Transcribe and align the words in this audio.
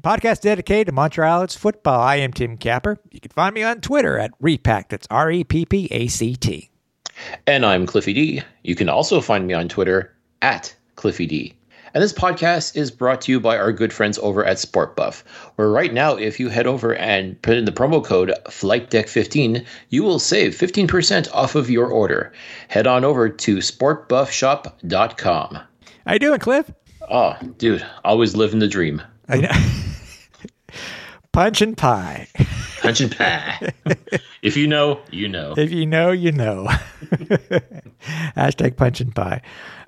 podcast 0.00 0.40
dedicated 0.40 0.88
to 0.88 0.92
Montreal 0.92 1.42
Alouettes 1.42 1.56
football. 1.56 2.00
I 2.00 2.16
am 2.16 2.32
Tim 2.32 2.56
Capper. 2.56 2.98
You 3.10 3.20
can 3.20 3.30
find 3.30 3.54
me 3.54 3.62
on 3.62 3.80
Twitter 3.80 4.18
at 4.18 4.36
Reppact. 4.40 4.88
That's 4.88 5.06
R 5.10 5.30
E 5.30 5.44
P 5.44 5.64
P 5.66 5.86
A 5.90 6.08
C 6.08 6.34
T. 6.34 6.70
And 7.46 7.64
I'm 7.66 7.86
Cliffy 7.86 8.12
D. 8.12 8.42
You 8.62 8.74
can 8.74 8.88
also 8.88 9.20
find 9.20 9.46
me 9.46 9.54
on 9.54 9.68
Twitter 9.68 10.12
at 10.42 10.74
Cliffy 10.96 11.26
D. 11.26 11.54
And 11.92 12.02
this 12.02 12.12
podcast 12.12 12.76
is 12.76 12.92
brought 12.92 13.22
to 13.22 13.32
you 13.32 13.40
by 13.40 13.58
our 13.58 13.72
good 13.72 13.92
friends 13.92 14.16
over 14.18 14.44
at 14.44 14.60
Sport 14.60 14.94
Buff, 14.94 15.24
where 15.56 15.68
right 15.68 15.92
now, 15.92 16.14
if 16.14 16.38
you 16.38 16.48
head 16.48 16.68
over 16.68 16.94
and 16.94 17.42
put 17.42 17.56
in 17.56 17.64
the 17.64 17.72
promo 17.72 18.04
code 18.04 18.32
FlightDeck15, 18.46 19.66
you 19.88 20.04
will 20.04 20.20
save 20.20 20.54
15% 20.54 21.28
off 21.32 21.56
of 21.56 21.68
your 21.68 21.88
order. 21.88 22.32
Head 22.68 22.86
on 22.86 23.04
over 23.04 23.28
to 23.28 23.56
sportbuffshop.com. 23.56 25.58
How 26.06 26.12
you 26.12 26.20
doing, 26.20 26.38
Cliff? 26.38 26.70
Oh, 27.10 27.36
dude, 27.58 27.84
always 28.04 28.36
living 28.36 28.60
the 28.60 28.68
dream. 28.68 29.02
I 29.28 29.38
know. 29.38 29.50
Punch 31.32 31.62
and 31.62 31.76
pie. 31.76 32.26
Punch 32.80 33.00
and 33.00 33.16
pie. 33.16 33.72
if 34.42 34.56
you 34.56 34.66
know, 34.66 35.00
you 35.10 35.28
know. 35.28 35.54
If 35.56 35.70
you 35.70 35.86
know, 35.86 36.10
you 36.10 36.32
know. 36.32 36.66
Hashtag 38.36 38.76
punch 38.76 39.00
and 39.00 39.14
pie. 39.14 39.42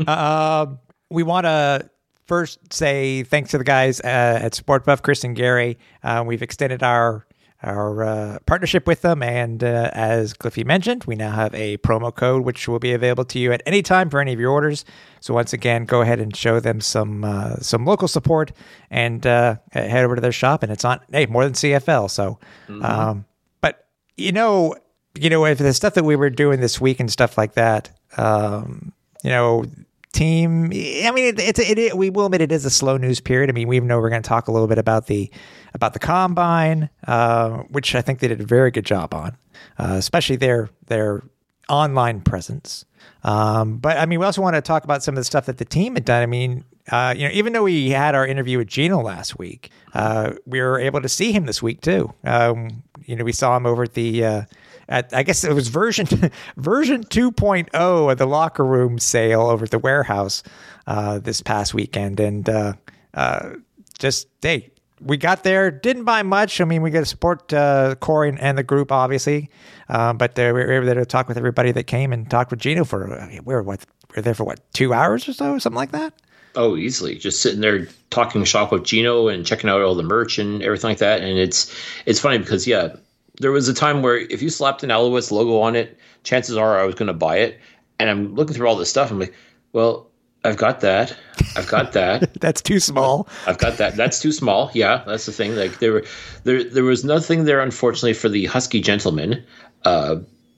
Um, 0.07 0.79
we 1.11 1.25
want 1.25 1.47
to 1.47 1.91
first 2.27 2.73
say 2.73 3.25
thanks 3.25 3.51
to 3.51 3.59
the 3.59 3.65
guys 3.65 4.01
uh, 4.01 4.39
at 4.43 4.55
Sport 4.55 4.85
Buff, 4.85 5.03
Chris 5.03 5.25
and 5.25 5.35
Gary. 5.35 5.79
Uh, 6.03 6.23
we've 6.25 6.43
extended 6.43 6.83
our 6.83 7.27
our 7.63 8.03
uh, 8.03 8.39
partnership 8.47 8.87
with 8.87 9.03
them, 9.03 9.23
and 9.23 9.63
uh, 9.63 9.91
as 9.93 10.35
Cliffy 10.35 10.65
mentioned, 10.65 11.05
we 11.05 11.15
now 11.15 11.31
have 11.31 11.55
a 11.55 11.77
promo 11.79 12.15
code 12.15 12.45
which 12.45 12.67
will 12.69 12.79
be 12.79 12.93
available 12.93 13.25
to 13.27 13.39
you 13.39 13.53
at 13.53 13.63
any 13.67 13.83
time 13.83 14.11
for 14.11 14.21
any 14.21 14.33
of 14.33 14.41
your 14.41 14.51
orders. 14.51 14.85
So 15.21 15.33
once 15.35 15.53
again, 15.53 15.85
go 15.85 16.01
ahead 16.01 16.21
and 16.21 16.35
show 16.35 16.61
them 16.61 16.81
some 16.81 17.25
uh, 17.25 17.57
some 17.57 17.85
local 17.85 18.09
support, 18.09 18.53
and 18.91 19.27
uh, 19.27 19.57
head 19.73 20.05
over 20.05 20.17
to 20.17 20.21
their 20.21 20.33
shop. 20.33 20.63
And 20.63 20.73
it's 20.73 20.85
on 20.85 21.01
hey 21.11 21.27
more 21.27 21.45
than 21.45 21.53
CFL. 21.53 22.11
So, 22.11 22.39
um, 22.83 23.25
but 23.61 23.87
you 24.17 24.33
know, 24.33 24.75
you 25.15 25.31
know, 25.31 25.45
if 25.45 25.59
the 25.59 25.73
stuff 25.73 25.95
that 25.95 26.05
we 26.05 26.17
were 26.17 26.31
doing 26.31 26.61
this 26.61 26.81
week 26.81 27.01
and 27.01 27.11
stuff 27.11 27.39
like 27.39 27.55
that, 27.55 27.91
um, 28.17 28.93
you 29.23 29.31
know, 29.31 29.65
team. 30.13 30.67
I 30.67 31.11
mean, 31.11 31.25
it, 31.25 31.41
it's 31.41 31.59
it, 31.59 31.79
it, 31.79 31.97
we 31.97 32.11
will 32.11 32.27
admit 32.27 32.41
it 32.41 32.53
is 32.53 32.65
a 32.65 32.71
slow 32.71 32.97
news 32.97 33.21
period. 33.21 33.51
I 33.51 33.53
mean, 33.53 33.69
we 33.69 33.81
know 33.81 33.99
we're 33.99 34.11
going 34.11 34.23
to 34.23 34.29
talk 34.29 34.49
a 34.49 34.53
little 34.53 34.69
bit 34.69 34.79
about 34.79 35.07
the 35.07 35.31
about 35.75 35.93
the 35.93 35.99
combine, 35.99 36.91
uh, 37.07 37.59
which 37.71 37.95
I 37.95 38.03
think 38.03 38.21
they 38.21 38.29
did 38.29 38.41
a 38.41 38.47
very 38.47 38.71
good 38.71 38.85
job 38.85 39.15
on, 39.15 39.37
uh, 39.79 39.95
especially 39.97 40.37
their 40.37 40.71
their 40.87 41.23
online 41.69 42.21
presence. 42.21 42.85
Um, 43.25 43.79
but 43.79 43.97
I 43.97 44.07
mean, 44.07 44.21
we 44.21 44.27
also 44.27 44.43
want 44.43 44.57
to 44.57 44.63
talk 44.63 44.85
about 44.85 45.03
some 45.03 45.15
of 45.15 45.21
the 45.21 45.25
stuff 45.25 45.47
that 45.47 45.59
the 45.59 45.65
team 45.65 45.95
had 45.95 46.05
done. 46.05 46.23
I 46.23 46.27
mean, 46.27 46.65
uh, 46.91 47.15
you 47.17 47.27
know, 47.27 47.33
even 47.33 47.53
though 47.53 47.63
we 47.63 47.91
had 47.91 48.15
our 48.15 48.27
interview 48.27 48.59
with 48.59 48.69
Gino 48.69 49.01
last 49.01 49.39
week, 49.39 49.71
uh, 49.95 50.35
we 50.47 50.61
were 50.61 50.79
able 50.79 51.01
to 51.01 51.09
see 51.09 51.33
him 51.33 51.47
this 51.47 51.63
week 51.63 51.81
too. 51.81 52.13
Um, 52.25 52.83
you 53.05 53.17
know, 53.17 53.25
we 53.25 53.33
saw 53.33 53.57
him 53.57 53.67
over 53.67 53.85
at 53.85 53.95
the 53.95 54.25
uh, 54.25 54.43
at 54.89 55.13
I 55.15 55.23
guess 55.23 55.45
it 55.45 55.53
was 55.53 55.69
version 55.69 56.07
version 56.57 57.05
2.0 57.05 58.13
of 58.13 58.19
the 58.19 58.27
locker 58.27 58.65
room 58.65 58.99
sale 58.99 59.43
over 59.43 59.65
at 59.65 59.71
the 59.71 59.79
warehouse 59.79 60.43
uh, 60.87 61.19
this 61.19 61.41
past 61.41 61.75
weekend, 61.75 62.21
and 62.21 62.49
uh, 62.49 62.73
uh, 63.15 63.51
just 63.99 64.29
hey, 64.41 64.71
we 65.01 65.17
got 65.17 65.43
there, 65.43 65.71
didn't 65.71 66.05
buy 66.05 66.23
much. 66.23 66.61
I 66.61 66.65
mean, 66.65 66.83
we 66.83 66.91
got 66.91 67.01
to 67.01 67.07
support 67.07 67.53
uh, 67.53 67.95
Corey 68.01 68.37
and 68.39 68.57
the 68.57 68.63
group, 68.63 68.93
obviously, 68.93 69.51
um, 69.89 70.19
but 70.19 70.39
uh, 70.39 70.43
we 70.47 70.53
were 70.53 70.73
able 70.73 70.95
to 70.95 71.05
talk 71.05 71.29
with 71.29 71.37
everybody 71.37 71.73
that 71.73 71.85
came 71.85 72.13
and 72.13 72.31
talked 72.31 72.51
with 72.51 72.61
Gino 72.61 72.85
for 72.85 73.13
uh, 73.13 73.29
we 73.45 73.55
were 73.55 73.63
what 73.63 73.85
we 74.11 74.17
were 74.17 74.23
there 74.23 74.35
for 74.35 74.45
what 74.45 74.61
two 74.73 74.93
hours 74.93 75.29
or 75.29 75.33
so, 75.33 75.59
something 75.59 75.77
like 75.77 75.93
that. 75.93 76.15
Oh, 76.55 76.77
easily. 76.77 77.17
Just 77.17 77.41
sitting 77.41 77.61
there 77.61 77.89
talking 78.11 78.45
shop 78.45 78.73
with 78.73 78.85
Gino 78.85 79.29
and 79.29 79.47
checking 79.47 79.71
out 79.71 79.81
all 79.81 79.95
the 79.95 80.03
merch 80.03 80.39
and 80.39 80.63
everything 80.63 80.91
like 80.91 80.99
that. 80.99 81.23
And 81.23 81.39
it's 81.39 81.75
it's 82.05 82.21
funny 82.21 82.39
because 82.39 82.67
yeah, 82.67 82.95
there 83.39 83.53
was 83.53 83.69
a 83.69 83.75
time 83.75 84.03
where 84.03 84.17
if 84.17 84.43
you 84.43 84.51
slapped 84.51 84.83
an 84.83 84.91
Alouettes 84.91 85.31
logo 85.31 85.61
on 85.61 85.77
it, 85.77 85.99
chances 86.25 86.57
are 86.57 86.79
I 86.79 86.85
was 86.85 86.95
going 86.95 87.09
to 87.09 87.15
buy 87.15 87.39
it. 87.39 87.61
And 87.99 88.11
I'm 88.11 88.35
looking 88.35 88.55
through 88.55 88.69
all 88.69 88.77
this 88.77 88.91
stuff. 88.91 89.11
I'm 89.11 89.21
like, 89.21 89.35
well, 89.73 90.11
I've 90.45 90.57
got 90.57 90.81
that. 90.81 91.17
I've 91.57 91.69
got 91.69 91.93
that. 91.93 92.35
That's 92.41 92.61
too 92.61 92.81
small. 92.81 93.29
I've 93.47 93.59
got 93.59 93.79
that. 93.79 93.97
That's 93.97 94.21
too 94.21 94.33
small. 94.33 94.71
Yeah, 94.75 95.05
that's 95.07 95.27
the 95.27 95.33
thing. 95.33 95.55
Like 95.55 95.79
there 95.79 95.93
were, 95.93 96.05
there, 96.43 96.65
there 96.65 96.85
was 96.85 97.05
nothing 97.05 97.45
there, 97.45 97.61
unfortunately, 97.61 98.15
for 98.15 98.29
the 98.29 98.47
husky 98.47 98.81
gentleman. 98.81 99.45
Uh, 99.85 100.17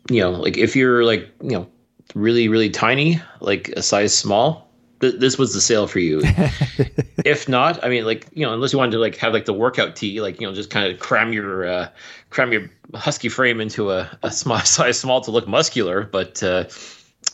you 0.08 0.20
know, 0.20 0.30
like 0.30 0.56
if 0.56 0.74
you're 0.74 1.04
like, 1.04 1.30
you 1.42 1.50
know, 1.50 1.68
really, 2.14 2.48
really 2.48 2.70
tiny, 2.70 3.20
like 3.40 3.68
a 3.70 3.82
size 3.82 4.16
small, 4.16 4.63
th- 5.10 5.20
this 5.20 5.38
was 5.38 5.52
the 5.54 5.60
sale 5.60 5.86
for 5.86 5.98
you. 5.98 6.20
if 7.24 7.48
not, 7.48 7.82
I 7.84 7.88
mean, 7.88 8.04
like 8.04 8.26
you 8.32 8.44
know, 8.46 8.54
unless 8.54 8.72
you 8.72 8.78
wanted 8.78 8.92
to 8.92 8.98
like 8.98 9.16
have 9.16 9.32
like 9.32 9.44
the 9.44 9.52
workout 9.52 9.96
tee, 9.96 10.20
like 10.20 10.40
you 10.40 10.46
know, 10.46 10.54
just 10.54 10.70
kind 10.70 10.92
of 10.92 10.98
cram 11.00 11.32
your 11.32 11.66
uh, 11.66 11.88
cram 12.30 12.52
your 12.52 12.70
husky 12.94 13.28
frame 13.28 13.60
into 13.60 13.90
a, 13.90 14.10
a 14.22 14.30
small 14.30 14.58
size 14.64 14.98
small 14.98 15.20
to 15.22 15.30
look 15.30 15.46
muscular. 15.46 16.04
But 16.04 16.42
uh, 16.42 16.64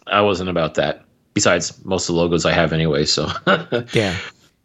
I 0.06 0.20
wasn't 0.20 0.50
about 0.50 0.74
that. 0.74 1.04
Besides, 1.34 1.84
most 1.84 2.08
of 2.08 2.14
the 2.14 2.20
logos 2.20 2.44
I 2.44 2.52
have 2.52 2.72
anyway. 2.72 3.04
So 3.04 3.28
Yeah. 3.92 4.16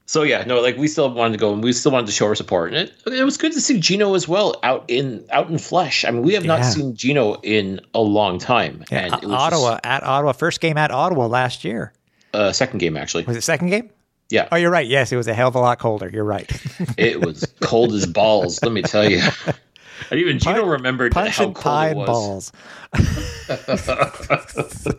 so 0.08 0.24
yeah, 0.24 0.44
no, 0.46 0.62
like 0.62 0.78
we 0.78 0.88
still 0.88 1.12
wanted 1.14 1.34
to 1.34 1.40
go 1.40 1.54
and 1.54 1.64
we 1.64 1.74
still 1.74 1.92
wanted 1.92 2.08
to 2.08 2.12
show 2.12 2.26
our 2.26 2.36
support, 2.36 2.74
and 2.74 2.90
it, 2.90 2.94
it 3.14 3.24
was 3.24 3.38
good 3.38 3.54
to 3.54 3.62
see 3.62 3.80
Gino 3.80 4.16
as 4.16 4.28
well 4.28 4.56
out 4.64 4.84
in 4.88 5.26
out 5.32 5.50
in 5.50 5.60
flesh. 5.60 6.04
I 6.06 6.12
mean, 6.12 6.24
we 6.24 6.34
have 6.34 6.46
not 6.46 6.66
seen 6.66 6.96
Gino 6.96 7.36
in 7.44 7.82
a 7.94 8.02
long 8.02 8.40
time, 8.40 8.84
Yeah, 8.92 9.06
and 9.06 9.14
it 9.14 9.28
was 9.28 9.32
Ottawa 9.34 9.80
at 9.84 10.04
Ottawa, 10.04 10.32
first 10.32 10.60
game 10.60 10.78
at 10.78 10.90
Ottawa 10.92 11.28
last 11.28 11.64
year. 11.64 11.94
Just, 12.36 12.42
uh, 12.42 12.54
second 12.54 12.80
game 12.80 12.98
actually. 12.98 13.24
Was 13.26 13.38
it 13.38 13.42
second 13.42 13.70
game? 13.70 13.90
Yeah, 14.30 14.48
Oh, 14.52 14.56
you're 14.56 14.72
right. 14.72 14.88
Yes, 14.88 15.12
it 15.12 15.18
was 15.18 15.28
a 15.28 15.36
hell 15.36 15.50
of 15.50 15.56
a 15.56 15.60
lot 15.60 15.78
colder. 15.78 16.10
You're 16.12 16.24
right. 16.24 16.50
it 16.98 17.24
was 17.24 17.46
cold 17.62 17.94
as 17.94 18.08
balls. 18.08 18.60
Let 18.64 18.72
me 18.72 18.82
tell 18.82 19.08
you. 19.10 19.22
And 20.12 20.20
even 20.20 20.40
Gino 20.40 20.56
Punch- 20.58 20.68
remembered 20.72 21.14
Punch 21.14 21.38
how 21.38 21.46
and 21.46 21.56
cold 21.56 21.64
pie 21.64 21.90
it 21.92 21.96
was. 21.96 22.06
balls. 22.08 22.52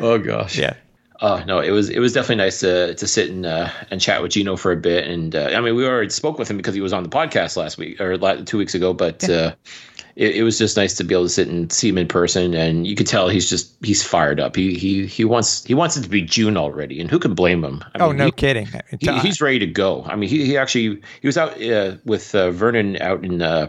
Oh 0.00 0.18
gosh. 0.18 0.56
Yeah. 0.58 0.74
Oh 1.20 1.42
no, 1.46 1.58
it 1.60 1.70
was 1.72 1.88
it 1.88 1.98
was 1.98 2.12
definitely 2.12 2.36
nice 2.44 2.60
to 2.60 2.94
to 2.94 3.06
sit 3.06 3.30
and 3.30 3.44
uh, 3.44 3.70
and 3.90 4.00
chat 4.00 4.22
with 4.22 4.32
Gino 4.32 4.56
for 4.56 4.70
a 4.72 4.76
bit. 4.76 5.06
And 5.08 5.34
uh, 5.34 5.50
I 5.52 5.60
mean, 5.60 5.74
we 5.74 5.84
already 5.86 6.10
spoke 6.10 6.38
with 6.38 6.48
him 6.50 6.56
because 6.56 6.74
he 6.74 6.80
was 6.80 6.92
on 6.92 7.02
the 7.02 7.08
podcast 7.08 7.56
last 7.56 7.78
week 7.78 8.00
or 8.00 8.16
two 8.44 8.58
weeks 8.58 8.74
ago. 8.74 8.92
But 8.94 9.28
uh, 9.28 9.54
it, 10.18 10.36
it 10.36 10.42
was 10.42 10.58
just 10.58 10.76
nice 10.76 10.94
to 10.96 11.04
be 11.04 11.14
able 11.14 11.24
to 11.24 11.28
sit 11.30 11.46
and 11.48 11.72
see 11.72 11.88
him 11.88 11.96
in 11.96 12.08
person. 12.08 12.52
And 12.52 12.86
you 12.86 12.96
could 12.96 13.06
tell 13.06 13.28
he's 13.28 13.48
just 13.48 13.72
he's 13.84 14.02
fired 14.02 14.40
up. 14.40 14.56
He 14.56 14.74
he 14.76 15.06
he 15.06 15.24
wants 15.24 15.64
he 15.64 15.74
wants 15.74 15.96
it 15.96 16.02
to 16.02 16.08
be 16.08 16.20
June 16.22 16.56
already. 16.56 17.00
And 17.00 17.08
who 17.08 17.18
can 17.20 17.34
blame 17.34 17.64
him? 17.64 17.82
I 17.94 18.00
Oh, 18.00 18.08
mean, 18.08 18.16
no 18.18 18.24
he- 18.26 18.32
kidding. 18.32 18.68
he, 19.00 19.18
he's 19.20 19.40
ready 19.40 19.60
to 19.60 19.66
go. 19.66 20.02
I 20.04 20.16
mean, 20.16 20.28
he, 20.28 20.44
he 20.44 20.56
actually 20.58 21.00
he 21.22 21.26
was 21.28 21.38
out 21.38 21.62
uh, 21.62 21.96
with 22.04 22.34
uh, 22.34 22.50
Vernon 22.50 23.00
out 23.00 23.24
in 23.24 23.40
uh, 23.40 23.68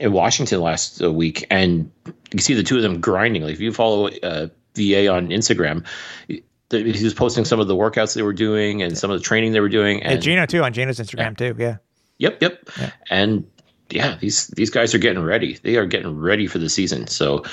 in 0.00 0.12
Washington 0.12 0.60
last 0.62 1.02
uh, 1.02 1.12
week, 1.12 1.46
and 1.50 1.90
you 2.32 2.38
see 2.38 2.54
the 2.54 2.62
two 2.62 2.76
of 2.76 2.82
them 2.82 3.00
grinding. 3.00 3.42
Like 3.42 3.52
if 3.52 3.60
you 3.60 3.70
follow 3.72 4.08
uh, 4.08 4.48
VA 4.74 5.06
on 5.08 5.28
Instagram, 5.28 5.86
he 6.28 6.42
he 6.70 7.04
was 7.04 7.12
posting 7.14 7.44
some 7.44 7.60
of 7.60 7.66
the 7.68 7.74
workouts 7.76 8.14
they 8.14 8.22
were 8.22 8.32
doing 8.32 8.80
and 8.80 8.96
some 8.96 9.10
of 9.10 9.18
the 9.18 9.24
training 9.24 9.52
they 9.52 9.60
were 9.60 9.68
doing. 9.68 10.02
And 10.02 10.22
Gino 10.22 10.46
too 10.46 10.62
on 10.62 10.72
Gino's 10.72 10.98
Instagram 11.00 11.36
too. 11.36 11.54
Yeah. 11.58 11.76
Yep, 12.18 12.40
yep. 12.42 12.68
And 13.10 13.44
yeah, 13.92 14.16
these 14.20 14.48
these 14.48 14.70
guys 14.70 14.94
are 14.94 14.98
getting 14.98 15.22
ready. 15.22 15.58
They 15.62 15.76
are 15.76 15.86
getting 15.86 16.18
ready 16.18 16.46
for 16.46 16.58
the 16.58 16.68
season. 16.68 17.06
So, 17.06 17.44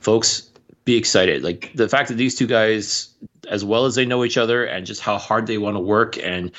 folks, 0.00 0.50
be 0.84 0.96
excited. 0.96 1.42
Like 1.42 1.70
the 1.74 1.88
fact 1.88 2.08
that 2.08 2.14
these 2.14 2.34
two 2.34 2.46
guys, 2.46 3.08
as 3.48 3.64
well 3.64 3.84
as 3.84 3.94
they 3.94 4.04
know 4.04 4.24
each 4.24 4.36
other, 4.36 4.64
and 4.64 4.86
just 4.86 5.00
how 5.00 5.18
hard 5.18 5.46
they 5.46 5.58
want 5.58 5.76
to 5.76 5.80
work, 5.80 6.18
and 6.18 6.50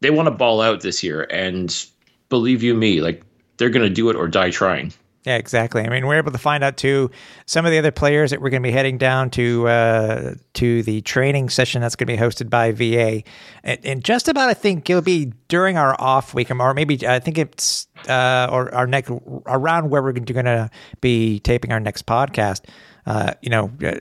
they 0.00 0.10
want 0.10 0.26
to 0.26 0.30
ball 0.30 0.60
out 0.60 0.80
this 0.80 1.02
year. 1.02 1.26
And 1.30 1.84
believe 2.28 2.62
you 2.62 2.74
me, 2.74 3.00
like 3.00 3.22
they're 3.56 3.70
going 3.70 3.88
to 3.88 3.94
do 3.94 4.10
it 4.10 4.16
or 4.16 4.28
die 4.28 4.50
trying. 4.50 4.92
Yeah, 5.24 5.36
exactly. 5.36 5.82
I 5.82 5.88
mean, 5.88 6.06
we're 6.06 6.18
able 6.18 6.32
to 6.32 6.38
find 6.38 6.62
out 6.62 6.76
too 6.76 7.10
some 7.46 7.64
of 7.64 7.72
the 7.72 7.78
other 7.78 7.90
players 7.90 8.30
that 8.30 8.42
we're 8.42 8.50
going 8.50 8.62
to 8.62 8.66
be 8.66 8.72
heading 8.72 8.98
down 8.98 9.30
to 9.30 9.66
uh, 9.68 10.34
to 10.54 10.82
the 10.82 11.00
training 11.00 11.48
session 11.48 11.80
that's 11.80 11.96
going 11.96 12.08
to 12.08 12.12
be 12.12 12.18
hosted 12.18 12.50
by 12.50 12.72
VA, 12.72 13.22
and, 13.62 13.80
and 13.84 14.04
just 14.04 14.28
about 14.28 14.50
I 14.50 14.54
think 14.54 14.88
it'll 14.90 15.00
be 15.00 15.32
during 15.48 15.78
our 15.78 15.96
off 15.98 16.34
week, 16.34 16.50
or 16.50 16.74
maybe 16.74 17.08
I 17.08 17.20
think 17.20 17.38
it's 17.38 17.88
uh, 18.06 18.48
or 18.52 18.74
our 18.74 18.86
next 18.86 19.10
around 19.46 19.88
where 19.88 20.02
we're 20.02 20.12
going 20.12 20.44
to 20.44 20.70
be 21.00 21.40
taping 21.40 21.72
our 21.72 21.80
next 21.80 22.04
podcast. 22.04 22.66
Uh, 23.06 23.32
you 23.40 23.48
know, 23.48 23.70
uh, 23.82 23.98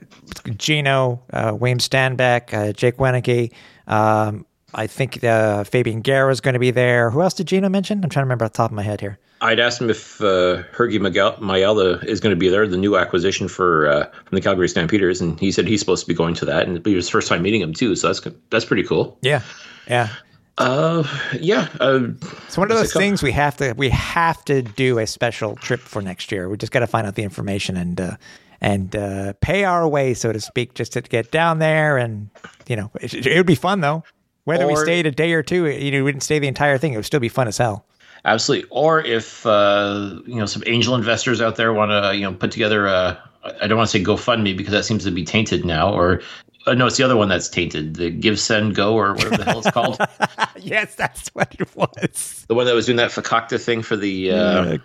Gino, 0.58 1.24
uh, 1.32 1.52
Stanback, 1.54 2.54
uh, 2.54 2.74
Jake 2.74 2.98
Wieneke. 2.98 3.54
Um, 3.88 4.46
I 4.74 4.88
think 4.88 5.24
uh, 5.24 5.64
Fabian 5.64 6.02
Guerra 6.02 6.32
is 6.32 6.42
going 6.42 6.54
to 6.54 6.60
be 6.60 6.72
there. 6.72 7.12
Who 7.12 7.22
else 7.22 7.34
did 7.34 7.48
Gino 7.48 7.70
mention? 7.70 8.04
I'm 8.04 8.10
trying 8.10 8.24
to 8.24 8.26
remember 8.26 8.46
off 8.46 8.54
the 8.54 8.58
top 8.58 8.72
of 8.72 8.76
my 8.76 8.82
head 8.82 9.00
here. 9.02 9.20
I'd 9.44 9.60
asked 9.60 9.82
him 9.82 9.90
if 9.90 10.22
uh, 10.22 10.64
Hergy 10.74 11.00
Mayala 11.00 12.04
is 12.06 12.22
going 12.22 12.34
to 12.34 12.40
be 12.40 12.48
there, 12.48 12.66
the 12.66 12.78
new 12.78 12.96
acquisition 12.96 13.50
for 13.50 13.88
uh, 13.88 14.06
from 14.06 14.36
the 14.36 14.42
Calgary 14.42 14.70
Stampeders, 14.70 15.20
and 15.20 15.38
he 15.38 15.52
said 15.52 15.68
he's 15.68 15.82
supposed 15.82 16.02
to 16.04 16.08
be 16.08 16.14
going 16.16 16.34
to 16.36 16.46
that, 16.46 16.64
and 16.64 16.78
it'll 16.78 16.84
be 16.84 16.96
his 16.96 17.10
first 17.10 17.28
time 17.28 17.42
meeting 17.42 17.60
him 17.60 17.74
too. 17.74 17.94
So 17.98 18.08
that's 18.08 18.26
that's 18.50 18.64
pretty 18.64 18.84
cool. 18.84 19.18
Yeah, 19.22 19.42
yeah. 19.88 20.10
Uh, 20.58 21.04
yeah. 21.42 21.68
Uh, 21.82 22.12
it's 22.48 22.58
one 22.58 22.72
of 22.72 22.78
those 22.78 22.94
things 22.94 23.22
we 23.22 23.34
have 23.34 23.58
to 23.58 23.74
we 23.74 23.90
have 23.90 24.44
to 24.46 24.62
do 24.62 24.98
a 25.00 25.06
special 25.06 25.58
trip 25.58 25.82
for 25.82 26.02
next 26.02 26.32
year. 26.32 26.48
We 26.48 26.56
just 26.56 26.72
got 26.72 26.80
to 26.80 26.88
find 26.88 27.06
out 27.06 27.16
the 27.16 27.24
information 27.24 27.76
and 27.76 28.00
uh, 28.00 28.16
and 28.62 28.96
uh, 28.96 29.34
pay 29.42 29.66
our 29.66 29.86
way, 29.86 30.14
so 30.14 30.32
to 30.32 30.40
speak, 30.40 30.74
just 30.74 30.94
to 30.94 31.02
get 31.02 31.32
down 31.32 31.60
there. 31.60 31.98
And 31.98 32.30
you 32.68 32.78
know, 32.78 32.92
it, 33.02 33.14
it 33.14 33.36
would 33.36 33.46
be 33.46 33.56
fun 33.56 33.82
though. 33.82 34.06
Whether 34.46 34.64
or, 34.64 34.68
we 34.68 34.76
stayed 34.78 35.06
a 35.06 35.12
day 35.12 35.34
or 35.34 35.44
two, 35.44 35.68
you 35.68 35.92
know, 35.92 36.04
we 36.06 36.14
didn't 36.14 36.24
stay 36.24 36.40
the 36.40 36.48
entire 36.48 36.78
thing. 36.78 36.94
It 36.94 36.98
would 36.98 37.06
still 37.06 37.20
be 37.20 37.30
fun 37.30 37.50
as 37.50 37.58
hell. 37.58 37.86
Absolutely. 38.26 38.70
Or 38.72 39.02
if 39.02 39.46
uh, 39.46 40.20
you 40.26 40.36
know 40.36 40.46
some 40.46 40.64
angel 40.66 40.96
investors 40.96 41.42
out 41.42 41.56
there 41.56 41.74
want 41.74 41.92
to 41.92 42.16
you 42.16 42.24
know 42.24 42.34
put 42.34 42.52
together 42.52 42.88
a 42.88 43.22
I 43.44 43.68
don't 43.68 43.78
want 43.78 43.90
to 43.90 43.98
say 43.98 44.04
GoFundMe 44.04 44.56
because 44.56 44.72
that 44.72 44.86
seems 44.86 45.04
to 45.04 45.12
be 45.12 45.26
tainted 45.26 45.66
now, 45.66 45.94
or 45.94 46.22
uh, 46.66 46.74
no, 46.74 46.88
it's 46.88 46.98
the 46.98 47.04
other 47.04 47.18
one 47.18 47.28
that's 47.28 47.50
tainted. 47.50 47.96
The 47.96 48.10
Give 48.10 48.40
Send 48.40 48.76
Go 48.76 48.96
or 48.96 49.14
whatever 49.14 49.38
the 49.38 49.44
hell 49.44 49.60
it's 49.60 49.72
called. 49.72 50.00
yes, 50.60 50.96
that's 50.96 51.28
what 51.30 51.54
it 51.60 51.76
was. 51.76 52.46
The 52.48 52.56
one 52.56 52.66
that 52.66 52.74
was 52.74 52.86
doing 52.86 52.98
that 52.98 53.12
Fakakta 53.12 53.60
thing 53.60 53.82
for 53.82 53.98
the 53.98 54.32
uh, 54.32 54.64
yeah. 54.64 54.78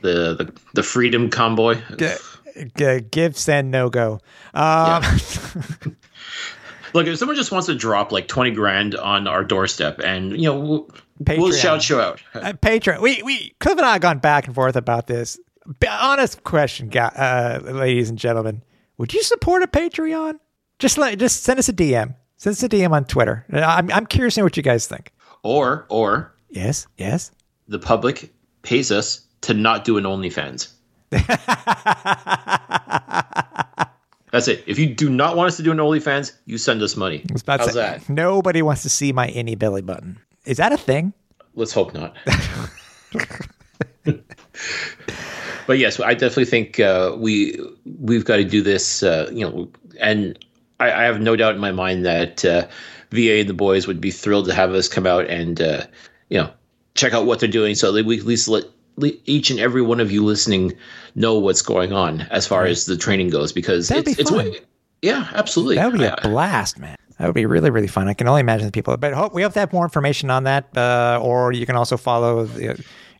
the, 0.00 0.34
the 0.34 0.52
the 0.74 0.82
Freedom 0.82 1.30
Convoy. 1.30 1.80
G- 1.96 2.70
g- 2.76 3.00
give 3.08 3.38
Send 3.38 3.70
No 3.70 3.88
Go. 3.88 4.14
Um, 4.52 5.02
yeah. 5.02 5.18
Look, 6.94 7.06
if 7.06 7.16
someone 7.18 7.36
just 7.36 7.52
wants 7.52 7.68
to 7.68 7.74
drop 7.74 8.10
like 8.10 8.26
twenty 8.26 8.50
grand 8.50 8.96
on 8.96 9.28
our 9.28 9.44
doorstep, 9.44 10.00
and 10.00 10.32
you 10.32 10.52
know, 10.52 10.88
we'll, 11.28 11.38
we'll 11.38 11.52
shout 11.52 11.82
show 11.82 12.00
out. 12.00 12.22
Uh, 12.34 12.52
Patreon. 12.52 13.00
We 13.00 13.22
we 13.22 13.54
Cliff 13.60 13.76
and 13.76 13.86
I 13.86 13.94
have 13.94 14.02
gone 14.02 14.18
back 14.18 14.46
and 14.46 14.54
forth 14.54 14.76
about 14.76 15.06
this. 15.06 15.38
Honest 15.88 16.42
question, 16.44 16.90
uh, 16.96 17.60
ladies 17.62 18.10
and 18.10 18.18
gentlemen. 18.18 18.62
Would 18.98 19.14
you 19.14 19.22
support 19.22 19.62
a 19.62 19.66
Patreon? 19.66 20.38
Just 20.78 20.98
let 20.98 21.18
just 21.18 21.42
send 21.42 21.58
us 21.58 21.68
a 21.68 21.72
DM. 21.72 22.14
Send 22.36 22.52
us 22.52 22.62
a 22.62 22.68
DM 22.68 22.92
on 22.92 23.04
Twitter. 23.04 23.46
I'm 23.52 23.90
I'm 23.90 24.06
curious 24.06 24.34
to 24.34 24.40
know 24.40 24.44
what 24.44 24.56
you 24.56 24.62
guys 24.62 24.86
think. 24.86 25.12
Or 25.42 25.86
or 25.88 26.34
yes 26.50 26.86
yes, 26.98 27.30
the 27.68 27.78
public 27.78 28.32
pays 28.62 28.90
us 28.90 29.26
to 29.42 29.54
not 29.54 29.84
do 29.84 29.98
an 29.98 30.04
OnlyFans. 30.04 30.72
That's 34.32 34.48
it. 34.48 34.64
If 34.66 34.78
you 34.78 34.94
do 34.94 35.10
not 35.10 35.36
want 35.36 35.48
us 35.48 35.56
to 35.58 35.62
do 35.62 35.72
an 35.72 35.78
OnlyFans, 35.78 36.32
you 36.46 36.56
send 36.56 36.80
us 36.80 36.96
money. 36.96 37.22
How's 37.46 37.74
say, 37.74 37.80
that? 37.80 38.08
Nobody 38.08 38.62
wants 38.62 38.82
to 38.82 38.88
see 38.88 39.12
my 39.12 39.28
any 39.28 39.54
belly 39.54 39.82
button. 39.82 40.18
Is 40.44 40.56
that 40.56 40.72
a 40.72 40.76
thing? 40.76 41.12
Let's 41.54 41.72
hope 41.72 41.94
not. 41.94 42.16
but 45.66 45.78
yes, 45.78 46.00
I 46.00 46.14
definitely 46.14 46.46
think 46.46 46.80
uh, 46.80 47.14
we 47.16 47.58
we've 48.00 48.24
got 48.24 48.36
to 48.36 48.44
do 48.44 48.62
this. 48.62 49.02
Uh, 49.02 49.30
you 49.32 49.48
know, 49.48 49.70
and 50.00 50.38
I, 50.80 50.92
I 50.92 51.02
have 51.04 51.20
no 51.20 51.36
doubt 51.36 51.54
in 51.54 51.60
my 51.60 51.72
mind 51.72 52.04
that 52.06 52.44
uh, 52.44 52.66
VA 53.10 53.40
and 53.40 53.48
the 53.48 53.54
boys 53.54 53.86
would 53.86 54.00
be 54.00 54.10
thrilled 54.10 54.46
to 54.46 54.54
have 54.54 54.72
us 54.72 54.88
come 54.88 55.06
out 55.06 55.26
and 55.28 55.60
uh, 55.60 55.84
you 56.28 56.38
know 56.38 56.50
check 56.94 57.12
out 57.12 57.26
what 57.26 57.40
they're 57.40 57.48
doing, 57.48 57.74
so 57.74 57.92
that 57.92 58.06
we 58.06 58.18
at 58.18 58.24
least 58.24 58.48
let 58.48 58.64
each 59.24 59.50
and 59.50 59.60
every 59.60 59.82
one 59.82 60.00
of 60.00 60.10
you 60.10 60.24
listening 60.24 60.72
know 61.14 61.38
what's 61.38 61.62
going 61.62 61.92
on 61.92 62.22
as 62.30 62.46
far 62.46 62.64
as 62.64 62.86
the 62.86 62.96
training 62.96 63.30
goes 63.30 63.52
because 63.52 63.88
That'd 63.88 64.08
it's, 64.08 64.30
be 64.30 64.40
it's 64.40 64.60
yeah 65.00 65.28
absolutely 65.32 65.76
that 65.76 65.90
would 65.90 65.98
be 65.98 66.04
a 66.04 66.16
blast 66.22 66.78
man 66.78 66.96
that 67.22 67.28
would 67.28 67.34
be 67.34 67.46
really 67.46 67.70
really 67.70 67.86
fun 67.86 68.08
i 68.08 68.14
can 68.14 68.26
only 68.26 68.40
imagine 68.40 68.66
the 68.66 68.72
people 68.72 68.96
but 68.96 69.12
hope 69.12 69.32
we 69.32 69.42
hope 69.42 69.52
to 69.52 69.60
have 69.60 69.72
more 69.72 69.84
information 69.84 70.28
on 70.28 70.42
that 70.42 70.76
uh, 70.76 71.20
or 71.22 71.52
you 71.52 71.64
can 71.64 71.76
also 71.76 71.96
follow 71.96 72.44
the, 72.44 72.62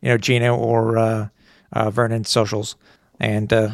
you 0.03 0.09
know 0.09 0.19
gino 0.19 0.57
or 0.57 0.99
uh, 0.99 1.29
uh, 1.73 1.89
vernon's 1.89 2.29
socials 2.29 2.75
and 3.21 3.53
uh, 3.53 3.71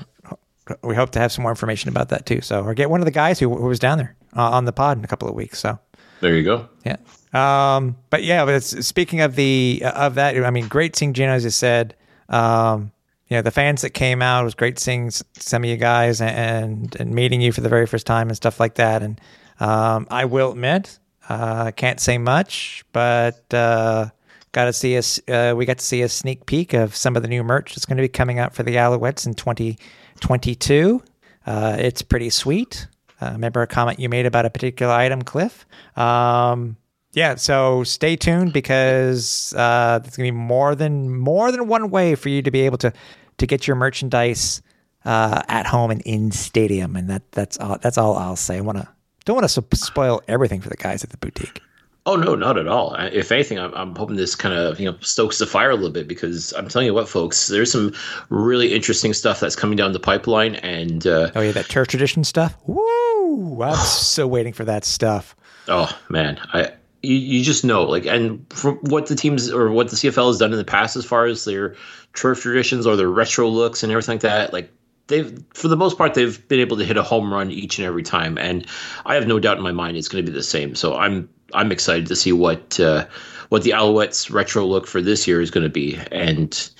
we 0.83 0.95
hope 0.95 1.11
to 1.11 1.19
have 1.19 1.33
some 1.33 1.43
more 1.43 1.51
information 1.51 1.89
about 1.89 2.11
that 2.11 2.27
too. 2.27 2.41
So, 2.41 2.63
or 2.63 2.75
get 2.75 2.91
one 2.91 3.01
of 3.01 3.07
the 3.07 3.11
guys 3.11 3.39
who, 3.39 3.55
who 3.55 3.67
was 3.67 3.79
down 3.79 3.99
there 3.99 4.15
uh, 4.37 4.51
on 4.51 4.65
the 4.65 4.73
pod 4.73 4.99
in 4.99 5.05
a 5.05 5.09
couple 5.09 5.29
of 5.29 5.35
weeks. 5.35 5.59
So, 5.59 5.79
there 6.21 6.37
you 6.37 6.45
go. 6.45 6.69
Yeah. 6.85 6.97
Um, 7.33 7.97
but 8.11 8.23
yeah, 8.23 8.45
but 8.45 8.63
speaking 8.63 9.21
of 9.21 9.37
the 9.37 9.83
uh, 9.85 10.07
of 10.07 10.15
that, 10.17 10.37
I 10.37 10.51
mean, 10.51 10.69
great 10.69 10.97
seeing 10.97 11.13
Gino 11.13 11.33
as 11.33 11.45
you 11.45 11.51
said. 11.51 11.95
Um, 12.29 12.93
you 13.29 13.37
know, 13.37 13.43
the 13.43 13.51
fans 13.51 13.83
that 13.83 13.91
came 13.91 14.23
out 14.23 14.41
it 14.41 14.45
was 14.45 14.55
great 14.55 14.79
seeing 14.79 15.11
some 15.11 15.63
of 15.63 15.69
you 15.69 15.77
guys 15.77 16.21
and 16.21 16.97
and 16.99 17.15
meeting 17.15 17.41
you 17.41 17.53
for 17.53 17.61
the 17.61 17.69
very 17.69 17.87
first 17.87 18.07
time 18.07 18.29
and 18.29 18.37
stuff 18.37 18.59
like 18.59 18.75
that. 18.75 19.03
And 19.03 19.21
um, 19.61 20.07
I 20.11 20.25
will 20.25 20.53
admit, 20.53 20.99
uh, 21.29 21.71
can't 21.73 22.01
say 22.01 22.19
much, 22.19 22.85
but 22.93 23.53
uh, 23.53 24.11
got 24.53 24.65
to 24.67 24.73
see 24.73 24.97
us. 24.97 25.21
Uh, 25.29 25.55
we 25.57 25.67
got 25.67 25.79
to 25.79 25.85
see 25.85 26.03
a 26.03 26.09
sneak 26.09 26.47
peek 26.47 26.73
of 26.73 26.95
some 26.95 27.17
of 27.17 27.23
the 27.23 27.29
new 27.29 27.43
merch 27.43 27.75
that's 27.75 27.87
going 27.87 27.97
to 27.97 28.03
be 28.03 28.09
coming 28.09 28.39
out 28.39 28.55
for 28.55 28.63
the 28.63 28.77
Alouettes 28.77 29.27
in 29.27 29.35
2022. 29.35 31.03
Uh, 31.47 31.77
it's 31.79 32.03
pretty 32.03 32.31
sweet. 32.31 32.87
Uh, 33.21 33.31
remember 33.33 33.63
a 33.63 33.67
comment 33.67 33.99
you 33.99 34.09
made 34.09 34.27
about 34.27 34.47
a 34.47 34.51
particular 34.51 34.93
item, 34.93 35.23
Cliff? 35.23 35.67
Um, 35.97 36.77
yeah, 37.13 37.35
so 37.35 37.85
stay 37.85 38.17
tuned 38.17 38.53
because 38.53 39.53
uh, 39.57 39.99
there's 39.99 40.17
gonna 40.17 40.29
be 40.29 40.31
more 40.31 40.75
than 40.75 41.17
more 41.17 41.51
than 41.51 41.67
one 41.67 41.91
way 41.91 42.15
for 42.15 42.29
you 42.29 42.43
to 42.43 42.51
be 42.51 42.61
able 42.61 42.79
to 42.79 42.93
to 43.39 43.47
get 43.47 43.67
your 43.67 43.77
merchandise 43.77 44.63
uh, 45.05 45.43
at 45.49 45.67
home 45.67 45.91
and 45.91 46.03
in 46.03 46.31
stadium, 46.31 46.97
and 46.97 47.09
that 47.09 47.33
that's 47.33 47.57
all, 47.59 47.79
that's 47.81 47.99
all 47.99 48.17
I'll 48.17 48.37
say. 48.37 48.59
I 48.59 48.61
want 48.61 48.79
to 48.79 48.89
don't 49.29 49.37
want 49.37 49.47
to 49.47 49.77
spoil 49.77 50.23
everything 50.27 50.63
for 50.63 50.71
the 50.71 50.77
guys 50.77 51.05
at 51.05 51.11
the 51.11 51.19
boutique. 51.19 51.61
Oh 52.07 52.17
no, 52.17 52.35
not 52.35 52.57
at 52.57 52.67
all. 52.67 52.95
If 52.95 53.31
anything, 53.31 53.59
I'm, 53.59 53.75
I'm 53.75 53.95
hoping 53.95 54.17
this 54.17 54.35
kind 54.35 54.55
of 54.55 54.81
you 54.81 54.91
know 54.91 54.97
stokes 55.03 55.37
the 55.37 55.47
fire 55.47 55.71
a 55.71 55.75
little 55.75 55.91
bit 55.91 56.09
because 56.09 56.55
I'm 56.55 56.67
telling 56.69 56.87
you 56.87 56.95
what, 56.95 57.11
folks, 57.11 57.49
there's 57.49 57.71
some 57.71 57.95
really 58.31 58.75
interesting 58.75 59.13
stuff 59.13 59.39
that's 59.39 59.55
coming 59.55 59.77
down 59.77 59.93
the 59.93 60.01
pipeline. 60.01 60.55
And 60.55 61.07
uh, 61.07 61.31
oh 61.35 61.43
yeah, 61.43 61.53
that 61.53 61.67
turf 61.67 61.89
tradition 61.89 62.25
stuff. 62.25 62.57
Woo! 62.67 63.63
I'm 63.63 63.77
so 63.85 64.27
waiting 64.27 64.55
for 64.55 64.65
that 64.65 64.87
stuff. 64.87 65.37
Oh 65.69 65.95
man, 66.09 66.41
I 66.55 66.73
you, 67.03 67.17
you 67.17 67.45
just 67.45 67.67
know 67.67 67.83
like 67.83 68.07
and 68.07 68.51
from 68.51 68.77
what 68.77 69.09
the 69.09 69.15
teams 69.15 69.51
or 69.51 69.71
what 69.71 69.91
the 69.91 69.97
CFL 69.97 70.29
has 70.29 70.39
done 70.39 70.53
in 70.53 70.59
the 70.59 70.65
past 70.65 70.97
as 70.97 71.05
far 71.05 71.27
as 71.27 71.45
their 71.45 71.77
turf 72.15 72.41
traditions 72.41 72.87
or 72.87 72.97
their 72.97 73.11
retro 73.11 73.47
looks 73.47 73.83
and 73.83 73.93
everything 73.93 74.15
like 74.15 74.23
that, 74.23 74.55
like 74.55 74.73
they've 75.09 75.43
for 75.55 75.69
the 75.69 75.77
most 75.77 75.99
part 75.99 76.15
they've 76.15 76.47
been 76.49 76.61
able 76.61 76.77
to 76.77 76.85
hit 76.85 76.97
a 76.97 77.03
home 77.03 77.33
run 77.33 77.51
each 77.51 77.79
and 77.79 77.87
every 77.87 78.03
time 78.03 78.39
and 78.39 78.67
i 79.05 79.15
have 79.15 79.27
no 79.27 79.39
doubt 79.39 79.57
in 79.57 79.63
my 79.63 79.73
mind 79.73 79.97
it's 79.97 80.09
going 80.09 80.25
to 80.25 80.31
be 80.31 80.35
the 80.35 80.43
same 80.43 80.75
so 80.75 80.97
i'm 80.97 81.29
I'm 81.55 81.73
excited 81.73 82.07
to 82.09 82.17
see 82.17 82.33
what 82.33 82.79
uh, 82.79 83.07
what 83.49 83.63
the 83.63 83.71
Alouettes 83.71 84.33
retro 84.33 84.67
look 84.67 84.87
for 84.87 85.01
this 85.01 85.27
year 85.27 85.41
is 85.41 85.51
going 85.51 85.65
to 85.65 85.71
be, 85.71 85.99
and 86.13 86.71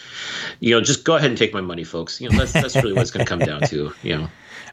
you 0.61 0.75
know, 0.75 0.81
just 0.81 1.05
go 1.05 1.17
ahead 1.17 1.31
and 1.31 1.39
take 1.39 1.55
my 1.55 1.61
money, 1.61 1.85
folks. 1.85 2.21
You 2.21 2.29
know, 2.29 2.39
that's 2.39 2.53
that's 2.53 2.77
really 2.77 2.93
what 2.93 3.03
it's 3.03 3.11
going 3.11 3.25
to 3.25 3.29
come 3.29 3.39
down 3.39 3.63
to. 3.63 3.93
You 4.03 4.19
know. 4.19 4.29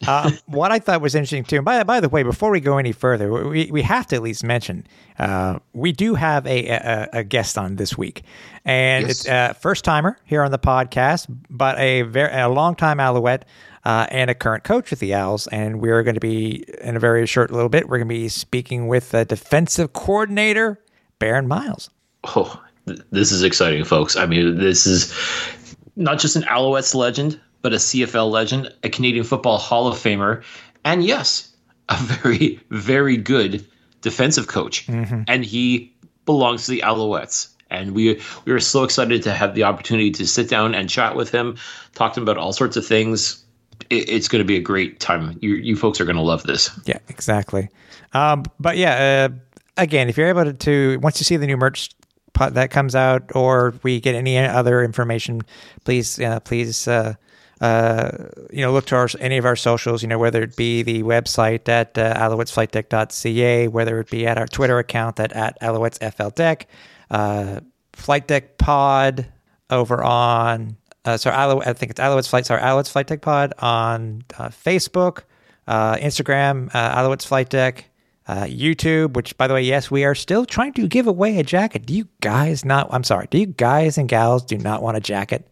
Uh, 0.08 0.32
what 0.46 0.72
I 0.72 0.80
thought 0.80 1.02
was 1.02 1.16
interesting 1.16 1.44
too. 1.44 1.62
By 1.62 1.84
by 1.84 2.00
the 2.00 2.10
way, 2.10 2.24
before 2.24 2.52
we 2.52 2.60
go 2.60 2.78
any 2.78 2.92
further, 2.92 3.32
we, 3.50 3.70
we 3.72 3.82
have 3.82 4.08
to 4.08 4.16
at 4.16 4.22
least 4.22 4.44
mention 4.44 4.86
uh, 5.20 5.60
we 5.74 5.92
do 5.92 6.16
have 6.16 6.46
a, 6.46 6.68
a, 6.68 7.10
a 7.14 7.24
guest 7.24 7.58
on 7.58 7.76
this 7.76 7.98
week, 7.98 8.24
and 8.64 9.08
yes. 9.08 9.12
it's 9.12 9.28
a 9.28 9.56
first 9.60 9.86
timer 9.86 10.18
here 10.26 10.44
on 10.44 10.52
the 10.52 10.60
podcast, 10.60 11.28
but 11.50 11.78
a 11.80 12.04
very 12.04 12.34
a 12.34 12.50
long 12.50 12.76
time 12.76 13.00
Alouette 13.00 13.46
uh, 13.86 14.08
and 14.10 14.30
a 14.30 14.36
current 14.36 14.64
coach 14.64 14.90
with 14.90 15.00
the 15.00 15.14
Owls. 15.14 15.48
And 15.48 15.80
we're 15.80 16.04
going 16.04 16.16
to 16.16 16.20
be, 16.20 16.66
in 16.82 16.96
a 16.96 17.00
very 17.00 17.26
short 17.26 17.52
little 17.52 17.70
bit, 17.70 17.88
we're 17.88 17.98
going 17.98 18.08
to 18.08 18.14
be 18.14 18.28
speaking 18.28 18.88
with 18.88 19.12
the 19.12 19.24
defensive 19.26 19.94
coordinator, 19.94 20.82
Baron 21.20 21.48
Miles. 21.48 21.90
Oh, 22.36 22.62
this 22.86 23.32
is 23.32 23.44
exciting, 23.44 23.84
folks. 23.84 24.16
I 24.16 24.26
mean, 24.26 24.58
this 24.58 24.86
is 24.88 25.14
not 25.96 26.20
just 26.20 26.36
an 26.36 26.44
Alouettes 26.44 26.96
legend, 26.96 27.40
but 27.66 27.74
a 27.74 27.78
CFL 27.78 28.30
legend, 28.30 28.72
a 28.84 28.90
Canadian 28.90 29.24
Football 29.24 29.58
Hall 29.58 29.88
of 29.88 29.98
Famer, 29.98 30.44
and 30.84 31.04
yes, 31.04 31.52
a 31.90 31.98
very, 31.98 32.60
very 32.70 33.18
good 33.18 33.66
defensive 34.02 34.48
coach. 34.48 34.86
Mm-hmm. 34.86 35.24
And 35.28 35.44
he 35.44 35.92
belongs 36.28 36.66
to 36.66 36.72
the 36.72 36.84
Alouettes. 36.86 37.48
And 37.72 37.96
we 37.96 38.22
we 38.46 38.52
are 38.52 38.60
so 38.60 38.84
excited 38.84 39.24
to 39.24 39.34
have 39.34 39.56
the 39.56 39.64
opportunity 39.64 40.12
to 40.12 40.28
sit 40.28 40.48
down 40.48 40.76
and 40.76 40.88
chat 40.88 41.16
with 41.16 41.32
him, 41.32 41.58
talk 41.96 42.14
to 42.14 42.20
him 42.20 42.24
about 42.24 42.38
all 42.38 42.54
sorts 42.54 42.78
of 42.78 42.86
things, 42.86 43.44
it, 43.90 44.10
it's 44.10 44.28
going 44.28 44.42
to 44.42 44.48
be 44.48 44.58
a 44.58 44.62
great 44.62 45.00
time. 45.00 45.40
You 45.42 45.56
you 45.56 45.76
folks 45.76 46.00
are 46.00 46.06
going 46.06 46.18
to 46.18 46.22
love 46.22 46.44
this. 46.44 46.70
Yeah, 46.86 47.00
exactly. 47.10 47.70
Um, 48.14 48.44
but 48.60 48.78
yeah, 48.78 49.28
uh, 49.32 49.36
again, 49.76 50.08
if 50.08 50.20
you're 50.20 50.30
able 50.30 50.46
to, 50.46 50.54
to 50.54 51.00
once 51.00 51.20
you 51.20 51.24
see 51.24 51.38
the 51.38 51.48
new 51.48 51.58
merch 51.58 51.90
that 52.36 52.70
comes 52.70 52.94
out, 52.94 53.36
or 53.36 53.74
we 53.82 54.00
get 54.00 54.14
any 54.14 54.38
other 54.38 54.84
information, 54.84 55.42
please 55.84 56.20
uh, 56.20 56.40
please. 56.42 56.88
Uh, 56.88 57.16
uh, 57.62 58.12
you 58.52 58.62
know, 58.62 58.72
look 58.72 58.86
to 58.88 58.96
our, 58.96 59.08
any 59.20 59.38
of 59.38 59.46
our 59.46 59.56
socials, 59.56 60.02
you 60.02 60.08
know, 60.08 60.20
whether 60.20 60.44
it 60.44 60.56
be 60.56 60.84
the 60.84 61.04
website 61.04 61.68
at 61.70 61.98
uh, 61.98 63.70
whether 63.70 64.00
it 64.00 64.10
be 64.10 64.28
at 64.28 64.38
our 64.38 64.48
Twitter 64.48 64.80
account 64.80 65.20
at, 65.20 65.32
at 65.34 65.60
alouettesfldeck, 65.62 66.66
uh, 67.12 67.60
Flight 67.94 68.28
Deck 68.28 68.58
Pod 68.58 69.28
over 69.70 70.04
on 70.04 70.78
uh, 71.06 71.18
so 71.18 71.30
I 71.32 71.74
think 71.74 71.92
it's 71.92 72.02
Alouettes 72.02 72.28
Flight, 72.28 72.48
sorry, 72.48 72.62
Alouettes 72.62 72.90
Flight 72.90 73.08
Deck 73.08 73.22
Pod 73.22 73.54
on 73.60 74.24
uh, 74.40 74.50
Facebook, 74.50 75.22
uh, 75.68 75.96
Instagram, 75.98 76.70
uh, 76.74 76.96
Alouettes 76.96 77.26
Flight 77.26 77.50
Deck, 77.50 77.86
uh, 78.28 78.46
YouTube, 78.46 79.14
which, 79.14 79.38
by 79.38 79.48
the 79.48 79.54
way, 79.54 79.62
yes, 79.62 79.92
we 79.92 80.04
are 80.04 80.16
still 80.16 80.46
trying 80.46 80.74
to 80.74 80.88
give 80.88 81.06
away 81.06 81.38
a 81.38 81.44
jacket. 81.44 81.86
Do 81.86 81.94
you 81.94 82.08
guys 82.22 82.66
not? 82.66 82.88
I'm 82.92 83.04
sorry. 83.04 83.28
Do 83.30 83.38
you 83.38 83.46
guys 83.46 84.00
and 84.00 84.10
gals 84.10 84.44
do 84.44 84.58
not 84.58 84.82
want 84.82 84.98
a 84.98 85.00
jacket? 85.00 85.48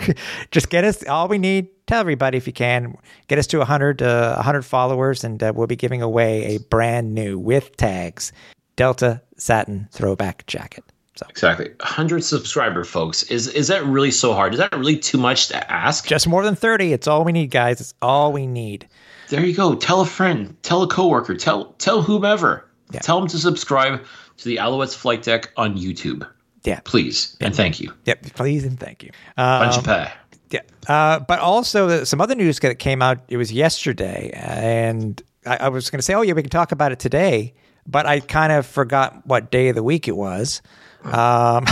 Just 0.50 0.70
get 0.70 0.84
us 0.84 1.06
all 1.06 1.28
we 1.28 1.38
need. 1.38 1.68
Tell 1.86 2.00
everybody 2.00 2.38
if 2.38 2.46
you 2.46 2.52
can. 2.52 2.96
Get 3.28 3.38
us 3.38 3.46
to 3.48 3.58
100, 3.58 4.02
uh, 4.02 4.34
100 4.36 4.62
followers, 4.62 5.24
and 5.24 5.42
uh, 5.42 5.52
we'll 5.54 5.66
be 5.66 5.76
giving 5.76 6.02
away 6.02 6.56
a 6.56 6.58
brand 6.58 7.14
new 7.14 7.38
with 7.38 7.76
tags 7.76 8.32
Delta 8.76 9.20
satin 9.36 9.88
throwback 9.92 10.46
jacket. 10.46 10.84
So 11.16 11.26
Exactly. 11.28 11.68
100 11.80 12.24
subscriber 12.24 12.84
folks. 12.84 13.22
Is 13.24 13.46
is 13.48 13.68
that 13.68 13.84
really 13.84 14.10
so 14.10 14.32
hard? 14.32 14.54
Is 14.54 14.58
that 14.58 14.74
really 14.74 14.96
too 14.96 15.18
much 15.18 15.48
to 15.48 15.72
ask? 15.72 16.06
just 16.06 16.26
more 16.26 16.42
than 16.42 16.54
30. 16.56 16.92
It's 16.92 17.06
all 17.06 17.24
we 17.24 17.32
need, 17.32 17.50
guys. 17.50 17.80
It's 17.80 17.94
all 18.00 18.32
we 18.32 18.46
need. 18.46 18.88
There 19.28 19.44
you 19.44 19.54
go. 19.54 19.74
Tell 19.74 20.00
a 20.00 20.06
friend, 20.06 20.56
tell 20.62 20.82
a 20.82 20.88
coworker, 20.88 21.36
tell 21.36 21.72
tell 21.74 22.02
whomever. 22.02 22.66
Yeah. 22.92 23.00
Tell 23.00 23.18
them 23.18 23.28
to 23.28 23.38
subscribe 23.38 24.02
to 24.38 24.44
the 24.48 24.56
Alouettes 24.56 24.94
Flight 24.94 25.22
Deck 25.22 25.50
on 25.56 25.76
YouTube. 25.76 26.26
Yeah. 26.64 26.80
Please. 26.84 27.36
And 27.40 27.54
thank 27.54 27.80
you. 27.80 27.92
Yep. 28.04 28.34
Please 28.34 28.64
and 28.64 28.78
thank 28.78 29.02
you. 29.02 29.10
Um, 29.36 29.62
Bunch 29.62 29.78
of 29.78 29.84
pie. 29.84 30.12
Yeah. 30.50 30.60
Uh, 30.86 31.20
but 31.20 31.40
also, 31.40 31.86
the, 31.86 32.06
some 32.06 32.20
other 32.20 32.34
news 32.34 32.60
that 32.60 32.78
came 32.78 33.02
out, 33.02 33.18
it 33.28 33.36
was 33.36 33.52
yesterday. 33.52 34.30
And 34.34 35.20
I, 35.46 35.56
I 35.56 35.68
was 35.68 35.90
going 35.90 35.98
to 35.98 36.02
say, 36.02 36.14
oh, 36.14 36.22
yeah, 36.22 36.34
we 36.34 36.42
can 36.42 36.50
talk 36.50 36.72
about 36.72 36.92
it 36.92 36.98
today. 36.98 37.54
But 37.86 38.06
I 38.06 38.20
kind 38.20 38.52
of 38.52 38.66
forgot 38.66 39.26
what 39.26 39.50
day 39.50 39.68
of 39.68 39.74
the 39.74 39.82
week 39.82 40.06
it 40.06 40.16
was. 40.16 40.62
Um, 41.04 41.66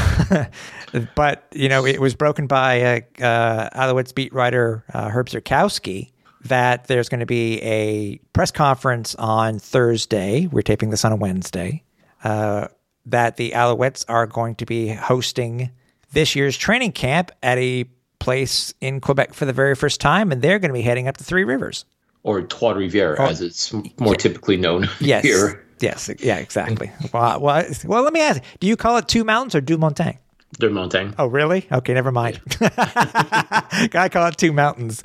but, 1.14 1.46
you 1.52 1.68
know, 1.68 1.86
it 1.86 2.00
was 2.00 2.16
broken 2.16 2.48
by 2.48 2.82
uh, 2.82 3.24
uh, 3.24 3.70
Alouettes 3.70 4.12
beat 4.12 4.32
writer 4.32 4.84
uh, 4.92 5.08
Herb 5.08 5.28
Zurkowsky, 5.28 6.10
that 6.44 6.88
there's 6.88 7.08
going 7.08 7.20
to 7.20 7.26
be 7.26 7.62
a 7.62 8.16
press 8.32 8.50
conference 8.50 9.14
on 9.16 9.60
Thursday. 9.60 10.48
We're 10.48 10.62
taping 10.62 10.90
this 10.90 11.04
on 11.04 11.12
a 11.12 11.16
Wednesday. 11.16 11.84
Uh, 12.24 12.68
that 13.06 13.36
the 13.36 13.50
Alouettes 13.52 14.04
are 14.08 14.26
going 14.26 14.54
to 14.56 14.66
be 14.66 14.88
hosting 14.88 15.70
this 16.12 16.34
year's 16.36 16.56
training 16.56 16.92
camp 16.92 17.30
at 17.42 17.58
a 17.58 17.84
place 18.18 18.74
in 18.80 19.00
Quebec 19.00 19.32
for 19.32 19.44
the 19.46 19.52
very 19.52 19.74
first 19.74 20.00
time, 20.00 20.30
and 20.32 20.42
they're 20.42 20.58
going 20.58 20.68
to 20.70 20.74
be 20.74 20.82
heading 20.82 21.08
up 21.08 21.16
to 21.16 21.24
Three 21.24 21.44
Rivers. 21.44 21.84
Or 22.22 22.42
Trois 22.42 22.74
Rivières, 22.74 23.18
as 23.18 23.40
it's 23.40 23.72
more 23.98 24.14
typically 24.14 24.56
known 24.58 24.84
Oh, 24.86 24.96
Yes. 25.00 25.24
here. 25.24 25.64
Yes. 25.80 26.10
Yeah. 26.18 26.36
Exactly. 26.36 26.90
well, 27.14 27.40
well, 27.40 27.64
well, 27.86 28.02
let 28.02 28.12
me 28.12 28.20
ask: 28.20 28.42
Do 28.60 28.66
you 28.66 28.76
call 28.76 28.98
it 28.98 29.08
Two 29.08 29.24
Mountains 29.24 29.54
or 29.54 29.62
Deux 29.62 29.78
Montagnes? 29.78 30.18
De 30.58 30.68
Montagne. 30.68 31.14
Oh, 31.18 31.26
really? 31.28 31.66
Okay, 31.72 31.94
never 31.94 32.10
mind. 32.12 32.40
I 32.60 34.08
call 34.12 34.26
it 34.26 34.36
Two 34.36 34.52
Mountains. 34.52 35.02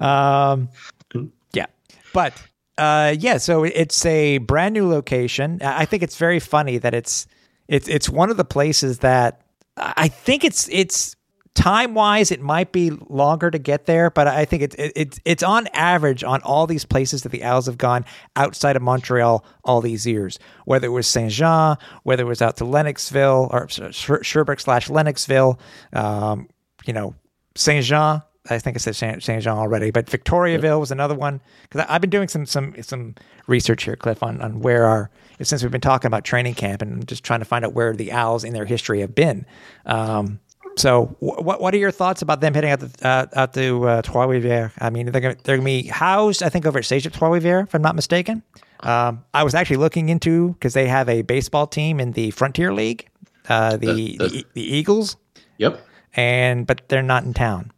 Um, 0.00 0.68
yeah, 1.52 1.66
but 2.12 2.34
uh, 2.76 3.14
yeah. 3.18 3.38
So 3.38 3.64
it's 3.64 4.04
a 4.04 4.38
brand 4.38 4.74
new 4.74 4.86
location. 4.88 5.60
I 5.62 5.84
think 5.86 6.02
it's 6.02 6.16
very 6.16 6.40
funny 6.40 6.78
that 6.78 6.92
it's 6.94 7.26
it's 7.68 7.88
it's 7.88 8.08
one 8.08 8.30
of 8.30 8.36
the 8.36 8.44
places 8.44 8.98
that 9.00 9.42
I 9.76 10.08
think 10.08 10.44
it's 10.44 10.68
it's 10.70 11.14
time 11.54 11.92
wise 11.92 12.30
it 12.30 12.40
might 12.40 12.70
be 12.70 12.90
longer 13.08 13.50
to 13.50 13.58
get 13.58 13.86
there, 13.86 14.10
but 14.10 14.28
I 14.28 14.44
think 14.44 14.62
it's 14.62 14.74
it, 14.76 14.92
it's 14.94 15.20
it's 15.24 15.42
on 15.42 15.66
average 15.68 16.24
on 16.24 16.40
all 16.42 16.66
these 16.66 16.84
places 16.84 17.22
that 17.22 17.30
the 17.30 17.42
Owls 17.42 17.66
have 17.66 17.78
gone 17.78 18.04
outside 18.36 18.76
of 18.76 18.82
Montreal 18.82 19.44
all 19.64 19.80
these 19.80 20.06
years. 20.06 20.38
Whether 20.64 20.86
it 20.86 20.90
was 20.90 21.06
Saint 21.06 21.32
Jean, 21.32 21.76
whether 22.04 22.22
it 22.22 22.26
was 22.26 22.40
out 22.40 22.56
to 22.58 22.64
Lennoxville 22.64 23.52
or 23.52 23.68
Sher- 23.68 24.22
Sherbrooke 24.22 24.60
slash 24.60 24.88
Lennoxville, 24.88 25.58
um, 25.92 26.48
you 26.86 26.92
know 26.92 27.14
Saint 27.54 27.84
Jean. 27.84 28.22
I 28.50 28.58
think 28.58 28.76
I 28.76 28.78
said 28.78 28.96
Saint 28.96 29.22
Jean 29.22 29.58
already, 29.58 29.90
but 29.90 30.06
Victoriaville 30.06 30.80
was 30.80 30.90
another 30.90 31.14
one 31.14 31.42
because 31.68 31.84
I've 31.86 32.00
been 32.00 32.08
doing 32.08 32.28
some 32.28 32.46
some 32.46 32.80
some 32.82 33.14
research 33.46 33.82
here, 33.82 33.96
Cliff, 33.96 34.22
on 34.22 34.40
on 34.40 34.60
where 34.60 34.86
our 34.86 35.10
since 35.42 35.62
we've 35.62 35.72
been 35.72 35.80
talking 35.80 36.06
about 36.06 36.24
training 36.24 36.54
camp 36.54 36.82
and 36.82 37.06
just 37.06 37.22
trying 37.24 37.38
to 37.40 37.44
find 37.44 37.64
out 37.64 37.72
where 37.72 37.94
the 37.94 38.12
Owls 38.12 38.44
in 38.44 38.52
their 38.52 38.64
history 38.64 39.00
have 39.00 39.14
been. 39.14 39.46
Um, 39.86 40.40
so, 40.76 41.16
what 41.20 41.60
what 41.60 41.74
are 41.74 41.78
your 41.78 41.90
thoughts 41.90 42.22
about 42.22 42.40
them 42.40 42.54
heading 42.54 42.70
out 42.70 42.80
to 42.80 42.90
uh, 43.08 43.26
out 43.34 43.52
to 43.54 43.88
uh, 43.88 44.02
Trois 44.02 44.26
Rivières? 44.26 44.72
I 44.78 44.90
mean, 44.90 45.06
they're 45.06 45.20
gonna, 45.20 45.36
they're 45.42 45.56
going 45.56 45.66
to 45.66 45.82
be 45.82 45.88
housed, 45.88 46.42
I 46.42 46.48
think, 46.48 46.66
over 46.66 46.78
at 46.78 46.84
Sage 46.84 47.06
at 47.06 47.12
Trois 47.12 47.28
Rivières, 47.30 47.64
if 47.64 47.74
I'm 47.74 47.82
not 47.82 47.96
mistaken. 47.96 48.42
Um, 48.80 49.24
I 49.34 49.42
was 49.42 49.54
actually 49.56 49.78
looking 49.78 50.08
into 50.08 50.50
because 50.52 50.74
they 50.74 50.86
have 50.86 51.08
a 51.08 51.22
baseball 51.22 51.66
team 51.66 51.98
in 51.98 52.12
the 52.12 52.30
Frontier 52.30 52.72
League, 52.72 53.08
uh, 53.48 53.76
the, 53.76 53.86
The- 53.86 54.16
the- 54.18 54.28
the 54.28 54.46
the 54.54 54.62
Eagles, 54.76 55.16
Yep. 55.58 55.84
and 56.14 56.64
but 56.64 56.88
they're 56.88 57.02
not 57.02 57.24
in 57.24 57.34
town, 57.34 57.72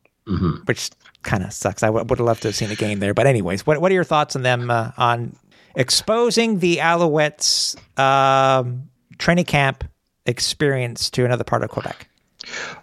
which 0.67 0.91
kind 1.23 1.43
of 1.43 1.53
sucks. 1.55 1.83
I 1.83 1.87
w- 1.87 2.05
would 2.05 2.19
have 2.19 2.27
loved 2.27 2.43
to 2.43 2.49
have 2.49 2.55
seen 2.55 2.71
a 2.71 2.75
game 2.75 3.01
there. 3.01 3.15
But 3.15 3.27
anyways, 3.27 3.67
what 3.67 3.81
what 3.81 3.91
are 3.91 3.95
your 3.95 4.05
thoughts 4.05 4.37
on 4.37 4.43
them 4.43 4.71
uh, 4.71 4.91
on 4.99 5.37
exposing 5.75 6.59
the 6.59 6.79
Alouettes 6.79 7.77
um, 7.99 8.89
training 9.19 9.45
camp 9.45 9.85
experience 10.27 11.11
to 11.11 11.25
another 11.25 11.45
part 11.45 11.63
of 11.63 11.71
Quebec? 11.71 12.09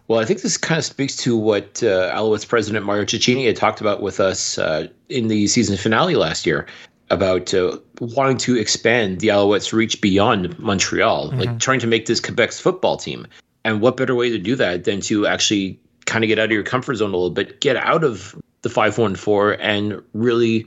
Well, 0.08 0.20
I 0.20 0.26
think 0.26 0.42
this 0.42 0.58
kind 0.58 0.78
of 0.78 0.86
speaks 0.86 1.16
to 1.18 1.36
what 1.36 1.82
uh, 1.84 2.14
Alouettes 2.16 2.48
president 2.48 2.86
Mario 2.86 3.06
Cecchini 3.06 3.48
had 3.48 3.56
talked 3.56 3.82
about 3.82 4.02
with 4.02 4.20
us 4.20 4.58
uh, 4.58 4.88
in 5.10 5.28
the 5.28 5.48
season 5.48 5.78
finale 5.78 6.16
last 6.16 6.46
year 6.46 6.68
about 7.10 7.54
uh, 7.54 7.78
wanting 8.00 8.38
to 8.38 8.58
expand 8.58 9.20
the 9.20 9.30
Alouettes' 9.30 9.74
reach 9.74 10.02
beyond 10.02 10.58
Montreal, 10.60 11.32
like 11.32 11.60
trying 11.60 11.80
to 11.80 11.88
make 11.88 12.06
this 12.06 12.20
Quebec's 12.20 12.60
football 12.60 12.98
team. 12.98 13.26
And 13.64 13.82
what 13.82 13.98
better 13.98 14.16
way 14.16 14.30
to 14.30 14.38
do 14.38 14.56
that 14.56 14.84
than 14.84 15.02
to 15.02 15.26
actually 15.26 15.80
kind 16.06 16.24
of 16.24 16.28
get 16.28 16.38
out 16.38 16.46
of 16.46 16.52
your 16.52 16.64
comfort 16.64 16.96
zone 16.96 17.10
a 17.10 17.18
little 17.18 17.30
bit, 17.30 17.62
get 17.62 17.78
out 17.78 18.04
of 18.04 18.36
the 18.64 18.70
514 18.70 19.60
and 19.60 20.02
really 20.14 20.66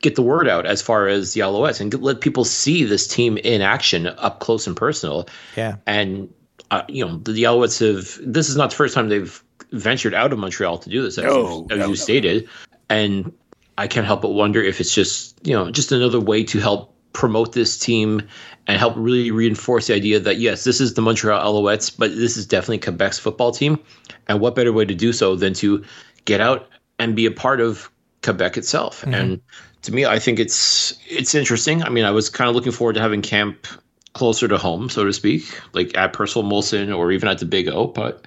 get 0.00 0.14
the 0.14 0.22
word 0.22 0.48
out 0.48 0.66
as 0.66 0.80
far 0.80 1.08
as 1.08 1.32
the 1.34 1.40
Alouettes 1.40 1.80
and 1.80 1.90
get, 1.90 2.00
let 2.00 2.20
people 2.20 2.44
see 2.44 2.84
this 2.84 3.06
team 3.06 3.36
in 3.38 3.60
action 3.60 4.06
up 4.06 4.40
close 4.40 4.66
and 4.66 4.76
personal 4.76 5.28
Yeah. 5.56 5.76
and 5.86 6.32
uh, 6.70 6.82
you 6.88 7.04
know 7.04 7.18
the, 7.18 7.32
the 7.32 7.42
Alouettes 7.44 7.78
have. 7.80 8.18
This 8.24 8.48
is 8.48 8.56
not 8.56 8.70
the 8.70 8.76
first 8.76 8.94
time 8.94 9.08
they've 9.08 9.42
ventured 9.70 10.14
out 10.14 10.32
of 10.32 10.38
Montreal 10.38 10.78
to 10.78 10.88
do 10.90 11.02
this, 11.02 11.18
as, 11.18 11.24
No, 11.24 11.66
as 11.70 11.88
you 11.88 11.96
stated, 11.96 12.48
and 12.88 13.32
I 13.76 13.86
can't 13.86 14.06
help 14.06 14.22
but 14.22 14.30
wonder 14.30 14.62
if 14.62 14.80
it's 14.80 14.94
just 14.94 15.38
you 15.46 15.52
know 15.54 15.70
just 15.70 15.92
another 15.92 16.20
way 16.20 16.44
to 16.44 16.60
help 16.60 16.94
promote 17.12 17.52
this 17.52 17.78
team 17.78 18.22
and 18.66 18.78
help 18.78 18.94
really 18.96 19.30
reinforce 19.30 19.88
the 19.88 19.94
idea 19.94 20.18
that 20.20 20.38
yes, 20.38 20.64
this 20.64 20.80
is 20.80 20.94
the 20.94 21.02
Montreal 21.02 21.40
Alouettes, 21.62 21.94
but 21.96 22.10
this 22.14 22.36
is 22.36 22.46
definitely 22.46 22.78
Quebec's 22.78 23.18
football 23.18 23.52
team, 23.52 23.78
and 24.26 24.40
what 24.40 24.54
better 24.54 24.72
way 24.72 24.84
to 24.84 24.94
do 24.94 25.12
so 25.12 25.36
than 25.36 25.52
to 25.54 25.84
get 26.24 26.40
out 26.40 26.68
and 26.98 27.16
be 27.16 27.26
a 27.26 27.30
part 27.30 27.60
of 27.60 27.90
Quebec 28.22 28.56
itself. 28.56 29.02
Mm-hmm. 29.02 29.14
And 29.14 29.40
to 29.82 29.92
me, 29.92 30.06
I 30.06 30.18
think 30.18 30.38
it's 30.38 30.98
it's 31.08 31.34
interesting. 31.34 31.82
I 31.82 31.90
mean, 31.90 32.04
I 32.04 32.10
was 32.10 32.30
kind 32.30 32.48
of 32.48 32.54
looking 32.54 32.72
forward 32.72 32.94
to 32.94 33.00
having 33.00 33.22
camp 33.22 33.66
closer 34.14 34.48
to 34.48 34.56
home, 34.56 34.88
so 34.88 35.04
to 35.04 35.12
speak, 35.12 35.60
like 35.72 35.96
at 35.96 36.12
Percival 36.12 36.44
Molson 36.44 36.96
or 36.96 37.12
even 37.12 37.28
at 37.28 37.38
the 37.38 37.46
Big 37.46 37.68
O. 37.68 37.86
But 37.86 38.26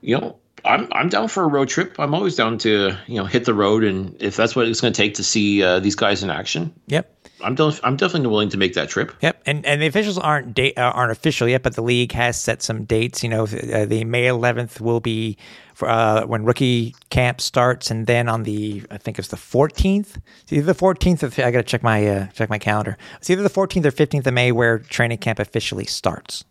you 0.00 0.18
know, 0.18 0.36
I'm 0.64 0.88
I'm 0.92 1.08
down 1.08 1.28
for 1.28 1.42
a 1.42 1.46
road 1.46 1.68
trip. 1.68 1.96
I'm 1.98 2.14
always 2.14 2.36
down 2.36 2.58
to 2.58 2.96
you 3.06 3.16
know 3.16 3.24
hit 3.26 3.44
the 3.44 3.54
road, 3.54 3.84
and 3.84 4.16
if 4.20 4.36
that's 4.36 4.56
what 4.56 4.66
it's 4.68 4.80
going 4.80 4.92
to 4.92 4.96
take 4.96 5.14
to 5.14 5.24
see 5.24 5.62
uh, 5.62 5.80
these 5.80 5.94
guys 5.94 6.22
in 6.22 6.30
action, 6.30 6.72
Yep. 6.86 7.10
I'm 7.42 7.54
del- 7.54 7.74
I'm 7.82 7.96
definitely 7.96 8.28
willing 8.28 8.48
to 8.50 8.56
make 8.56 8.72
that 8.74 8.88
trip. 8.88 9.12
Yep, 9.20 9.42
and 9.44 9.66
and 9.66 9.82
the 9.82 9.86
officials 9.86 10.16
aren't 10.16 10.54
date 10.54 10.78
uh, 10.78 10.82
aren't 10.94 11.12
official 11.12 11.46
yet, 11.46 11.62
but 11.62 11.74
the 11.74 11.82
league 11.82 12.12
has 12.12 12.40
set 12.40 12.62
some 12.62 12.84
dates. 12.84 13.22
You 13.22 13.28
know, 13.28 13.42
uh, 13.42 13.84
the 13.84 14.04
May 14.04 14.24
11th 14.26 14.80
will 14.80 15.00
be 15.00 15.36
for, 15.74 15.88
uh, 15.88 16.24
when 16.26 16.44
rookie 16.44 16.94
camp 17.10 17.42
starts, 17.42 17.90
and 17.90 18.06
then 18.06 18.28
on 18.30 18.44
the 18.44 18.84
I 18.90 18.96
think 18.96 19.18
it's 19.18 19.28
the 19.28 19.36
14th. 19.36 20.16
It's 20.44 20.52
either 20.52 20.72
the 20.72 20.78
14th 20.78 21.38
or 21.38 21.44
I 21.44 21.50
got 21.50 21.58
to 21.58 21.64
check 21.64 21.82
my 21.82 22.06
uh, 22.06 22.26
check 22.28 22.48
my 22.48 22.58
calendar. 22.58 22.96
It's 23.18 23.28
either 23.28 23.42
the 23.42 23.50
14th 23.50 23.84
or 23.84 23.90
15th 23.92 24.26
of 24.26 24.32
May 24.32 24.50
where 24.52 24.78
training 24.78 25.18
camp 25.18 25.38
officially 25.38 25.84
starts. 25.84 26.44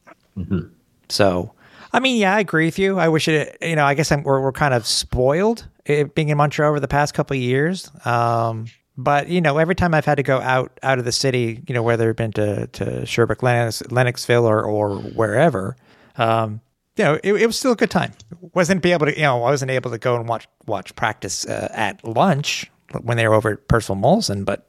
So, 1.09 1.53
I 1.93 1.99
mean, 1.99 2.17
yeah, 2.17 2.35
I 2.35 2.39
agree 2.39 2.65
with 2.65 2.79
you. 2.79 2.97
I 2.97 3.07
wish 3.07 3.27
it. 3.27 3.57
You 3.61 3.75
know, 3.75 3.85
I 3.85 3.93
guess 3.93 4.11
I'm, 4.11 4.23
we're 4.23 4.41
we're 4.41 4.51
kind 4.51 4.73
of 4.73 4.85
spoiled 4.87 5.67
eh, 5.85 6.03
being 6.03 6.29
in 6.29 6.37
Montreal 6.37 6.69
over 6.69 6.79
the 6.79 6.87
past 6.87 7.13
couple 7.13 7.35
of 7.37 7.41
years. 7.41 7.91
Um, 8.03 8.65
but 8.97 9.29
you 9.29 9.41
know, 9.41 9.59
every 9.59 9.75
time 9.75 9.93
I've 9.93 10.05
had 10.05 10.15
to 10.15 10.23
go 10.23 10.39
out 10.39 10.79
out 10.81 10.97
of 10.97 11.05
the 11.05 11.11
city, 11.11 11.63
you 11.67 11.75
know, 11.75 11.83
whether 11.83 12.09
it's 12.09 12.17
been 12.17 12.31
to 12.33 12.67
to 12.67 13.05
Sherbrooke, 13.05 13.43
Lennox, 13.43 13.83
Lennoxville, 13.83 14.43
or 14.43 14.63
or 14.63 14.97
wherever, 14.97 15.75
um, 16.17 16.61
you 16.97 17.03
know, 17.03 17.19
it, 17.23 17.33
it 17.33 17.45
was 17.45 17.57
still 17.57 17.73
a 17.73 17.75
good 17.75 17.91
time. 17.91 18.13
wasn't 18.53 18.81
be 18.81 18.91
able 18.91 19.05
to, 19.05 19.15
you 19.15 19.21
know, 19.21 19.43
I 19.43 19.51
wasn't 19.51 19.71
able 19.71 19.91
to 19.91 19.99
go 19.99 20.15
and 20.15 20.27
watch 20.27 20.47
watch 20.65 20.95
practice 20.95 21.45
uh, 21.45 21.69
at 21.73 22.03
lunch 22.03 22.71
when 23.01 23.17
they 23.17 23.27
were 23.27 23.35
over 23.35 23.51
at 23.51 23.67
Percival 23.67 23.95
Molson, 23.95 24.45
but. 24.45 24.67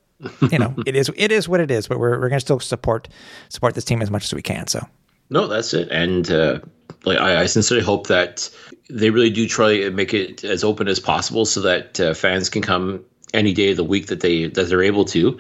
you 0.51 0.59
know, 0.59 0.73
it 0.87 0.95
is 0.95 1.11
it 1.17 1.33
is 1.33 1.49
what 1.49 1.61
it 1.61 1.71
is. 1.73 1.89
But 1.89 1.99
we're 1.99 2.13
we're 2.13 2.29
going 2.29 2.39
to 2.39 2.41
still 2.41 2.61
support 2.61 3.09
support 3.49 3.75
this 3.75 3.85
team 3.85 4.01
as 4.01 4.11
much 4.13 4.25
as 4.25 4.33
we 4.33 4.41
can. 4.41 4.69
So 4.69 4.87
No, 5.29 5.49
that's 5.49 5.75
it. 5.75 5.89
And 5.91 6.31
uh, 6.31 6.61
like 7.05 7.19
I, 7.19 7.43
I 7.43 7.47
sincerely 7.47 7.85
hope 7.85 8.07
that 8.09 8.49
they 8.91 9.11
really 9.11 9.31
do 9.31 9.49
try 9.49 9.73
and 9.73 9.97
make 9.97 10.13
it 10.15 10.45
as 10.45 10.65
open 10.65 10.89
as 10.89 11.01
possible, 11.01 11.45
so 11.45 11.61
that 11.63 12.01
uh, 12.01 12.15
fans 12.15 12.51
can 12.51 12.63
come 12.63 13.05
any 13.33 13.53
day 13.53 13.71
of 13.71 13.77
the 13.77 13.85
week 13.85 14.07
that 14.07 14.21
they 14.21 14.47
that 14.47 14.69
they're 14.69 14.83
able 14.83 15.05
to, 15.07 15.39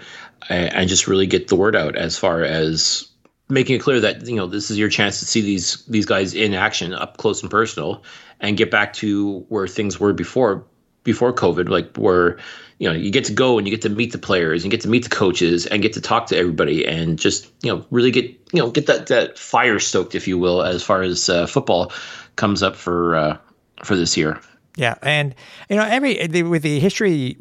and, 0.49 0.73
and 0.75 0.88
just 0.88 1.06
really 1.06 1.26
get 1.26 1.49
the 1.49 1.56
word 1.56 1.76
out 1.76 1.97
as 1.97 2.18
far 2.18 2.42
as 2.42 3.09
making 3.49 3.76
it 3.76 3.83
clear 3.83 4.00
that 4.00 4.26
you 4.26 4.37
know 4.37 4.47
this 4.47 4.71
is 4.71 4.78
your 4.78 4.88
chance 4.88 5.18
to 5.21 5.26
see 5.26 5.40
these 5.40 5.85
these 5.87 6.06
guys 6.06 6.35
in 6.35 6.54
action 6.54 6.92
up 6.94 7.16
close 7.18 7.42
and 7.42 7.50
personal, 7.50 8.02
and 8.40 8.56
get 8.56 8.71
back 8.71 8.92
to 8.94 9.40
where 9.49 9.66
things 9.66 10.00
were 10.00 10.12
before 10.12 10.64
before 11.04 11.33
COVID, 11.33 11.68
like 11.68 11.97
where 11.97 12.38
you 12.78 12.88
know 12.88 12.94
you 12.94 13.10
get 13.10 13.24
to 13.24 13.32
go 13.32 13.58
and 13.58 13.66
you 13.66 13.70
get 13.70 13.82
to 13.82 13.88
meet 13.88 14.12
the 14.12 14.18
players, 14.18 14.64
and 14.64 14.70
get 14.70 14.80
to 14.82 14.88
meet 14.88 15.04
the 15.04 15.10
coaches, 15.10 15.66
and 15.66 15.82
get 15.82 15.92
to 15.94 16.00
talk 16.00 16.26
to 16.26 16.36
everybody, 16.36 16.86
and 16.86 17.18
just 17.18 17.50
you 17.62 17.74
know 17.74 17.84
really 17.90 18.10
get 18.10 18.24
you 18.52 18.60
know 18.60 18.70
get 18.70 18.86
that 18.86 19.06
that 19.08 19.38
fire 19.38 19.78
stoked, 19.78 20.14
if 20.14 20.26
you 20.28 20.38
will, 20.38 20.62
as 20.62 20.82
far 20.82 21.02
as 21.02 21.28
uh, 21.28 21.46
football 21.46 21.92
comes 22.36 22.62
up 22.62 22.76
for 22.76 23.16
uh, 23.16 23.36
for 23.82 23.96
this 23.96 24.16
year. 24.16 24.40
Yeah, 24.76 24.96
and 25.02 25.36
you 25.70 25.76
know, 25.76 25.84
every 25.84 26.26
the, 26.26 26.42
with 26.42 26.62
the 26.62 26.80
history 26.80 27.36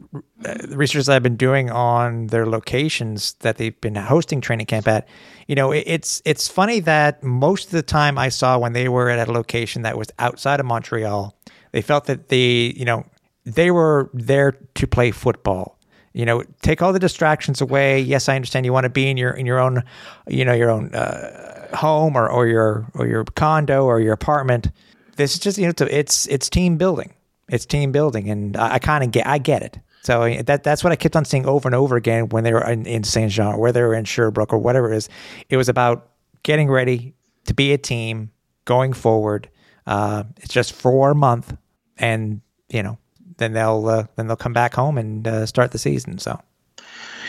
uh, 0.46 0.56
research 0.70 1.08
that 1.08 1.16
I've 1.16 1.24
been 1.24 1.36
doing 1.36 1.72
on 1.72 2.28
their 2.28 2.46
locations 2.46 3.34
that 3.40 3.58
they've 3.58 3.80
been 3.82 3.96
hosting 3.96 4.40
training 4.40 4.68
camp 4.68 4.88
at, 4.88 5.08
you 5.48 5.56
know, 5.56 5.72
it, 5.72 5.84
it's 5.88 6.22
it's 6.26 6.48
funny 6.48 6.80
that 6.82 7.24
most 7.24 7.66
of 7.66 7.72
the 7.72 7.82
time 7.82 8.20
I 8.20 8.30
saw 8.30 8.60
when 8.60 8.74
they 8.74 8.88
were 8.88 9.10
at 9.10 9.28
a 9.28 9.32
location 9.32 9.82
that 9.82 9.98
was 9.98 10.12
outside 10.20 10.60
of 10.60 10.68
Montreal, 10.68 11.36
they 11.72 11.82
felt 11.82 12.06
that 12.06 12.30
they, 12.30 12.72
you 12.78 12.86
know, 12.86 13.04
they 13.46 13.72
were 13.72 14.10
there 14.14 14.52
to 14.52 14.88
play 14.88 15.12
football. 15.12 15.80
You 16.14 16.26
know, 16.26 16.44
take 16.62 16.82
all 16.82 16.94
the 16.94 17.00
distractions 17.00 17.60
away. 17.60 18.00
Yes, 18.00 18.30
I 18.30 18.36
understand 18.36 18.66
you 18.66 18.74
want 18.74 18.84
to 18.84 18.90
be 18.90 19.10
in 19.10 19.18
your 19.18 19.32
in 19.32 19.46
your 19.46 19.60
own, 19.60 19.84
you 20.28 20.46
know, 20.46 20.54
your 20.54 20.70
own 20.70 20.94
uh, 20.94 21.76
home 21.76 22.16
or 22.16 22.30
or 22.30 22.48
your 22.48 22.86
or 22.94 23.08
your 23.08 23.24
condo 23.24 23.86
or 23.86 24.00
your 24.00 24.14
apartment. 24.14 24.70
This 25.16 25.34
is 25.34 25.40
just 25.40 25.58
you 25.58 25.68
know, 25.68 25.74
it's 25.80 26.28
it's 26.28 26.50
team 26.50 26.78
building 26.78 27.14
it's 27.50 27.66
team 27.66 27.92
building, 27.92 28.30
and 28.30 28.58
I, 28.58 28.76
I 28.76 28.80
kind 28.80 29.04
of 29.04 29.12
get 29.12 29.28
I 29.28 29.38
get 29.38 29.62
it. 29.62 29.80
So 30.02 30.42
that 30.44 30.64
that's 30.64 30.84
what 30.84 30.92
I 30.92 30.96
kept 30.96 31.16
on 31.16 31.26
seeing 31.26 31.46
over 31.46 31.68
and 31.68 31.76
over 31.76 31.96
again 31.96 32.30
when 32.30 32.44
they 32.44 32.52
were 32.52 32.70
in, 32.70 32.86
in 32.86 33.04
Saint 33.04 33.32
Jean, 33.32 33.58
where 33.58 33.72
they 33.72 33.82
were 33.82 33.94
in 33.94 34.06
Sherbrooke, 34.06 34.54
or 34.54 34.58
whatever 34.58 34.92
it 34.92 34.98
is. 34.98 35.10
It 35.50 35.58
was 35.58 35.70
about 35.70 36.10
getting 36.44 36.70
ready 36.70 37.14
to 37.46 37.54
be 37.54 37.74
a 37.74 37.78
team 37.78 38.32
going 38.66 38.94
forward. 38.94 39.50
Uh, 39.86 40.24
it's 40.38 40.54
just 40.54 40.74
for 40.74 41.12
a 41.12 41.16
month, 41.16 41.56
and 41.98 42.42
you 42.70 42.84
know, 42.84 42.98
then 43.38 43.54
they'll 43.54 43.88
uh, 43.88 44.06
then 44.16 44.28
they'll 44.28 44.36
come 44.36 44.54
back 44.54 44.74
home 44.74 44.98
and 44.98 45.28
uh, 45.28 45.46
start 45.46 45.72
the 45.72 45.78
season. 45.78 46.18
So. 46.20 46.40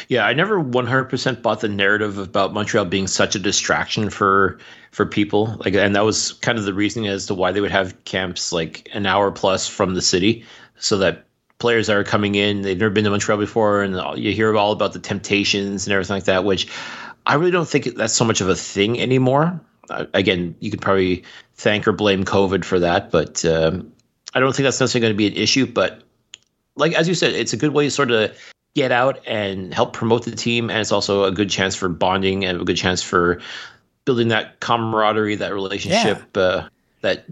Yeah, 0.08 0.26
I 0.26 0.34
never 0.34 0.62
100% 0.62 1.40
bought 1.40 1.60
the 1.60 1.68
narrative 1.68 2.18
about 2.18 2.52
Montreal 2.52 2.84
being 2.84 3.06
such 3.06 3.34
a 3.34 3.38
distraction 3.38 4.10
for 4.10 4.58
for 4.90 5.06
people. 5.06 5.56
Like, 5.64 5.74
and 5.74 5.96
that 5.96 6.04
was 6.04 6.32
kind 6.34 6.58
of 6.58 6.64
the 6.64 6.74
reasoning 6.74 7.08
as 7.08 7.26
to 7.26 7.34
why 7.34 7.52
they 7.52 7.60
would 7.60 7.70
have 7.70 8.04
camps 8.04 8.52
like 8.52 8.88
an 8.92 9.06
hour 9.06 9.30
plus 9.30 9.66
from 9.66 9.94
the 9.94 10.02
city, 10.02 10.44
so 10.78 10.98
that 10.98 11.24
players 11.58 11.86
that 11.86 11.96
are 11.96 12.04
coming 12.04 12.34
in, 12.34 12.62
they've 12.62 12.78
never 12.78 12.90
been 12.90 13.04
to 13.04 13.10
Montreal 13.10 13.38
before, 13.38 13.82
and 13.82 14.18
you 14.18 14.32
hear 14.32 14.54
all 14.56 14.72
about 14.72 14.92
the 14.92 14.98
temptations 14.98 15.86
and 15.86 15.94
everything 15.94 16.16
like 16.16 16.24
that. 16.24 16.44
Which 16.44 16.68
I 17.26 17.34
really 17.34 17.50
don't 17.50 17.68
think 17.68 17.96
that's 17.96 18.12
so 18.12 18.24
much 18.24 18.40
of 18.40 18.48
a 18.48 18.56
thing 18.56 19.00
anymore. 19.00 19.60
Uh, 19.88 20.06
again, 20.14 20.54
you 20.60 20.70
could 20.70 20.80
probably 20.80 21.24
thank 21.54 21.86
or 21.88 21.92
blame 21.92 22.24
COVID 22.24 22.64
for 22.64 22.78
that, 22.78 23.10
but 23.10 23.44
um, 23.44 23.92
I 24.34 24.40
don't 24.40 24.54
think 24.54 24.64
that's 24.64 24.80
necessarily 24.80 25.02
going 25.02 25.14
to 25.14 25.16
be 25.16 25.26
an 25.26 25.34
issue. 25.34 25.66
But 25.66 26.02
like 26.76 26.92
as 26.94 27.08
you 27.08 27.14
said, 27.14 27.32
it's 27.32 27.52
a 27.52 27.56
good 27.56 27.72
way 27.72 27.84
to 27.84 27.90
sort 27.90 28.10
of 28.10 28.36
get 28.74 28.90
out 28.92 29.20
and 29.26 29.72
help 29.72 29.92
promote 29.92 30.24
the 30.24 30.32
team, 30.32 30.70
and 30.70 30.80
it's 30.80 30.92
also 30.92 31.24
a 31.24 31.32
good 31.32 31.50
chance 31.50 31.74
for 31.74 31.88
bonding 31.88 32.44
and 32.44 32.60
a 32.60 32.64
good 32.64 32.76
chance 32.76 33.02
for 33.02 33.40
building 34.04 34.28
that 34.28 34.60
camaraderie, 34.60 35.36
that 35.36 35.54
relationship. 35.54 36.22
Yeah. 36.36 36.42
Uh, 36.42 36.68
that 37.04 37.24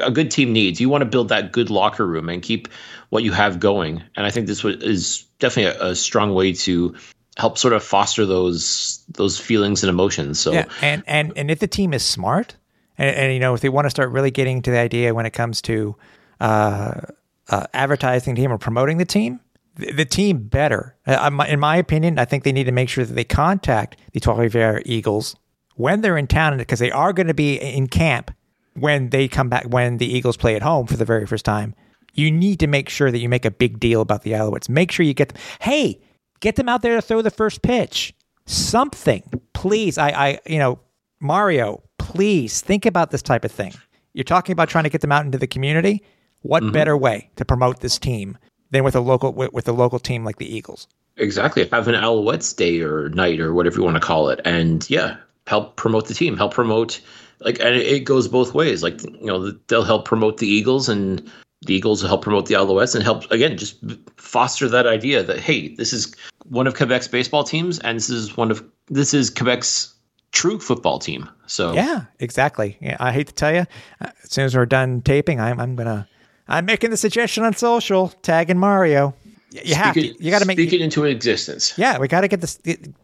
a 0.00 0.12
good 0.12 0.30
team 0.30 0.52
needs. 0.52 0.80
You 0.80 0.88
want 0.88 1.02
to 1.02 1.04
build 1.04 1.28
that 1.28 1.50
good 1.50 1.70
locker 1.70 2.06
room 2.06 2.28
and 2.28 2.40
keep 2.40 2.68
what 3.08 3.24
you 3.24 3.32
have 3.32 3.58
going. 3.58 4.00
And 4.14 4.24
I 4.24 4.30
think 4.30 4.46
this 4.46 4.64
is 4.64 5.24
definitely 5.40 5.76
a, 5.76 5.90
a 5.90 5.96
strong 5.96 6.34
way 6.34 6.52
to 6.52 6.94
help 7.36 7.58
sort 7.58 7.74
of 7.74 7.82
foster 7.82 8.24
those 8.24 9.04
those 9.08 9.38
feelings 9.38 9.82
and 9.82 9.90
emotions. 9.90 10.38
So 10.38 10.52
yeah, 10.52 10.66
and 10.82 11.02
and 11.06 11.32
and 11.36 11.50
if 11.50 11.58
the 11.58 11.66
team 11.66 11.92
is 11.92 12.04
smart, 12.04 12.54
and, 12.96 13.14
and 13.14 13.32
you 13.32 13.40
know 13.40 13.54
if 13.54 13.60
they 13.60 13.68
want 13.68 13.86
to 13.86 13.90
start 13.90 14.10
really 14.10 14.30
getting 14.30 14.62
to 14.62 14.70
the 14.70 14.78
idea 14.78 15.12
when 15.12 15.26
it 15.26 15.32
comes 15.32 15.60
to 15.62 15.96
uh, 16.40 17.00
uh, 17.48 17.66
advertising 17.72 18.34
the 18.34 18.42
team 18.42 18.52
or 18.52 18.58
promoting 18.58 18.98
the 18.98 19.04
team, 19.04 19.40
the, 19.78 20.04
team 20.04 20.48
better. 20.48 20.96
Uh, 21.06 21.30
in 21.48 21.60
my 21.60 21.76
opinion, 21.76 22.18
I 22.18 22.24
think 22.24 22.44
they 22.44 22.52
need 22.52 22.64
to 22.64 22.72
make 22.72 22.88
sure 22.88 23.04
that 23.04 23.14
they 23.14 23.24
contact 23.24 23.96
the 24.12 24.20
Trois-Rivières 24.20 24.82
Eagles 24.84 25.36
when 25.76 26.00
they're 26.00 26.18
in 26.18 26.26
town 26.26 26.58
because 26.58 26.80
they 26.80 26.90
are 26.90 27.12
going 27.12 27.28
to 27.28 27.34
be 27.34 27.54
in 27.54 27.86
camp 27.86 28.32
when 28.74 29.10
they 29.10 29.28
come 29.28 29.48
back 29.48 29.64
when 29.64 29.98
the 29.98 30.06
Eagles 30.06 30.36
play 30.36 30.56
at 30.56 30.62
home 30.62 30.86
for 30.86 30.96
the 30.96 31.04
very 31.04 31.26
first 31.26 31.44
time. 31.44 31.74
You 32.14 32.30
need 32.32 32.58
to 32.60 32.66
make 32.66 32.88
sure 32.88 33.12
that 33.12 33.18
you 33.18 33.28
make 33.28 33.44
a 33.44 33.50
big 33.50 33.78
deal 33.78 34.00
about 34.00 34.22
the 34.22 34.32
Alouettes. 34.32 34.68
Make 34.68 34.90
sure 34.90 35.06
you 35.06 35.14
get 35.14 35.28
them. 35.28 35.42
Hey, 35.60 36.00
get 36.40 36.56
them 36.56 36.68
out 36.68 36.82
there 36.82 36.96
to 36.96 37.02
throw 37.02 37.22
the 37.22 37.30
first 37.30 37.62
pitch. 37.62 38.12
Something, 38.46 39.22
please. 39.52 39.98
I, 39.98 40.08
I, 40.08 40.38
you 40.46 40.58
know, 40.58 40.80
Mario, 41.20 41.82
please 41.98 42.60
think 42.60 42.86
about 42.86 43.10
this 43.10 43.22
type 43.22 43.44
of 43.44 43.52
thing. 43.52 43.74
You're 44.14 44.24
talking 44.24 44.52
about 44.52 44.68
trying 44.68 44.84
to 44.84 44.90
get 44.90 45.00
them 45.00 45.12
out 45.12 45.24
into 45.24 45.38
the 45.38 45.46
community. 45.46 46.02
What 46.42 46.62
mm-hmm. 46.62 46.72
better 46.72 46.96
way 46.96 47.30
to 47.36 47.44
promote 47.44 47.80
this 47.80 47.98
team 47.98 48.38
than 48.70 48.84
with 48.84 48.94
a 48.94 49.00
local 49.00 49.32
with, 49.32 49.52
with 49.52 49.68
a 49.68 49.72
local 49.72 49.98
team 49.98 50.24
like 50.24 50.36
the 50.36 50.54
Eagles. 50.54 50.86
Exactly. 51.16 51.66
Have 51.68 51.88
an 51.88 51.94
Alouettes 51.94 52.54
day 52.54 52.80
or 52.80 53.08
night 53.10 53.40
or 53.40 53.52
whatever 53.52 53.76
you 53.76 53.84
want 53.84 53.96
to 53.96 54.00
call 54.00 54.28
it, 54.28 54.40
and 54.44 54.88
yeah, 54.88 55.16
help 55.46 55.76
promote 55.76 56.06
the 56.06 56.14
team. 56.14 56.36
Help 56.36 56.54
promote 56.54 57.00
like, 57.40 57.60
and 57.60 57.74
it 57.74 58.04
goes 58.04 58.28
both 58.28 58.54
ways. 58.54 58.82
Like 58.82 59.02
you 59.02 59.26
know, 59.26 59.50
they'll 59.66 59.84
help 59.84 60.04
promote 60.04 60.38
the 60.38 60.46
Eagles, 60.46 60.88
and 60.88 61.30
the 61.62 61.74
Eagles 61.74 62.02
will 62.02 62.08
help 62.08 62.22
promote 62.22 62.46
the 62.46 62.54
Alouettes, 62.54 62.94
and 62.94 63.02
help 63.02 63.28
again 63.30 63.56
just 63.56 63.82
foster 64.16 64.68
that 64.68 64.86
idea 64.86 65.22
that 65.22 65.40
hey, 65.40 65.74
this 65.74 65.92
is 65.92 66.14
one 66.44 66.66
of 66.66 66.74
Quebec's 66.74 67.08
baseball 67.08 67.44
teams, 67.44 67.78
and 67.80 67.96
this 67.96 68.10
is 68.10 68.36
one 68.36 68.50
of 68.50 68.64
this 68.86 69.12
is 69.12 69.30
Quebec's 69.30 69.94
true 70.30 70.60
football 70.60 71.00
team. 71.00 71.28
So 71.46 71.72
yeah, 71.72 72.04
exactly. 72.20 72.76
Yeah, 72.80 72.96
I 73.00 73.10
hate 73.10 73.26
to 73.26 73.34
tell 73.34 73.52
you, 73.52 73.66
as 74.00 74.12
soon 74.24 74.44
as 74.44 74.54
we're 74.54 74.66
done 74.66 75.02
taping, 75.02 75.40
I'm 75.40 75.58
I'm 75.58 75.74
gonna 75.74 76.06
I'm 76.48 76.64
making 76.64 76.90
the 76.90 76.96
suggestion 76.96 77.44
on 77.44 77.54
social, 77.54 78.08
tagging 78.22 78.58
Mario. 78.58 79.14
You 79.50 79.60
speak 79.60 79.74
have 79.76 79.96
it, 79.96 80.16
to. 80.16 80.24
You 80.24 80.30
got 80.30 80.40
to 80.40 80.46
make 80.46 80.58
speak 80.58 80.72
it 80.72 80.80
into 80.80 81.04
existence. 81.04 81.74
Yeah, 81.76 81.98
we 81.98 82.08
got 82.08 82.22
to 82.22 82.28
get 82.28 82.40
this 82.40 82.58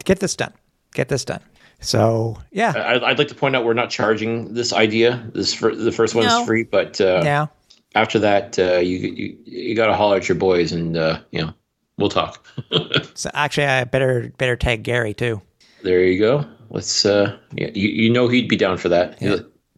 get 0.05 0.21
this 0.21 0.37
done. 0.37 0.53
Get 0.93 1.09
this 1.09 1.25
done. 1.25 1.41
So 1.81 2.39
yeah, 2.51 2.73
I, 2.73 3.09
would 3.09 3.19
like 3.19 3.29
to 3.29 3.35
point 3.35 3.57
out 3.57 3.65
we're 3.65 3.75
not 3.75 3.91
charging 3.91 4.55
this 4.55 4.73
idea. 4.73 5.31
This 5.35 5.53
for, 5.53 5.75
the 5.75 5.93
first 5.93 6.15
one 6.15 6.27
no. 6.27 6.41
is 6.41 6.47
free, 6.47 6.63
but 6.65 7.01
uh, 7.01 7.23
yeah. 7.25 7.47
After 7.95 8.19
that, 8.19 8.59
uh, 8.59 8.79
you 8.79 8.99
you, 8.99 9.39
you 9.45 9.77
got 9.77 9.87
to 9.87 9.95
holler 9.95 10.17
at 10.17 10.29
your 10.29 10.37
boys, 10.37 10.73
and 10.73 10.97
uh, 10.97 11.21
you 11.31 11.43
know 11.43 11.53
we'll 11.99 12.09
talk. 12.09 12.45
so 13.15 13.31
actually, 13.35 13.67
I 13.67 13.85
better 13.85 14.33
better 14.39 14.57
tag 14.57 14.83
Gary 14.83 15.15
too. 15.15 15.41
There 15.83 16.03
you 16.03 16.19
go. 16.19 16.45
Let's. 16.71 17.05
Uh, 17.05 17.39
yeah, 17.53 17.71
you 17.75 17.89
you 17.89 18.11
know 18.11 18.29
he'd 18.29 18.49
be 18.49 18.57
down 18.57 18.79
for 18.79 18.89
that. 18.89 19.21
Yeah. 19.21 19.37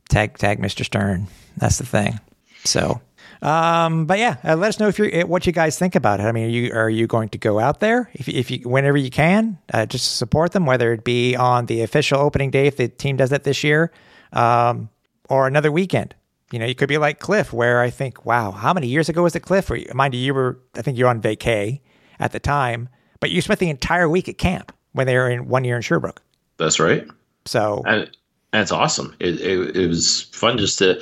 Tag 0.08 0.38
tag 0.38 0.60
Mr. 0.60 0.84
Stern. 0.84 1.26
That's 1.56 1.78
the 1.78 1.86
thing. 1.86 2.20
So 2.64 3.00
um, 3.46 4.06
but 4.06 4.18
yeah, 4.18 4.38
uh, 4.42 4.56
let 4.56 4.70
us 4.70 4.80
know 4.80 4.88
if 4.88 4.98
you're 4.98 5.24
what 5.24 5.46
you 5.46 5.52
guys 5.52 5.78
think 5.78 5.94
about 5.94 6.18
it. 6.18 6.24
I 6.24 6.32
mean, 6.32 6.46
are 6.46 6.50
you 6.50 6.72
are 6.72 6.90
you 6.90 7.06
going 7.06 7.28
to 7.28 7.38
go 7.38 7.60
out 7.60 7.78
there 7.78 8.10
if 8.12 8.28
if 8.28 8.50
you 8.50 8.68
whenever 8.68 8.96
you 8.96 9.08
can 9.08 9.56
uh, 9.72 9.86
just 9.86 10.16
support 10.16 10.50
them, 10.50 10.66
whether 10.66 10.92
it 10.92 11.04
be 11.04 11.36
on 11.36 11.66
the 11.66 11.82
official 11.82 12.18
opening 12.18 12.50
day 12.50 12.66
if 12.66 12.76
the 12.76 12.88
team 12.88 13.16
does 13.16 13.30
it 13.30 13.44
this 13.44 13.62
year, 13.62 13.92
um, 14.32 14.88
or 15.30 15.46
another 15.46 15.70
weekend. 15.70 16.12
You 16.50 16.58
know, 16.58 16.66
you 16.66 16.74
could 16.74 16.88
be 16.88 16.98
like 16.98 17.20
Cliff, 17.20 17.52
where 17.52 17.80
I 17.80 17.90
think, 17.90 18.24
wow, 18.26 18.50
how 18.50 18.72
many 18.72 18.88
years 18.88 19.08
ago 19.08 19.22
was 19.22 19.36
it, 19.36 19.40
Cliff? 19.40 19.70
Or 19.70 19.78
mind 19.94 20.14
you, 20.14 20.20
you 20.20 20.34
were 20.34 20.58
I 20.74 20.82
think 20.82 20.98
you're 20.98 21.08
on 21.08 21.22
vacay 21.22 21.80
at 22.18 22.32
the 22.32 22.40
time, 22.40 22.88
but 23.20 23.30
you 23.30 23.40
spent 23.40 23.60
the 23.60 23.70
entire 23.70 24.08
week 24.08 24.28
at 24.28 24.38
camp 24.38 24.72
when 24.90 25.06
they 25.06 25.14
were 25.14 25.30
in 25.30 25.46
one 25.46 25.62
year 25.62 25.76
in 25.76 25.82
Sherbrooke. 25.82 26.20
That's 26.56 26.80
right. 26.80 27.06
So 27.44 27.84
and, 27.86 28.10
and 28.52 28.62
it's 28.62 28.72
awesome. 28.72 29.14
It, 29.20 29.40
it, 29.40 29.76
it 29.76 29.86
was 29.86 30.22
fun 30.32 30.58
just 30.58 30.80
to 30.80 31.00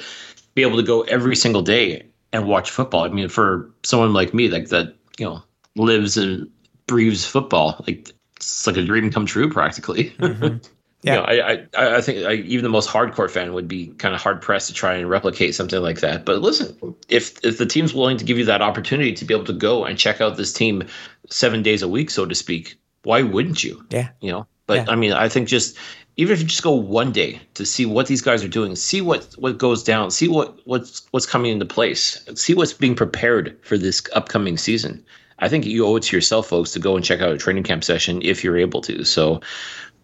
be 0.54 0.60
able 0.60 0.76
to 0.76 0.82
go 0.82 1.02
every 1.04 1.36
single 1.36 1.62
day 1.62 2.06
and 2.34 2.48
watch 2.48 2.70
football. 2.70 3.04
I 3.04 3.08
mean, 3.08 3.28
for 3.28 3.70
someone 3.84 4.12
like 4.12 4.34
me, 4.34 4.48
like 4.48 4.68
that, 4.68 4.94
you 5.18 5.24
know, 5.24 5.42
lives 5.76 6.16
and 6.16 6.50
breathes 6.86 7.24
football, 7.24 7.82
like 7.86 8.10
it's 8.36 8.66
like 8.66 8.76
a 8.76 8.84
dream 8.84 9.10
come 9.10 9.24
true, 9.24 9.50
practically. 9.50 10.10
Mm-hmm. 10.18 10.58
Yeah, 11.04 11.30
you 11.30 11.36
know, 11.36 11.44
I, 11.44 11.52
I, 11.76 11.96
I 11.96 12.00
think 12.00 12.26
I, 12.26 12.32
even 12.32 12.62
the 12.62 12.70
most 12.70 12.88
hardcore 12.88 13.30
fan 13.30 13.52
would 13.52 13.68
be 13.68 13.88
kind 13.88 14.14
of 14.14 14.22
hard 14.22 14.40
pressed 14.40 14.68
to 14.68 14.72
try 14.72 14.94
and 14.94 15.06
replicate 15.06 15.54
something 15.54 15.82
like 15.82 16.00
that. 16.00 16.24
But 16.24 16.40
listen, 16.40 16.94
if 17.10 17.44
if 17.44 17.58
the 17.58 17.66
team's 17.66 17.92
willing 17.92 18.16
to 18.16 18.24
give 18.24 18.38
you 18.38 18.46
that 18.46 18.62
opportunity 18.62 19.12
to 19.12 19.26
be 19.26 19.34
able 19.34 19.44
to 19.44 19.52
go 19.52 19.84
and 19.84 19.98
check 19.98 20.22
out 20.22 20.38
this 20.38 20.50
team 20.50 20.84
seven 21.28 21.62
days 21.62 21.82
a 21.82 21.88
week, 21.88 22.08
so 22.08 22.24
to 22.24 22.34
speak, 22.34 22.76
why 23.02 23.20
wouldn't 23.20 23.62
you? 23.62 23.84
Yeah, 23.90 24.08
you 24.22 24.32
know. 24.32 24.46
But 24.66 24.86
yeah. 24.86 24.92
I 24.92 24.96
mean, 24.96 25.12
I 25.12 25.28
think 25.28 25.46
just 25.46 25.76
even 26.16 26.32
if 26.32 26.40
you 26.40 26.46
just 26.46 26.62
go 26.62 26.72
one 26.72 27.12
day 27.12 27.40
to 27.54 27.66
see 27.66 27.86
what 27.86 28.06
these 28.06 28.22
guys 28.22 28.44
are 28.44 28.48
doing, 28.48 28.76
see 28.76 29.00
what 29.00 29.34
what 29.38 29.58
goes 29.58 29.82
down, 29.82 30.10
see 30.10 30.28
what 30.28 30.58
what's 30.66 31.06
what's 31.10 31.26
coming 31.26 31.52
into 31.52 31.66
place, 31.66 32.24
see 32.34 32.54
what's 32.54 32.72
being 32.72 32.94
prepared 32.94 33.58
for 33.62 33.76
this 33.76 34.02
upcoming 34.14 34.56
season. 34.56 35.04
I 35.40 35.48
think 35.48 35.66
you 35.66 35.84
owe 35.84 35.96
it 35.96 36.04
to 36.04 36.16
yourself, 36.16 36.46
folks, 36.46 36.72
to 36.72 36.78
go 36.78 36.94
and 36.96 37.04
check 37.04 37.20
out 37.20 37.32
a 37.32 37.38
training 37.38 37.64
camp 37.64 37.82
session 37.82 38.22
if 38.22 38.44
you're 38.44 38.56
able 38.56 38.80
to. 38.82 39.04
So, 39.04 39.40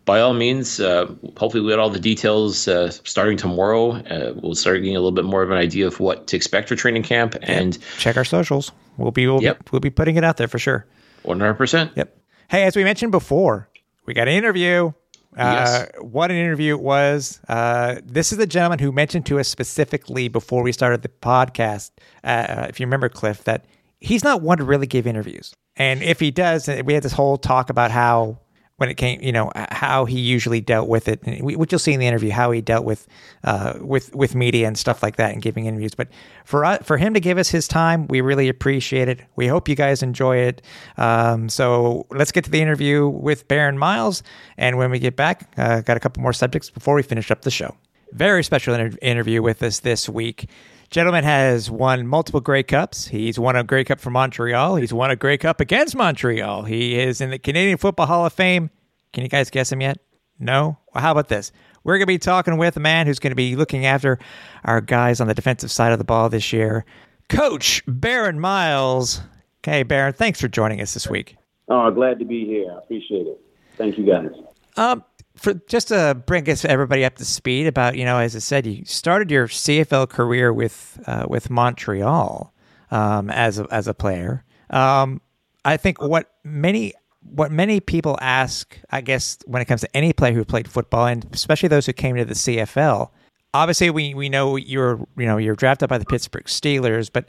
by 0.05 0.21
all 0.21 0.35
means, 0.35 0.81
uh, 0.81 1.07
hopefully 1.37 1.63
we 1.63 1.71
get 1.71 1.79
all 1.79 1.89
the 1.89 2.01
details 2.01 2.67
uh, 2.67 2.91
starting 2.91 3.37
tomorrow. 3.37 3.93
Uh, 3.93 4.33
we'll 4.35 4.57
start 4.57 4.79
getting 4.79 4.97
a 4.97 4.99
little 4.99 5.13
bit 5.13 5.25
more 5.25 5.43
of 5.43 5.53
an 5.53 5.57
idea 5.57 5.87
of 5.87 6.01
what 6.01 6.27
to 6.27 6.37
expect 6.37 6.69
for 6.69 6.75
training 6.75 7.05
camp 7.05 7.37
and 7.43 7.79
check 7.99 8.17
our 8.17 8.25
socials. 8.25 8.73
We'll 8.97 9.13
be 9.13 9.29
we'll, 9.29 9.41
yep. 9.41 9.59
be, 9.59 9.69
we'll 9.71 9.81
be 9.81 9.91
putting 9.91 10.17
it 10.17 10.25
out 10.25 10.37
there 10.37 10.49
for 10.49 10.59
sure. 10.59 10.85
One 11.23 11.39
hundred 11.39 11.55
percent. 11.55 11.93
Yep. 11.95 12.17
Hey, 12.49 12.65
as 12.65 12.75
we 12.75 12.83
mentioned 12.83 13.13
before, 13.13 13.69
we 14.07 14.15
got 14.15 14.27
an 14.27 14.35
interview 14.35 14.93
uh, 15.37 15.87
yes. 15.87 15.89
What 16.01 16.31
an 16.31 16.37
interview 16.37 16.75
it 16.75 16.81
was. 16.81 17.41
Uh, 17.49 17.97
this 18.05 18.33
is 18.33 18.39
the 18.39 18.47
gentleman 18.47 18.79
who 18.79 18.91
mentioned 18.93 19.27
to 19.27 19.39
us 19.39 19.49
specifically 19.49 20.29
before 20.29 20.63
we 20.63 20.73
started 20.73 21.03
the 21.03 21.09
podcast, 21.09 21.93
uh, 22.25 22.67
if 22.69 22.81
you 22.81 22.87
remember, 22.87 23.09
Cliff, 23.09 23.45
that 23.45 23.65
he's 24.01 24.25
not 24.25 24.43
one 24.43 24.59
to 24.59 24.65
really 24.65 24.87
give 24.87 25.07
interviews. 25.07 25.55
And 25.77 26.03
if 26.03 26.21
he 26.21 26.31
does, 26.31 26.69
we 26.85 26.95
had 26.95 27.03
this 27.03 27.13
whole 27.13 27.37
talk 27.39 27.71
about 27.71 27.91
how 27.91 28.39
when 28.81 28.89
it 28.89 28.95
came, 28.95 29.21
you 29.21 29.31
know, 29.31 29.53
how 29.73 30.07
he 30.07 30.19
usually 30.19 30.63
dealt 30.63 30.89
with 30.89 31.07
it, 31.07 31.21
which 31.43 31.71
you'll 31.71 31.79
see 31.79 31.93
in 31.93 32.01
the 32.01 32.07
interview, 32.07 32.31
how 32.31 32.51
he 32.51 32.63
dealt 32.63 32.87
with 32.87 33.07
uh, 33.45 33.75
with 33.79 34.15
with 34.15 34.35
media 34.35 34.67
and 34.67 34.79
stuff 34.79 35.03
like 35.03 35.17
that, 35.17 35.35
and 35.35 35.43
giving 35.43 35.67
interviews. 35.67 35.95
But 35.95 36.09
for 36.47 36.65
us, 36.65 36.83
for 36.83 36.97
him 36.97 37.13
to 37.13 37.21
give 37.21 37.37
us 37.37 37.51
his 37.51 37.69
time, 37.69 38.09
we 38.09 38.23
really 38.23 38.49
appreciate 38.49 39.07
it. 39.07 39.21
We 39.37 39.49
hope 39.49 39.69
you 39.69 39.75
guys 39.77 40.03
enjoy 40.03 40.39
it. 40.39 40.63
Um, 40.97 41.51
so 41.51 42.07
let's 42.11 42.33
get 42.33 42.45
to 42.45 42.51
the 42.51 42.63
interview 42.63 43.07
with 43.07 43.47
Baron 43.49 43.77
Miles, 43.77 44.23
and 44.57 44.79
when 44.79 44.91
we 44.91 44.99
get 44.99 45.15
back, 45.15 45.53
uh, 45.59 45.83
got 45.83 45.99
a 45.99 46.01
couple 46.01 46.23
more 46.23 46.33
subjects 46.33 46.71
before 46.71 46.95
we 46.95 47.03
finish 47.03 47.31
up 47.31 47.43
the 47.43 47.51
show. 47.51 47.77
Very 48.13 48.43
special 48.43 48.73
inter- 48.73 48.97
interview 49.03 49.43
with 49.43 49.63
us 49.63 49.81
this 49.81 50.09
week. 50.09 50.49
Gentleman 50.91 51.23
has 51.23 51.71
won 51.71 52.07
multiple 52.09 52.41
Grey 52.41 52.65
Cups. 52.65 53.07
He's 53.07 53.39
won 53.39 53.55
a 53.55 53.63
Grey 53.63 53.85
Cup 53.85 54.01
for 54.01 54.11
Montreal. 54.11 54.75
He's 54.75 54.93
won 54.93 55.13
a 55.13 55.17
Grey 55.17 55.39
Cup 55.39 55.61
against 55.61 55.95
Montreal. 55.95 56.65
He 56.65 56.99
is 56.99 57.21
in 57.21 57.31
the 57.31 57.39
Canadian 57.39 57.79
Football 57.79 58.07
Hall 58.07 58.27
of 58.27 58.33
Fame. 58.33 58.71
Can 59.13 59.23
you 59.23 59.29
guys 59.29 59.51
guess 59.51 59.71
him 59.71 59.81
yet? 59.81 59.99
No? 60.41 60.79
Well, 60.93 61.03
how 61.03 61.13
about 61.13 61.29
this? 61.29 61.53
We're 61.85 61.95
going 61.95 62.03
to 62.03 62.07
be 62.07 62.19
talking 62.19 62.59
with 62.59 62.77
a 62.77 62.81
man 62.81 63.07
who's 63.07 63.21
going 63.21 63.31
to 63.31 63.37
be 63.37 63.55
looking 63.55 63.87
after 63.87 64.19
our 64.65 64.81
guys 64.81 65.21
on 65.21 65.29
the 65.29 65.35
defensive 65.35 65.71
side 65.71 65.93
of 65.93 65.99
the 65.99 66.05
ball 66.05 66.29
this 66.29 66.53
year, 66.53 66.85
Coach 67.29 67.83
Baron 67.87 68.41
Miles. 68.41 69.21
Okay, 69.63 69.85
Baron, 69.85 70.13
thanks 70.13 70.41
for 70.41 70.49
joining 70.49 70.81
us 70.81 70.93
this 70.93 71.09
week. 71.09 71.37
Oh, 71.69 71.89
glad 71.93 72.19
to 72.19 72.25
be 72.25 72.45
here. 72.47 72.73
I 72.75 72.79
appreciate 72.79 73.29
it. 73.29 73.41
Thank 73.77 73.97
you, 73.97 74.05
guys. 74.05 74.31
Um, 74.77 75.05
for 75.41 75.55
just 75.55 75.89
to 75.89 76.23
bring 76.27 76.49
us 76.51 76.65
everybody 76.65 77.05
up 77.05 77.17
to 77.17 77.25
speed 77.25 77.67
about 77.67 77.97
you 77.97 78.05
know 78.05 78.19
as 78.19 78.37
I 78.37 78.41
said 78.41 78.67
you 78.67 78.85
started 78.85 79.31
your 79.31 79.49
CFL 79.49 80.09
career 80.09 80.53
with 80.53 81.01
uh, 81.07 81.27
with 81.29 81.51
Montreal 81.51 82.53
um, 82.91 83.31
as 83.31 83.59
a, 83.59 83.67
as 83.71 83.89
a 83.89 83.95
player. 83.95 84.45
Um, 84.69 85.21
I 85.65 85.77
think 85.77 86.01
what 86.01 86.31
many 86.45 86.93
what 87.23 87.51
many 87.51 87.81
people 87.81 88.19
ask, 88.21 88.79
I 88.91 89.01
guess, 89.01 89.39
when 89.47 89.61
it 89.63 89.67
comes 89.67 89.83
to 89.83 89.97
any 89.97 90.13
player 90.13 90.33
who 90.33 90.45
played 90.45 90.71
football, 90.71 91.07
and 91.07 91.27
especially 91.33 91.69
those 91.69 91.87
who 91.87 91.93
came 91.93 92.17
to 92.17 92.25
the 92.25 92.35
CFL. 92.35 93.11
Obviously, 93.53 93.91
we 93.91 94.15
we 94.15 94.29
know 94.29 94.57
you're 94.57 94.99
you 95.17 95.27
know 95.27 95.39
you're 95.39 95.57
drafted 95.57 95.89
by 95.89 95.99
the 95.99 96.05
Pittsburgh 96.05 96.45
Steelers, 96.45 97.11
but 97.13 97.27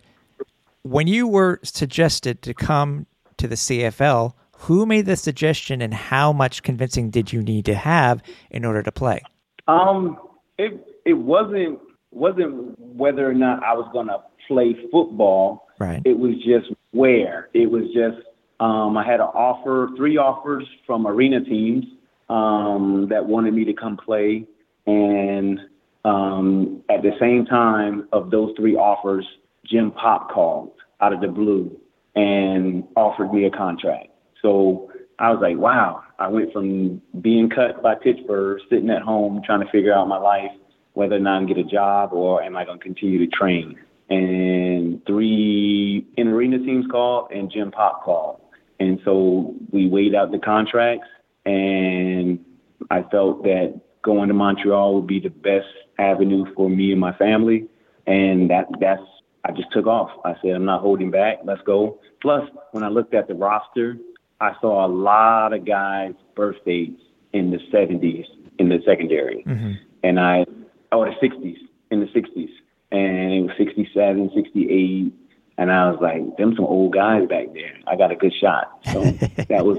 when 0.84 1.08
you 1.08 1.28
were 1.28 1.60
suggested 1.64 2.42
to 2.42 2.54
come 2.54 3.06
to 3.38 3.48
the 3.48 3.56
CFL, 3.56 4.34
who 4.62 4.86
made 4.86 5.08
the 5.08 5.16
suggestion, 5.16 5.82
and 5.82 5.94
how 5.94 6.32
much 6.32 6.62
convincing 6.62 7.10
did 7.10 7.34
you 7.34 7.42
need 7.42 7.66
to 7.66 7.74
have 7.74 8.22
in 8.52 8.64
order 8.64 8.84
to 8.84 8.92
play? 8.92 9.22
Um, 9.68 10.18
it 10.58 10.86
it 11.06 11.14
wasn't 11.14 11.80
wasn't 12.12 12.78
whether 12.80 13.28
or 13.28 13.34
not 13.34 13.64
I 13.64 13.74
was 13.74 13.90
going 13.92 14.08
to 14.08 14.20
play 14.48 14.76
football. 14.92 15.68
Right. 15.80 16.02
It 16.06 16.18
was 16.18 16.36
just 16.46 16.72
where. 16.92 17.50
It 17.54 17.72
was 17.72 17.86
just 17.86 18.28
um, 18.60 18.98
I 18.98 19.04
had 19.04 19.20
an 19.20 19.32
offer, 19.34 19.90
three 19.98 20.18
offers 20.18 20.68
from 20.86 21.08
arena 21.08 21.44
teams 21.44 21.86
um, 22.30 23.08
that 23.10 23.26
wanted 23.26 23.56
me 23.56 23.66
to 23.66 23.74
come 23.74 23.98
play, 23.98 24.46
and 24.86 25.60
um, 26.06 26.84
at 26.88 27.02
the 27.02 27.12
same 27.20 27.46
time 27.46 28.08
of 28.12 28.30
those 28.30 28.54
three 28.56 28.76
offers, 28.76 29.26
Jim 29.66 29.92
Popp 29.92 30.30
called 30.30 30.74
out 31.00 31.14
of 31.14 31.22
the 31.22 31.28
blue 31.28 31.76
and 32.16 32.84
offered 32.96 33.34
me 33.34 33.46
a 33.46 33.50
contract. 33.50 34.11
So 34.42 34.92
I 35.20 35.32
was 35.32 35.40
like, 35.42 35.58
wow, 35.58 36.04
I 36.20 36.28
went 36.28 36.52
from 36.52 37.02
being 37.22 37.50
cut 37.50 37.82
by 37.82 37.96
Pittsburgh, 37.96 38.60
sitting 38.70 38.90
at 38.90 39.02
home 39.02 39.42
trying 39.46 39.66
to 39.66 39.72
figure 39.72 39.94
out 39.94 40.08
my 40.08 40.18
life, 40.18 40.52
whether 40.94 41.16
or 41.16 41.20
not 41.20 41.38
I'm 41.38 41.48
get 41.48 41.58
a 41.58 41.64
job 41.64 42.14
or 42.14 42.42
am 42.42 42.58
I 42.58 42.66
going 42.66 42.80
to 42.80 42.84
continue 42.84 43.20
to 43.20 43.28
train. 43.28 43.78
And 44.10 45.06
three 45.06 46.06
in 46.18 46.28
arena 46.28 46.58
teams 46.60 46.86
called 46.92 47.32
and 47.32 47.52
Jim 47.52 47.72
Popp 47.72 48.04
called. 48.04 48.42
And 48.80 49.00
so 49.06 49.54
we 49.72 49.88
weighed 49.88 50.16
out 50.16 50.32
the 50.32 50.40
contracts 50.40 51.08
and 51.46 52.44
I 52.90 53.04
felt 53.04 53.44
that 53.44 53.80
going 54.02 54.28
to 54.28 54.34
Montreal 54.34 54.96
would 54.96 55.08
be 55.08 55.20
the 55.20 55.30
best 55.30 55.68
avenue 56.00 56.46
for 56.56 56.70
me 56.70 56.92
and 56.92 57.00
my 57.00 57.14
family. 57.14 57.68
And 58.08 58.50
that 58.50 58.66
that's 58.80 59.04
I 59.44 59.52
just 59.52 59.72
took 59.72 59.88
off. 59.88 60.10
I 60.24 60.36
said, 60.42 60.52
I'm 60.52 60.66
not 60.66 60.82
holding 60.82 61.10
back. 61.10 61.40
Let's 61.44 61.62
go. 61.62 62.00
Plus, 62.22 62.48
when 62.72 62.84
I 62.84 62.90
looked 62.90 63.14
at 63.14 63.28
the 63.28 63.34
roster, 63.34 63.98
I 64.42 64.56
saw 64.60 64.86
a 64.86 64.90
lot 64.90 65.54
of 65.54 65.66
guys' 65.66 66.16
birthdays 66.36 66.98
in 67.32 67.52
the 67.52 67.60
70s 67.72 68.26
in 68.58 68.70
the 68.70 68.80
secondary, 68.86 69.44
mm-hmm. 69.48 69.74
and 70.04 70.20
I, 70.20 70.46
oh, 70.92 71.06
the 71.06 71.28
60s 71.28 71.58
in 71.92 72.00
the 72.00 72.08
60s, 72.08 72.50
and 72.92 73.32
it 73.34 73.42
was 73.42 73.52
67, 73.58 74.32
68, 74.36 75.14
and 75.58 75.72
I 75.72 75.92
was 75.92 76.00
like, 76.02 76.38
them 76.38 76.56
some 76.56 76.66
old 76.66 76.94
guys 76.94 77.28
back 77.30 77.54
there. 77.54 77.78
I 77.86 77.96
got 77.96 78.12
a 78.12 78.16
good 78.16 78.34
shot. 78.34 78.80
So 78.92 79.04
that 79.50 79.64
was 79.66 79.78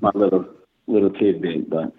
my 0.00 0.10
little 0.14 0.46
little 0.86 1.10
tidbit, 1.10 1.70
but 1.70 1.92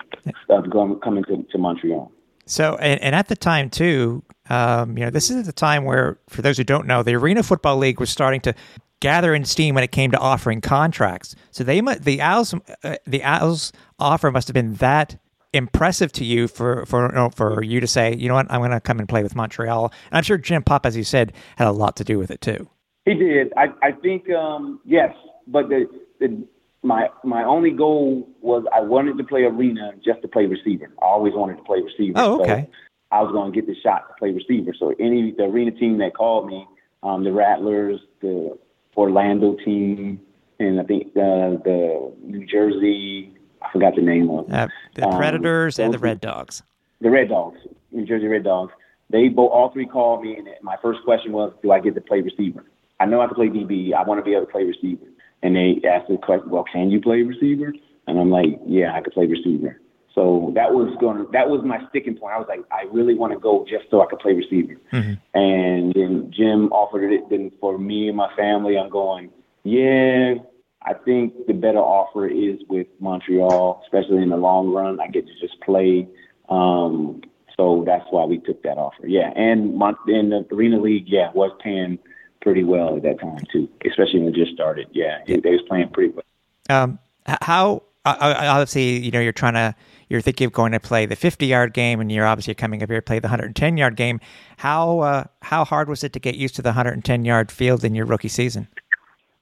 stuff 0.44 0.66
going 0.70 1.00
coming 1.00 1.24
to, 1.26 1.44
to 1.44 1.58
Montreal. 1.58 2.12
So, 2.46 2.76
and, 2.76 3.02
and 3.02 3.16
at 3.16 3.28
the 3.28 3.36
time 3.36 3.70
too, 3.70 4.24
um, 4.50 4.98
you 4.98 5.06
know, 5.06 5.10
this 5.10 5.32
is 5.32 5.46
the 5.46 5.54
time 5.54 5.86
where, 5.86 6.20
for 6.28 6.42
those 6.42 6.58
who 6.58 6.64
don't 6.64 6.86
know, 6.86 7.02
the 7.02 7.16
Arena 7.16 7.42
Football 7.42 7.78
League 7.78 8.00
was 8.00 8.10
starting 8.10 8.42
to 8.42 8.54
gather 9.00 9.34
in 9.34 9.46
steam 9.46 9.76
when 9.76 9.84
it 9.84 9.92
came 9.92 10.12
to 10.12 10.18
offering 10.18 10.62
contracts. 10.62 11.36
So 11.52 11.64
they 11.64 11.82
the 11.82 12.22
Owls 12.22 12.54
uh, 12.84 12.96
the 13.06 13.24
Owls 13.24 13.72
offer 14.00 14.32
must 14.32 14.48
have 14.48 14.54
been 14.54 14.76
that 14.76 15.20
impressive 15.54 16.12
to 16.14 16.26
you 16.26 16.48
for 16.48 16.86
for 16.86 17.08
you 17.10 17.16
know, 17.16 17.30
for 17.30 17.64
you 17.64 17.80
to 17.80 17.88
say, 17.88 18.16
you 18.16 18.28
know 18.28 18.36
what, 18.36 18.52
I'm 18.52 18.60
going 18.60 18.72
to 18.72 18.82
come 18.82 19.00
and 19.00 19.08
play 19.08 19.24
with 19.24 19.36
Montreal. 19.36 19.86
And 19.86 20.18
I'm 20.18 20.24
sure 20.24 20.38
Jim 20.38 20.64
Popp, 20.64 20.86
as 20.86 20.98
you 20.98 21.04
said, 21.04 21.34
had 21.58 21.68
a 21.68 21.72
lot 21.72 21.96
to 21.98 22.04
do 22.04 22.18
with 22.18 22.32
it 22.32 22.42
too. 22.42 22.70
He 23.06 23.14
did. 23.14 23.54
I 23.58 23.68
I 23.82 23.92
think 23.92 24.30
um, 24.30 24.80
yes, 24.86 25.14
but 25.48 25.70
the, 25.70 25.88
the 26.20 26.46
my 26.82 27.08
my 27.24 27.44
only 27.44 27.72
goal 27.72 28.28
was 28.42 28.66
I 28.74 28.82
wanted 28.82 29.18
to 29.18 29.24
play 29.24 29.44
arena 29.44 29.92
just 30.04 30.22
to 30.22 30.28
play 30.28 30.46
receiver. 30.46 30.92
I 31.02 31.06
always 31.06 31.34
wanted 31.34 31.58
to 31.58 31.64
play 31.64 31.80
receiver. 31.82 32.14
Oh, 32.16 32.42
okay. 32.42 32.68
So 32.70 32.78
I 33.12 33.22
was 33.22 33.32
going 33.32 33.52
to 33.52 33.56
get 33.56 33.68
the 33.68 33.76
shot 33.82 34.08
to 34.08 34.14
play 34.18 34.32
receiver. 34.32 34.74
So 34.78 34.94
any 35.00 35.34
the 35.38 35.44
arena 35.44 35.72
team 35.72 35.98
that 36.00 36.16
called 36.16 36.48
me, 36.48 36.68
um, 37.04 37.24
the 37.24 37.32
Rattlers, 37.32 38.00
the 38.22 38.58
Orlando 38.96 39.56
team, 39.66 40.20
and 40.60 40.80
I 40.80 40.84
think 40.84 41.14
the 41.14 41.62
the 41.64 42.14
New 42.26 42.46
Jersey. 42.46 43.32
I 43.62 43.72
forgot 43.72 43.96
the 43.96 44.02
name 44.02 44.30
of 44.30 44.52
uh, 44.52 44.68
the 44.96 45.08
um, 45.08 45.18
Predators 45.18 45.80
and 45.80 45.94
the 45.94 46.00
Red 46.00 46.20
Dogs. 46.20 46.64
The 47.00 47.10
Red 47.10 47.30
Dogs, 47.30 47.60
New 47.92 48.06
Jersey 48.06 48.28
Red 48.28 48.44
Dogs. 48.44 48.74
They 49.10 49.30
both 49.30 49.52
all 49.52 49.72
three 49.72 49.86
called 49.86 50.24
me, 50.24 50.36
and 50.36 50.48
my 50.62 50.76
first 50.82 51.00
question 51.04 51.32
was, 51.32 51.54
"Do 51.62 51.72
I 51.72 51.80
get 51.80 51.96
to 51.96 52.02
play 52.02 52.22
receiver?" 52.22 52.66
I 53.00 53.06
know 53.06 53.22
I 53.22 53.28
can 53.28 53.36
play 53.36 53.48
DB. 53.48 53.94
I 53.94 54.04
want 54.04 54.20
to 54.20 54.24
be 54.24 54.34
able 54.34 54.46
to 54.46 54.52
play 54.52 54.64
receiver. 54.64 55.06
And 55.42 55.56
they 55.56 55.82
asked 55.88 56.08
the 56.10 56.18
question, 56.18 56.50
"Well, 56.50 56.66
can 56.72 56.90
you 56.90 57.02
play 57.02 57.22
receiver?" 57.22 57.74
And 58.08 58.20
I'm 58.20 58.30
like, 58.30 58.60
"Yeah, 58.66 58.94
I 58.94 59.02
could 59.02 59.14
play 59.14 59.28
receiver." 59.28 59.80
So 60.16 60.52
that 60.54 60.72
was 60.72 60.96
going. 61.00 61.26
That 61.32 61.50
was 61.50 61.62
my 61.66 61.80
sticking 61.90 62.16
point. 62.16 62.36
I 62.36 62.38
was 62.38 62.48
like, 62.48 62.62
I 62.72 62.84
really 62.92 63.16
want 63.16 63.34
to 63.34 63.40
go 63.40 63.66
just 63.68 63.90
so 63.90 64.02
I 64.02 64.06
could 64.06 64.20
play 64.20 64.34
receiver. 64.34 64.76
Mm-hmm. 64.92 65.14
And 65.34 65.94
then 65.94 66.32
Jim 66.32 66.72
offered 66.72 67.12
it. 67.12 67.30
Then 67.30 67.52
for 67.60 67.80
me 67.80 68.10
and 68.10 68.18
my 68.18 68.34
family, 68.36 68.78
I'm 68.78 68.90
going. 68.90 69.32
Yeah, 69.64 70.36
I 70.84 70.94
think 70.94 71.48
the 71.48 71.54
better 71.54 71.80
offer 71.80 72.28
is 72.28 72.60
with 72.70 72.88
Montreal, 73.00 73.82
especially 73.86 74.22
in 74.22 74.30
the 74.30 74.38
long 74.38 74.72
run. 74.72 75.00
I 75.00 75.08
get 75.08 75.26
to 75.26 75.34
just 75.40 75.60
play. 75.62 76.08
Um, 76.50 77.22
so 77.58 77.84
that's 77.86 78.06
why 78.10 78.26
we 78.26 78.38
took 78.40 78.62
that 78.64 78.78
offer. 78.78 79.08
Yeah, 79.08 79.32
and 79.36 79.76
Mon- 79.76 79.98
in 80.08 80.30
the 80.30 80.46
Arena 80.52 80.80
League, 80.80 81.06
yeah, 81.08 81.32
was 81.34 81.52
paying 81.64 81.98
pretty 82.42 82.64
well 82.64 82.98
at 82.98 83.04
that 83.04 83.20
time 83.20 83.40
too, 83.52 83.70
especially 83.90 84.20
when 84.20 84.30
it 84.30 84.36
just 84.36 84.54
started. 84.54 84.88
Yeah, 84.92 85.20
they 85.26 85.40
was 85.50 85.62
playing 85.68 85.90
pretty 85.90 86.14
well. 86.14 86.26
Um, 86.70 87.00
how 87.26 87.84
obviously, 88.06 89.00
you 89.00 89.12
know, 89.12 89.20
you're 89.20 89.32
trying 89.32 89.54
to 89.54 89.76
you're 90.10 90.22
thinking 90.22 90.48
of 90.48 90.54
going 90.54 90.72
to 90.72 90.80
play 90.80 91.06
the 91.06 91.16
50 91.16 91.46
yard 91.46 91.74
game, 91.74 92.00
and 92.00 92.12
you're 92.12 92.26
obviously 92.26 92.54
coming 92.54 92.84
up 92.84 92.90
here 92.90 93.00
to 93.00 93.06
play 93.06 93.20
the 93.20 93.28
110 93.28 93.78
yard 93.78 93.96
game. 93.96 94.20
How 94.58 95.00
uh, 95.00 95.24
how 95.42 95.66
hard 95.66 95.90
was 95.90 96.04
it 96.04 96.14
to 96.14 96.20
get 96.20 96.36
used 96.36 96.56
to 96.56 96.62
the 96.62 96.70
110 96.70 97.26
yard 97.26 97.52
field 97.52 97.84
in 97.84 97.96
your 97.96 98.06
rookie 98.06 98.28
season? 98.28 98.68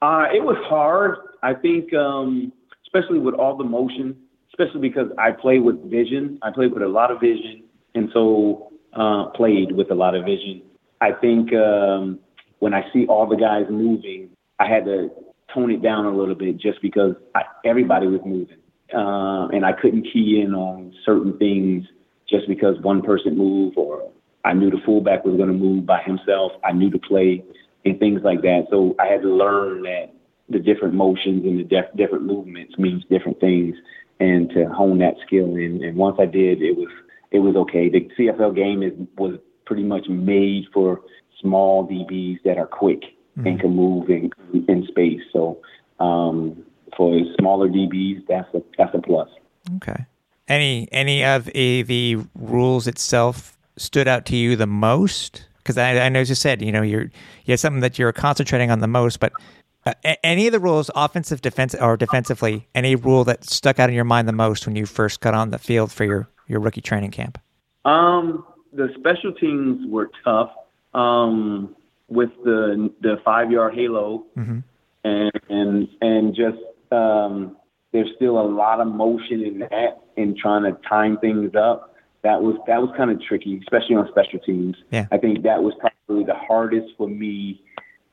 Uh, 0.02 0.26
it 0.34 0.43
was 0.43 0.58
hard. 0.67 1.17
I 1.43 1.54
think, 1.54 1.93
um, 1.93 2.52
especially 2.86 3.19
with 3.19 3.36
all 3.36 3.58
the 3.58 3.63
motion, 3.63 4.15
especially 4.54 4.82
because 4.82 5.12
I 5.17 5.32
play 5.32 5.60
with 5.60 5.89
vision. 5.89 6.39
I 6.41 6.52
played 6.52 6.74
with 6.74 6.84
a 6.84 6.88
lot 6.88 7.12
of 7.12 7.19
vision, 7.19 7.63
and 7.95 8.10
so 8.13 8.71
uh, 8.93 9.26
played 9.36 9.71
with 9.71 9.91
a 9.91 9.95
lot 9.95 10.15
of 10.15 10.26
vision. 10.26 10.62
I 11.00 11.12
think 11.13 11.54
um, 11.54 12.19
when 12.60 12.74
I 12.74 12.84
see 12.93 13.06
all 13.08 13.28
the 13.28 13.36
guys 13.36 13.65
moving, 13.69 14.30
I 14.60 14.67
had 14.67 14.86
to 14.86 15.10
tone 15.54 15.71
it 15.71 15.82
down 15.82 16.06
a 16.06 16.15
little 16.15 16.36
bit 16.36 16.58
just 16.58 16.82
because 16.82 17.15
I, 17.36 17.41
everybody 17.65 18.08
was 18.08 18.21
moving 18.26 18.58
uh, 18.94 19.48
and 19.48 19.66
I 19.66 19.74
couldn't 19.74 20.04
key 20.12 20.42
in 20.42 20.54
on 20.54 20.94
certain 21.06 21.38
things 21.38 21.86
just 22.30 22.48
because 22.48 22.80
one 22.82 23.02
person 23.02 23.38
moved 23.38 23.78
or 23.78 24.12
I 24.44 24.54
knew 24.54 24.72
the 24.72 24.82
fullback 24.86 25.26
was 25.26 25.38
going 25.38 25.50
to 25.50 25.54
move 25.54 25.86
by 25.86 26.02
himself. 26.02 26.54
I 26.64 26.72
knew 26.72 26.90
the 26.90 27.00
play 27.00 27.44
and 27.86 28.00
things 28.00 28.22
like 28.24 28.42
that. 28.42 28.68
So 28.70 28.96
I 29.00 29.08
had 29.08 29.22
to 29.22 29.30
learn 29.30 29.84
that 29.84 30.14
the 30.50 30.60
different 30.60 30.94
motions 30.94 31.46
and 31.46 31.60
the 31.60 31.64
def- 31.64 31.96
different 31.96 32.26
movements 32.26 32.78
means 32.78 33.04
different 33.10 33.40
things, 33.40 33.76
and 34.20 34.50
to 34.52 34.66
hone 34.70 35.00
that 35.00 35.16
skill. 35.26 35.56
And, 35.56 35.82
and 35.82 35.96
once 35.96 36.18
I 36.20 36.26
did, 36.26 36.62
it 36.62 36.76
was 36.76 36.90
it 37.32 37.40
was 37.40 37.56
okay. 37.56 37.90
The 37.90 38.10
CFL 38.18 38.56
game 38.56 38.84
is 38.84 38.94
was 39.18 39.38
pretty 39.66 39.84
much 39.84 40.08
made 40.10 40.66
for 40.74 41.02
small 41.40 41.88
DBs 41.88 42.44
that 42.44 42.58
are 42.58 42.68
quick 42.68 43.02
mm-hmm. 43.38 43.48
and 43.48 43.60
can 43.60 43.76
move 43.76 44.10
in 44.10 44.32
in 44.68 44.86
space. 44.88 45.22
So 45.32 45.62
um, 46.00 46.64
for 46.96 47.20
smaller 47.40 47.70
DBs, 47.70 48.26
that's 48.28 48.54
a 48.54 48.62
that's 48.78 48.94
a 48.94 49.00
plus. 49.00 49.30
Okay. 49.78 50.06
Any 50.48 50.88
any 50.92 51.24
of 51.24 51.50
a, 51.54 51.84
the 51.84 52.18
rules 52.36 52.88
itself 52.88 53.58
stood 53.78 54.08
out 54.08 54.26
to 54.28 54.36
you 54.36 54.56
the 54.56 54.68
most? 54.68 55.46
Because 55.58 55.78
I, 55.78 56.00
I 56.00 56.10
know 56.10 56.20
as 56.20 56.30
you 56.30 56.36
said, 56.36 56.62
you 56.62 56.72
know, 56.72 56.82
you're 56.82 57.04
you 57.46 57.52
have 57.52 57.60
something 57.60 57.82
that 57.82 58.00
you're 58.00 58.12
concentrating 58.12 58.72
on 58.72 58.80
the 58.80 58.88
most, 58.88 59.20
but 59.20 59.34
uh, 59.86 59.94
any 60.24 60.48
of 60.48 60.52
the 60.52 60.60
rules, 60.60 60.92
offensive, 60.96 61.42
defense, 61.42 61.74
or 61.76 61.98
defensively, 61.98 62.68
any 62.76 62.96
rule 62.96 63.24
that 63.24 63.44
stuck 63.44 63.80
out 63.80 63.90
in 63.90 63.96
your 63.96 64.04
mind 64.04 64.28
the 64.28 64.34
most 64.34 64.66
when 64.66 64.76
you 64.76 64.86
first 64.86 65.22
got 65.22 65.34
on 65.34 65.50
the 65.50 65.60
field 65.60 65.92
for 65.92 66.04
your 66.04 66.28
your 66.48 66.60
rookie 66.60 66.82
training 66.82 67.12
camp? 67.12 67.38
Um, 67.86 68.46
the 68.74 68.90
special 69.00 69.34
teams 69.34 69.90
were 69.90 70.12
tough. 70.24 70.52
Um, 70.94 71.76
with 72.12 72.30
the 72.44 72.92
the 73.02 73.16
five 73.24 73.50
yard 73.50 73.74
halo, 73.74 74.26
mm-hmm. 74.38 74.60
and 75.04 75.32
and 75.50 75.88
and 76.02 76.36
just 76.36 76.58
um, 76.92 77.58
there's 77.92 78.10
still 78.16 78.40
a 78.40 78.48
lot 78.48 78.80
of 78.80 78.88
motion 78.88 79.44
in 79.44 79.60
that 79.60 80.02
and 80.18 80.38
trying 80.38 80.64
to 80.64 80.80
time 80.88 81.18
things 81.18 81.56
up. 81.56 81.96
That 82.24 82.42
was 82.42 82.56
that 82.68 82.82
was 82.82 82.92
kind 82.96 83.10
of 83.10 83.22
tricky, 83.22 83.60
especially 83.64 83.96
on 83.96 84.08
special 84.10 84.40
teams. 84.40 84.76
Yeah. 84.92 85.08
I 85.12 85.18
think 85.18 85.44
that 85.44 85.64
was 85.64 85.74
probably 85.80 86.24
the 86.24 86.36
hardest 86.36 86.94
for 86.98 87.08
me, 87.08 87.62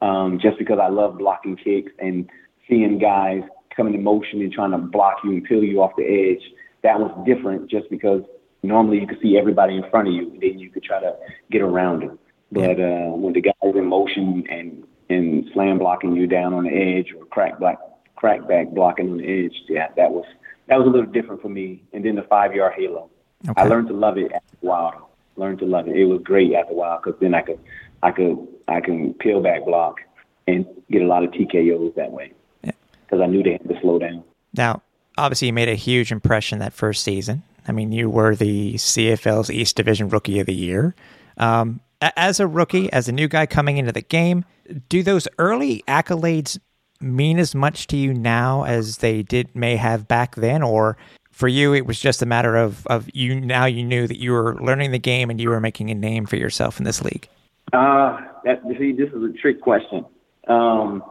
um, 0.00 0.38
just 0.40 0.58
because 0.58 0.78
I 0.80 0.88
love 0.88 1.18
blocking 1.18 1.56
kicks 1.56 1.92
and 1.98 2.28
seeing 2.68 2.98
guys 2.98 3.42
coming 3.74 3.94
in 3.94 4.02
motion 4.02 4.40
and 4.40 4.52
trying 4.52 4.70
to 4.70 4.78
block 4.78 5.18
you 5.24 5.32
and 5.32 5.44
peel 5.44 5.62
you 5.62 5.82
off 5.82 5.92
the 5.96 6.04
edge. 6.04 6.42
That 6.82 6.98
was 6.98 7.12
different, 7.26 7.70
just 7.70 7.90
because 7.90 8.22
normally 8.62 9.00
you 9.00 9.06
could 9.06 9.20
see 9.20 9.36
everybody 9.36 9.76
in 9.76 9.88
front 9.90 10.08
of 10.08 10.14
you, 10.14 10.30
and 10.30 10.40
then 10.40 10.58
you 10.58 10.70
could 10.70 10.84
try 10.84 11.00
to 11.00 11.14
get 11.50 11.60
around 11.60 12.00
them. 12.00 12.18
But 12.50 12.80
uh, 12.80 13.10
when 13.10 13.34
the 13.34 13.42
guy's 13.42 13.74
in 13.74 13.86
motion 13.86 14.44
and 14.50 14.84
and 15.10 15.48
slam 15.52 15.78
blocking 15.78 16.14
you 16.16 16.26
down 16.26 16.54
on 16.54 16.64
the 16.64 16.70
edge 16.70 17.14
or 17.14 17.24
crack 17.26 17.58
back 17.60 17.78
crack 18.18 18.46
back 18.48 18.70
blocking 18.70 19.10
on 19.10 19.18
the 19.18 19.44
edge, 19.44 19.54
yeah, 19.68 19.88
that 19.96 20.10
was 20.10 20.24
that 20.66 20.76
was 20.76 20.86
a 20.86 20.90
little 20.90 21.10
different 21.10 21.40
for 21.40 21.48
me. 21.48 21.82
And 21.92 22.04
then 22.04 22.16
the 22.16 22.22
five 22.22 22.54
yard 22.54 22.74
halo, 22.76 23.08
okay. 23.48 23.62
I 23.62 23.64
learned 23.64 23.88
to 23.88 23.94
love 23.94 24.18
it 24.18 24.32
after 24.32 24.56
a 24.62 24.66
while. 24.66 25.10
Learned 25.36 25.60
to 25.60 25.66
love 25.66 25.86
it. 25.86 25.96
It 25.96 26.04
was 26.04 26.20
great 26.22 26.52
after 26.52 26.72
a 26.72 26.76
while 26.76 27.00
because 27.02 27.18
then 27.20 27.34
I 27.34 27.42
could 27.42 27.60
I 28.02 28.10
could 28.10 28.46
I 28.66 28.80
can 28.80 29.14
peel 29.14 29.40
back 29.40 29.64
block 29.64 30.00
and 30.48 30.66
get 30.90 31.02
a 31.02 31.06
lot 31.06 31.22
of 31.22 31.30
TKOs 31.30 31.94
that 31.94 32.10
way 32.10 32.32
because 32.62 32.74
yeah. 33.12 33.22
I 33.22 33.26
knew 33.26 33.42
they 33.42 33.52
had 33.52 33.68
to 33.68 33.80
slow 33.80 33.98
down. 33.98 34.24
Now, 34.56 34.82
obviously, 35.16 35.46
you 35.46 35.52
made 35.52 35.68
a 35.68 35.74
huge 35.74 36.10
impression 36.10 36.58
that 36.58 36.72
first 36.72 37.04
season. 37.04 37.44
I 37.68 37.72
mean, 37.72 37.92
you 37.92 38.10
were 38.10 38.34
the 38.34 38.74
CFL's 38.74 39.50
East 39.50 39.76
Division 39.76 40.08
Rookie 40.08 40.40
of 40.40 40.46
the 40.46 40.54
Year. 40.54 40.94
Um, 41.36 41.80
as 42.00 42.40
a 42.40 42.46
rookie, 42.46 42.92
as 42.92 43.08
a 43.08 43.12
new 43.12 43.28
guy 43.28 43.46
coming 43.46 43.76
into 43.76 43.92
the 43.92 44.00
game, 44.00 44.44
do 44.88 45.02
those 45.02 45.28
early 45.38 45.84
accolades 45.86 46.58
mean 47.00 47.38
as 47.38 47.54
much 47.54 47.86
to 47.88 47.96
you 47.96 48.12
now 48.12 48.64
as 48.64 48.98
they 48.98 49.22
did 49.22 49.54
may 49.54 49.76
have 49.76 50.08
back 50.08 50.34
then, 50.36 50.62
or 50.62 50.96
for 51.30 51.48
you 51.48 51.72
it 51.72 51.86
was 51.86 52.00
just 52.00 52.22
a 52.22 52.26
matter 52.26 52.56
of 52.56 52.86
of 52.88 53.08
you 53.14 53.40
now 53.40 53.64
you 53.64 53.84
knew 53.84 54.06
that 54.06 54.18
you 54.18 54.32
were 54.32 54.56
learning 54.56 54.90
the 54.90 54.98
game 54.98 55.30
and 55.30 55.40
you 55.40 55.48
were 55.48 55.60
making 55.60 55.90
a 55.90 55.94
name 55.94 56.26
for 56.26 56.36
yourself 56.36 56.78
in 56.78 56.84
this 56.84 57.02
league? 57.02 57.28
Uh, 57.72 58.20
that, 58.44 58.62
see, 58.78 58.92
this 58.92 59.10
is 59.10 59.22
a 59.22 59.32
trick 59.40 59.60
question. 59.60 60.04
Um, 60.48 61.02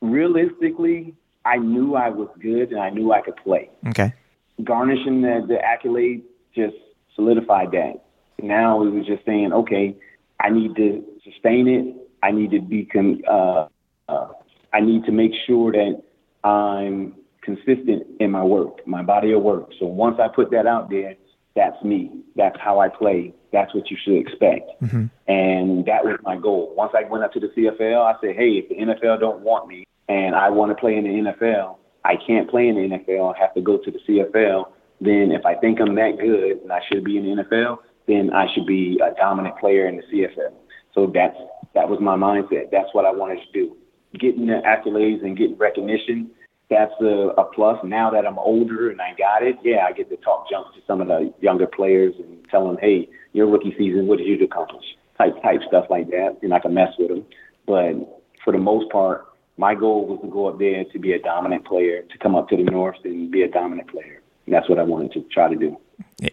realistically, 0.00 1.14
I 1.44 1.56
knew 1.56 1.94
I 1.94 2.08
was 2.08 2.28
good 2.40 2.72
and 2.72 2.80
I 2.80 2.90
knew 2.90 3.12
I 3.12 3.20
could 3.20 3.36
play. 3.36 3.70
Okay. 3.88 4.12
Garnishing 4.64 5.22
the, 5.22 5.44
the 5.46 5.58
accolade 5.64 6.22
just 6.54 6.76
solidified 7.14 7.72
that. 7.72 8.04
Now 8.42 8.82
it 8.82 8.90
was 8.90 9.06
just 9.06 9.24
saying, 9.24 9.52
okay, 9.52 9.96
I 10.40 10.50
need 10.50 10.76
to 10.76 11.04
sustain 11.24 11.68
it. 11.68 11.94
I 12.22 12.30
need 12.30 12.50
to 12.52 12.60
be 12.60 12.84
con- 12.84 13.22
uh, 13.28 13.68
uh, 14.08 14.28
I 14.72 14.80
need 14.80 15.04
to 15.04 15.12
make 15.12 15.32
sure 15.46 15.72
that 15.72 16.02
I'm 16.48 17.14
consistent 17.42 18.06
in 18.20 18.30
my 18.30 18.44
work, 18.44 18.86
my 18.86 19.02
body 19.02 19.32
of 19.32 19.42
work. 19.42 19.70
So 19.78 19.86
once 19.86 20.18
I 20.20 20.28
put 20.28 20.50
that 20.50 20.66
out 20.66 20.90
there, 20.90 21.14
that's 21.56 21.82
me. 21.82 22.10
That's 22.36 22.58
how 22.60 22.78
I 22.78 22.88
play. 22.88 23.34
That's 23.52 23.74
what 23.74 23.90
you 23.90 23.96
should 24.02 24.16
expect. 24.16 24.70
Mm-hmm. 24.82 25.06
And 25.26 25.86
that 25.86 26.04
was 26.04 26.18
my 26.22 26.36
goal. 26.36 26.74
Once 26.76 26.92
I 26.96 27.08
went 27.08 27.24
up 27.24 27.32
to 27.32 27.40
the 27.40 27.48
CFL, 27.48 28.02
I 28.02 28.20
said, 28.20 28.36
hey, 28.36 28.62
if 28.62 28.68
the 28.68 28.76
NFL 28.76 29.20
don't 29.20 29.40
want 29.40 29.66
me 29.66 29.86
and 30.08 30.34
I 30.34 30.50
want 30.50 30.70
to 30.70 30.74
play 30.74 30.96
in 30.96 31.04
the 31.04 31.30
NFL, 31.30 31.76
I 32.04 32.14
can't 32.26 32.48
play 32.48 32.68
in 32.68 32.76
the 32.76 32.96
NFL. 32.96 33.34
I 33.34 33.38
have 33.38 33.54
to 33.54 33.60
go 33.60 33.78
to 33.78 33.90
the 33.90 33.98
CFL. 34.06 34.70
Then 35.00 35.32
if 35.32 35.44
I 35.46 35.54
think 35.54 35.80
I'm 35.80 35.94
that 35.94 36.18
good 36.18 36.58
and 36.62 36.72
I 36.72 36.80
should 36.90 37.04
be 37.04 37.16
in 37.16 37.24
the 37.24 37.42
NFL, 37.42 37.78
then 38.06 38.32
I 38.32 38.46
should 38.54 38.66
be 38.66 39.00
a 39.04 39.14
dominant 39.14 39.58
player 39.58 39.86
in 39.86 39.96
the 39.96 40.02
CFL. 40.02 40.52
So 40.94 41.10
that's 41.12 41.36
that 41.74 41.88
was 41.88 42.00
my 42.00 42.16
mindset. 42.16 42.70
That's 42.72 42.88
what 42.92 43.04
I 43.04 43.12
wanted 43.12 43.40
to 43.40 43.52
do. 43.52 43.76
Getting 44.14 44.46
the 44.46 44.62
accolades 44.64 45.22
and 45.22 45.36
getting 45.36 45.56
recognition, 45.56 46.30
that's 46.70 46.92
a, 47.00 47.32
a 47.36 47.44
plus. 47.44 47.78
Now 47.84 48.10
that 48.10 48.26
I'm 48.26 48.38
older 48.38 48.90
and 48.90 49.00
I 49.00 49.14
got 49.16 49.42
it, 49.42 49.56
yeah, 49.62 49.84
I 49.86 49.92
get 49.92 50.08
to 50.10 50.16
talk 50.16 50.48
junk 50.50 50.74
to 50.74 50.80
some 50.86 51.00
of 51.00 51.08
the 51.08 51.32
younger 51.40 51.66
players 51.66 52.14
and 52.18 52.46
tell 52.50 52.66
them, 52.66 52.78
hey, 52.80 53.08
your 53.32 53.46
rookie 53.46 53.74
season, 53.76 54.06
what 54.06 54.18
did 54.18 54.26
you 54.26 54.42
accomplish? 54.44 54.84
Type 55.16 55.34
type 55.42 55.60
stuff 55.66 55.86
like 55.90 56.08
that, 56.10 56.38
and 56.42 56.54
I 56.54 56.58
can 56.58 56.74
mess 56.74 56.92
with 56.98 57.08
them. 57.08 57.24
But 57.66 58.22
for 58.44 58.52
the 58.52 58.58
most 58.58 58.90
part, 58.90 59.26
my 59.56 59.74
goal 59.74 60.06
was 60.06 60.20
to 60.22 60.28
go 60.28 60.46
up 60.46 60.58
there 60.58 60.84
to 60.84 60.98
be 60.98 61.12
a 61.12 61.18
dominant 61.18 61.66
player, 61.66 62.02
to 62.02 62.18
come 62.18 62.34
up 62.36 62.48
to 62.48 62.56
the 62.56 62.62
North 62.62 62.96
and 63.04 63.30
be 63.30 63.42
a 63.42 63.48
dominant 63.50 63.90
player. 63.90 64.22
And 64.46 64.54
that's 64.54 64.68
what 64.68 64.78
I 64.78 64.84
wanted 64.84 65.12
to 65.12 65.22
try 65.32 65.48
to 65.48 65.56
do. 65.56 65.76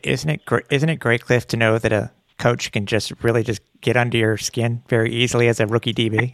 Isn't 0.04 0.30
it 0.30 0.46
great? 0.46 0.66
Isn't 0.70 0.90
it 0.90 0.98
great, 0.98 1.24
Cliff, 1.24 1.48
to 1.48 1.58
know 1.58 1.78
that 1.80 1.92
a 1.92 2.12
coach 2.38 2.72
can 2.72 2.86
just 2.86 3.12
really 3.24 3.44
just 3.44 3.62
get 3.86 3.96
under 3.96 4.18
your 4.18 4.38
skin 4.38 4.82
very 4.90 5.14
easily 5.14 5.48
as 5.48 5.60
a 5.60 5.68
rookie 5.68 5.94
DB? 5.94 6.34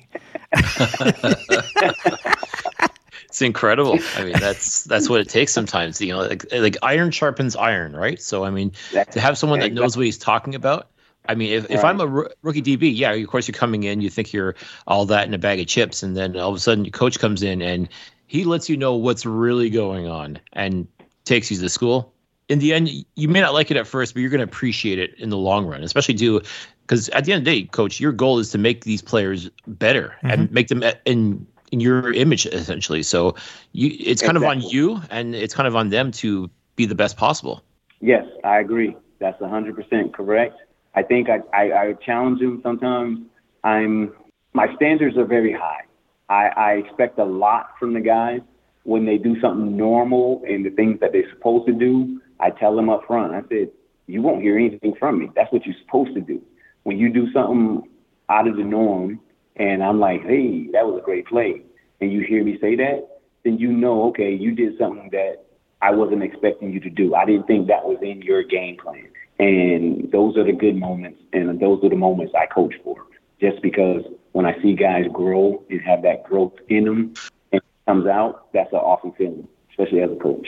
it's 3.25 3.41
incredible. 3.41 3.99
I 4.15 4.23
mean, 4.23 4.39
that's 4.39 4.85
that's 4.85 5.09
what 5.09 5.19
it 5.19 5.29
takes 5.29 5.51
sometimes. 5.51 5.99
You 5.99 6.13
know, 6.13 6.19
like 6.19 6.45
like 6.51 6.77
iron 6.81 7.11
sharpens 7.11 7.57
iron, 7.57 7.93
right? 7.93 8.21
So 8.21 8.45
I 8.45 8.49
mean, 8.49 8.71
to 9.11 9.19
have 9.19 9.37
someone 9.37 9.59
that 9.59 9.73
knows 9.73 9.97
what 9.97 10.05
he's 10.05 10.17
talking 10.17 10.55
about. 10.55 10.87
I 11.29 11.35
mean, 11.35 11.53
if, 11.53 11.69
if 11.69 11.83
I'm 11.83 12.01
a 12.01 12.07
rookie 12.07 12.63
DB, 12.63 12.97
yeah, 12.97 13.11
of 13.11 13.27
course 13.27 13.47
you're 13.47 13.53
coming 13.53 13.83
in, 13.83 14.01
you 14.01 14.09
think 14.09 14.33
you're 14.33 14.55
all 14.87 15.05
that 15.05 15.27
in 15.27 15.33
a 15.35 15.37
bag 15.37 15.59
of 15.59 15.67
chips, 15.67 16.01
and 16.01 16.17
then 16.17 16.35
all 16.35 16.49
of 16.49 16.55
a 16.55 16.59
sudden 16.59 16.83
your 16.83 16.91
coach 16.91 17.19
comes 17.19 17.43
in 17.43 17.61
and 17.61 17.87
he 18.25 18.43
lets 18.43 18.69
you 18.69 18.75
know 18.75 18.95
what's 18.95 19.23
really 19.23 19.69
going 19.69 20.07
on 20.07 20.39
and 20.53 20.87
takes 21.23 21.51
you 21.51 21.57
to 21.57 21.69
school 21.69 22.11
in 22.51 22.59
the 22.59 22.73
end, 22.73 22.89
you 23.15 23.29
may 23.29 23.39
not 23.39 23.53
like 23.53 23.71
it 23.71 23.77
at 23.77 23.87
first, 23.87 24.13
but 24.13 24.19
you're 24.19 24.29
going 24.29 24.39
to 24.39 24.43
appreciate 24.43 24.99
it 24.99 25.17
in 25.17 25.29
the 25.29 25.37
long 25.37 25.65
run, 25.65 25.83
especially 25.83 26.15
do 26.15 26.41
because 26.91 27.07
at 27.09 27.23
the 27.23 27.31
end 27.31 27.39
of 27.39 27.45
the 27.45 27.61
day, 27.61 27.67
coach, 27.67 28.01
your 28.01 28.11
goal 28.11 28.37
is 28.37 28.51
to 28.51 28.57
make 28.57 28.83
these 28.83 29.01
players 29.01 29.49
better 29.65 30.13
mm-hmm. 30.17 30.29
and 30.29 30.51
make 30.51 30.67
them 30.67 30.83
in 31.05 31.47
in 31.71 31.79
your 31.79 32.11
image 32.11 32.45
essentially. 32.47 33.01
So 33.01 33.35
you, 33.71 33.95
it's 33.97 34.21
kind 34.21 34.35
exactly. 34.35 34.59
of 34.59 34.65
on 34.65 34.69
you 34.69 35.01
and 35.09 35.33
it's 35.33 35.53
kind 35.53 35.67
of 35.67 35.75
on 35.77 35.87
them 35.87 36.11
to 36.11 36.49
be 36.75 36.85
the 36.85 36.95
best 36.95 37.15
possible. 37.15 37.63
Yes, 38.01 38.25
I 38.43 38.59
agree. 38.59 38.97
That's 39.19 39.41
100% 39.41 40.11
correct. 40.11 40.57
I 40.93 41.03
think 41.03 41.29
I, 41.29 41.39
I, 41.53 41.71
I 41.71 41.93
challenge 41.93 42.41
them 42.41 42.59
sometimes. 42.61 43.19
I'm 43.63 44.13
my 44.51 44.75
standards 44.75 45.15
are 45.15 45.23
very 45.23 45.53
high. 45.53 45.83
I, 46.27 46.47
I 46.47 46.71
expect 46.73 47.17
a 47.19 47.23
lot 47.23 47.69
from 47.79 47.93
the 47.93 48.01
guys 48.01 48.41
when 48.83 49.05
they 49.05 49.17
do 49.17 49.39
something 49.39 49.77
normal 49.77 50.43
and 50.45 50.65
the 50.65 50.71
things 50.71 50.99
that 50.99 51.13
they're 51.13 51.29
supposed 51.29 51.67
to 51.67 51.73
do. 51.73 52.19
I 52.41 52.49
tell 52.49 52.75
them 52.75 52.89
up 52.89 53.05
front, 53.07 53.33
I 53.33 53.47
said, 53.47 53.69
you 54.07 54.21
won't 54.21 54.41
hear 54.41 54.57
anything 54.57 54.93
from 54.99 55.19
me. 55.19 55.29
That's 55.37 55.53
what 55.53 55.65
you're 55.65 55.75
supposed 55.85 56.15
to 56.15 56.21
do. 56.21 56.41
When 56.83 56.97
you 56.97 57.11
do 57.11 57.31
something 57.31 57.89
out 58.29 58.47
of 58.47 58.57
the 58.57 58.63
norm 58.63 59.19
and 59.55 59.83
I'm 59.83 59.99
like, 59.99 60.23
hey, 60.23 60.67
that 60.73 60.85
was 60.85 60.99
a 61.01 61.05
great 61.05 61.27
play, 61.27 61.61
and 61.99 62.11
you 62.11 62.21
hear 62.21 62.43
me 62.43 62.57
say 62.59 62.75
that, 62.77 63.19
then 63.43 63.57
you 63.57 63.71
know, 63.71 64.05
okay, 64.09 64.33
you 64.33 64.51
did 64.53 64.77
something 64.77 65.09
that 65.11 65.43
I 65.81 65.91
wasn't 65.91 66.23
expecting 66.23 66.71
you 66.71 66.79
to 66.79 66.89
do. 66.89 67.15
I 67.15 67.25
didn't 67.25 67.47
think 67.47 67.67
that 67.67 67.85
was 67.85 67.97
in 68.01 68.21
your 68.21 68.43
game 68.43 68.77
plan. 68.77 69.07
And 69.39 70.11
those 70.11 70.37
are 70.37 70.43
the 70.43 70.51
good 70.51 70.75
moments, 70.75 71.19
and 71.33 71.59
those 71.59 71.83
are 71.83 71.89
the 71.89 71.95
moments 71.95 72.33
I 72.35 72.45
coach 72.45 72.75
for. 72.83 72.95
Just 73.39 73.61
because 73.63 74.03
when 74.33 74.45
I 74.45 74.61
see 74.61 74.75
guys 74.75 75.05
grow 75.11 75.63
and 75.69 75.81
have 75.81 76.03
that 76.03 76.23
growth 76.23 76.53
in 76.69 76.85
them 76.85 77.13
and 77.51 77.61
it 77.61 77.85
comes 77.87 78.05
out, 78.05 78.53
that's 78.53 78.71
an 78.71 78.77
awesome 78.77 79.13
feeling, 79.13 79.47
especially 79.71 80.01
as 80.01 80.11
a 80.11 80.15
coach. 80.15 80.47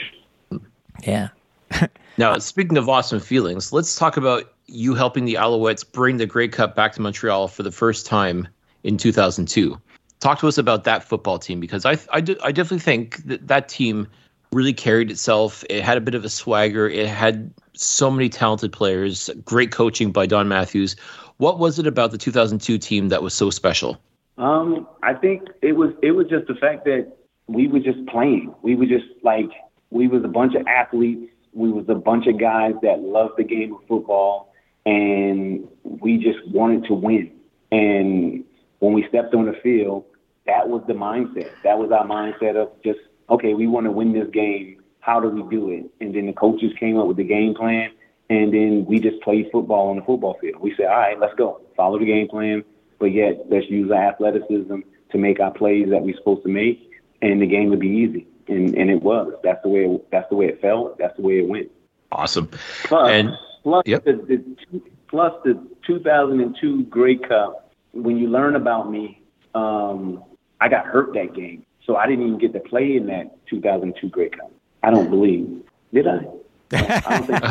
Yeah, 1.04 1.28
now, 2.18 2.38
speaking 2.38 2.76
of 2.76 2.88
awesome 2.88 3.18
feelings, 3.18 3.72
let's 3.72 3.96
talk 3.96 4.16
about 4.16 4.53
you 4.66 4.94
helping 4.94 5.24
the 5.24 5.34
Alouettes 5.34 5.90
bring 5.90 6.16
the 6.16 6.26
Grey 6.26 6.48
Cup 6.48 6.74
back 6.74 6.92
to 6.94 7.02
Montreal 7.02 7.48
for 7.48 7.62
the 7.62 7.72
first 7.72 8.06
time 8.06 8.48
in 8.82 8.96
2002. 8.96 9.80
Talk 10.20 10.38
to 10.40 10.48
us 10.48 10.58
about 10.58 10.84
that 10.84 11.04
football 11.04 11.38
team 11.38 11.60
because 11.60 11.84
I 11.84 11.92
I, 12.12 12.18
I 12.42 12.52
definitely 12.52 12.78
think 12.78 13.18
that 13.24 13.46
that 13.48 13.68
team 13.68 14.08
really 14.52 14.72
carried 14.72 15.10
itself. 15.10 15.64
It 15.68 15.82
had 15.82 15.98
a 15.98 16.00
bit 16.00 16.14
of 16.14 16.24
a 16.24 16.28
swagger. 16.28 16.88
It 16.88 17.08
had 17.08 17.52
so 17.74 18.10
many 18.10 18.28
talented 18.28 18.72
players, 18.72 19.28
great 19.44 19.72
coaching 19.72 20.12
by 20.12 20.26
Don 20.26 20.48
Matthews. 20.48 20.96
What 21.38 21.58
was 21.58 21.78
it 21.78 21.86
about 21.86 22.12
the 22.12 22.18
2002 22.18 22.78
team 22.78 23.08
that 23.08 23.22
was 23.22 23.34
so 23.34 23.50
special? 23.50 24.00
Um, 24.38 24.86
I 25.02 25.14
think 25.14 25.42
it 25.62 25.72
was 25.72 25.92
it 26.02 26.12
was 26.12 26.28
just 26.28 26.46
the 26.46 26.54
fact 26.54 26.84
that 26.84 27.12
we 27.46 27.66
were 27.68 27.80
just 27.80 28.06
playing. 28.06 28.54
We 28.62 28.76
were 28.76 28.86
just 28.86 29.06
like 29.22 29.50
we 29.90 30.08
was 30.08 30.24
a 30.24 30.28
bunch 30.28 30.54
of 30.54 30.66
athletes 30.66 31.30
we 31.54 31.70
was 31.70 31.88
a 31.88 31.94
bunch 31.94 32.26
of 32.26 32.38
guys 32.38 32.74
that 32.82 33.00
loved 33.00 33.34
the 33.38 33.44
game 33.44 33.74
of 33.74 33.80
football, 33.86 34.52
and 34.86 35.66
we 35.82 36.18
just 36.18 36.46
wanted 36.48 36.84
to 36.86 36.94
win. 36.94 37.32
And 37.72 38.44
when 38.78 38.92
we 38.92 39.06
stepped 39.08 39.34
on 39.34 39.46
the 39.46 39.54
field, 39.62 40.04
that 40.46 40.68
was 40.68 40.82
the 40.86 40.92
mindset. 40.92 41.50
That 41.62 41.78
was 41.78 41.90
our 41.90 42.06
mindset 42.06 42.56
of 42.56 42.70
just 42.82 43.00
okay, 43.30 43.54
we 43.54 43.66
want 43.66 43.86
to 43.86 43.90
win 43.90 44.12
this 44.12 44.28
game. 44.32 44.82
How 45.00 45.20
do 45.20 45.28
we 45.28 45.42
do 45.54 45.70
it? 45.70 45.90
And 46.00 46.14
then 46.14 46.26
the 46.26 46.32
coaches 46.32 46.72
came 46.78 46.98
up 46.98 47.06
with 47.06 47.16
the 47.16 47.24
game 47.24 47.54
plan, 47.54 47.90
and 48.30 48.52
then 48.52 48.84
we 48.86 49.00
just 49.00 49.20
played 49.22 49.48
football 49.52 49.90
on 49.90 49.96
the 49.96 50.02
football 50.02 50.36
field. 50.40 50.60
We 50.60 50.74
said, 50.76 50.86
all 50.86 50.96
right, 50.96 51.18
let's 51.18 51.34
go, 51.34 51.60
follow 51.76 51.98
the 51.98 52.06
game 52.06 52.28
plan, 52.28 52.64
but 52.98 53.06
yet 53.06 53.46
let's 53.50 53.68
use 53.68 53.90
our 53.90 54.08
athleticism 54.08 54.76
to 55.10 55.18
make 55.18 55.40
our 55.40 55.50
plays 55.50 55.88
that 55.90 56.02
we're 56.02 56.16
supposed 56.16 56.42
to 56.44 56.48
make, 56.48 56.90
and 57.22 57.40
the 57.40 57.46
game 57.46 57.70
would 57.70 57.80
be 57.80 57.88
easy. 57.88 58.26
And 58.46 58.74
and 58.74 58.90
it 58.90 59.02
was. 59.02 59.32
That's 59.42 59.62
the 59.62 59.70
way. 59.70 59.84
It, 59.86 60.10
that's 60.10 60.28
the 60.28 60.36
way 60.36 60.46
it 60.46 60.60
felt. 60.60 60.98
That's 60.98 61.16
the 61.16 61.22
way 61.22 61.38
it 61.38 61.48
went. 61.48 61.70
Awesome. 62.12 62.50
Plus, 62.84 63.10
And 63.10 63.30
plus 63.64 63.82
Yep. 63.86 64.04
the, 64.04 64.12
the 64.12 64.80
plus 65.08 65.32
the 65.44 65.60
2002 65.86 66.84
Grey 66.84 67.16
Cup. 67.16 67.72
When 67.92 68.16
you 68.16 68.28
learn 68.28 68.56
about 68.56 68.90
me, 68.90 69.22
um, 69.54 70.22
I 70.60 70.68
got 70.68 70.86
hurt 70.86 71.12
that 71.14 71.34
game, 71.34 71.64
so 71.84 71.96
I 71.96 72.06
didn't 72.06 72.26
even 72.26 72.38
get 72.38 72.52
to 72.52 72.60
play 72.60 72.96
in 72.96 73.06
that 73.06 73.36
2002 73.46 74.08
Grey 74.08 74.28
Cup. 74.28 74.52
I 74.82 74.90
don't 74.90 75.10
believe. 75.10 75.62
Did 75.92 76.06
I? 76.06 76.26
I 76.72 77.18
don't 77.18 77.26
think. 77.26 77.42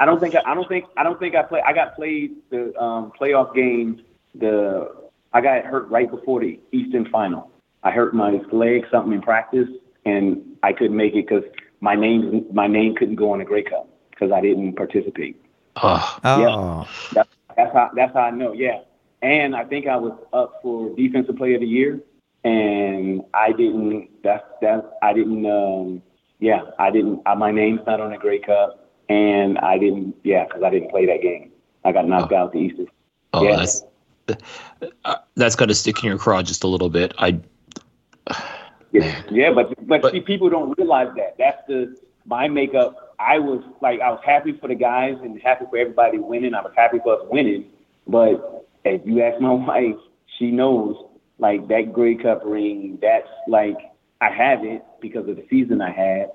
I 0.00 0.04
don't 0.04 0.20
think. 0.20 0.34
I 0.44 0.54
don't 0.54 0.68
think. 0.68 0.84
I 0.96 1.02
don't 1.02 1.18
think 1.18 1.34
I 1.34 1.42
play. 1.42 1.62
I 1.64 1.72
got 1.72 1.96
played 1.96 2.36
the 2.50 2.76
um, 2.80 3.12
playoff 3.18 3.54
game. 3.54 4.02
The 4.34 4.92
I 5.32 5.40
got 5.40 5.64
hurt 5.64 5.88
right 5.88 6.10
before 6.10 6.40
the 6.40 6.58
Eastern 6.72 7.08
Final. 7.10 7.50
I 7.84 7.92
hurt 7.92 8.14
my 8.14 8.40
leg, 8.50 8.86
something 8.90 9.12
in 9.12 9.22
practice, 9.22 9.68
and 10.04 10.56
I 10.62 10.72
couldn't 10.72 10.96
make 10.96 11.14
it 11.14 11.28
because 11.28 11.44
my 11.80 11.94
name 11.94 12.44
my 12.52 12.66
name 12.66 12.96
couldn't 12.96 13.14
go 13.14 13.32
on 13.32 13.38
the 13.38 13.44
Grey 13.44 13.62
Cup 13.62 13.88
because 14.18 14.32
I 14.32 14.40
didn't 14.40 14.74
participate. 14.74 15.40
oh, 15.76 16.18
Oh, 16.24 16.88
That's 17.12 17.28
that's 17.56 17.72
how 17.72 17.90
that's 17.94 18.12
how 18.14 18.20
I 18.20 18.30
know. 18.30 18.52
Yeah, 18.52 18.80
and 19.22 19.54
I 19.54 19.64
think 19.64 19.86
I 19.86 19.96
was 19.96 20.12
up 20.32 20.60
for 20.62 20.94
defensive 20.96 21.36
player 21.36 21.54
of 21.56 21.60
the 21.60 21.66
year, 21.66 22.00
and 22.44 23.22
I 23.34 23.52
didn't. 23.52 24.10
That's 24.22 24.44
that 24.62 24.98
I 25.02 25.12
didn't. 25.12 25.44
Um, 25.46 26.02
yeah, 26.40 26.62
I 26.78 26.90
didn't. 26.90 27.22
Uh, 27.26 27.34
my 27.34 27.50
name's 27.50 27.80
not 27.86 28.00
on 28.00 28.10
the 28.10 28.18
Grey 28.18 28.38
Cup, 28.38 28.88
and 29.08 29.58
I 29.58 29.78
didn't. 29.78 30.14
Yeah, 30.24 30.44
because 30.44 30.62
I 30.62 30.70
didn't 30.70 30.90
play 30.90 31.06
that 31.06 31.22
game. 31.22 31.50
I 31.84 31.92
got 31.92 32.06
knocked 32.08 32.32
out 32.32 32.52
the 32.52 32.58
Eastern. 32.58 32.86
oh 33.34 33.44
Yeah. 33.44 33.56
that's 33.56 33.82
uh, 35.04 35.16
that's 35.36 35.56
got 35.56 35.66
to 35.68 35.74
stick 35.74 36.02
in 36.02 36.08
your 36.10 36.18
craw 36.18 36.42
just 36.42 36.64
a 36.64 36.68
little 36.68 36.90
bit. 36.90 37.14
I 37.18 37.40
Yeah, 38.92 39.22
yeah, 39.30 39.52
but, 39.52 39.74
but 39.86 40.02
But- 40.02 40.12
see, 40.12 40.20
people 40.20 40.48
don't 40.50 40.76
realize 40.78 41.08
that. 41.16 41.36
That's 41.38 41.62
the 41.68 41.96
my 42.26 42.48
makeup. 42.48 43.07
I 43.20 43.38
was 43.38 43.62
like, 43.80 44.00
I 44.00 44.10
was 44.10 44.20
happy 44.24 44.52
for 44.52 44.68
the 44.68 44.74
guys 44.74 45.16
and 45.22 45.40
happy 45.40 45.64
for 45.70 45.76
everybody 45.76 46.18
winning. 46.18 46.54
I 46.54 46.62
was 46.62 46.72
happy 46.76 46.98
for 47.02 47.14
us 47.20 47.26
winning. 47.30 47.66
But 48.06 48.66
if 48.84 49.02
you 49.04 49.22
ask 49.22 49.40
my 49.40 49.52
wife, 49.52 49.96
she 50.38 50.50
knows 50.50 50.96
like 51.38 51.68
that 51.68 51.92
Grey 51.92 52.14
Cup 52.16 52.42
ring. 52.44 52.98
That's 53.02 53.28
like 53.48 53.76
I 54.20 54.30
have 54.30 54.64
it 54.64 54.84
because 55.00 55.28
of 55.28 55.36
the 55.36 55.44
season 55.50 55.80
I 55.80 55.90
had. 55.90 56.30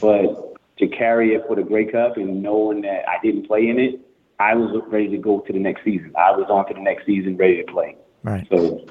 But 0.00 0.54
to 0.78 0.86
carry 0.88 1.34
it 1.34 1.44
for 1.46 1.56
the 1.56 1.62
Grey 1.62 1.86
Cup 1.86 2.16
and 2.16 2.42
knowing 2.42 2.82
that 2.82 3.08
I 3.08 3.16
didn't 3.22 3.46
play 3.46 3.68
in 3.68 3.78
it, 3.78 4.00
I 4.40 4.54
was 4.54 4.82
ready 4.88 5.08
to 5.10 5.18
go 5.18 5.40
to 5.40 5.52
the 5.52 5.58
next 5.58 5.82
season. 5.84 6.12
I 6.16 6.30
was 6.32 6.46
on 6.48 6.66
to 6.68 6.74
the 6.74 6.80
next 6.80 7.06
season, 7.06 7.36
ready 7.36 7.62
to 7.64 7.72
play. 7.72 7.96
right. 8.22 8.46
So 8.50 8.86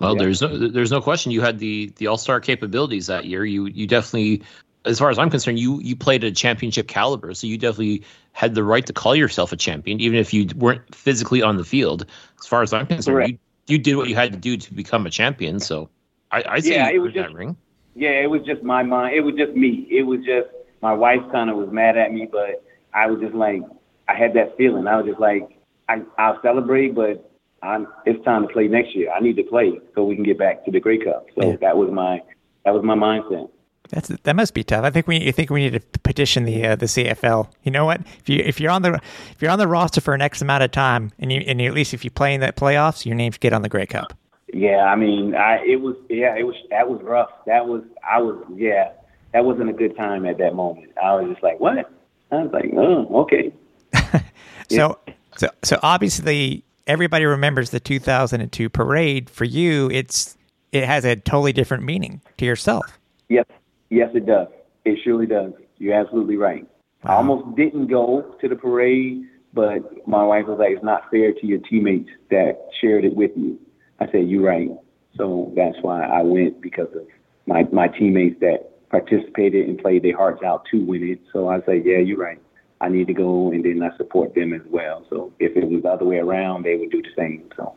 well, 0.00 0.16
Yeah. 0.16 0.22
there's 0.22 0.42
no 0.42 0.68
there's 0.68 0.90
no 0.90 1.00
question 1.00 1.30
you 1.32 1.40
had 1.40 1.58
the 1.58 1.92
the 1.96 2.06
all 2.08 2.16
star 2.16 2.40
capabilities 2.40 3.06
that 3.08 3.26
year. 3.26 3.44
You 3.44 3.66
you 3.66 3.86
definitely, 3.86 4.42
as 4.84 4.98
far 4.98 5.10
as 5.10 5.18
I'm 5.18 5.30
concerned, 5.30 5.58
you 5.58 5.80
you 5.80 5.96
played 5.96 6.24
at 6.24 6.28
a 6.28 6.34
championship 6.34 6.88
caliber, 6.88 7.32
so 7.34 7.46
you 7.46 7.56
definitely 7.58 8.02
had 8.32 8.54
the 8.54 8.62
right 8.64 8.84
to 8.86 8.92
call 8.92 9.14
yourself 9.16 9.52
a 9.52 9.56
champion, 9.56 10.00
even 10.00 10.18
if 10.18 10.34
you 10.34 10.48
weren't 10.56 10.94
physically 10.94 11.42
on 11.42 11.56
the 11.56 11.64
field. 11.64 12.06
As 12.40 12.46
far 12.46 12.62
as 12.62 12.72
I'm 12.72 12.86
concerned, 12.86 13.14
Correct. 13.16 13.30
you 13.30 13.38
you 13.66 13.78
did 13.78 13.96
what 13.96 14.08
you 14.08 14.14
had 14.14 14.32
to 14.32 14.38
do 14.38 14.56
to 14.56 14.74
become 14.74 15.06
a 15.06 15.10
champion. 15.10 15.58
So 15.60 15.88
I 16.30 16.44
I 16.48 16.60
say 16.60 16.74
Yeah, 16.74 16.90
you 16.90 16.96
it 16.96 16.98
was 16.98 17.08
earned 17.08 17.16
that 17.16 17.22
just- 17.28 17.34
ring. 17.34 17.56
Yeah, 17.96 18.10
it 18.10 18.28
was 18.28 18.42
just 18.42 18.62
my 18.64 18.82
mind. 18.82 19.14
It 19.14 19.20
was 19.20 19.36
just 19.36 19.52
me. 19.54 19.86
It 19.90 20.02
was 20.02 20.20
just 20.24 20.48
my 20.82 20.92
wife 20.92 21.20
kind 21.30 21.48
of 21.48 21.56
was 21.56 21.70
mad 21.70 21.96
at 21.96 22.12
me, 22.12 22.28
but 22.30 22.62
I 22.92 23.06
was 23.06 23.20
just 23.20 23.34
like, 23.34 23.62
I 24.08 24.14
had 24.16 24.34
that 24.34 24.56
feeling. 24.56 24.88
I 24.88 24.96
was 24.96 25.06
just 25.06 25.20
like, 25.20 25.48
I, 25.88 26.02
I'll 26.18 26.42
celebrate, 26.42 26.94
but 26.96 27.30
I'm, 27.62 27.86
it's 28.04 28.22
time 28.24 28.46
to 28.48 28.52
play 28.52 28.66
next 28.66 28.96
year. 28.96 29.12
I 29.12 29.20
need 29.20 29.36
to 29.36 29.44
play 29.44 29.78
so 29.94 30.04
we 30.04 30.16
can 30.16 30.24
get 30.24 30.38
back 30.38 30.64
to 30.64 30.72
the 30.72 30.80
Grey 30.80 30.98
Cup. 30.98 31.26
So 31.38 31.50
Yeah. 31.50 31.56
that 31.60 31.76
was 31.76 31.90
my 31.92 32.20
that 32.64 32.74
was 32.74 32.82
my 32.82 32.96
mindset. 32.96 33.48
That's 33.90 34.08
that 34.08 34.34
must 34.34 34.54
be 34.54 34.64
tough. 34.64 34.84
I 34.84 34.90
think 34.90 35.06
we 35.06 35.28
I 35.28 35.32
think 35.32 35.50
we 35.50 35.68
need 35.68 35.74
to 35.74 35.98
petition 36.00 36.44
the 36.44 36.66
uh, 36.66 36.76
the 36.76 36.86
CFL. 36.86 37.48
You 37.62 37.70
know 37.70 37.84
what? 37.84 38.00
If 38.18 38.28
you 38.28 38.38
if 38.38 38.58
you're 38.58 38.70
on 38.70 38.82
the 38.82 38.94
if 39.30 39.42
you're 39.42 39.50
on 39.50 39.58
the 39.58 39.68
roster 39.68 40.00
for 40.00 40.14
an 40.14 40.22
X 40.22 40.40
amount 40.40 40.62
of 40.62 40.70
time, 40.70 41.12
and 41.18 41.30
you 41.30 41.40
and 41.46 41.60
you, 41.60 41.68
at 41.68 41.74
least 41.74 41.92
if 41.92 42.04
you 42.04 42.10
play 42.10 42.34
in 42.34 42.40
that 42.40 42.56
playoffs, 42.56 43.04
your 43.04 43.14
names 43.14 43.36
get 43.38 43.52
on 43.52 43.62
the 43.62 43.68
Grey 43.68 43.86
Cup. 43.86 44.14
Yeah, 44.52 44.84
I 44.84 44.96
mean, 44.96 45.34
I 45.34 45.64
it 45.66 45.80
was 45.80 45.96
yeah, 46.08 46.36
it 46.36 46.44
was 46.44 46.56
that 46.70 46.88
was 46.88 47.02
rough. 47.02 47.30
That 47.46 47.66
was 47.66 47.82
I 48.08 48.20
was 48.20 48.42
yeah, 48.54 48.92
that 49.32 49.44
wasn't 49.44 49.68
a 49.68 49.72
good 49.72 49.96
time 49.96 50.24
at 50.26 50.38
that 50.38 50.54
moment. 50.54 50.92
I 51.02 51.14
was 51.16 51.30
just 51.30 51.42
like, 51.42 51.60
what? 51.60 51.90
I 52.30 52.36
was 52.36 52.52
like, 52.52 52.70
oh, 52.76 53.22
okay. 53.22 53.52
So 54.70 54.98
so 55.36 55.48
so 55.62 55.78
obviously 55.82 56.64
everybody 56.86 57.24
remembers 57.24 57.70
the 57.70 57.80
2002 57.80 58.68
parade. 58.70 59.28
For 59.28 59.44
you, 59.44 59.90
it's 59.90 60.36
it 60.72 60.84
has 60.84 61.04
a 61.04 61.16
totally 61.16 61.52
different 61.52 61.84
meaning 61.84 62.20
to 62.38 62.44
yourself. 62.44 62.98
Yes, 63.28 63.46
yes, 63.90 64.10
it 64.14 64.26
does. 64.26 64.48
It 64.84 64.98
surely 65.02 65.26
does. 65.26 65.52
You're 65.78 65.94
absolutely 65.94 66.36
right. 66.36 66.66
I 67.04 67.14
almost 67.14 67.56
didn't 67.56 67.88
go 67.88 68.34
to 68.40 68.48
the 68.48 68.56
parade, 68.56 69.24
but 69.52 70.06
my 70.08 70.24
wife 70.24 70.46
was 70.46 70.58
like, 70.58 70.70
"It's 70.70 70.84
not 70.84 71.10
fair 71.10 71.32
to 71.32 71.46
your 71.46 71.58
teammates 71.58 72.10
that 72.30 72.68
shared 72.80 73.04
it 73.04 73.14
with 73.14 73.32
you." 73.36 73.58
I 74.00 74.10
said, 74.10 74.28
"You're 74.28 74.42
right." 74.42 74.70
So 75.16 75.52
that's 75.54 75.76
why 75.82 76.02
I 76.02 76.22
went 76.22 76.60
because 76.60 76.88
of 76.94 77.06
my 77.46 77.66
my 77.72 77.88
teammates 77.88 78.40
that 78.40 78.88
participated 78.88 79.68
and 79.68 79.78
played 79.78 80.02
their 80.02 80.16
hearts 80.16 80.42
out 80.42 80.64
to 80.70 80.84
win 80.84 81.02
it. 81.02 81.20
So 81.32 81.48
I 81.48 81.60
said, 81.62 81.84
"Yeah, 81.84 81.98
you're 81.98 82.18
right. 82.18 82.40
I 82.80 82.88
need 82.88 83.06
to 83.06 83.14
go, 83.14 83.50
and 83.52 83.64
then 83.64 83.82
I 83.82 83.96
support 83.96 84.34
them 84.34 84.52
as 84.52 84.62
well." 84.70 85.04
So 85.10 85.32
if 85.38 85.56
it 85.56 85.68
was 85.68 85.82
the 85.82 85.90
other 85.90 86.04
way 86.04 86.18
around, 86.18 86.64
they 86.64 86.76
would 86.76 86.90
do 86.90 87.02
the 87.02 87.14
same. 87.16 87.44
So 87.56 87.74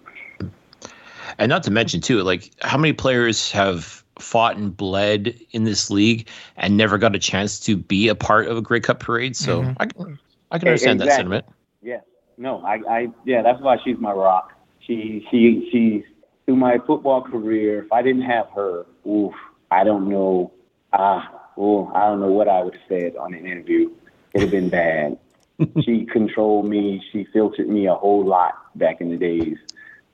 And 1.37 1.49
not 1.49 1.63
to 1.63 1.71
mention 1.71 2.01
too, 2.01 2.23
like 2.23 2.51
how 2.61 2.77
many 2.77 2.93
players 2.93 3.51
have 3.51 4.03
fought 4.19 4.57
and 4.57 4.75
bled 4.75 5.39
in 5.51 5.63
this 5.63 5.89
league 5.89 6.27
and 6.55 6.77
never 6.77 6.97
got 6.97 7.15
a 7.15 7.19
chance 7.19 7.59
to 7.61 7.77
be 7.77 8.07
a 8.07 8.15
part 8.15 8.47
of 8.47 8.57
a 8.57 8.61
Grey 8.61 8.79
Cup 8.79 8.99
parade. 8.99 9.35
So 9.35 9.73
I 9.77 9.85
can 9.85 10.19
I 10.51 10.59
can 10.59 10.69
understand 10.69 10.99
that 11.01 11.11
sentiment. 11.11 11.45
Yeah. 11.81 12.01
No, 12.37 12.61
I, 12.61 12.79
I, 12.87 13.07
yeah, 13.25 13.41
that's 13.41 13.59
why 13.61 13.77
she's 13.83 13.97
my 13.97 14.11
rock. 14.11 14.53
She, 14.79 15.25
she, 15.31 15.69
she, 15.71 16.03
through 16.45 16.55
my 16.55 16.77
football 16.85 17.21
career. 17.21 17.83
If 17.83 17.91
I 17.91 18.01
didn't 18.01 18.21
have 18.23 18.47
her, 18.55 18.85
oof, 19.07 19.33
I 19.71 19.83
don't 19.83 20.07
know. 20.09 20.53
Ah, 20.93 21.49
oh, 21.57 21.91
I 21.93 22.05
don't 22.07 22.21
know 22.21 22.31
what 22.31 22.47
I 22.47 22.63
would 22.63 22.75
have 22.75 22.83
said 22.87 23.15
on 23.17 23.33
an 23.33 23.45
interview. 23.45 23.91
It'd 24.33 24.43
have 24.43 24.51
been 24.51 24.69
bad. 24.69 25.17
she 25.83 26.05
controlled 26.05 26.69
me. 26.69 27.03
She 27.11 27.25
filtered 27.33 27.67
me 27.67 27.87
a 27.87 27.95
whole 27.95 28.25
lot 28.25 28.53
back 28.77 29.01
in 29.01 29.09
the 29.09 29.17
days 29.17 29.57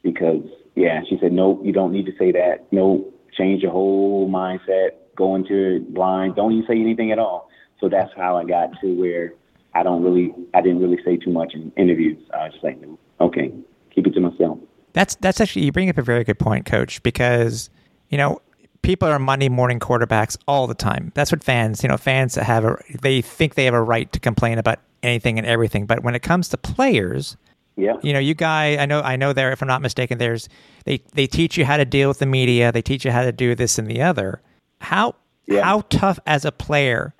because, 0.01 0.43
yeah, 0.75 1.01
she 1.07 1.17
said, 1.19 1.33
nope, 1.33 1.61
you 1.63 1.73
don't 1.73 1.91
need 1.91 2.05
to 2.05 2.17
say 2.17 2.31
that. 2.31 2.65
Nope, 2.71 3.13
change 3.37 3.61
your 3.63 3.71
whole 3.71 4.29
mindset. 4.29 4.91
Go 5.15 5.35
into 5.35 5.75
it 5.75 5.93
blind. 5.93 6.35
Don't 6.35 6.51
even 6.53 6.67
say 6.67 6.79
anything 6.79 7.11
at 7.11 7.19
all. 7.19 7.49
So 7.79 7.89
that's 7.89 8.11
how 8.15 8.37
I 8.37 8.45
got 8.45 8.69
to 8.81 8.93
where 8.93 9.33
I 9.73 9.83
don't 9.83 10.03
really, 10.03 10.33
I 10.53 10.61
didn't 10.61 10.79
really 10.79 10.99
say 11.03 11.17
too 11.17 11.31
much 11.31 11.53
in 11.53 11.71
interviews. 11.75 12.17
I 12.33 12.45
was 12.45 12.53
just 12.53 12.63
like, 12.63 12.79
okay, 13.19 13.53
keep 13.93 14.07
it 14.07 14.13
to 14.13 14.19
myself. 14.19 14.59
That's 14.93 15.15
that's 15.15 15.41
actually 15.41 15.65
you 15.65 15.71
bring 15.71 15.89
up 15.89 15.97
a 15.97 16.03
very 16.03 16.23
good 16.23 16.37
point, 16.37 16.65
Coach, 16.65 17.01
because 17.01 17.69
you 18.09 18.17
know 18.17 18.41
people 18.83 19.07
are 19.07 19.17
Monday 19.17 19.49
morning 19.49 19.79
quarterbacks 19.79 20.37
all 20.47 20.67
the 20.67 20.75
time. 20.75 21.11
That's 21.15 21.31
what 21.31 21.43
fans, 21.43 21.81
you 21.81 21.89
know, 21.89 21.97
fans 21.97 22.35
have 22.35 22.63
a 22.63 22.77
they 23.01 23.21
think 23.21 23.55
they 23.55 23.65
have 23.65 23.73
a 23.73 23.81
right 23.81 24.11
to 24.13 24.19
complain 24.19 24.59
about 24.59 24.79
anything 25.01 25.37
and 25.37 25.47
everything, 25.47 25.85
but 25.85 26.03
when 26.03 26.15
it 26.15 26.21
comes 26.21 26.47
to 26.49 26.57
players, 26.57 27.35
Yeah. 27.75 27.93
you 28.03 28.13
know, 28.13 28.19
you 28.19 28.33
guy, 28.35 28.77
I 28.77 28.85
know, 28.85 29.01
I 29.01 29.15
know 29.15 29.33
there. 29.33 29.51
If 29.51 29.61
I'm 29.61 29.67
not 29.67 29.81
mistaken, 29.81 30.17
there's 30.19 30.47
they 30.85 31.01
they 31.13 31.27
teach 31.27 31.57
you 31.57 31.65
how 31.65 31.77
to 31.77 31.85
deal 31.85 32.07
with 32.07 32.19
the 32.19 32.25
media. 32.25 32.71
They 32.71 32.81
teach 32.81 33.03
you 33.05 33.11
how 33.11 33.23
to 33.23 33.31
do 33.31 33.55
this 33.55 33.79
and 33.79 33.87
the 33.87 34.01
other. 34.01 34.41
How 34.79 35.15
Yeah. 35.47 35.63
how 35.63 35.81
tough 35.89 36.19
as 36.25 36.45
a 36.45 36.51
player? 36.51 37.13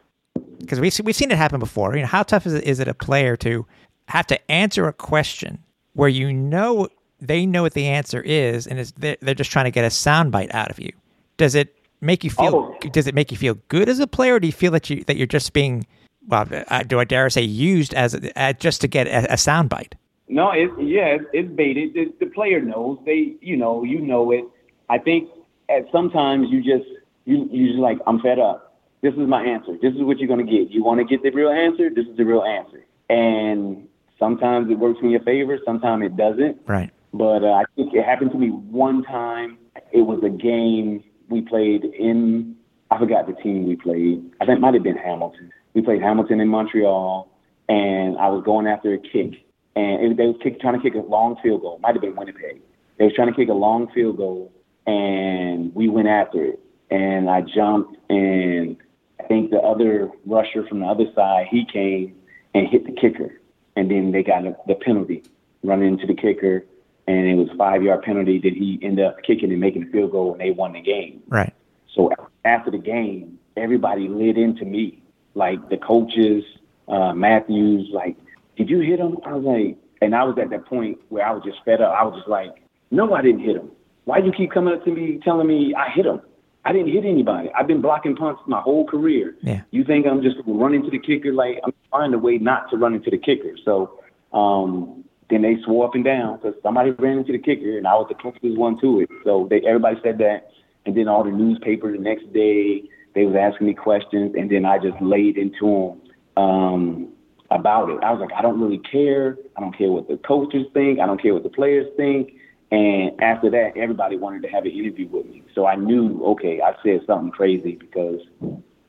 Because 0.60 0.80
we 0.80 0.92
we've 1.04 1.16
seen 1.16 1.32
it 1.32 1.38
happen 1.38 1.60
before. 1.60 1.96
You 1.96 2.02
know, 2.02 2.08
how 2.08 2.24
tough 2.24 2.46
is 2.46 2.54
it, 2.54 2.64
is 2.66 2.80
it 2.80 2.88
a 2.88 2.94
player 2.94 3.36
to 3.38 3.66
have 4.10 4.28
to 4.28 4.52
answer 4.52 4.88
a 4.88 4.94
question 4.94 5.60
where 5.94 6.10
you 6.10 6.32
know 6.32 6.88
they 7.20 7.46
know 7.46 7.64
what 7.64 7.74
the 7.74 7.88
answer 7.88 8.22
is, 8.22 8.68
and 8.68 8.80
it's, 8.80 8.92
they're, 8.98 9.18
they're 9.22 9.34
just 9.34 9.52
trying 9.52 9.66
to 9.66 9.72
get 9.72 9.86
a 9.86 9.90
soundbite 9.90 10.54
out 10.54 10.70
of 10.70 10.80
you? 10.80 10.92
Does 11.38 11.56
it 11.56 11.76
make 12.02 12.24
you 12.24 12.30
feel? 12.30 12.76
Oh. 12.84 12.90
Does 12.90 13.08
it 13.08 13.16
make 13.16 13.32
you 13.32 13.38
feel 13.38 13.56
good 13.70 13.90
as 13.90 14.00
a 14.00 14.08
player? 14.08 14.36
Or 14.36 14.40
do 14.40 14.48
you 14.48 14.54
feel 14.54 14.72
that 14.72 14.90
you 14.90 15.04
that 15.06 15.18
you're 15.18 15.26
just 15.28 15.54
being 15.54 15.88
well, 16.28 16.46
do 16.88 17.00
I 17.00 17.04
dare 17.04 17.30
say 17.30 17.42
used 17.42 17.94
as 17.94 18.16
uh, 18.36 18.54
just 18.54 18.82
to 18.82 18.88
get 18.88 19.08
a, 19.08 19.34
a 19.34 19.36
soundbite? 19.36 19.94
No, 20.28 20.52
it, 20.52 20.70
yeah, 20.80 21.08
it's, 21.08 21.26
it's 21.34 21.52
baited. 21.52 21.94
The, 21.94 22.14
the 22.20 22.32
player 22.32 22.62
knows. 22.62 22.98
They, 23.06 23.36
you 23.42 23.58
know, 23.58 23.84
you 23.84 24.00
know 24.00 24.32
it. 24.32 24.46
I 24.90 24.98
think 24.98 25.30
at 25.70 25.86
sometimes 25.92 26.48
you 26.50 26.64
just 26.64 26.90
you 27.26 27.48
you 27.52 27.68
just 27.68 27.80
like 27.80 28.00
I'm 28.08 28.20
fed 28.20 28.40
up. 28.40 28.82
This 29.02 29.14
is 29.14 29.28
my 29.28 29.44
answer. 29.44 29.74
This 29.82 29.94
is 29.94 30.02
what 30.02 30.20
you're 30.20 30.30
gonna 30.30 30.44
get. 30.44 30.72
You 30.72 30.84
want 30.84 31.00
to 31.00 31.06
get 31.06 31.24
the 31.24 31.32
real 31.32 31.50
answer. 31.50 31.90
This 31.90 32.08
is 32.08 32.16
the 32.16 32.24
real 32.24 32.44
answer. 32.44 32.86
And 33.10 33.88
sometimes 34.18 34.72
it 34.72 34.80
works 34.80 35.00
in 35.02 35.10
your 35.10 35.22
favor. 35.22 35.60
Sometimes 35.66 36.06
it 36.06 36.16
doesn't. 36.16 36.58
Right. 36.66 36.92
But 37.14 37.44
uh, 37.44 37.52
I 37.52 37.64
think 37.76 37.94
it 37.94 38.06
happened 38.06 38.32
to 38.32 38.38
me 38.38 38.48
one 38.50 39.04
time. 39.04 39.58
It 39.92 40.02
was 40.02 40.24
a 40.24 40.30
game 40.30 41.04
we 41.30 41.42
played 41.42 41.84
in. 41.84 42.56
I 42.90 42.98
forgot 42.98 43.28
the 43.28 43.34
team 43.34 43.68
we 43.68 43.76
played. 43.76 44.24
I 44.40 44.46
think 44.46 44.58
it 44.58 44.62
might 44.62 44.74
have 44.74 44.84
been 44.84 44.98
Hamilton. 44.98 45.52
We 45.74 45.82
played 45.82 46.02
Hamilton 46.02 46.40
in 46.40 46.48
Montreal, 46.48 47.30
and 47.68 48.18
I 48.18 48.30
was 48.30 48.44
going 48.46 48.68
after 48.68 48.94
a 48.94 49.00
kick, 49.00 49.43
and 49.76 50.12
it, 50.12 50.18
they 50.18 50.28
was 50.28 50.36
kick, 50.42 50.60
trying 50.60 50.80
to 50.80 50.82
kick 50.82 50.96
a 50.96 51.06
long 51.06 51.38
field 51.42 51.62
goal. 51.62 51.80
Might 51.82 51.96
have 51.96 52.02
been 52.02 52.16
Winnipeg. 52.16 52.62
They 52.98 53.06
was 53.06 53.14
trying 53.14 53.30
to 53.30 53.34
kick 53.34 53.50
a 53.50 53.54
long 53.54 53.88
field 53.92 54.18
goal, 54.18 54.52
and 54.86 55.74
we 55.74 55.90
went 55.90 56.08
after 56.08 56.44
it. 56.44 56.60
And 56.92 57.30
I 57.30 57.42
jumped, 57.42 57.98
and 58.10 58.78
I 59.20 59.24
think 59.24 59.50
the 59.50 59.60
other 59.60 60.12
rusher 60.26 60.66
from 60.68 60.82
the 60.82 60.86
other 60.86 61.06
side, 61.16 61.48
he 61.50 61.66
came 61.66 62.16
and 62.54 62.68
hit 62.68 62.86
the 62.86 62.92
kicker, 62.92 63.40
and 63.76 63.90
then 63.90 64.12
they 64.12 64.22
got 64.22 64.44
the 64.68 64.76
penalty 64.76 65.24
running 65.64 65.94
into 65.94 66.06
the 66.06 66.14
kicker, 66.14 66.66
and 67.08 67.26
it 67.28 67.36
was 67.36 67.50
a 67.50 67.56
five 67.56 67.82
yard 67.82 68.04
penalty 68.04 68.40
that 68.40 68.54
he 68.54 68.80
ended 68.82 69.06
up 69.06 69.24
kicking 69.24 69.52
and 69.52 69.60
making 69.60 69.86
the 69.86 69.92
field 69.92 70.12
goal, 70.12 70.34
and 70.34 70.42
they 70.42 70.52
won 70.52 70.74
the 70.74 70.82
game. 70.82 71.24
Right. 71.28 71.54
So 71.96 72.12
after 72.46 72.70
the 72.70 72.78
game, 72.78 73.40
everybody 73.58 74.08
lit 74.08 74.38
into 74.38 74.66
me, 74.66 75.02
like 75.34 75.70
the 75.70 75.78
coaches, 75.78 76.44
uh, 76.88 77.14
Matthews, 77.14 77.90
like, 77.92 78.18
did 78.56 78.70
you 78.70 78.80
hit 78.80 79.00
him? 79.00 79.18
I 79.26 79.34
was 79.34 79.44
like, 79.44 79.78
and 80.02 80.16
I 80.16 80.24
was 80.24 80.38
at 80.42 80.50
that 80.50 80.66
point 80.66 81.00
where 81.10 81.26
I 81.26 81.32
was 81.32 81.44
just 81.44 81.58
fed 81.66 81.82
up. 81.82 81.94
I 81.98 82.04
was 82.04 82.16
just 82.18 82.30
like, 82.30 82.52
no, 82.92 83.14
I 83.14 83.22
didn't 83.22 83.42
hit 83.42 83.56
him. 83.56 83.72
Why 84.06 84.20
do 84.20 84.28
you 84.28 84.34
keep 84.34 84.52
coming 84.52 84.74
up 84.74 84.84
to 84.86 84.92
me 84.92 85.20
telling 85.24 85.48
me 85.48 85.74
I 85.76 85.90
hit 85.90 86.06
him? 86.06 86.22
I 86.66 86.72
didn't 86.72 86.92
hit 86.92 87.06
anybody. 87.06 87.50
I've 87.58 87.68
been 87.68 87.82
blocking 87.82 88.16
punts 88.16 88.42
my 88.48 88.62
whole 88.62 88.86
career. 88.86 89.36
Yeah. 89.42 89.62
You 89.72 89.84
think 89.84 90.06
I'm 90.06 90.22
just 90.22 90.38
running 90.46 90.84
to 90.84 90.92
the 90.92 91.00
kicker? 91.00 91.34
Like 91.34 91.60
I'm 91.64 91.74
finding 91.92 92.20
a 92.20 92.22
way 92.22 92.38
not 92.38 92.70
to 92.72 92.78
run 92.78 92.94
into 92.94 93.10
the 93.10 93.18
kicker. 93.18 93.58
So 93.66 94.00
um, 94.32 95.04
then 95.30 95.42
they 95.42 95.58
swore 95.66 95.88
up 95.88 95.96
and 95.96 96.04
down 96.04 96.38
because 96.38 96.56
somebody 96.62 96.92
ran 96.92 97.20
into 97.20 97.32
the 97.32 97.40
kicker, 97.40 97.78
and 97.78 97.88
I 97.88 97.96
was 97.96 98.08
the 98.10 98.16
closest 98.16 98.58
one 98.58 98.80
to 98.82 99.02
it. 99.02 99.10
So 99.24 99.48
they, 99.50 99.62
everybody 99.68 99.98
said 100.04 100.18
that, 100.20 100.52
and 100.86 100.96
then 100.96 101.08
all 101.08 101.24
the 101.24 101.32
newspapers 101.32 101.98
the 101.98 102.04
next 102.04 102.32
day 102.34 102.84
they 103.16 103.26
was 103.26 103.36
asking 103.36 103.68
me 103.68 103.74
questions, 103.74 104.34
and 104.38 104.50
then 104.50 104.66
I 104.66 104.80
just 104.80 105.00
laid 105.02 105.38
into 105.38 106.00
them 106.36 106.44
um, 106.44 107.13
about 107.54 107.90
it. 107.90 108.04
I 108.04 108.12
was 108.12 108.20
like, 108.20 108.34
I 108.36 108.42
don't 108.42 108.60
really 108.60 108.80
care. 108.80 109.38
I 109.56 109.62
don't 109.62 109.78
care 109.78 109.92
what 109.92 110.08
the 110.08 110.18
coaches 110.18 110.66
think. 110.74 111.00
I 111.00 111.06
don't 111.06 111.22
care 111.22 111.34
what 111.34 111.44
the 111.44 111.50
players 111.50 111.88
think. 111.96 112.34
And 112.72 113.22
after 113.22 113.52
that, 113.52 113.78
everybody 113.78 114.18
wanted 114.18 114.42
to 114.44 114.50
have 114.50 114.66
an 114.66 114.72
interview 114.72 115.08
with 115.08 115.28
me. 115.28 115.44
So 115.54 115.68
I 115.68 115.76
knew, 115.76 116.24
okay, 116.26 116.60
I 116.62 116.74
said 116.84 117.02
something 117.06 117.32
crazy 117.32 117.76
because 117.76 118.20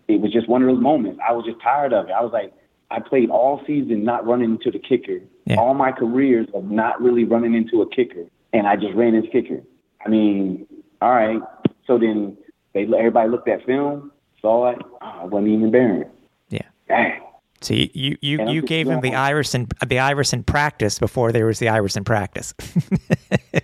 it 0.08 0.20
was 0.20 0.32
just 0.32 0.48
one 0.48 0.62
of 0.62 0.68
those 0.68 0.82
moments. 0.82 1.20
I 1.26 1.32
was 1.32 1.44
just 1.44 1.60
tired 1.60 1.92
of 1.92 2.08
it. 2.08 2.12
I 2.12 2.22
was 2.22 2.32
like, 2.32 2.52
I 2.90 3.00
played 3.00 3.28
all 3.28 3.62
season 3.66 4.04
not 4.04 4.26
running 4.26 4.52
into 4.52 4.70
the 4.70 4.78
kicker. 4.78 5.18
Yeah. 5.46 5.56
All 5.56 5.74
my 5.74 5.92
careers 5.92 6.46
of 6.54 6.70
not 6.70 7.00
really 7.02 7.24
running 7.24 7.54
into 7.54 7.82
a 7.82 7.88
kicker, 7.88 8.24
and 8.52 8.66
I 8.66 8.76
just 8.76 8.94
ran 8.94 9.14
into 9.14 9.28
kicker. 9.28 9.60
I 10.04 10.08
mean, 10.08 10.66
all 11.02 11.10
right. 11.10 11.40
So 11.86 11.98
then 11.98 12.36
they 12.72 12.84
everybody 12.84 13.28
looked 13.28 13.48
at 13.48 13.64
film, 13.66 14.12
saw 14.40 14.70
it. 14.70 14.78
Oh, 15.02 15.20
I 15.22 15.24
wasn't 15.24 15.48
even 15.48 15.70
Barron. 15.70 16.08
Yeah. 16.48 16.62
Dang. 16.88 17.20
So 17.64 17.74
you 17.74 17.88
you 17.92 18.16
you, 18.20 18.50
you 18.50 18.62
gave 18.62 18.88
him 18.88 19.00
the 19.00 19.14
Iverson 19.14 19.68
the 19.86 19.98
Iverson 19.98 20.42
practice 20.42 20.98
before 20.98 21.32
there 21.32 21.46
was 21.46 21.58
the 21.58 21.68
Iverson 21.68 22.04
practice. 22.04 22.54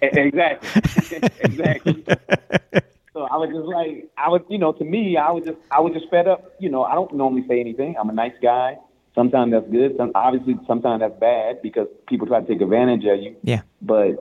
Exactly. 0.02 1.18
exactly. 1.40 2.04
So 3.12 3.22
I 3.22 3.36
was 3.36 3.50
just 3.50 3.66
like, 3.66 4.08
I 4.16 4.28
was, 4.28 4.40
you 4.48 4.58
know, 4.58 4.72
to 4.72 4.84
me, 4.84 5.16
I 5.16 5.30
was 5.32 5.44
just, 5.44 5.58
I 5.70 5.80
was 5.80 5.92
just 5.92 6.08
fed 6.10 6.28
up. 6.28 6.54
You 6.60 6.70
know, 6.70 6.84
I 6.84 6.94
don't 6.94 7.12
normally 7.14 7.44
say 7.48 7.60
anything. 7.60 7.96
I'm 7.98 8.08
a 8.08 8.12
nice 8.12 8.32
guy. 8.40 8.78
Sometimes 9.14 9.52
that's 9.52 9.68
good. 9.70 9.96
Some, 9.96 10.12
obviously, 10.14 10.54
sometimes 10.66 11.00
that's 11.00 11.18
bad 11.18 11.60
because 11.60 11.88
people 12.08 12.26
try 12.26 12.40
to 12.40 12.46
take 12.46 12.60
advantage 12.60 13.04
of 13.04 13.20
you. 13.20 13.36
yeah. 13.42 13.62
But 13.82 14.12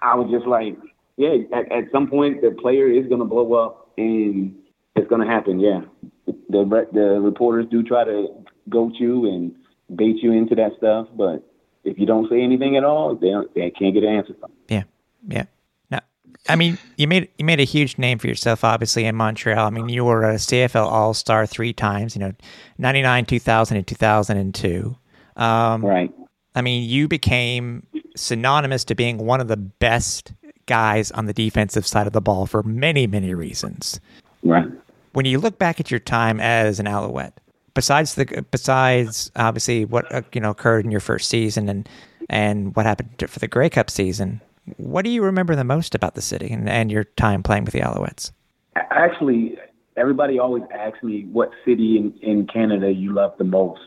I 0.00 0.14
was 0.14 0.30
just 0.30 0.46
like, 0.46 0.76
yeah, 1.16 1.36
at, 1.52 1.70
at 1.70 1.84
some 1.92 2.08
point 2.08 2.40
the 2.40 2.50
player 2.50 2.88
is 2.90 3.06
going 3.06 3.20
to 3.20 3.26
blow 3.26 3.52
up 3.54 3.92
and 3.98 4.56
it's 4.96 5.08
going 5.08 5.20
to 5.20 5.26
happen. 5.26 5.60
Yeah, 5.60 5.82
the 6.26 6.88
the 6.92 7.20
reporters 7.20 7.66
do 7.70 7.82
try 7.82 8.04
to 8.04 8.28
goat 8.68 8.94
you 8.98 9.26
and 9.26 9.54
bait 9.94 10.16
you 10.22 10.32
into 10.32 10.54
that 10.54 10.72
stuff, 10.78 11.08
but 11.16 11.42
if 11.84 11.98
you 11.98 12.06
don't 12.06 12.28
say 12.28 12.42
anything 12.42 12.76
at 12.76 12.84
all, 12.84 13.14
they 13.14 13.30
don't, 13.30 13.52
they 13.54 13.70
can't 13.70 13.94
get 13.94 14.02
an 14.02 14.10
answer 14.14 14.34
from. 14.38 14.50
you. 14.68 14.76
Yeah, 14.76 14.82
yeah. 15.28 15.44
Now, 15.90 16.00
I 16.48 16.56
mean, 16.56 16.78
you 16.96 17.06
made 17.08 17.28
you 17.38 17.44
made 17.44 17.60
a 17.60 17.64
huge 17.64 17.98
name 17.98 18.18
for 18.18 18.26
yourself, 18.26 18.64
obviously 18.64 19.04
in 19.04 19.14
Montreal. 19.16 19.66
I 19.66 19.70
mean, 19.70 19.88
you 19.88 20.04
were 20.04 20.24
a 20.24 20.34
CFL 20.34 20.86
All 20.86 21.14
Star 21.14 21.46
three 21.46 21.72
times. 21.72 22.14
You 22.14 22.20
know, 22.20 22.32
ninety 22.76 23.02
nine, 23.02 23.24
two 23.24 23.38
thousand, 23.38 23.78
and 23.78 23.86
two 23.86 23.94
thousand 23.94 24.36
and 24.38 24.54
two. 24.54 24.96
Um, 25.36 25.84
Right. 25.84 26.12
I 26.54 26.62
mean, 26.62 26.88
you 26.88 27.06
became 27.06 27.86
synonymous 28.16 28.84
to 28.84 28.94
being 28.94 29.18
one 29.18 29.40
of 29.40 29.46
the 29.48 29.56
best 29.56 30.32
guys 30.66 31.10
on 31.12 31.26
the 31.26 31.32
defensive 31.32 31.86
side 31.86 32.06
of 32.08 32.12
the 32.12 32.20
ball 32.20 32.46
for 32.46 32.62
many, 32.64 33.06
many 33.06 33.32
reasons. 33.32 34.00
Right. 34.42 34.66
When 35.12 35.24
you 35.24 35.38
look 35.38 35.58
back 35.58 35.78
at 35.78 35.90
your 35.90 36.00
time 36.00 36.40
as 36.40 36.80
an 36.80 36.86
Alouette, 36.88 37.38
besides 37.78 38.16
the 38.16 38.44
besides 38.50 39.30
obviously 39.36 39.84
what 39.84 40.12
uh, 40.12 40.22
you 40.32 40.40
know 40.40 40.50
occurred 40.50 40.84
in 40.84 40.90
your 40.90 40.98
first 41.00 41.28
season 41.28 41.68
and 41.68 41.88
and 42.28 42.74
what 42.74 42.84
happened 42.86 43.16
to, 43.18 43.28
for 43.28 43.38
the 43.38 43.46
Grey 43.46 43.70
Cup 43.70 43.88
season, 43.88 44.40
what 44.78 45.04
do 45.04 45.10
you 45.12 45.22
remember 45.22 45.54
the 45.54 45.62
most 45.62 45.94
about 45.94 46.16
the 46.16 46.20
city 46.20 46.50
and, 46.50 46.68
and 46.68 46.90
your 46.90 47.04
time 47.04 47.40
playing 47.44 47.64
with 47.64 47.72
the 47.72 47.78
Alouettes? 47.78 48.32
Actually, 48.74 49.56
everybody 49.96 50.40
always 50.40 50.64
asks 50.76 51.04
me 51.04 51.28
what 51.30 51.52
city 51.64 51.96
in, 51.96 52.12
in 52.20 52.48
Canada 52.48 52.90
you 52.90 53.12
love 53.12 53.32
the 53.38 53.44
most. 53.44 53.80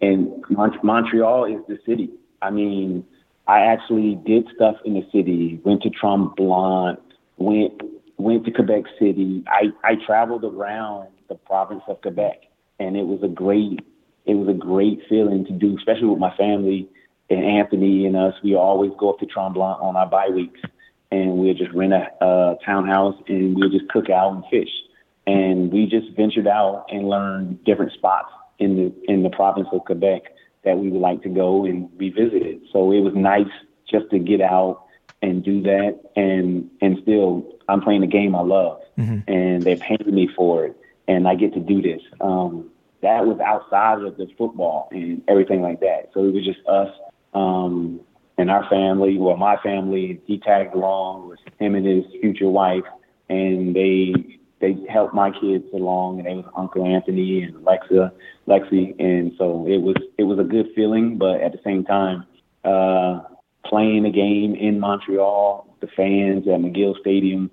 And 0.00 0.44
Mont- 0.48 0.84
Montreal 0.84 1.46
is 1.46 1.60
the 1.66 1.80
city. 1.84 2.10
I 2.42 2.50
mean, 2.50 3.04
I 3.48 3.62
actually 3.62 4.20
did 4.24 4.46
stuff 4.54 4.76
in 4.84 4.94
the 4.94 5.04
city, 5.10 5.60
went 5.64 5.82
to 5.82 5.90
Tremblant, 5.90 7.00
went 7.38 7.82
went 8.18 8.44
to 8.44 8.52
Quebec 8.52 8.84
City. 9.00 9.42
I, 9.48 9.72
I 9.82 9.96
traveled 10.06 10.44
around 10.44 11.08
the 11.28 11.34
province 11.34 11.82
of 11.88 12.00
Quebec 12.02 12.45
and 12.78 12.96
it 12.96 13.06
was 13.06 13.22
a 13.22 13.28
great 13.28 13.80
it 14.24 14.34
was 14.34 14.48
a 14.48 14.58
great 14.58 15.00
feeling 15.08 15.44
to 15.44 15.52
do, 15.52 15.76
especially 15.78 16.08
with 16.08 16.18
my 16.18 16.36
family 16.36 16.88
and 17.30 17.44
Anthony 17.44 18.06
and 18.06 18.16
us. 18.16 18.34
We 18.42 18.56
always 18.56 18.90
go 18.98 19.10
up 19.10 19.20
to 19.20 19.26
Tremblant 19.26 19.80
on 19.80 19.96
our 19.96 20.06
bye 20.06 20.30
weeks 20.30 20.60
and 21.12 21.38
we'll 21.38 21.54
just 21.54 21.72
rent 21.72 21.92
a 21.92 22.24
uh, 22.24 22.54
townhouse 22.64 23.14
and 23.28 23.56
we'll 23.56 23.70
just 23.70 23.88
cook 23.88 24.10
out 24.10 24.32
and 24.32 24.44
fish. 24.50 24.70
And 25.26 25.72
we 25.72 25.86
just 25.86 26.10
ventured 26.16 26.48
out 26.48 26.86
and 26.88 27.08
learned 27.08 27.64
different 27.64 27.92
spots 27.92 28.32
in 28.58 28.76
the 28.76 29.12
in 29.12 29.22
the 29.22 29.30
province 29.30 29.68
of 29.72 29.84
Quebec 29.84 30.22
that 30.64 30.78
we 30.78 30.88
would 30.88 31.00
like 31.00 31.22
to 31.22 31.28
go 31.28 31.64
and 31.64 31.96
be 31.96 32.10
visited. 32.10 32.62
So 32.72 32.90
it 32.92 33.00
was 33.00 33.14
nice 33.14 33.46
just 33.88 34.10
to 34.10 34.18
get 34.18 34.40
out 34.40 34.86
and 35.22 35.44
do 35.44 35.62
that 35.62 36.00
and 36.16 36.68
and 36.80 36.98
still 37.02 37.46
I'm 37.68 37.80
playing 37.80 38.02
a 38.02 38.08
game 38.08 38.34
I 38.34 38.42
love 38.42 38.80
and 39.28 39.62
they're 39.62 39.76
paying 39.76 40.14
me 40.14 40.28
for 40.36 40.66
it 40.66 40.76
and 41.08 41.26
I 41.28 41.34
get 41.34 41.54
to 41.54 41.60
do 41.60 41.82
this. 41.82 42.02
Um 42.20 42.70
that 43.02 43.26
was 43.26 43.38
outside 43.40 44.02
of 44.02 44.16
the 44.16 44.26
football 44.38 44.88
and 44.90 45.22
everything 45.28 45.62
like 45.62 45.80
that. 45.80 46.10
So 46.14 46.24
it 46.24 46.32
was 46.32 46.44
just 46.44 46.60
us 46.66 46.92
um 47.34 48.00
and 48.38 48.50
our 48.50 48.68
family, 48.68 49.18
well 49.18 49.36
my 49.36 49.56
family, 49.62 50.20
he 50.26 50.38
tagged 50.38 50.74
along 50.74 51.28
with 51.28 51.38
him 51.58 51.74
and 51.74 51.86
his 51.86 52.04
future 52.20 52.48
wife 52.48 52.84
and 53.28 53.74
they 53.74 54.14
they 54.58 54.74
helped 54.88 55.14
my 55.14 55.30
kids 55.30 55.64
along 55.74 56.18
and 56.18 56.26
they 56.26 56.34
was 56.34 56.46
Uncle 56.56 56.86
Anthony 56.86 57.42
and 57.42 57.56
Alexa 57.56 58.12
Lexi 58.48 58.98
and 58.98 59.32
so 59.36 59.66
it 59.66 59.78
was 59.78 59.96
it 60.18 60.24
was 60.24 60.38
a 60.38 60.44
good 60.44 60.68
feeling 60.74 61.18
but 61.18 61.40
at 61.40 61.52
the 61.52 61.60
same 61.64 61.84
time 61.84 62.24
uh 62.64 63.20
playing 63.68 64.04
a 64.06 64.10
game 64.10 64.54
in 64.54 64.80
Montreal, 64.80 65.76
the 65.80 65.88
fans 65.88 66.46
at 66.48 66.60
McGill 66.60 66.98
Stadium 67.00 67.50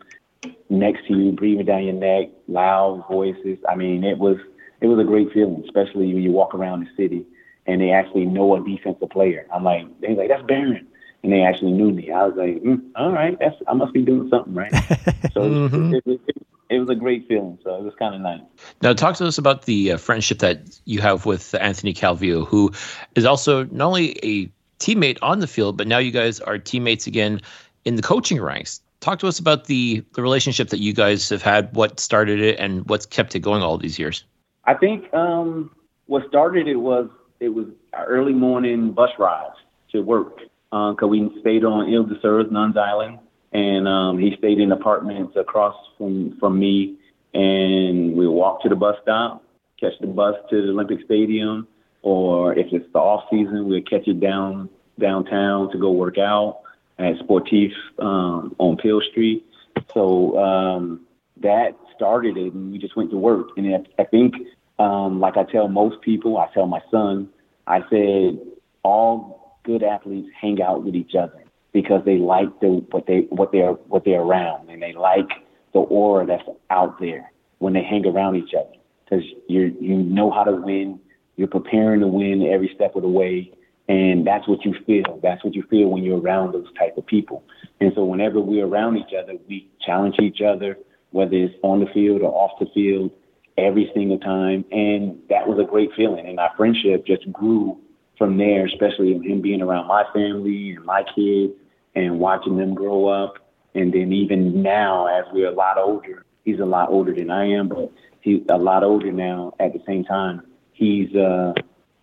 next 0.69 1.07
to 1.07 1.17
you, 1.17 1.31
breathing 1.31 1.65
down 1.65 1.83
your 1.83 1.93
neck, 1.93 2.29
loud 2.47 3.05
voices. 3.09 3.57
I 3.69 3.75
mean, 3.75 4.03
it 4.03 4.17
was 4.17 4.37
it 4.81 4.87
was 4.87 4.99
a 4.99 5.03
great 5.03 5.31
feeling, 5.33 5.63
especially 5.65 6.13
when 6.13 6.23
you 6.23 6.31
walk 6.31 6.53
around 6.53 6.81
the 6.81 7.03
city 7.03 7.25
and 7.65 7.81
they 7.81 7.91
actually 7.91 8.25
know 8.25 8.55
a 8.55 8.63
defensive 8.63 9.09
player. 9.09 9.47
I'm 9.53 9.63
like, 9.63 9.85
they're 10.01 10.15
like, 10.15 10.29
that's 10.29 10.43
Barron. 10.43 10.87
And 11.23 11.31
they 11.31 11.41
actually 11.41 11.71
knew 11.71 11.91
me. 11.91 12.11
I 12.11 12.25
was 12.25 12.35
like, 12.35 12.61
mm, 12.61 12.81
all 12.97 13.11
right, 13.11 13.37
that's 13.39 13.55
I 13.67 13.73
must 13.73 13.93
be 13.93 14.01
doing 14.01 14.29
something 14.29 14.53
right. 14.53 14.73
so 15.33 15.43
it, 15.73 16.03
it, 16.05 16.21
it, 16.27 16.47
it 16.69 16.79
was 16.79 16.89
a 16.89 16.95
great 16.95 17.27
feeling. 17.29 17.57
So 17.63 17.75
it 17.75 17.83
was 17.83 17.93
kind 17.97 18.13
of 18.13 18.19
nice. 18.19 18.41
Now, 18.81 18.93
talk 18.93 19.15
to 19.17 19.25
us 19.25 19.37
about 19.37 19.63
the 19.63 19.93
uh, 19.93 19.97
friendship 19.97 20.39
that 20.39 20.79
you 20.83 20.99
have 20.99 21.25
with 21.25 21.55
Anthony 21.55 21.93
Calvillo, 21.93 22.45
who 22.45 22.71
is 23.15 23.25
also 23.25 23.63
not 23.65 23.87
only 23.87 24.17
a 24.21 24.51
teammate 24.79 25.17
on 25.21 25.39
the 25.39 25.47
field, 25.47 25.77
but 25.77 25.87
now 25.87 25.97
you 25.97 26.11
guys 26.11 26.41
are 26.41 26.57
teammates 26.57 27.07
again 27.07 27.39
in 27.85 27.95
the 27.95 28.01
coaching 28.01 28.41
ranks. 28.41 28.81
Talk 29.03 29.19
to 29.19 29.27
us 29.27 29.37
about 29.37 29.65
the 29.65 30.01
the 30.13 30.21
relationship 30.21 30.69
that 30.69 30.79
you 30.79 30.93
guys 30.93 31.27
have 31.27 31.41
had, 31.41 31.75
what 31.75 31.99
started 31.99 32.39
it, 32.39 32.57
and 32.57 32.87
what's 32.87 33.05
kept 33.05 33.35
it 33.35 33.39
going 33.39 33.61
all 33.61 33.77
these 33.77 33.99
years. 33.99 34.23
I 34.63 34.75
think 34.75 35.13
um, 35.13 35.75
what 36.05 36.25
started 36.29 36.69
it 36.69 36.77
was 36.77 37.09
it 37.41 37.49
was 37.49 37.65
early 38.07 38.31
morning 38.31 38.93
bus 38.93 39.09
rides 39.19 39.57
to 39.91 39.99
work 39.99 40.37
because 40.71 41.09
we 41.09 41.29
stayed 41.41 41.65
on 41.65 41.93
Ile 41.93 42.03
de 42.03 42.49
Nuns 42.49 42.77
Island, 42.77 43.19
and 43.51 43.89
um, 43.89 44.19
he 44.19 44.37
stayed 44.37 44.61
in 44.61 44.71
apartments 44.71 45.35
across 45.35 45.75
from 45.97 46.37
from 46.39 46.57
me, 46.57 46.95
and 47.33 48.15
we 48.15 48.25
walked 48.25 48.63
to 48.63 48.69
the 48.69 48.75
bus 48.77 48.95
stop, 49.01 49.43
catch 49.81 49.99
the 49.99 50.07
bus 50.07 50.35
to 50.49 50.61
the 50.61 50.69
Olympic 50.69 50.99
Stadium, 51.03 51.67
or 52.03 52.53
if 52.57 52.71
it's 52.71 52.89
the 52.93 52.99
off 52.99 53.25
season, 53.29 53.67
we'll 53.67 53.81
catch 53.81 54.07
it 54.07 54.21
down 54.21 54.69
downtown 54.97 55.69
to 55.73 55.77
go 55.77 55.91
work 55.91 56.17
out. 56.17 56.61
At 56.97 57.15
Sportif 57.15 57.71
um, 57.99 58.55
on 58.59 58.77
Peel 58.77 59.01
Street. 59.01 59.45
So 59.93 60.37
um, 60.37 61.01
that 61.41 61.77
started 61.95 62.37
it, 62.37 62.53
and 62.53 62.71
we 62.71 62.77
just 62.77 62.95
went 62.95 63.11
to 63.11 63.17
work. 63.17 63.49
And 63.57 63.75
I, 63.75 64.01
I 64.01 64.05
think, 64.05 64.35
um, 64.79 65.19
like 65.19 65.37
I 65.37 65.43
tell 65.43 65.67
most 65.67 66.01
people, 66.01 66.37
I 66.37 66.47
tell 66.53 66.67
my 66.67 66.81
son, 66.91 67.29
I 67.67 67.81
said, 67.89 68.39
all 68.83 69.57
good 69.63 69.83
athletes 69.83 70.29
hang 70.39 70.61
out 70.61 70.83
with 70.83 70.95
each 70.95 71.15
other 71.15 71.43
because 71.71 72.03
they 72.05 72.17
like 72.17 72.59
the 72.59 72.85
what 72.91 73.07
they 73.07 73.21
what 73.29 73.51
they're 73.51 73.71
what 73.71 74.05
they're 74.05 74.21
around, 74.21 74.69
and 74.69 74.81
they 74.81 74.93
like 74.93 75.29
the 75.73 75.79
aura 75.79 76.25
that's 76.25 76.43
out 76.69 76.99
there 76.99 77.31
when 77.59 77.73
they 77.73 77.83
hang 77.83 78.05
around 78.05 78.35
each 78.35 78.53
other 78.53 78.75
because 79.03 79.23
you 79.47 79.75
you 79.79 79.97
know 79.97 80.31
how 80.31 80.43
to 80.43 80.53
win. 80.53 80.99
You're 81.35 81.47
preparing 81.47 82.01
to 82.01 82.07
win 82.07 82.43
every 82.43 82.71
step 82.75 82.95
of 82.95 83.01
the 83.01 83.07
way, 83.07 83.51
and 83.88 84.25
that's 84.25 84.47
what 84.47 84.63
you 84.63 84.73
feel. 84.86 85.19
That's 85.21 85.43
what 85.43 85.53
you 85.55 85.63
feel 85.69 85.89
when 85.89 86.03
you're 86.03 86.19
around 86.19 86.53
those 86.53 86.71
type 86.77 86.97
of 86.97 87.05
people. 87.05 87.43
And 87.81 87.91
so 87.95 88.05
whenever 88.05 88.39
we're 88.39 88.65
around 88.65 88.97
each 88.97 89.13
other, 89.17 89.34
we 89.47 89.69
challenge 89.86 90.15
each 90.21 90.41
other, 90.41 90.77
whether 91.11 91.36
it's 91.36 91.55
on 91.63 91.81
the 91.81 91.88
field 91.93 92.21
or 92.21 92.31
off 92.31 92.51
the 92.59 92.67
field, 92.73 93.11
every 93.57 93.91
single 93.93 94.19
time. 94.19 94.63
And 94.71 95.19
that 95.29 95.47
was 95.47 95.59
a 95.59 95.69
great 95.69 95.89
feeling. 95.95 96.25
And 96.25 96.39
our 96.39 96.51
friendship 96.55 97.05
just 97.05 97.29
grew 97.31 97.77
from 98.17 98.38
there, 98.38 98.65
especially 98.65 99.13
him 99.13 99.41
being 99.41 99.61
around 99.61 99.88
my 99.88 100.05
family 100.13 100.71
and 100.71 100.86
my 100.86 101.03
kids 101.15 101.53
and 101.95 102.19
watching 102.19 102.57
them 102.57 102.73
grow 102.73 103.07
up. 103.07 103.36
And 103.75 103.91
then 103.91 104.13
even 104.13 104.61
now, 104.61 105.07
as 105.07 105.25
we're 105.34 105.49
a 105.49 105.55
lot 105.55 105.77
older, 105.77 106.25
he's 106.45 106.59
a 106.59 106.65
lot 106.65 106.89
older 106.89 107.13
than 107.13 107.29
I 107.29 107.47
am, 107.47 107.67
but 107.67 107.91
he's 108.21 108.41
a 108.49 108.57
lot 108.57 108.84
older 108.84 109.11
now. 109.11 109.53
At 109.59 109.73
the 109.73 109.81
same 109.86 110.05
time, 110.05 110.43
he's 110.73 111.13
uh, 111.15 111.53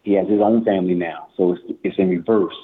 he 0.02 0.14
has 0.14 0.28
his 0.28 0.40
own 0.40 0.64
family 0.64 0.94
now, 0.94 1.28
so 1.36 1.52
it's 1.52 1.62
it's 1.84 1.98
in 1.98 2.08
reverse. 2.08 2.54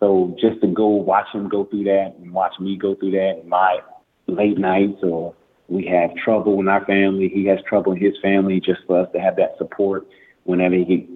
So 0.00 0.36
just 0.40 0.60
to 0.60 0.66
go 0.66 0.86
watch 0.86 1.26
him 1.32 1.48
go 1.48 1.64
through 1.64 1.84
that 1.84 2.14
and 2.20 2.32
watch 2.32 2.54
me 2.60 2.76
go 2.76 2.94
through 2.94 3.12
that 3.12 3.40
in 3.42 3.48
my 3.48 3.78
late 4.26 4.58
nights 4.58 4.98
or 5.02 5.34
we 5.68 5.86
have 5.86 6.14
trouble 6.16 6.60
in 6.60 6.68
our 6.68 6.84
family, 6.84 7.28
he 7.32 7.46
has 7.46 7.58
trouble 7.66 7.92
in 7.92 8.00
his 8.00 8.14
family, 8.20 8.60
just 8.60 8.80
for 8.86 9.00
us 9.00 9.08
to 9.14 9.20
have 9.20 9.36
that 9.36 9.56
support 9.56 10.06
whenever 10.44 10.74
he, 10.74 11.08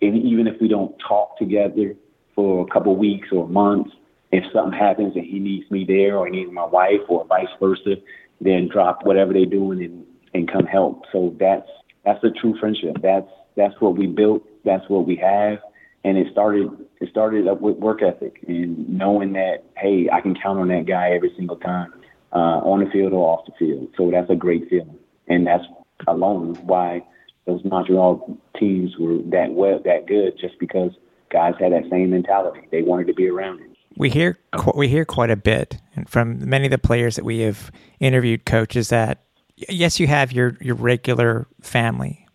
even 0.00 0.46
if 0.46 0.60
we 0.60 0.68
don't 0.68 0.94
talk 1.06 1.36
together 1.38 1.94
for 2.34 2.64
a 2.64 2.70
couple 2.70 2.92
of 2.92 2.98
weeks 2.98 3.28
or 3.32 3.48
months, 3.48 3.90
if 4.30 4.44
something 4.52 4.78
happens 4.78 5.16
and 5.16 5.24
he 5.24 5.38
needs 5.38 5.68
me 5.70 5.84
there 5.84 6.16
or 6.16 6.26
he 6.26 6.32
needs 6.32 6.52
my 6.52 6.64
wife 6.64 7.00
or 7.08 7.24
vice 7.26 7.48
versa, 7.58 7.96
then 8.40 8.68
drop 8.68 9.04
whatever 9.04 9.32
they're 9.32 9.46
doing 9.46 9.82
and, 9.82 10.04
and 10.34 10.50
come 10.50 10.66
help. 10.66 11.04
So 11.10 11.34
that's 11.40 11.68
that's 12.04 12.22
a 12.22 12.30
true 12.30 12.56
friendship. 12.60 12.98
That's 13.02 13.28
that's 13.56 13.74
what 13.80 13.96
we 13.96 14.06
built. 14.06 14.42
That's 14.64 14.88
what 14.88 15.06
we 15.06 15.16
have. 15.16 15.58
And 16.04 16.16
it 16.16 16.28
started 16.30 16.70
it 17.00 17.08
started 17.10 17.48
up 17.48 17.60
with 17.60 17.76
work 17.76 18.02
ethic 18.02 18.44
and 18.46 18.88
knowing 18.88 19.32
that 19.32 19.64
hey, 19.76 20.08
I 20.12 20.20
can 20.20 20.34
count 20.34 20.58
on 20.58 20.68
that 20.68 20.86
guy 20.86 21.10
every 21.10 21.32
single 21.36 21.56
time, 21.56 21.92
uh, 22.32 22.60
on 22.62 22.84
the 22.84 22.90
field 22.90 23.12
or 23.12 23.38
off 23.38 23.46
the 23.46 23.52
field. 23.58 23.88
So 23.96 24.10
that's 24.10 24.30
a 24.30 24.36
great 24.36 24.68
feeling. 24.68 24.98
And 25.28 25.46
that's 25.46 25.64
alone 26.06 26.54
why 26.62 27.04
those 27.46 27.60
Montreal 27.64 28.38
teams 28.58 28.96
were 28.98 29.18
that 29.30 29.52
well 29.52 29.80
that 29.84 30.06
good 30.06 30.38
just 30.38 30.58
because 30.58 30.92
guys 31.30 31.54
had 31.58 31.72
that 31.72 31.84
same 31.90 32.10
mentality. 32.10 32.60
They 32.70 32.82
wanted 32.82 33.06
to 33.08 33.14
be 33.14 33.28
around. 33.28 33.60
We 33.96 34.10
hear 34.10 34.38
we 34.74 34.88
hear 34.88 35.04
quite 35.04 35.30
a 35.30 35.36
bit 35.36 35.78
from 36.06 36.48
many 36.48 36.66
of 36.66 36.70
the 36.70 36.78
players 36.78 37.16
that 37.16 37.24
we 37.24 37.40
have 37.40 37.70
interviewed, 37.98 38.44
coaches 38.44 38.90
that 38.90 39.24
yes, 39.56 39.98
you 39.98 40.06
have 40.06 40.32
your 40.32 40.56
your 40.60 40.74
regular 40.74 41.46
family, 41.62 42.25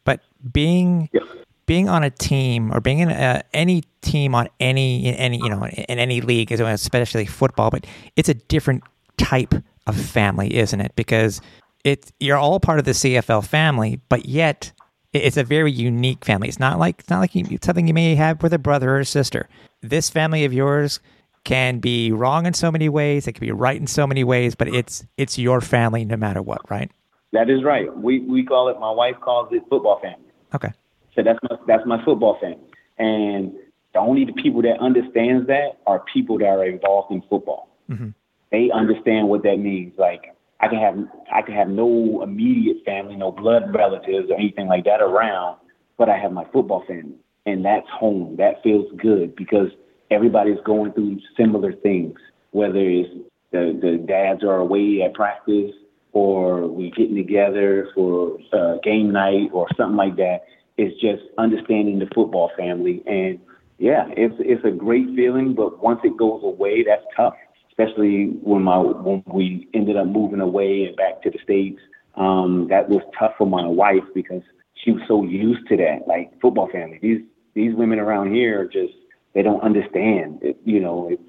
being 0.51 1.09
yeah. 1.13 1.21
being 1.65 1.89
on 1.89 2.03
a 2.03 2.09
team 2.09 2.71
or 2.73 2.81
being 2.81 2.99
in 2.99 3.09
a, 3.09 3.43
any 3.53 3.83
team 4.01 4.35
on 4.35 4.47
any 4.59 5.05
in 5.05 5.15
any 5.15 5.37
you 5.37 5.49
know 5.49 5.65
in 5.65 5.99
any 5.99 6.21
league, 6.21 6.51
especially 6.51 7.25
football, 7.25 7.69
but 7.69 7.85
it's 8.15 8.29
a 8.29 8.33
different 8.33 8.83
type 9.17 9.53
of 9.87 9.99
family, 9.99 10.55
isn't 10.55 10.79
it? 10.81 10.93
Because 10.95 11.41
it 11.83 12.11
you're 12.19 12.37
all 12.37 12.59
part 12.59 12.79
of 12.79 12.85
the 12.85 12.91
CFL 12.91 13.45
family, 13.45 13.99
but 14.09 14.25
yet 14.25 14.71
it's 15.13 15.37
a 15.37 15.43
very 15.43 15.71
unique 15.71 16.23
family. 16.23 16.47
It's 16.47 16.59
not 16.59 16.79
like 16.79 16.99
it's 16.99 17.09
not 17.09 17.19
like 17.19 17.35
you, 17.35 17.57
something 17.61 17.87
you 17.87 17.93
may 17.93 18.15
have 18.15 18.41
with 18.41 18.53
a 18.53 18.59
brother 18.59 18.95
or 18.95 18.99
a 18.99 19.05
sister. 19.05 19.47
This 19.81 20.09
family 20.09 20.45
of 20.45 20.53
yours 20.53 20.99
can 21.43 21.79
be 21.79 22.11
wrong 22.11 22.45
in 22.45 22.53
so 22.53 22.71
many 22.71 22.87
ways. 22.87 23.27
It 23.27 23.33
can 23.33 23.41
be 23.41 23.51
right 23.51 23.79
in 23.79 23.87
so 23.87 24.05
many 24.05 24.23
ways, 24.23 24.55
but 24.55 24.67
it's 24.67 25.05
it's 25.17 25.37
your 25.37 25.61
family 25.61 26.05
no 26.05 26.15
matter 26.15 26.41
what, 26.41 26.69
right? 26.69 26.91
That 27.33 27.49
is 27.49 27.63
right. 27.63 27.95
We 27.95 28.19
we 28.19 28.45
call 28.45 28.69
it. 28.69 28.79
My 28.79 28.91
wife 28.91 29.15
calls 29.21 29.49
it 29.51 29.63
football 29.69 29.99
family. 30.01 30.30
Okay. 30.53 30.71
So 31.15 31.23
that's 31.23 31.39
my 31.43 31.57
that's 31.67 31.85
my 31.85 32.03
football 32.03 32.37
family, 32.39 32.59
and 32.97 33.53
the 33.93 33.99
only 33.99 34.25
the 34.25 34.33
people 34.33 34.61
that 34.61 34.79
understands 34.79 35.47
that 35.47 35.79
are 35.85 36.03
people 36.13 36.37
that 36.37 36.45
are 36.45 36.65
involved 36.65 37.11
in 37.11 37.21
football. 37.29 37.69
Mm-hmm. 37.89 38.09
They 38.51 38.69
understand 38.73 39.27
what 39.27 39.43
that 39.43 39.57
means. 39.57 39.93
Like 39.97 40.35
I 40.59 40.67
can 40.67 40.79
have 40.79 40.97
I 41.33 41.41
can 41.41 41.53
have 41.55 41.67
no 41.67 42.21
immediate 42.23 42.77
family, 42.85 43.15
no 43.15 43.31
blood 43.31 43.73
relatives 43.73 44.29
or 44.29 44.35
anything 44.35 44.67
like 44.67 44.85
that 44.85 45.01
around, 45.01 45.57
but 45.97 46.09
I 46.09 46.17
have 46.17 46.31
my 46.31 46.45
football 46.53 46.83
family, 46.87 47.15
and 47.45 47.65
that's 47.65 47.87
home. 47.89 48.37
That 48.37 48.63
feels 48.63 48.85
good 48.97 49.35
because 49.35 49.69
everybody's 50.09 50.59
going 50.65 50.93
through 50.93 51.19
similar 51.35 51.73
things, 51.73 52.17
whether 52.51 52.79
it's 52.79 53.09
the, 53.51 53.77
the 53.81 54.03
dads 54.07 54.43
are 54.43 54.57
away 54.57 55.01
at 55.01 55.13
practice 55.13 55.71
or 56.14 56.68
we 56.68 56.91
getting 56.91 57.16
together 57.16 57.89
for 57.95 58.38
uh, 58.53 58.78
game 58.84 59.12
night 59.12 59.49
or 59.53 59.68
something 59.78 59.97
like 59.97 60.16
that. 60.18 60.41
It's 60.78 60.99
just 60.99 61.24
understanding 61.38 61.99
the 61.99 62.07
football 62.14 62.51
family. 62.57 63.03
And 63.05 63.39
yeah, 63.78 64.07
it's, 64.09 64.36
it's 64.39 64.64
a 64.66 64.72
great 64.72 65.07
feeling, 65.16 65.53
but 65.53 65.82
once 65.84 66.01
it 66.03 66.18
goes 66.18 66.41
away, 66.43 66.84
that's 66.84 67.05
tough, 67.16 67.36
especially 67.70 68.28
when 68.41 68.64
my, 68.64 68.78
when 68.78 69.24
we 69.28 69.68
ended 69.74 69.97
up 69.97 70.07
moving 70.07 70.41
away 70.41 70.86
and 70.86 70.95
back 70.95 71.22
to 71.24 71.30
the 71.30 71.39
States. 71.43 71.80
Um, 72.16 72.68
that 72.70 72.89
was 72.89 73.01
tough 73.18 73.34
for 73.38 73.47
my 73.47 73.66
wife 73.66 74.03
because 74.14 74.43
she 74.76 74.91
was 74.91 75.01
so 75.07 75.24
used 75.24 75.68
to 75.70 75.78
that, 75.78 76.07
like 76.07 76.39
football 76.41 76.68
family. 76.70 76.99
These, 77.01 77.22
these 77.53 77.74
women 77.74 77.99
around 77.99 78.34
here 78.34 78.66
just 78.66 78.93
they 79.34 79.41
don't 79.41 79.62
understand. 79.62 80.39
It, 80.41 80.57
you 80.66 80.80
know, 80.80 81.09
it's 81.09 81.22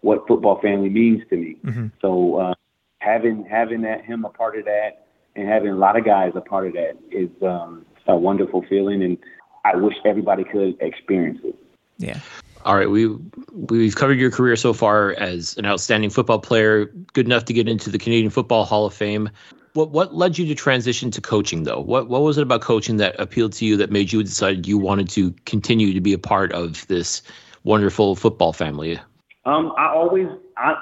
what 0.00 0.26
football 0.26 0.60
family 0.60 0.88
means 0.88 1.22
to 1.30 1.36
me. 1.36 1.56
Mm-hmm. 1.64 1.86
So 2.00 2.36
uh, 2.36 2.54
having 3.02 3.44
having 3.44 3.82
that 3.82 4.04
him 4.04 4.24
a 4.24 4.30
part 4.30 4.56
of 4.58 4.64
that 4.64 5.06
and 5.34 5.48
having 5.48 5.70
a 5.70 5.76
lot 5.76 5.96
of 5.96 6.04
guys 6.04 6.32
a 6.34 6.40
part 6.40 6.66
of 6.66 6.74
that 6.74 6.96
is 7.10 7.30
um, 7.42 7.84
a 8.06 8.16
wonderful 8.16 8.64
feeling, 8.68 9.02
and 9.02 9.18
I 9.64 9.76
wish 9.76 9.94
everybody 10.04 10.44
could 10.44 10.76
experience 10.80 11.40
it. 11.44 11.56
Yeah. 11.98 12.20
All 12.64 12.76
right, 12.76 12.88
we 12.88 13.08
we've 13.52 13.96
covered 13.96 14.18
your 14.18 14.30
career 14.30 14.54
so 14.54 14.72
far 14.72 15.12
as 15.12 15.56
an 15.56 15.66
outstanding 15.66 16.10
football 16.10 16.38
player, 16.38 16.86
good 17.12 17.26
enough 17.26 17.44
to 17.46 17.52
get 17.52 17.68
into 17.68 17.90
the 17.90 17.98
Canadian 17.98 18.30
Football 18.30 18.64
Hall 18.64 18.86
of 18.86 18.94
Fame. 18.94 19.30
What 19.74 19.90
what 19.90 20.14
led 20.14 20.38
you 20.38 20.46
to 20.46 20.54
transition 20.54 21.10
to 21.10 21.20
coaching 21.20 21.64
though? 21.64 21.80
What 21.80 22.08
what 22.08 22.22
was 22.22 22.38
it 22.38 22.42
about 22.42 22.60
coaching 22.60 22.98
that 22.98 23.18
appealed 23.18 23.52
to 23.54 23.64
you 23.64 23.76
that 23.78 23.90
made 23.90 24.12
you 24.12 24.22
decide 24.22 24.66
you 24.68 24.78
wanted 24.78 25.08
to 25.10 25.32
continue 25.44 25.92
to 25.92 26.00
be 26.00 26.12
a 26.12 26.18
part 26.18 26.52
of 26.52 26.86
this 26.86 27.22
wonderful 27.64 28.14
football 28.14 28.52
family? 28.52 29.00
Um, 29.44 29.72
I 29.76 29.88
always 29.88 30.28
I 30.56 30.74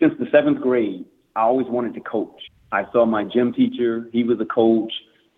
since 0.00 0.14
the 0.18 0.26
seventh 0.30 0.62
grade, 0.62 1.04
I 1.36 1.42
always 1.42 1.66
wanted 1.68 1.94
to 1.94 2.00
coach. 2.00 2.42
I 2.72 2.84
saw 2.92 3.04
my 3.04 3.22
gym 3.22 3.52
teacher, 3.52 4.08
he 4.12 4.24
was 4.24 4.40
a 4.40 4.46
coach, 4.46 4.92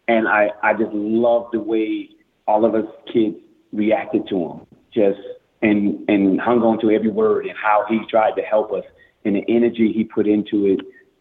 and 0.07 0.27
I, 0.29 0.51
I 0.63 0.73
just 0.73 0.93
loved 0.93 1.53
the 1.53 1.61
way 1.61 2.09
all 2.47 2.65
of 2.65 2.75
us 2.75 2.87
kids 3.13 3.37
reacted 3.73 4.29
to 4.29 4.37
him. 4.37 4.61
Just 4.95 5.19
and 5.61 6.09
and 6.09 6.41
hung 6.41 6.63
on 6.63 6.81
to 6.81 6.91
every 6.91 7.11
word 7.11 7.45
and 7.47 7.55
how 7.61 7.85
he 7.89 8.01
tried 8.09 8.35
to 8.37 8.43
help 8.43 8.73
us 8.73 8.85
and 9.25 9.35
the 9.35 9.45
energy 9.49 9.93
he 9.93 10.05
put 10.05 10.27
into 10.27 10.67
it 10.67 10.81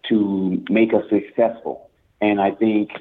to 0.10 0.64
make 0.70 0.94
us 0.94 1.04
successful. 1.10 1.90
And 2.22 2.40
I 2.40 2.52
think 2.52 2.92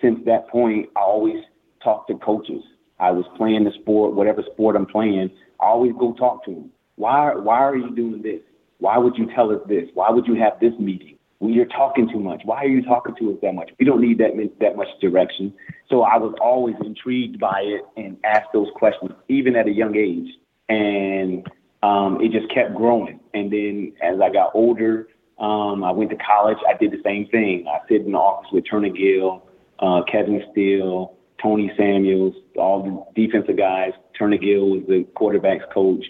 since 0.00 0.20
that 0.26 0.48
point, 0.48 0.88
I 0.96 1.00
always 1.00 1.42
talk 1.82 2.06
to 2.08 2.14
coaches. 2.14 2.62
I 3.00 3.10
was 3.10 3.24
playing 3.36 3.64
the 3.64 3.72
sport, 3.82 4.14
whatever 4.14 4.42
sport 4.52 4.76
I'm 4.76 4.86
playing, 4.86 5.30
I 5.60 5.66
always 5.66 5.92
go 5.98 6.14
talk 6.14 6.44
to 6.46 6.52
them. 6.52 6.70
Why, 6.96 7.34
why 7.34 7.58
are 7.58 7.76
you 7.76 7.94
doing 7.94 8.22
this? 8.22 8.40
Why 8.78 8.98
would 8.98 9.16
you 9.16 9.28
tell 9.34 9.50
us 9.50 9.60
this? 9.68 9.88
Why 9.94 10.10
would 10.10 10.26
you 10.26 10.36
have 10.36 10.60
this 10.60 10.72
meeting? 10.78 11.13
Well, 11.40 11.50
you're 11.50 11.66
talking 11.66 12.08
too 12.10 12.20
much. 12.20 12.42
Why 12.44 12.58
are 12.58 12.68
you 12.68 12.82
talking 12.82 13.14
to 13.16 13.32
us 13.32 13.38
that 13.42 13.54
much? 13.54 13.70
We 13.78 13.84
don't 13.84 14.00
need 14.00 14.18
that 14.18 14.30
that 14.60 14.76
much 14.76 14.88
direction. 15.00 15.52
So 15.90 16.02
I 16.02 16.16
was 16.16 16.34
always 16.40 16.76
intrigued 16.84 17.38
by 17.38 17.60
it 17.60 17.82
and 17.96 18.16
asked 18.24 18.52
those 18.52 18.68
questions, 18.76 19.12
even 19.28 19.56
at 19.56 19.66
a 19.66 19.72
young 19.72 19.96
age. 19.96 20.28
And 20.68 21.46
um, 21.82 22.20
it 22.22 22.32
just 22.32 22.52
kept 22.52 22.74
growing. 22.74 23.20
And 23.34 23.52
then 23.52 23.92
as 24.02 24.20
I 24.20 24.30
got 24.30 24.52
older, 24.54 25.08
um, 25.38 25.84
I 25.84 25.90
went 25.90 26.10
to 26.10 26.16
college. 26.16 26.58
I 26.68 26.74
did 26.78 26.92
the 26.92 27.02
same 27.04 27.28
thing. 27.28 27.66
I 27.68 27.86
sit 27.88 28.02
in 28.02 28.12
the 28.12 28.18
office 28.18 28.50
with 28.52 28.64
Turner 28.70 28.88
Gill, 28.88 29.42
uh, 29.80 30.02
Kevin 30.10 30.42
Steele, 30.52 31.14
Tony 31.42 31.70
Samuels, 31.76 32.34
all 32.56 32.82
the 33.14 33.20
defensive 33.20 33.58
guys. 33.58 33.92
Turner 34.18 34.38
Gill 34.38 34.70
was 34.70 34.82
the 34.88 35.04
quarterback's 35.14 35.64
coach 35.74 36.04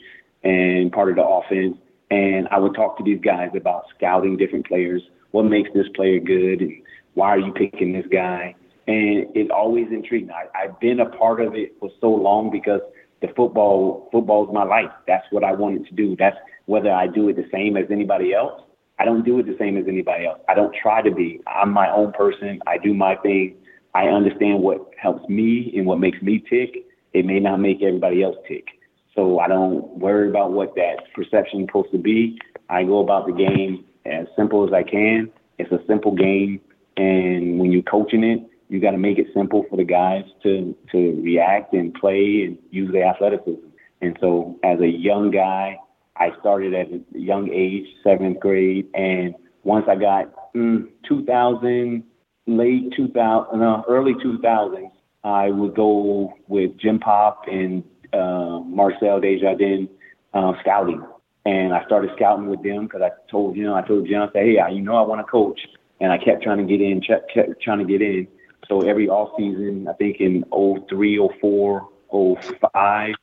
and 0.45 0.93
part 0.93 1.09
of 1.09 1.17
the 1.17 1.25
offense. 1.25 1.77
And 2.15 2.47
I 2.53 2.61
would 2.61 2.77
talk 2.77 2.97
to 2.99 3.03
these 3.03 3.21
guys 3.21 3.51
about 3.57 3.87
scouting 3.97 4.37
different 4.37 4.69
players. 4.69 5.03
What 5.33 5.47
makes 5.47 5.69
this 5.75 5.89
player 5.97 6.21
good? 6.21 6.61
And 6.61 6.81
why 7.15 7.31
are 7.31 7.41
you 7.41 7.53
picking 7.53 7.93
this 7.93 8.07
guy? 8.07 8.55
And 8.87 9.27
it 9.35 9.51
always 9.51 9.89
intrigued 9.91 10.29
me. 10.29 10.33
I, 10.33 10.47
I've 10.57 10.79
been 10.79 11.01
a 11.01 11.07
part 11.07 11.41
of 11.41 11.57
it 11.57 11.75
for 11.81 11.91
so 12.01 12.11
long 12.11 12.53
because 12.53 12.83
the 13.21 13.27
football 13.35 14.09
football's 14.13 14.55
my 14.55 14.63
life. 14.63 14.93
That's 15.09 15.27
what 15.33 15.43
I 15.43 15.55
wanted 15.55 15.89
to 15.89 15.95
do. 15.95 16.15
That's 16.17 16.37
whether 16.67 16.93
I 16.93 17.09
do 17.09 17.29
it 17.31 17.35
the 17.35 17.49
same 17.51 17.77
as 17.77 17.87
anybody 17.91 18.33
else. 18.33 18.63
I 19.01 19.05
don't 19.05 19.25
do 19.25 19.41
it 19.41 19.47
the 19.47 19.57
same 19.59 19.77
as 19.77 19.87
anybody 19.89 20.27
else. 20.27 20.39
I 20.49 20.55
don't 20.55 20.73
try 20.81 21.03
to 21.03 21.11
be. 21.11 21.41
I'm 21.49 21.73
my 21.73 21.91
own 21.91 22.13
person. 22.13 22.61
I 22.69 22.79
do 22.79 22.95
my 22.95 23.17
thing. 23.17 23.57
I 23.93 24.05
understand 24.05 24.63
what 24.63 24.89
helps 25.03 25.29
me 25.29 25.73
and 25.77 25.85
what 25.85 25.99
makes 25.99 26.23
me 26.23 26.45
tick. 26.49 26.87
It 27.13 27.27
may 27.27 27.41
not 27.41 27.57
make 27.57 27.83
everybody 27.83 28.23
else 28.23 28.37
tick. 28.47 28.67
So 29.15 29.39
I 29.39 29.49
don't 29.49 29.99
worry 29.99 30.29
about 30.29 30.53
what 30.53 30.75
that 30.75 31.13
perception 31.15 31.61
is 31.61 31.67
supposed 31.67 31.93
to 31.93 31.99
be. 31.99 32.39
I 32.69 32.85
go 32.85 32.99
about 32.99 33.27
the 33.27 33.33
game 33.33 33.85
as 34.05 34.27
simple 34.37 34.67
as 34.67 34.73
I 34.73 34.83
can. 34.83 35.31
It's 35.59 35.71
a 35.71 35.79
simple 35.87 36.15
game, 36.15 36.61
and 36.97 37.59
when 37.59 37.71
you're 37.71 37.83
coaching 37.83 38.25
it, 38.25 38.41
you 38.69 38.81
got 38.81 38.91
to 38.91 38.99
make 38.99 39.19
it 39.19 39.27
simple 39.35 39.65
for 39.71 39.77
the 39.77 39.85
guys 39.85 40.25
to 40.43 40.75
to 40.91 41.21
react 41.23 41.75
and 41.75 41.95
play 41.95 42.43
and 42.45 42.59
use 42.71 42.91
their 42.93 43.07
athleticism. 43.07 43.67
And 44.01 44.17
so, 44.21 44.59
as 44.65 44.81
a 44.81 44.89
young 44.89 45.31
guy, 45.31 45.79
I 46.17 46.31
started 46.41 46.75
at 46.75 46.89
a 46.89 47.01
young 47.19 47.51
age, 47.53 47.87
seventh 48.03 48.41
grade, 48.41 48.89
and 48.95 49.35
once 49.63 49.87
I 49.89 49.95
got 49.95 50.53
mm, 50.55 50.89
2000, 51.09 52.03
late 52.47 52.93
2000, 52.97 53.59
no, 53.61 53.85
early 53.89 54.15
2000s, 54.15 54.91
I 55.23 55.51
would 55.51 55.75
go 55.75 56.35
with 56.49 56.77
Jim 56.79 56.99
Popp 56.99 57.45
and 57.47 57.83
uh, 58.15 58.61
Marcel 58.61 59.21
Desjardins 59.21 59.89
uh, 60.33 60.53
scouting. 60.61 61.03
And 61.47 61.75
I 61.75 61.85
started 61.85 62.11
scouting 62.17 62.49
with 62.49 62.63
them 62.63 62.85
because 62.85 63.03
I 63.03 63.11
told 63.31 63.57
him, 63.57 63.75
I 63.75 63.83
told 63.83 64.09
John, 64.09 64.31
say, 64.33 64.55
hey, 64.55 64.73
you 64.75 64.81
know 64.81 64.97
I 64.97 65.03
want 65.03 65.21
to 65.21 65.31
coach, 65.31 65.61
and 66.01 66.11
I 66.11 66.19
kept 66.19 66.43
trying 66.43 66.59
to 66.59 66.65
get 66.65 66.81
in, 66.81 67.01
kept, 67.03 67.33
kept 67.33 67.61
trying 67.63 67.79
to 67.79 67.85
get 67.85 68.01
in. 68.01 68.27
So 68.69 68.81
every 68.81 69.09
off 69.09 69.33
season, 69.37 69.87
I 69.89 69.93
think 69.95 70.21
in 70.21 70.45
03, 70.89 71.29
04, 71.41 71.89
05, 72.11 73.15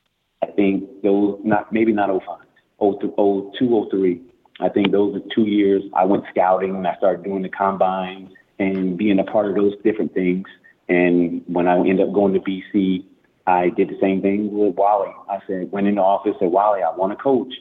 I 0.44 0.46
think 0.56 1.02
those 1.02 1.40
not 1.44 1.72
maybe 1.74 1.94
not 1.94 2.10
05, 2.10 2.40
02, 2.80 3.90
03. 3.92 4.22
I 4.60 4.70
think 4.70 4.92
those 4.92 5.16
are 5.16 5.22
two 5.34 5.44
years 5.44 5.82
I 5.96 6.06
went 6.06 6.24
scouting 6.30 6.76
and 6.76 6.88
I 6.88 6.96
started 6.98 7.24
doing 7.24 7.42
the 7.42 7.50
combine 7.50 8.32
and 8.60 8.98
being 8.98 9.20
a 9.20 9.24
part 9.24 9.48
of 9.48 9.56
those 9.56 9.74
different 9.84 10.14
things. 10.14 10.48
And 10.88 11.42
when 11.48 11.68
I 11.68 11.78
ended 11.78 12.02
up 12.02 12.14
going 12.14 12.34
to 12.34 12.40
BC, 12.40 13.06
I 13.48 13.70
did 13.70 13.90
the 13.90 13.98
same 14.00 14.22
thing 14.22 14.52
with 14.52 14.76
Wally. 14.76 15.12
I 15.30 15.40
said, 15.48 15.72
went 15.72 15.88
in 15.88 15.96
the 15.96 16.02
office, 16.02 16.36
said, 16.40 16.52
Wally, 16.52 16.82
I 16.84 16.96
want 16.96 17.12
to 17.12 17.22
coach. 17.22 17.54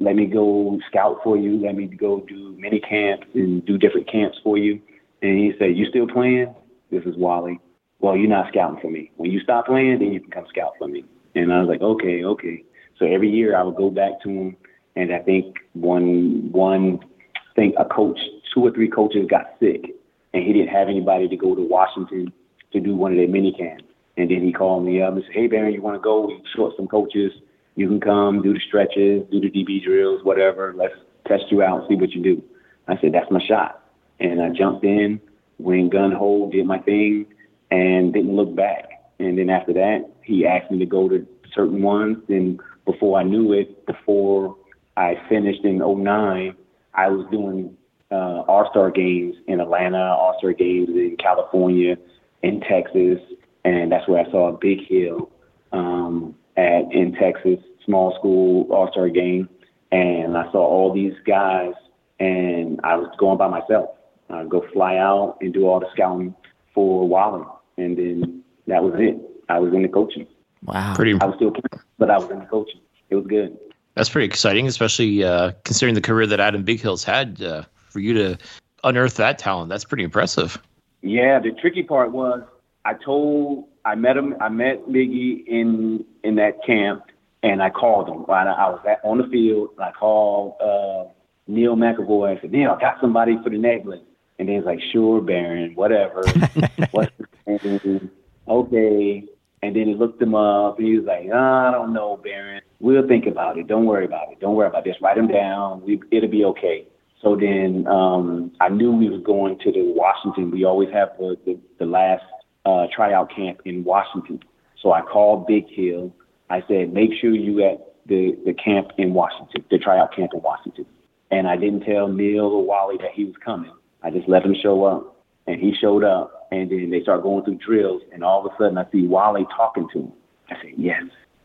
Let 0.00 0.16
me 0.16 0.26
go 0.26 0.78
scout 0.88 1.18
for 1.24 1.36
you. 1.36 1.58
Let 1.60 1.76
me 1.76 1.86
go 1.86 2.20
do 2.20 2.54
mini 2.58 2.80
camps 2.80 3.26
and 3.34 3.64
do 3.64 3.78
different 3.78 4.10
camps 4.10 4.38
for 4.42 4.56
you. 4.58 4.80
And 5.22 5.38
he 5.38 5.52
said, 5.58 5.76
you 5.76 5.86
still 5.86 6.06
playing? 6.06 6.54
This 6.90 7.04
is 7.04 7.16
Wally. 7.16 7.60
Well, 8.00 8.16
you're 8.16 8.28
not 8.28 8.48
scouting 8.48 8.80
for 8.80 8.90
me. 8.90 9.10
When 9.16 9.30
you 9.30 9.40
stop 9.40 9.66
playing, 9.66 9.98
then 9.98 10.12
you 10.12 10.20
can 10.20 10.30
come 10.30 10.46
scout 10.48 10.74
for 10.78 10.86
me. 10.86 11.04
And 11.34 11.52
I 11.52 11.60
was 11.60 11.68
like, 11.68 11.82
okay, 11.82 12.24
okay. 12.24 12.64
So 12.98 13.06
every 13.06 13.30
year 13.30 13.56
I 13.56 13.62
would 13.62 13.76
go 13.76 13.90
back 13.90 14.20
to 14.22 14.28
him, 14.28 14.56
and 14.96 15.12
I 15.12 15.18
think 15.20 15.56
one 15.74 16.50
one 16.52 17.00
I 17.34 17.54
think 17.54 17.74
a 17.78 17.84
coach, 17.84 18.18
two 18.54 18.64
or 18.64 18.72
three 18.72 18.88
coaches 18.88 19.26
got 19.28 19.54
sick, 19.60 19.84
and 20.32 20.44
he 20.44 20.52
didn't 20.52 20.68
have 20.68 20.88
anybody 20.88 21.28
to 21.28 21.36
go 21.36 21.54
to 21.54 21.62
Washington 21.62 22.32
to 22.72 22.80
do 22.80 22.94
one 22.94 23.12
of 23.12 23.18
their 23.18 23.28
mini 23.28 23.52
camps. 23.52 23.84
And 24.18 24.28
then 24.28 24.42
he 24.42 24.52
called 24.52 24.84
me 24.84 25.00
up 25.00 25.14
and 25.14 25.22
said, 25.24 25.32
Hey, 25.32 25.46
Barron, 25.46 25.72
you 25.72 25.80
want 25.80 25.94
to 25.94 26.00
go? 26.00 26.26
We 26.26 26.42
short 26.54 26.74
some 26.76 26.88
coaches. 26.88 27.32
You 27.76 27.86
can 27.86 28.00
come, 28.00 28.42
do 28.42 28.52
the 28.52 28.60
stretches, 28.66 29.22
do 29.30 29.40
the 29.40 29.48
DB 29.48 29.82
drills, 29.82 30.24
whatever. 30.24 30.74
Let's 30.76 30.94
test 31.28 31.44
you 31.52 31.62
out, 31.62 31.88
see 31.88 31.94
what 31.94 32.10
you 32.10 32.22
do. 32.22 32.42
I 32.88 33.00
said, 33.00 33.12
That's 33.12 33.30
my 33.30 33.40
shot. 33.46 33.80
And 34.18 34.42
I 34.42 34.50
jumped 34.50 34.84
in, 34.84 35.20
went 35.58 35.92
gun 35.92 36.10
hole, 36.10 36.50
did 36.50 36.66
my 36.66 36.80
thing, 36.80 37.26
and 37.70 38.12
didn't 38.12 38.34
look 38.34 38.54
back. 38.56 38.88
And 39.20 39.38
then 39.38 39.50
after 39.50 39.72
that, 39.74 40.10
he 40.24 40.44
asked 40.44 40.72
me 40.72 40.80
to 40.80 40.86
go 40.86 41.08
to 41.08 41.24
certain 41.54 41.80
ones. 41.80 42.18
And 42.28 42.60
before 42.84 43.20
I 43.20 43.22
knew 43.22 43.52
it, 43.52 43.86
before 43.86 44.56
I 44.96 45.14
finished 45.28 45.64
in 45.64 45.78
09, 45.78 46.56
I 46.94 47.08
was 47.08 47.24
doing 47.30 47.76
uh, 48.10 48.42
All 48.48 48.68
Star 48.70 48.90
games 48.90 49.36
in 49.46 49.60
Atlanta, 49.60 50.16
All 50.16 50.34
Star 50.38 50.52
games 50.54 50.88
in 50.88 51.16
California, 51.20 51.96
in 52.42 52.60
Texas, 52.62 53.20
and 53.64 53.90
that's 53.90 54.08
where 54.08 54.24
I 54.24 54.30
saw 54.30 54.56
Bighill 54.56 55.28
um, 55.72 56.34
at 56.56 56.92
in 56.92 57.14
Texas, 57.14 57.60
small 57.84 58.14
school 58.18 58.66
All 58.72 58.90
Star 58.90 59.08
game, 59.08 59.48
and 59.92 60.36
I 60.36 60.50
saw 60.52 60.64
all 60.66 60.92
these 60.92 61.14
guys, 61.26 61.72
and 62.18 62.80
I 62.84 62.96
was 62.96 63.08
going 63.18 63.38
by 63.38 63.48
myself. 63.48 63.90
I'd 64.30 64.48
go 64.48 64.64
fly 64.72 64.96
out 64.96 65.38
and 65.40 65.54
do 65.54 65.66
all 65.66 65.80
the 65.80 65.88
scouting 65.92 66.34
for 66.74 67.08
Wally, 67.08 67.44
and 67.76 67.96
then 67.96 68.42
that 68.66 68.82
was 68.82 68.94
it. 68.98 69.18
I 69.48 69.58
was 69.58 69.72
in 69.72 69.82
the 69.82 69.88
coaching. 69.88 70.26
Wow, 70.64 70.94
pretty. 70.94 71.18
I 71.20 71.24
was 71.24 71.36
still 71.36 71.50
playing, 71.50 71.84
but 71.98 72.10
I 72.10 72.18
was 72.18 72.30
in 72.30 72.40
the 72.40 72.46
coaching. 72.46 72.80
It 73.10 73.16
was 73.16 73.26
good. 73.26 73.56
That's 73.94 74.10
pretty 74.10 74.26
exciting, 74.26 74.66
especially 74.66 75.24
uh, 75.24 75.52
considering 75.64 75.94
the 75.94 76.00
career 76.00 76.26
that 76.26 76.40
Adam 76.40 76.64
Bighill's 76.64 77.04
had. 77.04 77.42
Uh, 77.42 77.64
for 77.88 78.00
you 78.00 78.12
to 78.12 78.38
unearth 78.84 79.16
that 79.16 79.38
talent, 79.38 79.70
that's 79.70 79.84
pretty 79.84 80.04
impressive. 80.04 80.60
Yeah, 81.00 81.40
the 81.40 81.52
tricky 81.52 81.82
part 81.82 82.12
was 82.12 82.42
I 82.88 82.94
told 83.04 83.66
I 83.84 83.94
met 83.94 84.16
him. 84.16 84.34
I 84.40 84.48
met 84.48 84.88
Miggy 84.88 85.46
in 85.46 86.06
in 86.24 86.36
that 86.36 86.64
camp, 86.64 87.02
and 87.42 87.62
I 87.62 87.68
called 87.68 88.08
him. 88.08 88.24
I, 88.30 88.44
I 88.44 88.70
was 88.70 88.80
at, 88.88 89.00
on 89.04 89.18
the 89.18 89.24
field. 89.24 89.70
And 89.76 89.84
I 89.84 89.92
called 89.92 90.54
uh, 90.58 91.12
Neil 91.46 91.76
McEvoy. 91.76 92.38
I 92.38 92.40
said, 92.40 92.50
Neil, 92.50 92.70
I 92.70 92.80
got 92.80 92.98
somebody 92.98 93.36
for 93.44 93.50
the 93.50 93.58
Necklace. 93.58 94.00
And 94.38 94.48
then 94.48 94.56
he's 94.56 94.64
like, 94.64 94.80
Sure, 94.90 95.20
Barron, 95.20 95.74
whatever. 95.74 96.22
What's 96.92 97.12
his 97.46 97.84
name? 97.84 98.10
Okay. 98.48 99.24
And 99.60 99.76
then 99.76 99.88
he 99.88 99.94
looked 99.94 100.22
him 100.22 100.34
up, 100.34 100.78
and 100.78 100.86
he 100.86 100.96
was 100.96 101.04
like, 101.04 101.26
oh, 101.34 101.36
I 101.36 101.72
don't 101.72 101.92
know, 101.92 102.16
Barron. 102.16 102.62
We'll 102.78 103.08
think 103.08 103.26
about 103.26 103.58
it. 103.58 103.66
Don't 103.66 103.86
worry 103.86 104.04
about 104.04 104.30
it. 104.30 104.38
Don't 104.38 104.54
worry 104.54 104.68
about 104.68 104.84
this. 104.84 104.94
Write 105.02 105.18
him 105.18 105.26
down. 105.26 105.82
We, 105.82 106.00
it'll 106.12 106.30
be 106.30 106.44
okay. 106.44 106.86
So 107.20 107.34
then 107.34 107.84
um, 107.88 108.52
I 108.60 108.68
knew 108.68 108.92
we 108.92 109.10
was 109.10 109.20
going 109.24 109.58
to 109.58 109.72
the 109.72 109.92
Washington. 109.96 110.52
We 110.52 110.64
always 110.64 110.90
have 110.92 111.08
the, 111.18 111.36
the, 111.44 111.58
the 111.80 111.86
last 111.86 112.22
uh, 112.68 112.86
tryout 112.94 113.34
camp 113.34 113.62
in 113.64 113.82
Washington. 113.84 114.42
So 114.82 114.92
I 114.92 115.00
called 115.00 115.48
Bighill. 115.48 116.12
I 116.50 116.62
said, 116.68 116.92
make 116.92 117.10
sure 117.20 117.30
you 117.30 117.64
at 117.64 117.94
the, 118.06 118.36
the 118.44 118.52
camp 118.52 118.92
in 118.98 119.14
Washington, 119.14 119.64
the 119.70 119.78
tryout 119.78 120.14
camp 120.14 120.32
in 120.34 120.42
Washington. 120.42 120.86
And 121.30 121.48
I 121.48 121.56
didn't 121.56 121.84
tell 121.84 122.08
Neil 122.08 122.44
or 122.46 122.64
Wally 122.64 122.96
that 122.98 123.12
he 123.12 123.24
was 123.24 123.34
coming. 123.44 123.72
I 124.02 124.10
just 124.10 124.28
let 124.28 124.44
him 124.44 124.54
show 124.62 124.84
up. 124.84 125.16
And 125.46 125.60
he 125.60 125.74
showed 125.74 126.04
up. 126.04 126.48
And 126.50 126.70
then 126.70 126.90
they 126.90 127.02
start 127.02 127.22
going 127.22 127.44
through 127.44 127.56
drills. 127.56 128.02
And 128.12 128.22
all 128.22 128.44
of 128.44 128.52
a 128.52 128.56
sudden, 128.56 128.78
I 128.78 128.90
see 128.90 129.06
Wally 129.06 129.46
talking 129.56 129.88
to 129.92 129.98
him. 130.00 130.12
I 130.50 130.54
said, 130.62 130.72
yes, 130.76 131.02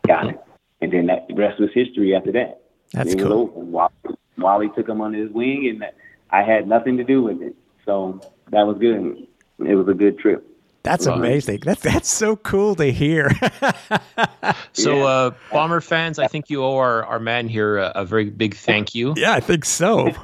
got 0.07 0.27
it. 0.27 0.41
And 0.81 0.91
then 0.91 1.05
that 1.07 1.27
the 1.27 1.35
rest 1.35 1.59
was 1.59 1.69
history 1.73 2.15
after 2.15 2.31
that. 2.33 2.61
That's 2.91 3.13
it 3.13 3.19
cool. 3.19 3.47
Wally, 3.47 3.91
Wally 4.37 4.69
took 4.75 4.87
him 4.87 5.01
under 5.01 5.17
his 5.17 5.31
wing, 5.31 5.69
and 5.69 5.83
I 6.29 6.43
had 6.43 6.67
nothing 6.67 6.97
to 6.97 7.03
do 7.03 7.23
with 7.23 7.41
it. 7.41 7.55
So 7.85 8.21
that 8.51 8.63
was 8.63 8.77
good. 8.77 9.27
It 9.59 9.75
was 9.75 9.87
a 9.87 9.93
good 9.93 10.19
trip. 10.19 10.45
That's 10.83 11.05
amazing. 11.05 11.61
That's 11.63 11.81
that's 11.81 12.09
so 12.13 12.35
cool 12.35 12.75
to 12.75 12.91
hear. 12.91 13.29
so, 14.73 14.95
Yeah. 14.97 15.03
uh, 15.05 15.31
Bomber 15.51 15.79
fans, 15.81 16.19
I 16.19 16.27
think 16.27 16.49
you 16.49 16.63
owe 16.63 16.75
our, 16.77 17.05
our 17.05 17.19
man 17.19 17.47
here 17.47 17.77
a, 17.77 17.91
a 17.95 18.05
very 18.05 18.29
big 18.29 18.53
thank 18.55 18.93
you. 18.93 19.13
yeah, 19.15 19.31
I 19.33 19.39
think 19.39 19.63
so. 19.65 20.11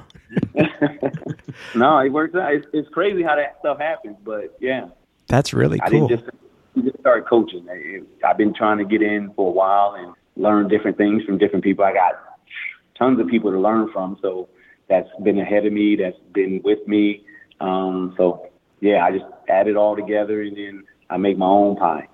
No, 1.76 2.00
it 2.00 2.10
works 2.12 2.36
out. 2.36 2.54
It's, 2.54 2.66
it's 2.74 2.90
crazy 2.90 3.22
how 3.24 3.36
that 3.36 3.58
stuff 3.60 3.80
happens, 3.80 4.18
but 4.24 4.56
yeah, 4.60 4.88
That's 5.28 5.54
really 5.54 5.80
I 5.82 5.90
cool. 5.90 6.08
didn't 6.08 6.26
just, 6.26 6.86
just 6.86 7.00
start 7.00 7.28
coaching. 7.28 7.68
I- 7.70 8.28
I've 8.28 8.38
been 8.38 8.54
trying 8.54 8.78
to 8.80 8.86
get 8.86 9.02
in 9.02 9.32
for 9.34 9.48
a 9.50 9.52
while 9.52 9.96
and 9.98 10.14
learn 10.36 10.68
different 10.68 10.98
things 10.98 11.24
from 11.24 11.38
different 11.38 11.64
people. 11.64 11.84
I 11.86 11.94
got 11.94 12.14
tons 12.98 13.20
of 13.20 13.28
people 13.28 13.52
to 13.52 13.60
learn 13.60 13.92
from, 13.92 14.18
so 14.22 14.50
that's 14.88 15.10
been 15.24 15.40
ahead 15.40 15.66
of 15.66 15.74
me. 15.74 15.96
That's 15.96 16.18
been 16.34 16.62
with 16.64 16.86
me. 16.88 17.24
Um, 17.60 18.14
so 18.18 18.49
yeah, 18.82 19.04
I 19.06 19.12
just 19.12 19.26
add 19.48 19.68
it 19.68 19.76
all 19.76 19.96
together 19.96 20.42
and 20.42 20.56
then 20.56 20.84
I 21.10 21.18
make 21.18 21.38
my 21.38 21.46
own 21.48 21.76
pie. 21.76 22.08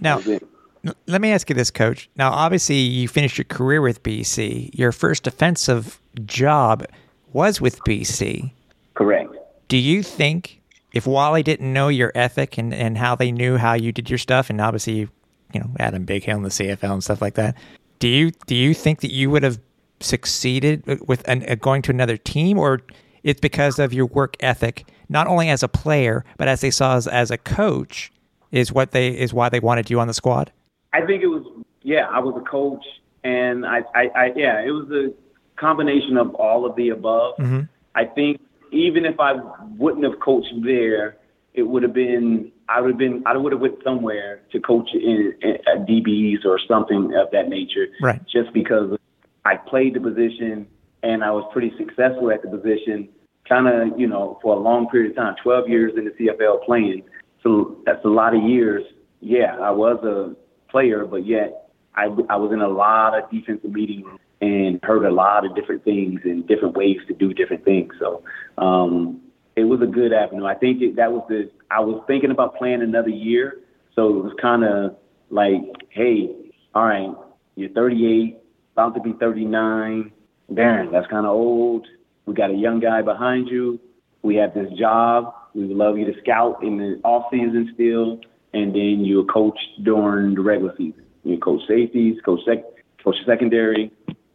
now, 0.00 0.16
That's 0.16 0.26
it. 0.26 0.46
n- 0.84 0.94
let 1.06 1.20
me 1.20 1.30
ask 1.32 1.48
you 1.48 1.54
this, 1.54 1.70
Coach. 1.70 2.08
Now, 2.16 2.30
obviously, 2.32 2.76
you 2.76 3.08
finished 3.08 3.38
your 3.38 3.44
career 3.46 3.80
with 3.80 4.02
BC. 4.02 4.70
Your 4.74 4.92
first 4.92 5.22
defensive 5.22 6.00
job 6.24 6.84
was 7.32 7.60
with 7.60 7.80
BC. 7.84 8.50
Correct. 8.94 9.34
Do 9.68 9.76
you 9.76 10.02
think 10.02 10.60
if 10.92 11.06
Wally 11.06 11.42
didn't 11.42 11.72
know 11.72 11.88
your 11.88 12.12
ethic 12.14 12.56
and, 12.58 12.72
and 12.72 12.96
how 12.96 13.14
they 13.14 13.30
knew 13.32 13.56
how 13.56 13.74
you 13.74 13.92
did 13.92 14.08
your 14.08 14.18
stuff, 14.18 14.48
and 14.50 14.60
obviously, 14.60 14.94
you, 14.94 15.08
you 15.52 15.60
know, 15.60 15.70
Adam 15.78 16.06
Bighill 16.06 16.36
in 16.36 16.42
the 16.42 16.48
CFL 16.48 16.92
and 16.92 17.04
stuff 17.04 17.20
like 17.20 17.34
that, 17.34 17.56
do 17.98 18.08
you 18.08 18.30
do 18.46 18.54
you 18.54 18.74
think 18.74 19.00
that 19.00 19.12
you 19.12 19.30
would 19.30 19.42
have 19.42 19.58
succeeded 20.00 20.84
with 21.08 21.26
an, 21.28 21.44
uh, 21.48 21.54
going 21.56 21.82
to 21.82 21.90
another 21.90 22.16
team, 22.16 22.58
or 22.58 22.80
it's 23.26 23.40
because 23.40 23.80
of 23.80 23.92
your 23.92 24.06
work 24.06 24.36
ethic, 24.38 24.88
not 25.08 25.26
only 25.26 25.50
as 25.50 25.62
a 25.62 25.68
player 25.68 26.24
but 26.38 26.46
as 26.46 26.60
they 26.60 26.70
saw 26.70 26.96
as, 26.96 27.08
as 27.08 27.30
a 27.30 27.36
coach, 27.36 28.12
is 28.52 28.72
what 28.72 28.92
they 28.92 29.08
is 29.08 29.34
why 29.34 29.48
they 29.48 29.58
wanted 29.58 29.90
you 29.90 29.98
on 29.98 30.06
the 30.06 30.14
squad? 30.14 30.52
I 30.92 31.04
think 31.04 31.22
it 31.22 31.26
was 31.26 31.44
yeah, 31.82 32.06
I 32.08 32.20
was 32.20 32.40
a 32.40 32.48
coach 32.48 32.84
and 33.24 33.66
I, 33.66 33.80
I, 33.94 34.08
I 34.14 34.32
yeah, 34.36 34.62
it 34.62 34.70
was 34.70 34.88
a 34.92 35.12
combination 35.60 36.16
of 36.16 36.34
all 36.36 36.64
of 36.64 36.76
the 36.76 36.90
above. 36.90 37.36
Mm-hmm. 37.38 37.62
I 37.96 38.04
think 38.04 38.40
even 38.70 39.04
if 39.04 39.18
I 39.18 39.32
wouldn't 39.76 40.04
have 40.04 40.20
coached 40.20 40.54
there, 40.62 41.16
it 41.52 41.62
would 41.62 41.82
have 41.82 41.92
been 41.92 42.52
I 42.68 42.80
would 42.80 42.90
have 42.90 42.98
been 42.98 43.24
I 43.26 43.36
would 43.36 43.50
have 43.50 43.60
went 43.60 43.82
somewhere 43.82 44.40
to 44.52 44.60
coach 44.60 44.90
in, 44.94 45.34
in 45.42 45.54
at 45.66 45.86
DBs 45.86 46.44
or 46.44 46.60
something 46.68 47.12
of 47.16 47.32
that 47.32 47.48
nature. 47.48 47.88
Right. 48.00 48.20
Just 48.24 48.52
because 48.52 48.96
I 49.44 49.56
played 49.56 49.94
the 49.94 50.00
position 50.00 50.68
and 51.02 51.22
I 51.22 51.30
was 51.30 51.48
pretty 51.52 51.72
successful 51.78 52.30
at 52.30 52.42
the 52.42 52.48
position, 52.48 53.08
kind 53.48 53.68
of 53.68 53.98
you 53.98 54.06
know 54.06 54.38
for 54.42 54.54
a 54.54 54.58
long 54.58 54.88
period 54.88 55.12
of 55.12 55.16
time, 55.16 55.34
12 55.42 55.68
years 55.68 55.92
in 55.96 56.04
the 56.04 56.10
CFL 56.12 56.64
playing. 56.64 57.02
So 57.42 57.78
that's 57.84 58.04
a 58.04 58.08
lot 58.08 58.34
of 58.34 58.42
years. 58.42 58.82
Yeah, 59.20 59.56
I 59.60 59.70
was 59.70 60.02
a 60.04 60.34
player, 60.70 61.04
but 61.04 61.26
yet 61.26 61.70
I 61.94 62.04
I 62.28 62.36
was 62.36 62.52
in 62.52 62.60
a 62.60 62.68
lot 62.68 63.18
of 63.18 63.30
defensive 63.30 63.70
meetings 63.70 64.06
and 64.40 64.78
heard 64.82 65.04
a 65.04 65.10
lot 65.10 65.46
of 65.46 65.54
different 65.54 65.84
things 65.84 66.20
and 66.24 66.46
different 66.46 66.76
ways 66.76 66.98
to 67.08 67.14
do 67.14 67.32
different 67.32 67.64
things. 67.64 67.94
So 67.98 68.22
um, 68.58 69.20
it 69.56 69.64
was 69.64 69.80
a 69.80 69.86
good 69.86 70.12
avenue. 70.12 70.44
I 70.44 70.54
think 70.54 70.82
it, 70.82 70.96
that 70.96 71.12
was 71.12 71.24
the. 71.28 71.50
I 71.70 71.80
was 71.80 72.02
thinking 72.06 72.30
about 72.30 72.56
playing 72.56 72.82
another 72.82 73.08
year, 73.08 73.60
so 73.94 74.08
it 74.08 74.24
was 74.24 74.32
kind 74.40 74.64
of 74.64 74.96
like, 75.30 75.62
hey, 75.90 76.30
all 76.74 76.84
right, 76.84 77.10
you're 77.56 77.70
38, 77.70 78.36
about 78.72 78.94
to 78.94 79.00
be 79.00 79.12
39. 79.14 80.12
Darren, 80.52 80.92
that's 80.92 81.06
kind 81.08 81.26
of 81.26 81.32
old. 81.32 81.86
We 82.26 82.34
got 82.34 82.50
a 82.50 82.54
young 82.54 82.80
guy 82.80 83.02
behind 83.02 83.48
you. 83.48 83.80
We 84.22 84.36
have 84.36 84.54
this 84.54 84.72
job. 84.78 85.34
We 85.54 85.66
would 85.66 85.76
love 85.76 85.98
you 85.98 86.04
to 86.12 86.20
scout 86.20 86.62
in 86.62 86.78
the 86.78 87.00
off 87.04 87.26
season 87.30 87.70
still, 87.74 88.20
and 88.52 88.74
then 88.74 89.04
you 89.04 89.24
coach 89.26 89.58
during 89.82 90.34
the 90.34 90.42
regular 90.42 90.74
season. 90.76 91.04
You 91.24 91.38
coach 91.38 91.62
safeties, 91.66 92.20
coach 92.24 92.40
sec, 92.46 92.64
coach 93.02 93.16
secondary. 93.24 93.92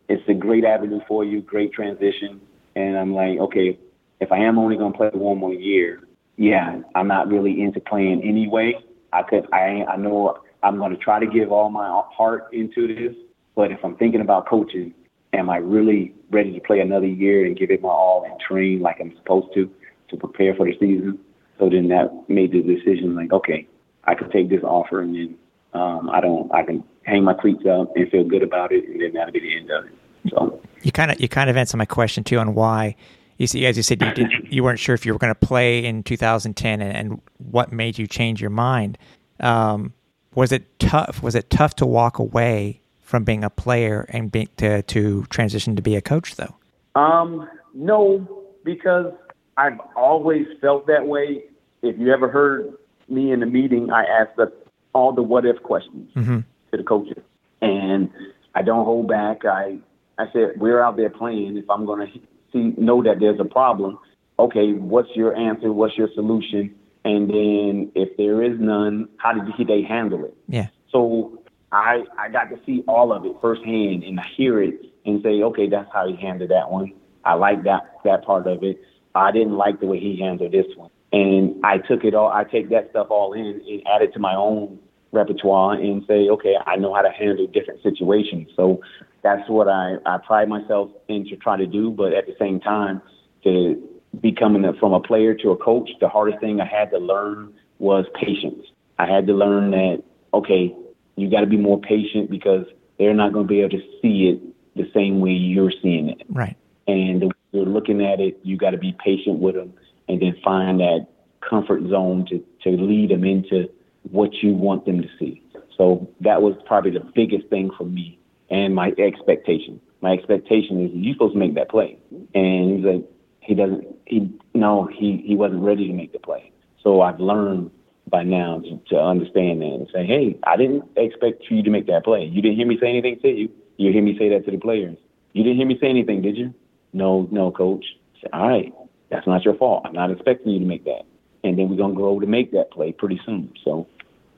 It's 0.10 0.24
a 0.28 0.34
great 0.34 0.66
avenue 0.66 1.00
for 1.08 1.24
you, 1.24 1.42
great 1.42 1.74
transition. 1.74 2.42
And 2.76 2.98
I'm 2.98 3.14
like, 3.14 3.40
okay, 3.40 3.78
if 4.20 4.32
I 4.32 4.40
am 4.40 4.58
only 4.58 4.78
going 4.78 4.94
to 4.94 4.98
play 4.98 5.10
one 5.14 5.38
more 5.38 5.54
year, 5.54 6.02
yeah, 6.38 6.82
I'm 6.96 7.08
not 7.08 7.28
really 7.28 7.62
into 7.62 7.80
playing 7.80 8.24
anyway. 8.24 8.74
I 9.14 9.24
could, 9.24 9.48
I, 9.54 9.84
I 9.88 9.98
know 9.98 10.40
I'm 10.64 10.78
going 10.78 10.92
to 10.92 10.98
try 10.98 11.20
to 11.20 11.28
give 11.28 11.52
all 11.52 11.70
my 11.70 12.02
heart 12.14 12.48
into 12.54 12.88
this, 12.88 13.16
but 13.56 13.72
if 13.72 13.80
I'm 13.84 13.96
thinking 13.98 14.22
about 14.22 14.48
coaching, 14.48 14.94
am 15.34 15.50
I 15.50 15.58
really 15.58 16.14
ready 16.30 16.54
to 16.54 16.60
play 16.60 16.80
another 16.80 17.08
year 17.08 17.46
and 17.46 17.58
give 17.58 17.72
it 17.72 17.82
my 17.82 17.90
all 17.90 18.24
and 18.26 18.40
train 18.40 18.82
like 18.82 18.98
I'm 19.00 19.16
supposed 19.18 19.54
to 19.56 19.70
to 20.10 20.18
prepare 20.18 20.56
for 20.56 20.66
the 20.66 20.74
season? 20.74 21.20
So 21.60 21.70
then 21.70 21.88
that 21.90 22.10
made 22.28 22.52
the 22.52 22.62
decision 22.62 23.16
like, 23.16 23.32
okay, 23.32 23.68
I 24.06 24.16
could 24.16 24.32
take 24.32 24.50
this 24.50 24.64
offer 24.64 25.02
and 25.02 25.16
then 25.16 25.38
um, 25.74 26.10
I 26.10 26.20
don't, 26.20 26.52
I 26.54 26.64
can 26.64 26.84
hang 27.04 27.24
my 27.24 27.34
cleats 27.34 27.64
up 27.66 27.96
and 27.96 28.10
feel 28.10 28.24
good 28.24 28.44
about 28.44 28.72
it, 28.72 28.86
and 28.86 29.02
then 29.02 29.14
that'll 29.14 29.32
be 29.32 29.40
the 29.40 29.58
end 29.58 29.72
of 29.72 29.86
it. 29.86 29.92
So 30.30 30.62
you 30.84 30.92
kind 30.92 31.12
of 31.12 31.20
you 31.20 31.28
kind 31.28 31.50
of 31.50 31.58
answered 31.58 31.78
my 31.78 31.86
question 31.86 32.24
too 32.24 32.38
on 32.38 32.54
why 32.54 32.96
you 33.38 33.48
see, 33.48 33.66
as 33.66 33.76
you 33.76 33.82
said, 33.82 34.02
you, 34.02 34.14
did, 34.14 34.32
you 34.52 34.64
weren't 34.64 34.78
sure 34.78 34.94
if 34.94 35.04
you 35.04 35.14
were 35.14 35.18
going 35.18 35.34
to 35.34 35.48
play 35.48 35.84
in 35.84 36.04
2010, 36.04 36.82
and, 36.82 36.96
and, 36.96 37.22
what 37.38 37.72
made 37.72 37.98
you 37.98 38.06
change 38.06 38.40
your 38.40 38.52
mind. 38.52 39.00
Um, 39.40 39.94
was 40.36 40.52
it 40.52 40.78
tough? 40.78 41.24
Was 41.24 41.34
it 41.34 41.50
tough 41.50 41.76
to 41.78 41.86
walk 41.88 42.20
away 42.20 42.82
from 43.12 43.26
being 43.26 43.44
a 43.44 43.50
player 43.50 44.06
and 44.10 44.32
be, 44.32 44.48
to 44.58 44.82
to 44.84 45.26
transition 45.26 45.76
to 45.76 45.82
be 45.82 45.96
a 45.96 46.02
coach, 46.02 46.38
though? 46.38 46.56
Um, 46.96 47.48
no, 47.74 48.26
because 48.64 49.14
I've 49.58 49.80
always 49.96 50.48
felt 50.62 50.88
that 50.88 51.06
way. 51.06 51.44
If 51.84 52.00
you 52.00 52.12
ever 52.12 52.30
heard 52.30 52.74
me 53.10 53.32
in 53.34 53.44
a 53.44 53.46
meeting, 53.46 53.92
I 53.92 54.04
asked 54.06 54.38
the, 54.38 54.52
all 54.94 55.12
the 55.12 55.22
what 55.22 55.46
if 55.46 55.62
questions 55.62 56.10
mm-hmm. 56.16 56.40
to 56.72 56.78
the 56.78 56.84
coaches, 56.84 57.22
and 57.62 58.10
I 58.56 58.62
don't 58.62 58.86
hold 58.86 59.10
back. 59.10 59.44
I 59.46 59.78
I 60.18 60.26
said 60.32 60.54
we're 60.56 60.82
out 60.82 60.96
there 60.96 61.10
playing. 61.10 61.58
If 61.58 61.70
I'm 61.70 61.86
going 61.86 62.08
to 62.08 62.20
see 62.54 62.74
know 62.78 63.04
that 63.04 63.20
there's 63.20 63.40
a 63.42 63.46
problem, 63.46 64.00
okay, 64.40 64.72
what's 64.72 65.10
your 65.16 65.36
answer? 65.36 65.74
What's 65.74 65.98
your 65.98 66.10
solution? 66.16 66.74
And 67.04 67.30
then 67.30 67.92
if 67.96 68.16
there 68.16 68.42
is 68.44 68.58
none, 68.60 69.10
how 69.18 69.34
did 69.34 69.68
they 69.68 69.82
handle 69.82 70.24
it? 70.24 70.36
Yeah. 70.48 70.68
So 70.92 71.41
I 71.72 72.04
I 72.18 72.30
got 72.30 72.50
to 72.50 72.60
see 72.66 72.84
all 72.88 73.14
of 73.14 73.26
it 73.26 73.36
firsthand 73.42 74.04
and 74.04 74.20
hear 74.36 74.62
it 74.62 74.76
and 75.06 75.22
say, 75.24 75.42
okay, 75.42 75.70
that's 75.70 75.90
how 75.94 76.08
he 76.08 76.16
handled 76.16 76.52
that 76.52 76.70
one. 76.70 76.94
I 77.24 77.34
like 77.34 77.64
that 77.64 78.00
that 78.04 78.26
part 78.26 78.48
of 78.48 78.64
it. 78.64 78.80
I 79.16 79.32
didn't 79.32 79.58
like 79.58 79.80
the 79.80 79.88
way 79.88 80.00
he 80.00 80.20
handled 80.20 80.52
this 80.52 80.66
one. 80.76 80.90
And 81.14 81.64
I 81.66 81.78
took 81.78 82.04
it 82.04 82.14
all 82.14 82.30
I 82.30 82.44
take 82.44 82.70
that 82.70 82.90
stuff 82.92 83.08
all 83.10 83.34
in 83.34 83.62
and 83.68 83.82
add 83.88 84.02
it 84.02 84.14
to 84.14 84.20
my 84.20 84.36
own 84.36 84.80
repertoire 85.12 85.74
and 85.74 86.04
say, 86.08 86.30
okay, 86.30 86.56
I 86.66 86.78
know 86.78 86.94
how 86.94 87.02
to 87.02 87.12
handle 87.12 87.48
different 87.48 87.84
situations. 87.84 88.50
So 88.56 88.82
that's 89.24 89.48
what 89.50 89.68
I, 89.68 89.96
I 90.06 90.18
pride 90.26 90.50
myself 90.50 90.90
in 91.08 91.26
to 91.26 91.36
try 91.36 91.58
to 91.58 91.68
do. 91.68 91.92
But 91.92 92.14
at 92.14 92.28
the 92.28 92.36
same 92.40 92.60
time, 92.60 93.02
to 93.44 93.82
becoming 94.22 94.66
a, 94.66 94.74
from 94.74 94.94
a 94.94 95.00
player 95.00 95.34
to 95.36 95.52
a 95.52 95.58
coach, 95.58 95.90
the 96.00 96.10
hardest 96.10 96.40
thing 96.40 96.62
I 96.62 96.66
had 96.66 96.92
to 96.92 96.98
learn 96.98 97.54
was 97.80 98.06
patience. 98.16 98.66
I 99.00 99.06
had 99.06 99.28
to 99.28 99.34
learn 99.34 99.72
that, 99.72 100.04
okay, 100.34 100.76
you 101.22 101.30
got 101.30 101.42
to 101.42 101.48
be 101.48 101.58
more 101.58 101.80
patient 101.80 102.30
because 102.30 102.66
they're 102.98 103.14
not 103.14 103.32
going 103.32 103.48
to 103.48 103.50
be 103.50 103.60
able 103.60 103.70
to 103.70 103.84
see 104.02 104.28
it 104.30 104.42
the 104.76 104.90
same 104.94 105.20
way 105.20 105.32
you're 105.32 105.72
seeing 105.82 106.10
it. 106.10 106.24
Right. 106.30 106.58
And 106.88 107.22
the 107.22 107.28
way 107.28 107.34
you're 107.52 107.66
looking 107.66 108.04
at 108.04 108.20
it, 108.20 108.40
you 108.44 108.58
got 108.58 108.72
to 108.72 108.78
be 108.78 108.96
patient 109.04 109.40
with 109.40 109.56
them 109.56 109.74
and 110.08 110.22
then 110.22 110.36
find 110.44 110.80
that 110.80 111.08
comfort 111.48 111.82
zone 111.90 112.26
to, 112.30 112.44
to 112.64 112.70
lead 112.82 113.12
them 113.12 113.24
into 113.24 113.70
what 114.12 114.34
you 114.42 114.54
want 114.54 114.86
them 114.86 115.02
to 115.02 115.08
see. 115.20 115.44
So 115.78 116.10
that 116.22 116.42
was 116.42 116.56
probably 116.66 116.92
the 116.92 117.06
biggest 117.16 117.48
thing 117.48 117.72
for 117.78 117.86
me 117.86 118.20
and 118.50 118.76
my 118.76 118.94
expectation. 118.98 119.80
My 120.02 120.12
expectation 120.12 120.84
is 120.84 120.92
you're 120.94 121.14
supposed 121.14 121.34
to 121.34 121.40
make 121.40 121.56
that 121.56 121.70
play. 121.70 121.98
And 122.34 122.78
he's 122.78 122.86
like, 122.86 123.06
he 123.40 123.56
doesn't, 123.56 123.88
he, 124.06 124.32
no, 124.54 124.86
he, 124.86 125.24
he 125.26 125.36
wasn't 125.36 125.62
ready 125.64 125.88
to 125.88 125.94
make 125.94 126.14
the 126.14 126.20
play. 126.20 126.52
So 126.84 127.02
I've 127.02 127.20
learned 127.20 127.72
by 128.12 128.24
now 128.24 128.60
to, 128.60 128.80
to 128.90 129.02
understand 129.02 129.62
that 129.62 129.66
and 129.66 129.88
say, 129.94 130.06
hey, 130.06 130.38
I 130.44 130.58
didn't 130.58 130.84
expect 130.98 131.46
you 131.50 131.64
to 131.64 131.70
make 131.70 131.88
that 131.88 132.04
play. 132.04 132.26
You 132.26 132.42
didn't 132.42 132.58
hear 132.58 132.68
me 132.68 132.78
say 132.80 132.88
anything 132.88 133.20
to 133.22 133.30
you. 133.30 133.50
You 133.78 133.92
hear 133.92 134.04
me 134.04 134.18
say 134.20 134.30
that 134.30 134.46
to 134.46 134.52
the 134.52 134.58
players. 134.58 134.98
You 135.34 135.44
didn't 135.44 135.58
hear 135.58 135.66
me 135.66 135.78
say 135.80 135.88
anything, 135.88 136.22
did 136.22 136.38
you? 136.38 136.54
No, 136.94 137.28
no, 137.32 137.52
coach. 137.52 137.86
All 138.34 138.48
right, 138.48 138.74
that's 139.10 139.26
not 139.26 139.44
your 139.44 139.56
fault. 139.56 139.84
I'm 139.86 139.94
not 139.94 140.12
expecting 140.12 140.52
you 140.52 140.60
to 140.60 140.66
make 140.66 140.84
that. 140.86 141.04
And 141.44 141.58
then 141.58 141.70
we're 141.70 141.78
going 141.78 141.94
to 141.94 141.98
grow 141.98 142.20
to 142.20 142.28
make 142.28 142.52
that 142.52 142.70
play 142.70 142.92
pretty 142.92 143.20
soon. 143.26 143.52
So 143.64 143.88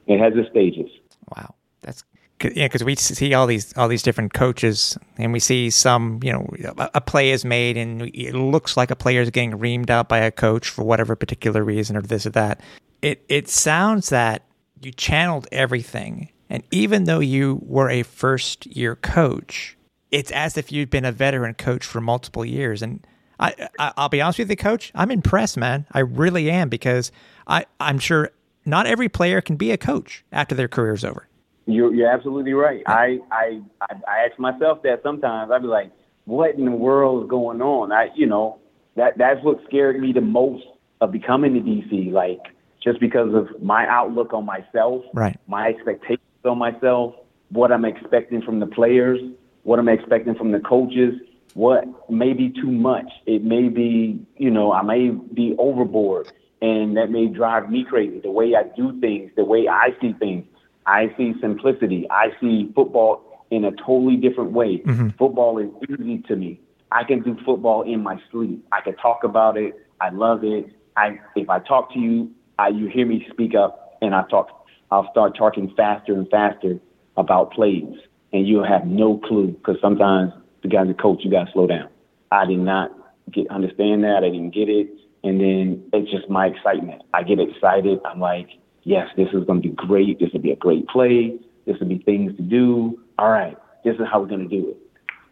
it 0.08 0.20
has 0.20 0.34
its 0.36 0.50
stages. 0.50 0.90
Wow. 1.36 1.56
That's 1.82 2.06
yeah, 2.42 2.66
because 2.66 2.84
we 2.84 2.96
see 2.96 3.34
all 3.34 3.48
these 3.48 3.76
all 3.78 3.88
these 3.88 4.04
different 4.04 4.34
coaches, 4.34 4.98
and 5.18 5.32
we 5.32 5.40
see 5.40 5.70
some, 5.70 6.20
you 6.24 6.32
know, 6.32 6.48
a, 6.78 6.92
a 6.96 7.02
play 7.02 7.32
is 7.32 7.46
made, 7.46 7.78
and 7.78 8.02
it 8.14 8.34
looks 8.34 8.76
like 8.76 8.92
a 8.92 8.96
player 8.96 9.22
is 9.22 9.30
getting 9.30 9.52
reamed 9.52 9.90
out 9.90 10.10
by 10.10 10.18
a 10.20 10.32
coach 10.32 10.70
for 10.70 10.84
whatever 10.84 11.16
particular 11.16 11.64
reason, 11.64 11.96
or 11.96 12.02
this 12.02 12.26
or 12.26 12.32
that. 12.32 12.60
It 13.04 13.26
it 13.28 13.50
sounds 13.50 14.10
that 14.10 14.46
you 14.82 14.92
channeled 14.94 15.48
everything, 15.52 16.30
and 16.50 16.64
even 16.72 17.04
though 17.04 17.20
you 17.20 17.60
were 17.62 17.90
a 17.90 18.04
first 18.04 18.66
year 18.66 18.96
coach, 18.96 19.78
it's 20.10 20.32
as 20.32 20.58
if 20.58 20.72
you'd 20.72 20.90
been 20.90 21.04
a 21.04 21.12
veteran 21.12 21.54
coach 21.54 21.86
for 21.86 22.00
multiple 22.00 22.46
years. 22.46 22.82
And 22.82 23.06
I, 23.42 23.68
I 23.78 23.92
will 23.98 24.08
be 24.08 24.22
honest 24.22 24.40
with 24.40 24.50
you, 24.50 24.56
coach, 24.56 24.90
I'm 24.96 25.12
impressed, 25.12 25.58
man. 25.58 25.86
I 25.92 26.00
really 26.00 26.50
am 26.50 26.70
because 26.70 27.12
I 27.46 27.66
I'm 27.78 28.00
sure 28.00 28.32
not 28.66 28.88
every 28.88 29.10
player 29.10 29.42
can 29.42 29.58
be 29.58 29.72
a 29.72 29.78
coach 29.78 30.24
after 30.32 30.56
their 30.56 30.70
career's 30.70 31.04
over. 31.04 31.28
You're, 31.66 31.94
you're 31.94 32.10
absolutely 32.10 32.54
right. 32.54 32.84
I, 32.88 33.20
I, 33.32 33.62
I, 33.82 33.96
I 34.08 34.30
ask 34.30 34.40
myself 34.40 34.82
that 34.84 35.02
sometimes. 35.04 35.52
I'd 35.52 35.62
be 35.62 35.68
like, 35.68 35.92
what 36.24 36.56
in 36.56 36.64
the 36.64 36.72
world 36.72 37.24
is 37.24 37.30
going 37.30 37.62
on? 37.62 37.92
I, 37.92 38.12
you 38.16 38.28
know, 38.28 38.60
that 38.96 39.18
that's 39.18 39.44
what 39.44 39.60
scared 39.68 40.00
me 40.00 40.14
the 40.14 40.22
most 40.22 40.64
of 41.02 41.12
becoming 41.12 41.54
the 41.54 41.60
DC. 41.60 42.12
Like, 42.12 42.53
just 42.84 43.00
because 43.00 43.34
of 43.34 43.62
my 43.62 43.88
outlook 43.88 44.34
on 44.34 44.46
myself, 44.46 45.04
right? 45.14 45.40
My 45.48 45.68
expectations 45.68 46.20
on 46.46 46.58
myself, 46.58 47.16
what 47.50 47.72
I'm 47.72 47.86
expecting 47.86 48.42
from 48.42 48.60
the 48.60 48.66
players, 48.68 49.20
what 49.64 49.80
I'm 49.80 49.90
expecting 49.90 50.36
from 50.36 50.52
the 50.52 50.60
coaches, 50.60 51.14
what 51.54 51.86
may 52.10 52.34
be 52.34 52.50
too 52.50 52.72
much. 52.72 53.10
It 53.26 53.44
may 53.44 53.70
be, 53.70 54.26
you 54.38 54.52
know, 54.52 54.74
I 54.74 54.82
may 54.82 55.10
be 55.10 55.56
overboard, 55.58 56.32
and 56.62 56.98
that 56.98 57.10
may 57.12 57.28
drive 57.28 57.70
me 57.70 57.86
crazy. 57.88 58.20
The 58.20 58.32
way 58.32 58.56
I 58.56 58.64
do 58.76 59.00
things, 59.00 59.32
the 59.36 59.46
way 59.46 59.68
I 59.68 59.90
see 60.02 60.14
things. 60.14 60.46
I 60.86 61.14
see 61.16 61.34
simplicity. 61.40 62.08
I 62.12 62.30
see 62.42 62.72
football 62.76 63.46
in 63.52 63.64
a 63.64 63.72
totally 63.72 64.18
different 64.18 64.52
way. 64.52 64.80
Mm-hmm. 64.80 65.10
Football 65.18 65.60
is 65.60 65.70
easy 65.90 66.22
to 66.28 66.36
me. 66.36 66.60
I 66.92 67.04
can 67.04 67.22
do 67.22 67.38
football 67.46 67.84
in 67.84 68.04
my 68.04 68.20
sleep. 68.32 68.66
I 68.72 68.82
can 68.82 68.96
talk 68.98 69.24
about 69.24 69.58
it. 69.58 69.76
I 70.02 70.10
love 70.10 70.44
it. 70.44 70.68
I 70.98 71.20
if 71.36 71.50
I 71.50 71.60
talk 71.60 71.94
to 71.94 72.00
you, 72.00 72.32
I, 72.60 72.70
you 72.70 72.88
hear 72.88 73.06
me 73.06 73.26
speak 73.32 73.56
up, 73.56 73.98
and 74.02 74.14
I 74.14 74.24
talk. 74.30 74.66
I'll 74.92 75.10
start 75.12 75.36
talking 75.36 75.74
faster 75.76 76.14
and 76.14 76.30
faster 76.30 76.80
about 77.18 77.52
plays, 77.52 77.96
and 78.32 78.48
you'll 78.48 78.68
have 78.68 78.86
no 78.86 79.18
clue 79.18 79.48
because 79.48 79.78
sometimes 79.82 80.34
the 80.62 80.68
guys 80.68 80.88
that 80.88 81.02
coach, 81.02 81.22
you 81.24 81.32
got 81.32 81.46
to 81.46 81.52
slow 81.52 81.68
down. 81.68 81.90
I 82.32 82.46
did 82.46 82.60
not 82.60 82.92
get 83.32 83.50
understand 83.50 84.04
that. 84.04 84.24
I 84.24 84.30
didn't 84.30 84.52
get 84.52 84.70
it, 84.70 84.90
and 85.24 85.40
then 85.40 85.84
it's 85.94 86.12
just 86.12 86.30
my 86.30 86.48
excitement. 86.48 87.02
I 87.14 87.24
get 87.24 87.40
excited. 87.40 88.00
I'm 88.06 88.20
like, 88.20 88.50
yes, 88.84 89.08
this 89.18 89.28
is 89.34 89.46
going 89.46 89.62
to 89.62 89.70
be 89.70 89.76
great. 89.76 90.20
This 90.20 90.30
will 90.34 90.42
be 90.42 90.52
a 90.52 90.56
great 90.56 90.88
play. 90.88 91.40
This 91.66 91.78
will 91.80 91.88
be 91.88 92.00
things 92.00 92.36
to 92.38 92.44
do. 92.44 93.00
All 93.18 93.30
right, 93.30 93.58
this 93.84 93.96
is 93.96 94.02
how 94.12 94.20
we're 94.20 94.28
going 94.28 94.48
to 94.48 94.62
do 94.62 94.70
it. 94.70 94.78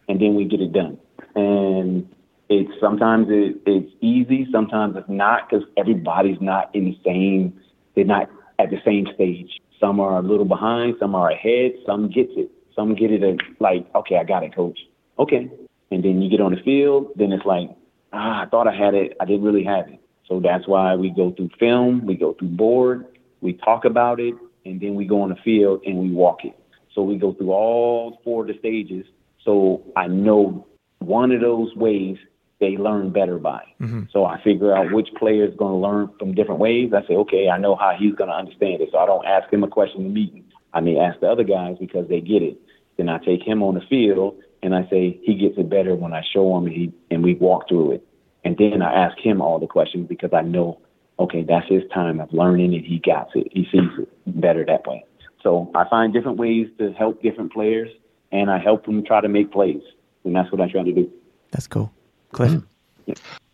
And 0.08 0.20
then 0.20 0.34
we 0.34 0.44
get 0.44 0.60
it 0.60 0.72
done. 0.72 0.98
And 1.34 2.08
it's 2.48 2.70
sometimes 2.80 3.28
it, 3.30 3.62
it's 3.66 3.92
easy, 4.00 4.46
sometimes 4.52 4.96
it's 4.96 5.08
not 5.08 5.48
because 5.48 5.64
everybody's 5.76 6.40
not 6.40 6.74
in 6.74 6.84
the 6.84 6.98
same. 7.04 7.58
They're 7.94 8.04
not 8.04 8.28
at 8.58 8.70
the 8.70 8.78
same 8.84 9.06
stage. 9.14 9.60
Some 9.80 10.00
are 10.00 10.18
a 10.18 10.22
little 10.22 10.44
behind, 10.44 10.96
some 11.00 11.14
are 11.14 11.30
ahead, 11.30 11.72
some 11.86 12.08
gets 12.08 12.32
it, 12.36 12.50
some 12.76 12.94
get 12.94 13.10
it 13.10 13.22
at, 13.22 13.36
like, 13.58 13.86
okay, 13.94 14.16
I 14.16 14.24
got 14.24 14.44
it, 14.44 14.54
coach. 14.54 14.78
Okay, 15.18 15.50
and 15.90 16.04
then 16.04 16.22
you 16.22 16.30
get 16.30 16.40
on 16.40 16.54
the 16.54 16.62
field, 16.62 17.12
then 17.16 17.32
it's 17.32 17.44
like, 17.44 17.68
ah, 18.12 18.42
I 18.42 18.46
thought 18.46 18.68
I 18.68 18.74
had 18.74 18.94
it, 18.94 19.16
I 19.20 19.24
didn't 19.24 19.42
really 19.42 19.64
have 19.64 19.88
it. 19.88 20.00
So 20.28 20.40
that's 20.40 20.66
why 20.66 20.94
we 20.94 21.10
go 21.10 21.32
through 21.32 21.50
film, 21.58 22.06
we 22.06 22.16
go 22.16 22.34
through 22.34 22.48
board, 22.48 23.06
we 23.40 23.54
talk 23.54 23.84
about 23.84 24.20
it, 24.20 24.34
and 24.64 24.80
then 24.80 24.94
we 24.94 25.04
go 25.04 25.22
on 25.22 25.30
the 25.30 25.36
field 25.36 25.82
and 25.84 25.98
we 25.98 26.10
walk 26.10 26.44
it. 26.44 26.56
So 26.94 27.02
we 27.02 27.16
go 27.16 27.32
through 27.32 27.50
all 27.50 28.20
four 28.24 28.42
of 28.42 28.48
the 28.48 28.58
stages. 28.58 29.04
So 29.44 29.82
I 29.96 30.06
know 30.06 30.66
one 31.00 31.32
of 31.32 31.40
those 31.40 31.74
ways 31.74 32.16
they 32.62 32.76
learn 32.76 33.10
better 33.10 33.38
by. 33.38 33.60
Mm-hmm. 33.80 34.04
So 34.12 34.24
I 34.24 34.40
figure 34.42 34.74
out 34.74 34.92
which 34.92 35.08
player 35.18 35.44
is 35.44 35.54
going 35.56 35.72
to 35.72 35.88
learn 35.88 36.10
from 36.16 36.32
different 36.32 36.60
ways. 36.60 36.92
I 36.94 37.04
say, 37.08 37.14
okay, 37.14 37.48
I 37.48 37.58
know 37.58 37.74
how 37.74 37.92
he's 37.98 38.14
going 38.14 38.30
to 38.30 38.36
understand 38.36 38.80
it. 38.80 38.90
So 38.92 38.98
I 38.98 39.06
don't 39.06 39.26
ask 39.26 39.52
him 39.52 39.64
a 39.64 39.68
question 39.68 40.02
in 40.02 40.08
the 40.08 40.14
meeting. 40.14 40.44
I 40.72 40.78
may 40.78 40.96
ask 40.96 41.18
the 41.18 41.26
other 41.26 41.42
guys 41.42 41.76
because 41.80 42.08
they 42.08 42.20
get 42.20 42.40
it. 42.40 42.56
Then 42.96 43.08
I 43.08 43.18
take 43.18 43.42
him 43.42 43.64
on 43.64 43.74
the 43.74 43.80
field 43.90 44.40
and 44.62 44.76
I 44.76 44.88
say 44.88 45.18
he 45.24 45.34
gets 45.34 45.58
it 45.58 45.68
better 45.68 45.96
when 45.96 46.12
I 46.12 46.22
show 46.32 46.56
him 46.56 46.66
and, 46.66 46.72
he, 46.72 46.92
and 47.10 47.24
we 47.24 47.34
walk 47.34 47.68
through 47.68 47.92
it. 47.92 48.06
And 48.44 48.56
then 48.56 48.80
I 48.80 48.92
ask 48.94 49.18
him 49.18 49.42
all 49.42 49.58
the 49.58 49.66
questions 49.66 50.06
because 50.08 50.30
I 50.32 50.42
know, 50.42 50.80
okay, 51.18 51.42
that's 51.42 51.68
his 51.68 51.82
time 51.92 52.20
of 52.20 52.32
learning 52.32 52.74
and 52.74 52.84
he 52.84 53.00
got 53.04 53.34
it. 53.34 53.48
He 53.50 53.64
sees 53.72 53.90
it 53.98 54.40
better 54.40 54.64
that 54.64 54.86
way. 54.86 55.04
So 55.42 55.68
I 55.74 55.88
find 55.88 56.12
different 56.12 56.38
ways 56.38 56.68
to 56.78 56.92
help 56.92 57.22
different 57.22 57.52
players 57.52 57.90
and 58.30 58.50
I 58.50 58.58
help 58.58 58.86
them 58.86 59.04
try 59.04 59.20
to 59.20 59.28
make 59.28 59.50
plays. 59.50 59.82
And 60.24 60.36
that's 60.36 60.52
what 60.52 60.60
I 60.60 60.70
try 60.70 60.84
to 60.84 60.92
do. 60.92 61.10
That's 61.50 61.66
cool. 61.66 61.92
Cliff? 62.32 62.62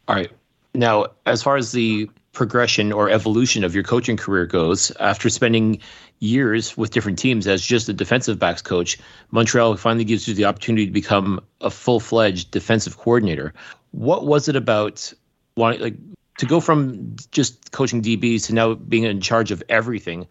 All 0.09 0.15
right. 0.15 0.31
Now, 0.75 1.07
as 1.27 1.43
far 1.43 1.57
as 1.57 1.73
the 1.73 2.09
progression 2.33 2.93
or 2.93 3.11
evolution 3.11 3.65
of 3.65 3.75
your 3.75 3.83
coaching 3.83 4.17
career 4.17 4.47
goes, 4.47 4.93
after 5.01 5.29
spending 5.29 5.81
years 6.21 6.77
with 6.77 6.91
different 6.91 7.19
teams 7.19 7.47
as 7.47 7.65
just 7.65 7.89
a 7.89 7.93
defensive 7.93 8.39
backs 8.39 8.63
coach, 8.63 8.99
Montreal 9.31 9.77
finally 9.77 10.05
gives 10.05 10.29
you 10.29 10.35
the 10.35 10.45
opportunity 10.45 10.87
to 10.87 10.93
become 10.93 11.41
a 11.61 11.71
full 11.71 12.01
fledged 12.01 12.51
defensive 12.51 12.97
coordinator. 12.97 13.53
What 13.91 14.27
was 14.27 14.49
it 14.49 14.57
about 14.57 15.13
wanting, 15.57 15.81
like, 15.81 15.97
to 16.39 16.47
go 16.47 16.61
from 16.61 17.17
just 17.33 17.73
coaching 17.73 18.03
DBs 18.03 18.47
to 18.47 18.55
now 18.55 18.75
being 18.75 19.03
in 19.03 19.21
charge 19.21 19.51
of 19.51 19.63
everything? 19.69 20.27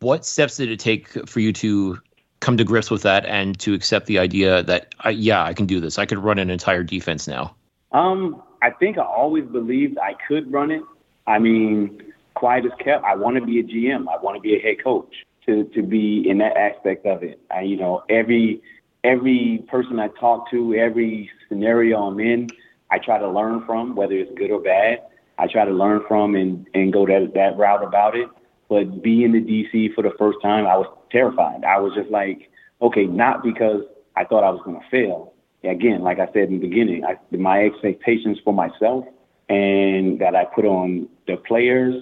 What 0.00 0.26
steps 0.26 0.58
did 0.58 0.70
it 0.70 0.80
take 0.80 1.08
for 1.26 1.40
you 1.40 1.52
to 1.54 1.98
come 2.40 2.56
to 2.56 2.64
grips 2.64 2.90
with 2.90 3.02
that 3.02 3.24
and 3.24 3.58
to 3.60 3.72
accept 3.72 4.06
the 4.06 4.18
idea 4.18 4.62
that, 4.64 4.94
uh, 5.04 5.08
yeah, 5.08 5.42
I 5.42 5.54
can 5.54 5.66
do 5.66 5.80
this? 5.80 5.98
I 5.98 6.06
could 6.06 6.18
run 6.18 6.38
an 6.38 6.50
entire 6.50 6.82
defense 6.82 7.26
now. 7.26 7.54
Um, 7.92 8.42
I 8.62 8.70
think 8.70 8.98
I 8.98 9.04
always 9.04 9.44
believed 9.44 9.98
I 9.98 10.14
could 10.26 10.52
run 10.52 10.70
it. 10.70 10.82
I 11.26 11.38
mean, 11.38 12.00
quiet 12.34 12.64
as 12.64 12.72
kept. 12.82 13.04
I 13.04 13.14
want 13.14 13.36
to 13.36 13.44
be 13.44 13.60
a 13.60 13.62
GM. 13.62 14.06
I 14.08 14.22
want 14.22 14.36
to 14.36 14.40
be 14.40 14.56
a 14.56 14.60
head 14.60 14.82
coach. 14.82 15.14
To 15.46 15.64
to 15.74 15.82
be 15.82 16.24
in 16.28 16.38
that 16.38 16.56
aspect 16.56 17.04
of 17.04 17.24
it. 17.24 17.40
I, 17.50 17.62
you 17.62 17.76
know, 17.76 18.04
every 18.08 18.62
every 19.02 19.64
person 19.68 19.98
I 19.98 20.06
talk 20.20 20.48
to, 20.52 20.74
every 20.74 21.28
scenario 21.48 21.98
I'm 21.98 22.20
in, 22.20 22.48
I 22.92 22.98
try 22.98 23.18
to 23.18 23.28
learn 23.28 23.66
from, 23.66 23.96
whether 23.96 24.14
it's 24.14 24.30
good 24.38 24.52
or 24.52 24.60
bad. 24.60 24.98
I 25.38 25.48
try 25.48 25.64
to 25.64 25.72
learn 25.72 26.02
from 26.06 26.36
and 26.36 26.64
and 26.74 26.92
go 26.92 27.06
that 27.06 27.32
that 27.34 27.56
route 27.56 27.82
about 27.82 28.14
it. 28.16 28.28
But 28.68 29.02
being 29.02 29.22
in 29.22 29.32
the 29.32 29.40
DC 29.40 29.94
for 29.94 30.02
the 30.02 30.12
first 30.16 30.38
time, 30.42 30.66
I 30.66 30.76
was 30.76 30.86
terrified. 31.10 31.64
I 31.64 31.78
was 31.80 31.92
just 31.94 32.10
like, 32.10 32.48
okay, 32.80 33.04
not 33.06 33.42
because 33.42 33.82
I 34.14 34.24
thought 34.24 34.44
I 34.44 34.50
was 34.50 34.60
going 34.64 34.80
to 34.80 34.86
fail, 34.90 35.31
again, 35.64 36.02
like 36.02 36.18
I 36.18 36.26
said 36.26 36.48
in 36.48 36.60
the 36.60 36.68
beginning, 36.68 37.04
I, 37.04 37.16
my 37.36 37.64
expectations 37.64 38.38
for 38.44 38.52
myself 38.52 39.04
and 39.48 40.18
that 40.20 40.34
I 40.34 40.44
put 40.44 40.64
on 40.64 41.08
the 41.26 41.36
players 41.36 41.94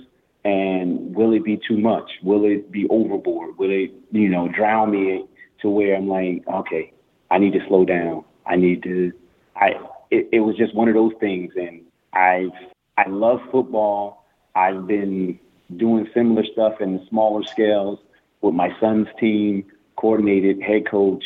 and 0.45 1.15
will 1.15 1.33
it 1.33 1.45
be 1.45 1.61
too 1.69 1.77
much? 1.77 2.11
Will 2.23 2.45
it 2.45 2.71
be 2.71 2.87
overboard? 2.89 3.59
Will 3.59 3.71
it, 3.71 3.93
you 4.11 4.29
know, 4.29 4.49
drown 4.49 4.91
me 4.91 5.27
to 5.61 5.69
where 5.69 5.97
I'm 5.97 6.09
like, 6.09 6.43
okay, 6.49 6.93
I 7.31 7.39
need 7.39 7.53
to 7.53 7.61
slow 7.69 7.85
down. 7.85 8.25
I 8.47 8.57
need 8.57 8.83
to, 8.85 9.13
I, 9.57 9.75
it, 10.11 10.29
it 10.33 10.41
was 10.41 10.57
just 10.57 10.75
one 10.75 10.89
of 10.89 10.95
those 10.95 11.13
things. 11.21 11.53
And 11.57 11.83
I, 12.15 12.49
I 12.97 13.09
love 13.09 13.41
football. 13.53 14.25
I've 14.55 14.87
been 14.87 15.39
doing 15.77 16.09
similar 16.15 16.45
stuff 16.53 16.81
in 16.81 17.07
smaller 17.09 17.43
scales 17.45 17.99
with 18.41 18.55
my 18.55 18.75
son's 18.81 19.09
team, 19.19 19.65
coordinated 19.97 20.63
head 20.63 20.89
coach, 20.89 21.25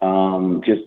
um, 0.00 0.62
just 0.66 0.82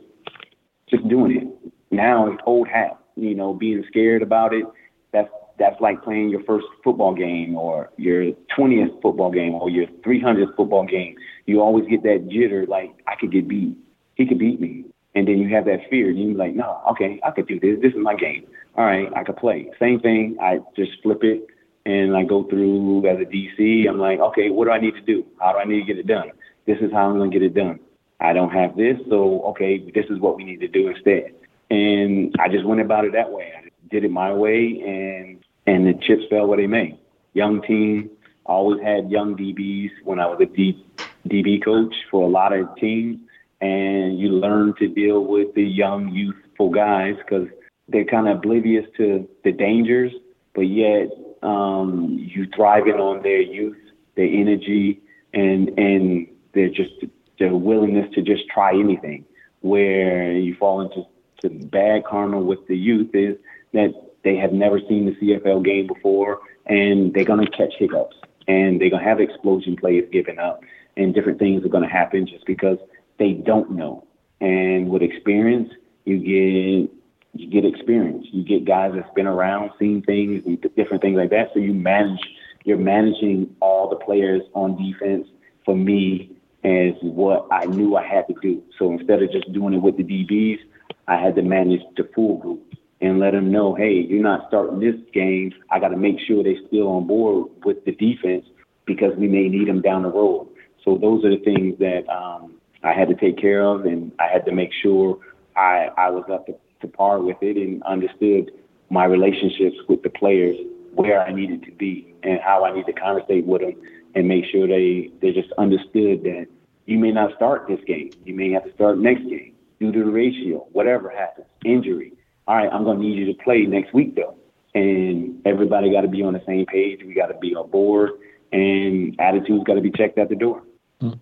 just 0.90 1.08
doing 1.08 1.38
it. 1.38 1.72
Now 1.92 2.32
it's 2.32 2.42
old 2.46 2.68
hat. 2.68 2.98
You 3.16 3.36
know, 3.36 3.54
being 3.54 3.84
scared 3.88 4.22
about 4.22 4.54
it. 4.54 4.66
That's 5.12 5.30
that's 5.58 5.80
like 5.82 6.04
playing 6.04 6.30
your 6.30 6.44
first 6.44 6.66
football 6.84 7.14
game 7.14 7.56
or 7.56 7.90
your 7.98 8.32
20th 8.58 9.02
football 9.02 9.30
game 9.30 9.54
or 9.54 9.70
your 9.70 9.88
300th 10.06 10.56
football 10.56 10.86
game. 10.86 11.16
You 11.46 11.62
always 11.62 11.86
get 11.88 12.04
that 12.04 12.30
jitter, 12.30 12.68
like 12.68 12.92
I 13.08 13.16
could 13.20 13.32
get 13.32 13.48
beat. 13.48 13.78
He 14.16 14.26
could 14.26 14.40
beat 14.40 14.62
me. 14.62 14.86
And 15.16 15.28
then 15.28 15.38
you 15.38 15.54
have 15.54 15.66
that 15.66 15.90
fear. 15.90 16.10
And 16.10 16.18
you're 16.18 16.38
like, 16.38 16.56
no, 16.56 16.82
okay, 16.92 17.20
I 17.26 17.32
could 17.32 17.48
do 17.48 17.60
this. 17.60 17.82
This 17.82 17.92
is 17.92 18.00
my 18.00 18.16
game. 18.16 18.46
All 18.76 18.86
right, 18.86 19.10
I 19.16 19.24
could 19.24 19.36
play. 19.36 19.70
Same 19.80 20.00
thing. 20.00 20.38
I 20.42 20.60
just 20.78 20.92
flip 21.04 21.24
it 21.24 21.48
and 21.86 22.16
I 22.16 22.24
go 22.24 22.44
through 22.44 23.08
as 23.08 23.18
a 23.20 23.26
DC. 23.26 23.88
I'm 23.90 24.00
like, 24.00 24.20
okay, 24.20 24.50
what 24.50 24.66
do 24.66 24.72
I 24.72 24.80
need 24.80 24.94
to 24.94 25.02
do? 25.02 25.26
How 25.40 25.54
do 25.54 25.58
I 25.60 25.66
need 25.66 25.80
to 25.80 25.86
get 25.86 25.98
it 25.98 26.08
done? 26.08 26.32
This 26.68 26.78
is 26.82 26.92
how 26.92 27.10
I'm 27.10 27.18
going 27.18 27.32
to 27.32 27.40
get 27.40 27.46
it 27.46 27.56
done. 27.56 27.80
I 28.20 28.34
don't 28.34 28.52
have 28.52 28.76
this, 28.76 28.98
so 29.10 29.42
okay, 29.50 29.78
this 29.78 30.06
is 30.10 30.20
what 30.20 30.36
we 30.36 30.44
need 30.44 30.60
to 30.60 30.68
do 30.68 30.90
instead. 30.90 31.34
And 31.70 32.36
I 32.40 32.50
just 32.50 32.66
went 32.66 32.82
about 32.82 33.06
it 33.06 33.14
that 33.14 33.32
way. 33.32 33.54
I 33.58 33.70
did 33.90 34.04
it 34.04 34.12
my 34.12 34.34
way, 34.34 34.82
and 34.86 35.44
and 35.66 35.88
the 35.88 35.94
chips 35.94 36.24
fell 36.30 36.48
where 36.48 36.58
they 36.58 36.68
may. 36.68 37.00
Young 37.34 37.62
team, 37.62 38.10
always 38.46 38.82
had 38.82 39.10
young 39.10 39.38
DBs 39.38 39.92
when 40.04 40.20
I 40.20 40.26
was 40.26 40.40
a 40.42 40.46
D, 40.46 40.84
DB 41.28 41.64
coach 41.64 41.94
for 42.10 42.24
a 42.24 42.30
lot 42.30 42.52
of 42.52 42.76
teams, 42.76 43.20
and 43.62 44.20
you 44.20 44.30
learn 44.30 44.74
to 44.80 44.88
deal 44.88 45.24
with 45.24 45.54
the 45.54 45.64
young, 45.64 46.10
youthful 46.10 46.70
guys 46.70 47.16
because 47.18 47.48
they're 47.88 48.06
kind 48.06 48.28
of 48.28 48.38
oblivious 48.38 48.86
to 48.98 49.28
the 49.44 49.52
dangers, 49.52 50.12
but 50.54 50.62
yet 50.62 51.10
um, 51.44 52.18
you 52.20 52.48
thriving 52.56 52.96
on 52.96 53.22
their 53.24 53.42
youth, 53.42 53.78
their 54.16 54.28
energy, 54.28 55.02
and 55.34 55.70
and 55.78 56.28
they're 56.54 56.70
just 56.70 57.06
the 57.40 57.56
willingness 57.56 58.14
to 58.16 58.22
just 58.22 58.44
try 58.54 58.74
anything. 58.74 59.26
Where 59.62 60.32
you 60.32 60.56
fall 60.56 60.82
into 60.82 61.06
to 61.42 61.50
bad 61.50 62.06
karma 62.06 62.40
with 62.40 62.66
the 62.68 62.78
youth 62.78 63.10
is 63.14 63.38
that 63.74 63.94
they 64.24 64.36
have 64.36 64.54
never 64.54 64.80
seen 64.80 65.06
the 65.06 65.16
CFL 65.16 65.64
game 65.64 65.88
before, 65.88 66.40
and 66.66 67.14
they're 67.14 67.26
going 67.26 67.46
to 67.46 67.52
catch 67.52 67.74
hiccups, 67.78 68.16
and 68.48 68.80
they're 68.80 68.90
going 68.90 69.04
to 69.04 69.10
have 69.10 69.20
explosion 69.20 69.76
plays 69.76 70.06
given 70.12 70.40
up, 70.40 70.62
and 70.98 71.14
different 71.14 71.40
things 71.40 71.64
are 71.66 71.70
going 71.70 71.84
to 71.84 71.90
happen 71.90 72.28
just 72.28 72.46
because 72.46 72.78
they 73.18 73.34
don't 73.34 73.72
know. 73.72 74.06
And 74.42 74.90
with 74.90 75.02
experience, 75.02 75.70
you 76.06 76.18
get 76.20 76.96
you 77.36 77.48
get 77.48 77.64
experience. 77.64 78.26
You 78.32 78.44
get 78.44 78.66
guys 78.66 78.92
that's 78.96 79.14
been 79.14 79.28
around, 79.28 79.72
seen 79.78 80.02
things, 80.02 80.44
and 80.46 80.60
different 80.76 81.02
things 81.02 81.18
like 81.18 81.30
that. 81.30 81.50
So 81.54 81.60
you 81.60 81.74
manage. 81.74 82.20
You're 82.66 82.78
managing 82.78 83.56
all 83.62 83.90
the 83.90 83.96
players 83.96 84.42
on 84.54 84.76
defense. 84.76 85.28
For 85.64 85.76
me, 85.76 86.32
as 86.64 86.94
what 87.02 87.48
I 87.52 87.66
knew 87.66 87.96
I 87.96 88.06
had 88.06 88.28
to 88.28 88.34
do. 88.42 88.62
So 88.78 88.92
instead 88.92 89.24
of 89.24 89.32
just 89.32 89.52
doing 89.54 89.74
it 89.74 89.82
with 89.82 89.98
the 89.98 90.04
DBs, 90.04 90.60
I 91.08 91.16
had 91.16 91.36
to 91.36 91.42
manage 91.42 91.82
the 91.96 92.10
full 92.14 92.38
group 92.38 92.62
and 93.02 93.20
let 93.20 93.32
them 93.32 93.52
know, 93.52 93.76
hey, 93.76 94.06
you're 94.08 94.22
not 94.22 94.46
starting 94.50 94.80
this 94.80 94.96
game. 95.14 95.54
I 95.72 95.80
got 95.80 95.90
to 95.90 95.98
make 95.98 96.18
sure 96.28 96.44
they're 96.44 96.56
still 96.68 96.90
on 96.90 97.08
board 97.08 97.50
with 97.64 97.84
the 97.86 97.94
defense 97.94 98.46
because 98.86 99.16
we 99.18 99.28
may 99.28 99.48
need 99.48 99.68
them 99.68 99.82
down 99.82 100.04
the 100.04 100.10
road. 100.10 100.50
So 100.84 100.98
those 100.98 101.24
are 101.24 101.30
the 101.30 101.44
things 101.44 101.78
that 101.80 102.10
um, 102.10 102.56
I 102.84 102.94
had 102.94 103.08
to 103.10 103.16
take 103.16 103.38
care 103.38 103.64
of, 103.64 103.86
and 103.86 104.12
I 104.20 104.28
had 104.28 104.46
to 104.46 104.52
make 104.52 104.72
sure 104.82 105.20
I, 105.56 105.90
I 105.98 106.10
was 106.10 106.26
up 106.32 106.46
to, 106.48 106.56
to 106.82 106.88
par 106.88 107.20
with 107.20 107.38
it 107.42 107.58
and 107.58 107.82
understood 107.84 108.52
my 108.90 109.06
relationships 109.06 109.78
with 109.88 110.02
the 110.04 110.10
players, 110.10 110.58
where 110.96 111.22
I 111.22 111.32
needed 111.32 111.64
to 111.64 111.72
be, 111.72 112.14
and 112.24 112.40
how 112.42 112.66
I 112.66 112.74
need 112.74 112.86
to 112.88 112.94
conversate 112.94 113.46
with 113.46 113.62
them 113.62 113.76
and 114.16 114.28
make 114.28 114.46
sure 114.52 114.68
they 114.68 115.12
they 115.22 115.32
just 115.32 115.52
understood 115.58 116.24
that 116.24 116.48
you 116.86 116.98
may 116.98 117.12
not 117.12 117.36
start 117.36 117.68
this 117.68 117.80
game. 117.86 118.12
You 118.26 118.34
may 118.34 118.52
have 118.52 118.64
to 118.66 118.74
start 118.74 118.98
next 118.98 119.24
game 119.24 119.54
due 119.80 119.92
to 119.92 120.00
the 120.00 120.12
ratio, 120.12 120.68
whatever 120.72 121.10
happens, 121.10 121.48
injury. 121.64 122.14
All 122.48 122.56
right, 122.56 122.70
I'm 122.72 122.84
going 122.84 122.98
to 122.98 123.04
need 123.04 123.18
you 123.18 123.26
to 123.28 123.44
play 123.44 123.62
next 123.62 123.94
week 123.94 124.16
though, 124.16 124.36
and 124.74 125.42
everybody 125.46 125.92
got 125.92 126.02
to 126.02 126.08
be 126.08 126.24
on 126.24 126.34
the 126.34 126.42
same 126.46 126.66
page. 126.66 127.02
We 127.06 127.14
got 127.14 127.28
to 127.28 127.38
be 127.38 127.56
on 127.56 127.70
board, 127.70 128.12
and 128.52 129.16
attitudes 129.20 129.64
got 129.66 129.76
to 129.76 129.82
be 129.82 129.92
checked 129.92 130.18
at 130.18 130.30
the 130.30 130.36
door. 130.36 130.64
Hmm. 131.00 131.14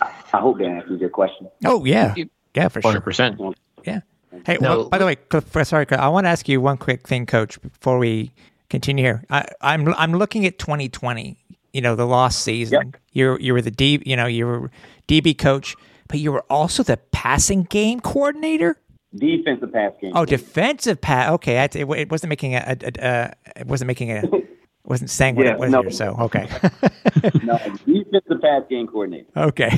I, 0.00 0.12
I 0.32 0.38
hope 0.38 0.58
that 0.58 0.66
answers 0.66 1.00
your 1.00 1.10
question. 1.10 1.48
Oh 1.64 1.84
yeah, 1.84 2.14
yeah, 2.54 2.68
for 2.68 2.80
100%. 2.80 3.36
sure. 3.36 3.54
Yeah. 3.84 4.00
Hey, 4.46 4.58
no, 4.60 4.78
well, 4.78 4.88
by 4.88 4.98
the 4.98 5.06
way, 5.06 5.16
sorry, 5.64 5.86
I 5.90 6.08
want 6.08 6.26
to 6.26 6.28
ask 6.28 6.48
you 6.48 6.60
one 6.60 6.76
quick 6.76 7.08
thing, 7.08 7.26
Coach, 7.26 7.60
before 7.60 7.98
we 7.98 8.30
continue 8.70 9.04
here. 9.04 9.24
I, 9.30 9.46
I'm 9.60 9.92
I'm 9.94 10.12
looking 10.12 10.46
at 10.46 10.58
2020 10.58 11.36
you 11.78 11.82
know 11.86 11.94
the 11.94 12.06
lost 12.06 12.42
season. 12.42 12.92
Yep. 12.92 13.00
You 13.12 13.38
you 13.40 13.52
were 13.54 13.62
the 13.62 13.70
D, 13.70 14.02
you 14.04 14.16
know 14.16 14.26
you 14.26 14.46
were 14.46 14.70
DB 15.06 15.36
coach, 15.38 15.76
but 16.08 16.18
you 16.18 16.32
were 16.32 16.44
also 16.50 16.82
the 16.82 16.96
passing 17.12 17.62
game 17.64 18.00
coordinator. 18.00 18.76
defensive 19.14 19.72
pass 19.72 19.92
game. 20.00 20.12
Oh, 20.14 20.24
defensive 20.24 21.00
pass. 21.00 21.30
Okay, 21.36 21.58
I, 21.58 21.64
it, 21.64 21.76
it 22.02 22.10
wasn't 22.10 22.30
making 22.30 22.54
a, 22.56 22.62
a, 22.66 22.76
a, 22.86 22.90
a 23.08 23.60
it 23.60 23.66
wasn't 23.66 23.86
making 23.88 24.10
a 24.10 24.22
wasn't 24.84 25.10
saying 25.10 25.36
what 25.36 25.46
Yeah, 25.46 25.52
it 25.54 25.58
was 25.60 25.70
no. 25.70 25.82
here. 25.82 25.90
So 25.90 26.16
okay, 26.26 26.48
no, 27.44 27.58
defensive 27.86 28.40
pass 28.42 28.62
game 28.68 28.86
coordinator. 28.88 29.26
okay. 29.36 29.70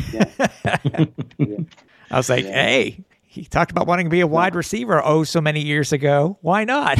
I 2.12 2.16
was 2.16 2.28
like, 2.28 2.44
hey, 2.44 3.05
he 3.22 3.44
talked 3.44 3.70
about 3.70 3.86
wanting 3.86 4.07
to 4.07 4.11
be 4.11 4.20
a 4.20 4.26
wide 4.26 4.55
receiver. 4.57 5.01
Oh, 5.05 5.22
so 5.24 5.40
many 5.40 5.61
years 5.61 5.92
ago. 5.92 6.38
Why 6.42 6.64
not? 6.64 6.98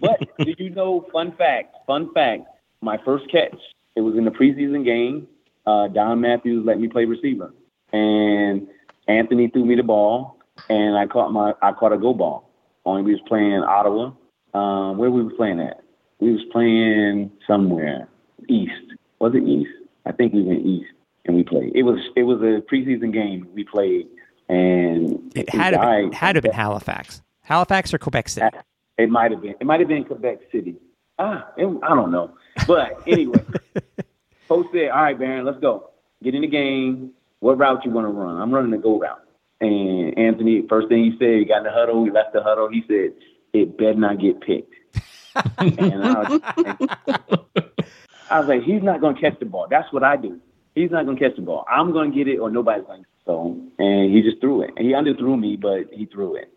But 0.00 0.20
do 0.38 0.54
you 0.58 0.70
know? 0.70 1.06
Fun 1.12 1.32
fact. 1.36 1.74
Fun 1.86 2.12
fact. 2.14 2.42
My 2.82 2.98
first 3.04 3.30
catch. 3.30 3.56
It 3.96 4.00
was 4.00 4.16
in 4.16 4.24
the 4.24 4.30
preseason 4.30 4.84
game. 4.84 5.26
Uh, 5.66 5.88
Don 5.88 6.20
Matthews 6.20 6.64
let 6.64 6.80
me 6.80 6.88
play 6.88 7.04
receiver, 7.04 7.52
and 7.92 8.66
Anthony 9.08 9.48
threw 9.48 9.64
me 9.64 9.74
the 9.76 9.82
ball, 9.82 10.38
and 10.68 10.96
I 10.96 11.06
caught 11.06 11.32
my 11.32 11.52
I 11.60 11.72
caught 11.72 11.92
a 11.92 11.98
go 11.98 12.14
ball. 12.14 12.50
Only 12.86 13.02
we 13.02 13.12
was 13.12 13.20
playing 13.28 13.62
Ottawa. 13.62 14.12
Um, 14.54 14.96
where 14.98 15.10
we 15.10 15.22
was 15.22 15.32
playing 15.36 15.60
at? 15.60 15.82
We 16.18 16.32
was 16.32 16.40
playing 16.50 17.30
somewhere 17.46 18.08
east. 18.48 18.72
Was 19.20 19.34
it 19.34 19.42
east? 19.46 19.70
I 20.06 20.12
think 20.12 20.32
we 20.32 20.42
went 20.42 20.64
east, 20.64 20.90
and 21.26 21.36
we 21.36 21.42
played. 21.44 21.72
It 21.74 21.82
was 21.82 21.98
it 22.16 22.22
was 22.22 22.40
a 22.40 22.62
preseason 22.72 23.12
game. 23.12 23.46
We 23.54 23.64
played, 23.64 24.08
and 24.48 25.30
it 25.36 25.50
had 25.50 25.72
to 25.72 25.80
I- 25.80 26.00
been, 26.02 26.12
had 26.12 26.32
to 26.32 26.42
been 26.42 26.52
Halifax, 26.52 27.20
Halifax 27.42 27.92
or 27.92 27.98
Quebec 27.98 28.28
City. 28.30 28.46
it 28.96 29.10
might 29.10 29.30
have 29.30 29.42
been. 29.42 29.54
It 29.60 29.66
might 29.66 29.80
have 29.80 29.88
been 29.88 30.04
Quebec 30.04 30.38
City. 30.50 30.76
Ah, 31.20 31.52
it, 31.58 31.66
I 31.82 31.94
don't 31.94 32.10
know. 32.10 32.30
But 32.66 33.06
anyway, 33.06 33.44
coach 34.48 34.66
said, 34.72 34.88
"All 34.88 35.02
right, 35.02 35.18
Barron, 35.18 35.44
let's 35.44 35.60
go. 35.60 35.90
Get 36.22 36.34
in 36.34 36.40
the 36.40 36.48
game. 36.48 37.10
What 37.40 37.58
route 37.58 37.84
you 37.84 37.90
want 37.90 38.06
to 38.06 38.10
run? 38.10 38.40
I'm 38.40 38.50
running 38.52 38.70
the 38.70 38.78
go 38.78 38.98
route." 38.98 39.22
And 39.60 40.16
Anthony, 40.16 40.64
first 40.66 40.88
thing 40.88 41.04
he 41.04 41.18
said, 41.18 41.38
he 41.38 41.44
got 41.44 41.58
in 41.58 41.64
the 41.64 41.72
huddle. 41.72 42.02
He 42.04 42.10
left 42.10 42.32
the 42.32 42.42
huddle. 42.42 42.70
He 42.70 42.82
said, 42.88 43.12
"It 43.52 43.76
better 43.76 43.94
not 43.94 44.18
get 44.18 44.40
picked." 44.40 44.74
and 45.58 46.02
I 46.02 46.20
was, 46.20 46.40
I 48.30 48.40
was 48.40 48.48
like, 48.48 48.62
"He's 48.62 48.82
not 48.82 49.02
going 49.02 49.14
to 49.14 49.20
catch 49.20 49.38
the 49.38 49.44
ball. 49.44 49.66
That's 49.68 49.92
what 49.92 50.02
I 50.02 50.16
do. 50.16 50.40
He's 50.74 50.90
not 50.90 51.04
going 51.04 51.18
to 51.18 51.22
catch 51.22 51.36
the 51.36 51.42
ball. 51.42 51.66
I'm 51.70 51.92
going 51.92 52.12
to 52.12 52.16
get 52.16 52.28
it, 52.28 52.38
or 52.38 52.50
nobody's 52.50 52.86
going." 52.86 53.02
to. 53.02 53.06
So, 53.26 53.60
and 53.78 54.10
he 54.14 54.22
just 54.22 54.40
threw 54.40 54.62
it. 54.62 54.70
And 54.78 54.86
he 54.86 54.94
underthrew 54.94 55.38
me, 55.38 55.56
but 55.56 55.92
he 55.92 56.06
threw 56.06 56.36
it. 56.36 56.50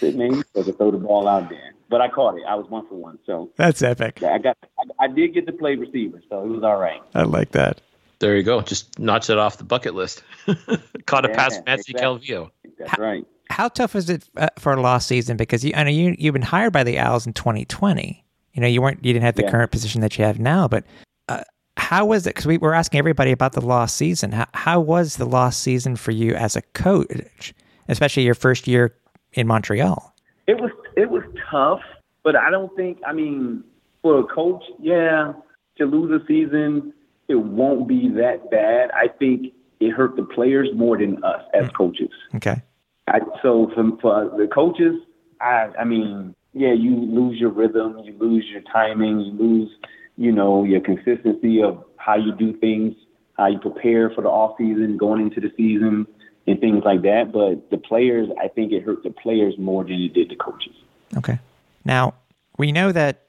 Said, 0.00 0.16
man, 0.16 0.34
you 0.34 0.42
supposed 0.42 0.66
to 0.68 0.72
throw 0.74 0.90
the 0.90 0.98
ball 0.98 1.26
out 1.28 1.48
there. 1.48 1.74
But 1.90 2.00
I 2.00 2.08
caught 2.08 2.36
it. 2.36 2.42
I 2.46 2.54
was 2.54 2.68
one 2.68 2.86
for 2.86 2.94
one. 2.96 3.18
So 3.24 3.50
That's 3.56 3.82
epic. 3.82 4.22
I 4.22 4.38
got, 4.38 4.56
I, 4.78 5.04
I 5.04 5.08
did 5.08 5.34
get 5.34 5.46
to 5.46 5.52
play 5.52 5.74
receiver, 5.76 6.22
so 6.28 6.42
it 6.44 6.48
was 6.48 6.62
all 6.62 6.76
right. 6.78 7.00
I 7.14 7.22
like 7.22 7.52
that. 7.52 7.80
There 8.18 8.36
you 8.36 8.42
go. 8.42 8.60
Just 8.60 8.98
notch 8.98 9.30
it 9.30 9.38
off 9.38 9.58
the 9.58 9.64
bucket 9.64 9.94
list. 9.94 10.22
Caught 11.06 11.24
a 11.24 11.28
Yeah, 11.28 11.34
pass 11.36 11.56
from 11.56 11.64
Matthew 11.66 11.94
exactly. 11.94 12.26
Calvillo. 12.28 12.50
That's 12.78 12.98
right. 12.98 13.24
How 13.50 13.68
tough 13.68 13.96
is 13.96 14.10
it 14.10 14.28
uh, 14.36 14.48
for 14.58 14.72
a 14.74 14.80
lost 14.80 15.08
season? 15.08 15.36
Because 15.36 15.64
you, 15.64 15.72
I 15.74 15.84
know 15.84 15.90
you 15.90 16.14
you've 16.18 16.34
been 16.34 16.42
hired 16.42 16.72
by 16.72 16.84
the 16.84 16.98
Als 16.98 17.26
in 17.26 17.32
2020. 17.32 18.24
You 18.52 18.60
know 18.60 18.66
you 18.66 18.82
weren't 18.82 19.02
you 19.04 19.12
didn't 19.12 19.24
have 19.24 19.36
the 19.36 19.42
Yeah. 19.42 19.50
current 19.50 19.70
position 19.70 20.00
that 20.02 20.18
you 20.18 20.24
have 20.24 20.38
now, 20.38 20.68
but 20.68 20.84
uh, 21.28 21.42
how 21.76 22.04
was 22.04 22.26
it? 22.26 22.30
Because 22.30 22.46
we 22.46 22.58
were 22.58 22.74
asking 22.74 22.98
everybody 22.98 23.30
about 23.32 23.52
the 23.52 23.64
lost 23.64 23.96
season. 23.96 24.32
How 24.32 24.46
how 24.52 24.80
was 24.80 25.16
the 25.16 25.24
lost 25.24 25.62
season 25.62 25.96
for 25.96 26.10
you 26.10 26.34
as 26.34 26.56
a 26.56 26.62
coach, 26.74 27.54
especially 27.88 28.24
your 28.24 28.34
first 28.34 28.66
year 28.66 28.94
in 29.38 29.46
Montreal? 29.46 30.14
It 30.46 30.60
was 30.60 30.70
it 30.96 31.10
was 31.10 31.22
tough, 31.50 31.80
but 32.24 32.34
I 32.36 32.50
don't 32.50 32.74
think. 32.76 32.98
I 33.06 33.12
mean, 33.12 33.62
for 34.02 34.18
a 34.18 34.24
coach, 34.24 34.64
yeah, 34.80 35.32
to 35.76 35.84
lose 35.84 36.10
a 36.20 36.26
season, 36.26 36.92
it 37.28 37.36
won't 37.36 37.86
be 37.86 38.08
that 38.16 38.50
bad. 38.50 38.90
I 38.90 39.08
think 39.08 39.52
it 39.80 39.90
hurt 39.90 40.16
the 40.16 40.24
players 40.24 40.68
more 40.74 40.98
than 40.98 41.22
us 41.22 41.42
as 41.54 41.66
mm. 41.66 41.74
coaches. 41.76 42.10
Okay, 42.36 42.60
I, 43.06 43.20
so 43.42 43.70
for, 43.74 43.96
for 44.00 44.36
the 44.36 44.48
coaches, 44.52 44.94
I, 45.40 45.68
I 45.78 45.84
mean, 45.84 46.34
yeah, 46.52 46.72
you 46.72 46.96
lose 46.96 47.38
your 47.38 47.50
rhythm, 47.50 47.98
you 48.02 48.16
lose 48.18 48.44
your 48.50 48.62
timing, 48.72 49.20
you 49.20 49.32
lose, 49.32 49.70
you 50.16 50.32
know, 50.32 50.64
your 50.64 50.80
consistency 50.80 51.62
of 51.62 51.84
how 51.96 52.16
you 52.16 52.34
do 52.34 52.56
things, 52.58 52.94
how 53.36 53.46
you 53.46 53.58
prepare 53.58 54.10
for 54.10 54.22
the 54.22 54.28
off 54.28 54.56
season, 54.58 54.96
going 54.96 55.20
into 55.20 55.40
the 55.40 55.52
season, 55.56 56.06
and 56.48 56.60
things 56.60 56.82
like 56.84 57.02
that. 57.02 57.30
But 57.32 57.70
the 57.70 57.76
players, 57.78 58.28
I 58.42 58.48
think 58.48 58.72
it 58.72 58.82
hurt 58.82 59.02
the 59.02 59.10
players 59.10 59.54
more 59.58 59.84
than 59.84 59.94
it 59.94 60.14
did 60.14 60.28
the 60.30 60.36
coaches. 60.36 60.74
okay. 61.16 61.38
Now 61.84 62.14
we 62.58 62.72
know 62.72 62.92
that 62.92 63.22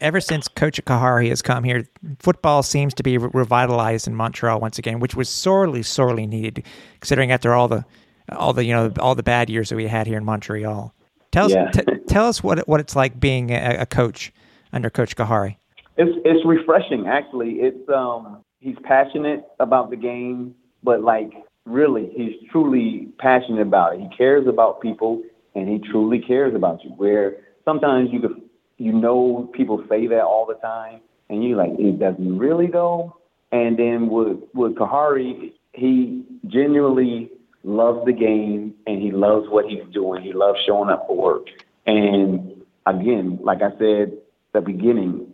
ever 0.00 0.20
since 0.20 0.48
Coach 0.48 0.82
Khari 0.84 1.28
has 1.28 1.42
come 1.42 1.62
here, 1.64 1.86
football 2.18 2.62
seems 2.62 2.94
to 2.94 3.02
be 3.02 3.18
re- 3.18 3.30
revitalized 3.32 4.06
in 4.08 4.14
Montreal 4.14 4.60
once 4.60 4.78
again, 4.78 5.00
which 5.00 5.14
was 5.14 5.28
sorely, 5.28 5.82
sorely 5.82 6.26
needed, 6.26 6.64
considering 7.00 7.30
after 7.32 7.52
all 7.54 7.68
the 7.68 7.84
all 8.30 8.52
the 8.52 8.64
you 8.64 8.72
know 8.72 8.92
all 8.98 9.14
the 9.14 9.22
bad 9.22 9.48
years 9.50 9.68
that 9.68 9.76
we 9.76 9.86
had 9.86 10.06
here 10.06 10.18
in 10.18 10.24
Montreal. 10.24 10.92
Tell 11.32 11.46
us, 11.46 11.52
Yeah. 11.52 11.70
t- 11.70 11.82
tell 12.08 12.26
us 12.26 12.42
what 12.42 12.66
what 12.68 12.80
it's 12.80 12.96
like 12.96 13.18
being 13.20 13.50
a, 13.50 13.76
a 13.80 13.86
coach 13.86 14.32
under 14.72 14.90
Coach 14.90 15.14
Khari. 15.16 15.56
It's 15.96 16.16
it's 16.24 16.44
refreshing 16.46 17.06
actually. 17.06 17.60
It's 17.60 17.88
um 17.88 18.38
he's 18.60 18.76
passionate 18.82 19.44
about 19.60 19.90
the 19.90 19.96
game, 19.96 20.54
but 20.82 21.02
like 21.02 21.32
really 21.66 22.10
he's 22.14 22.48
truly 22.50 23.08
passionate 23.18 23.62
about 23.62 23.94
it. 23.94 24.00
He 24.00 24.08
cares 24.16 24.46
about 24.46 24.80
people 24.80 25.22
and 25.54 25.68
he 25.68 25.78
truly 25.90 26.20
cares 26.20 26.54
about 26.54 26.82
you. 26.84 26.90
Where 26.90 27.36
sometimes 27.64 28.10
you 28.12 28.20
could 28.20 28.42
you 28.78 28.92
know 28.92 29.50
people 29.54 29.84
say 29.88 30.06
that 30.06 30.22
all 30.22 30.46
the 30.46 30.54
time 30.54 31.00
and 31.28 31.42
you 31.44 31.56
like 31.56 31.70
it 31.78 31.98
doesn't 31.98 32.38
really 32.38 32.68
though. 32.68 33.16
And 33.52 33.78
then 33.78 34.08
with 34.08 34.38
with 34.54 34.74
Khari, 34.76 35.52
he 35.72 36.24
genuinely 36.46 37.30
loves 37.64 38.04
the 38.06 38.12
game 38.12 38.74
and 38.86 39.02
he 39.02 39.10
loves 39.10 39.46
what 39.48 39.66
he's 39.66 39.84
doing. 39.92 40.22
He 40.22 40.32
loves 40.32 40.58
showing 40.66 40.88
up 40.90 41.06
for 41.06 41.16
work. 41.16 41.46
And 41.86 42.62
again, 42.86 43.38
like 43.42 43.58
I 43.62 43.70
said 43.78 44.12
at 44.12 44.52
the 44.52 44.60
beginning, 44.60 45.32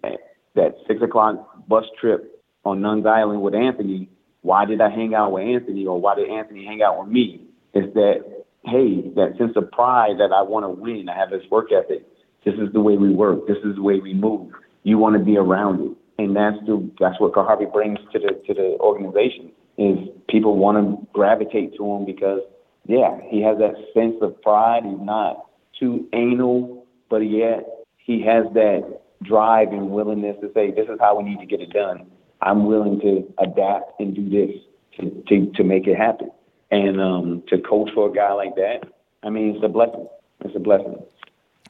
that 0.55 0.77
six 0.87 1.01
o'clock 1.03 1.69
bus 1.69 1.85
trip 2.01 2.43
on 2.65 2.81
Nuns 2.81 3.07
Island 3.07 3.43
with 3.43 3.55
Anthony, 3.55 4.09
why 4.43 4.65
did 4.65 4.81
I 4.81 4.91
hang 4.91 5.15
out 5.15 5.33
with 5.33 5.45
Anthony 5.45 5.87
or 5.87 6.01
why 6.01 6.15
did 6.15 6.29
Anthony 6.29 6.65
hang 6.65 6.83
out 6.83 7.01
with 7.01 7.09
me? 7.09 7.47
It's 7.75 7.93
that, 7.95 8.45
hey, 8.65 9.01
that 9.17 9.37
sense 9.39 9.53
of 9.57 9.71
pride 9.71 10.19
that 10.19 10.33
I 10.33 10.43
want 10.43 10.65
to 10.65 10.69
win. 10.69 11.09
I 11.09 11.17
have 11.17 11.31
this 11.31 11.43
work 11.51 11.73
ethic. 11.73 12.05
This 12.45 12.55
is 12.55 12.73
the 12.73 12.81
way 12.81 12.97
we 12.97 13.11
work. 13.11 13.47
This 13.47 13.59
is 13.65 13.77
the 13.77 13.83
way 13.83 14.01
we 14.01 14.15
move. 14.15 14.53
You 14.83 14.99
want 14.99 15.17
to 15.17 15.25
be 15.25 15.37
around 15.37 15.81
it. 15.81 15.97
And 16.19 16.37
that's 16.37 16.59
the 16.67 16.91
that's 17.01 17.19
what 17.19 17.33
Harvey 17.35 17.65
brings 17.73 17.99
to 18.13 18.19
the 18.19 18.41
to 18.47 18.55
the 18.55 18.77
organization 18.81 19.51
is 19.79 19.97
people 20.29 20.57
want 20.57 20.77
to 20.77 21.07
gravitate 21.13 21.75
to 21.77 21.85
him 21.95 22.05
because 22.05 22.41
yeah, 22.87 23.19
he 23.29 23.41
has 23.43 23.59
that 23.59 23.75
sense 23.95 24.17
of 24.21 24.41
pride. 24.43 24.83
He's 24.85 25.01
not 25.01 25.47
too 25.79 26.09
anal, 26.13 26.87
but 27.09 27.19
yet 27.19 27.67
he 27.97 28.23
has 28.23 28.45
that 28.55 29.01
drive 29.23 29.69
and 29.69 29.91
willingness 29.91 30.37
to 30.41 30.51
say, 30.53 30.71
this 30.71 30.89
is 30.89 30.99
how 31.01 31.17
we 31.17 31.25
need 31.25 31.39
to 31.39 31.47
get 31.47 31.61
it 31.61 31.73
done. 31.73 32.07
I'm 32.43 32.67
willing 32.67 33.01
to 33.01 33.33
adapt 33.39 33.99
and 34.01 34.15
do 34.15 34.29
this 34.29 34.57
to, 34.99 35.25
to, 35.29 35.53
to 35.53 35.65
make 35.65 35.87
it 35.87 35.97
happen. 35.97 36.31
And 36.71 37.01
um, 37.01 37.43
to 37.49 37.59
coach 37.59 37.91
for 37.95 38.11
a 38.11 38.13
guy 38.13 38.33
like 38.33 38.57
that, 38.57 38.81
I 39.23 39.31
mean, 39.31 39.55
it's 39.55 39.65
a 39.65 39.69
blessing. 39.69 40.09
It's 40.41 40.57
a 40.57 40.59
blessing. 40.59 41.03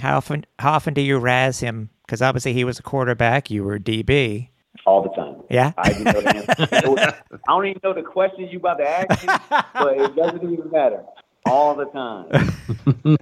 How 0.00 0.16
often 0.16 0.46
how 0.58 0.72
often 0.72 0.94
do 0.94 1.00
you 1.00 1.18
razz 1.18 1.60
him? 1.60 1.90
Because 2.06 2.22
obviously 2.22 2.52
he 2.54 2.64
was 2.64 2.78
a 2.78 2.82
quarterback, 2.82 3.50
you 3.50 3.64
were 3.64 3.78
DB. 3.78 4.48
All 4.86 5.02
the 5.02 5.10
time. 5.10 5.42
Yeah? 5.50 5.72
I, 5.76 5.90
even 5.90 6.04
know 6.04 6.12
the. 6.12 7.16
I 7.32 7.52
don't 7.52 7.66
even 7.66 7.80
know 7.84 7.94
the 7.94 8.02
questions 8.02 8.48
you 8.50 8.58
about 8.58 8.78
to 8.78 8.88
ask 8.88 9.22
me, 9.22 9.34
but 9.74 9.98
it 9.98 10.16
doesn't 10.16 10.52
even 10.52 10.70
matter. 10.70 11.04
All 11.46 11.76
the 11.76 11.84
time. 11.86 13.18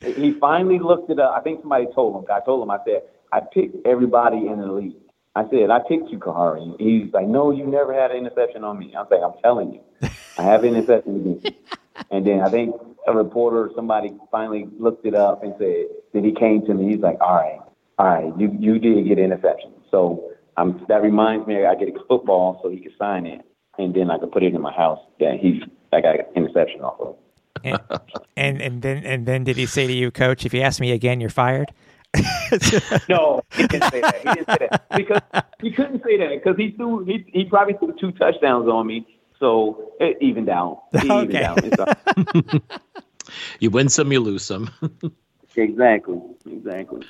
he 0.00 0.32
finally 0.38 0.78
looked 0.78 1.10
it 1.10 1.18
up. 1.18 1.34
I 1.36 1.40
think 1.40 1.60
somebody 1.62 1.86
told 1.94 2.16
him. 2.16 2.30
I 2.32 2.40
told 2.44 2.62
him, 2.62 2.70
I 2.70 2.78
said, 2.84 3.02
I 3.32 3.40
picked 3.40 3.86
everybody 3.86 4.46
in 4.46 4.60
the 4.60 4.70
league. 4.70 5.01
I 5.34 5.48
said, 5.48 5.70
I 5.70 5.78
picked 5.88 6.10
you, 6.10 6.18
Khari. 6.18 6.78
He's 6.78 7.12
like, 7.12 7.26
no, 7.26 7.50
you 7.50 7.66
never 7.66 7.94
had 7.94 8.10
an 8.10 8.18
interception 8.18 8.64
on 8.64 8.78
me. 8.78 8.94
I 8.94 9.00
was 9.00 9.08
like, 9.10 9.22
I'm 9.22 9.40
telling 9.42 9.72
you, 9.72 10.10
I 10.38 10.42
have 10.42 10.62
an 10.64 10.74
interception 10.74 11.16
against 11.16 11.44
you. 11.44 11.76
And 12.10 12.26
then 12.26 12.40
I 12.40 12.50
think 12.50 12.74
a 13.06 13.14
reporter 13.14 13.64
or 13.64 13.70
somebody 13.74 14.14
finally 14.30 14.68
looked 14.78 15.06
it 15.06 15.14
up 15.14 15.42
and 15.42 15.54
said, 15.58 15.86
then 16.12 16.24
he 16.24 16.32
came 16.32 16.64
to 16.66 16.74
me. 16.74 16.92
He's 16.92 17.00
like, 17.00 17.18
all 17.20 17.34
right, 17.34 17.60
all 17.98 18.06
right, 18.06 18.38
you, 18.38 18.54
you 18.58 18.78
did 18.78 19.06
get 19.08 19.18
an 19.18 19.24
interception. 19.24 19.72
So 19.90 20.32
um, 20.58 20.84
that 20.88 21.02
reminds 21.02 21.46
me, 21.46 21.64
I 21.64 21.74
get 21.74 21.88
a 21.88 21.98
football 22.06 22.60
so 22.62 22.68
he 22.68 22.78
can 22.78 22.92
sign 22.98 23.26
it. 23.26 23.40
And 23.78 23.94
then 23.94 24.10
I 24.10 24.18
can 24.18 24.30
put 24.30 24.42
it 24.42 24.54
in 24.54 24.60
my 24.60 24.72
house 24.72 25.00
that 25.18 25.38
he's, 25.40 25.62
I 25.94 26.02
got 26.02 26.18
an 26.20 26.26
interception 26.36 26.82
off 26.82 27.00
of. 27.00 27.16
And, 27.64 27.78
and 28.36 28.60
and 28.60 28.82
then 28.82 29.04
and 29.04 29.26
then 29.26 29.44
did 29.44 29.56
he 29.56 29.66
say 29.66 29.86
to 29.86 29.92
you, 29.92 30.10
Coach, 30.10 30.44
if 30.44 30.52
you 30.52 30.62
ask 30.62 30.80
me 30.80 30.90
again, 30.90 31.20
you're 31.20 31.30
fired? 31.30 31.72
No, 33.08 33.42
he 33.56 33.66
didn't 33.66 33.90
say 33.90 34.00
that. 34.00 34.20
He 34.22 34.28
didn't 34.34 34.46
say 34.48 34.68
that 34.70 34.84
because 34.96 35.22
he 35.62 35.70
couldn't 35.72 36.02
say 36.04 36.18
that 36.18 36.28
because 36.34 36.56
he 36.56 36.70
threw 36.72 37.04
he 37.04 37.24
he 37.32 37.44
probably 37.46 37.74
threw 37.74 37.94
two 37.98 38.12
touchdowns 38.12 38.68
on 38.68 38.86
me, 38.86 39.06
so 39.38 39.92
it 40.00 40.18
evened 40.20 40.48
out. 40.48 40.84
It 40.92 41.04
evened 41.04 41.34
Okay. 41.36 41.44
out. 41.44 42.62
You 43.60 43.70
win 43.70 43.88
some, 43.88 44.12
you 44.12 44.20
lose 44.20 44.42
some. 44.44 44.68
exactly, 45.56 46.20
exactly. 46.50 47.06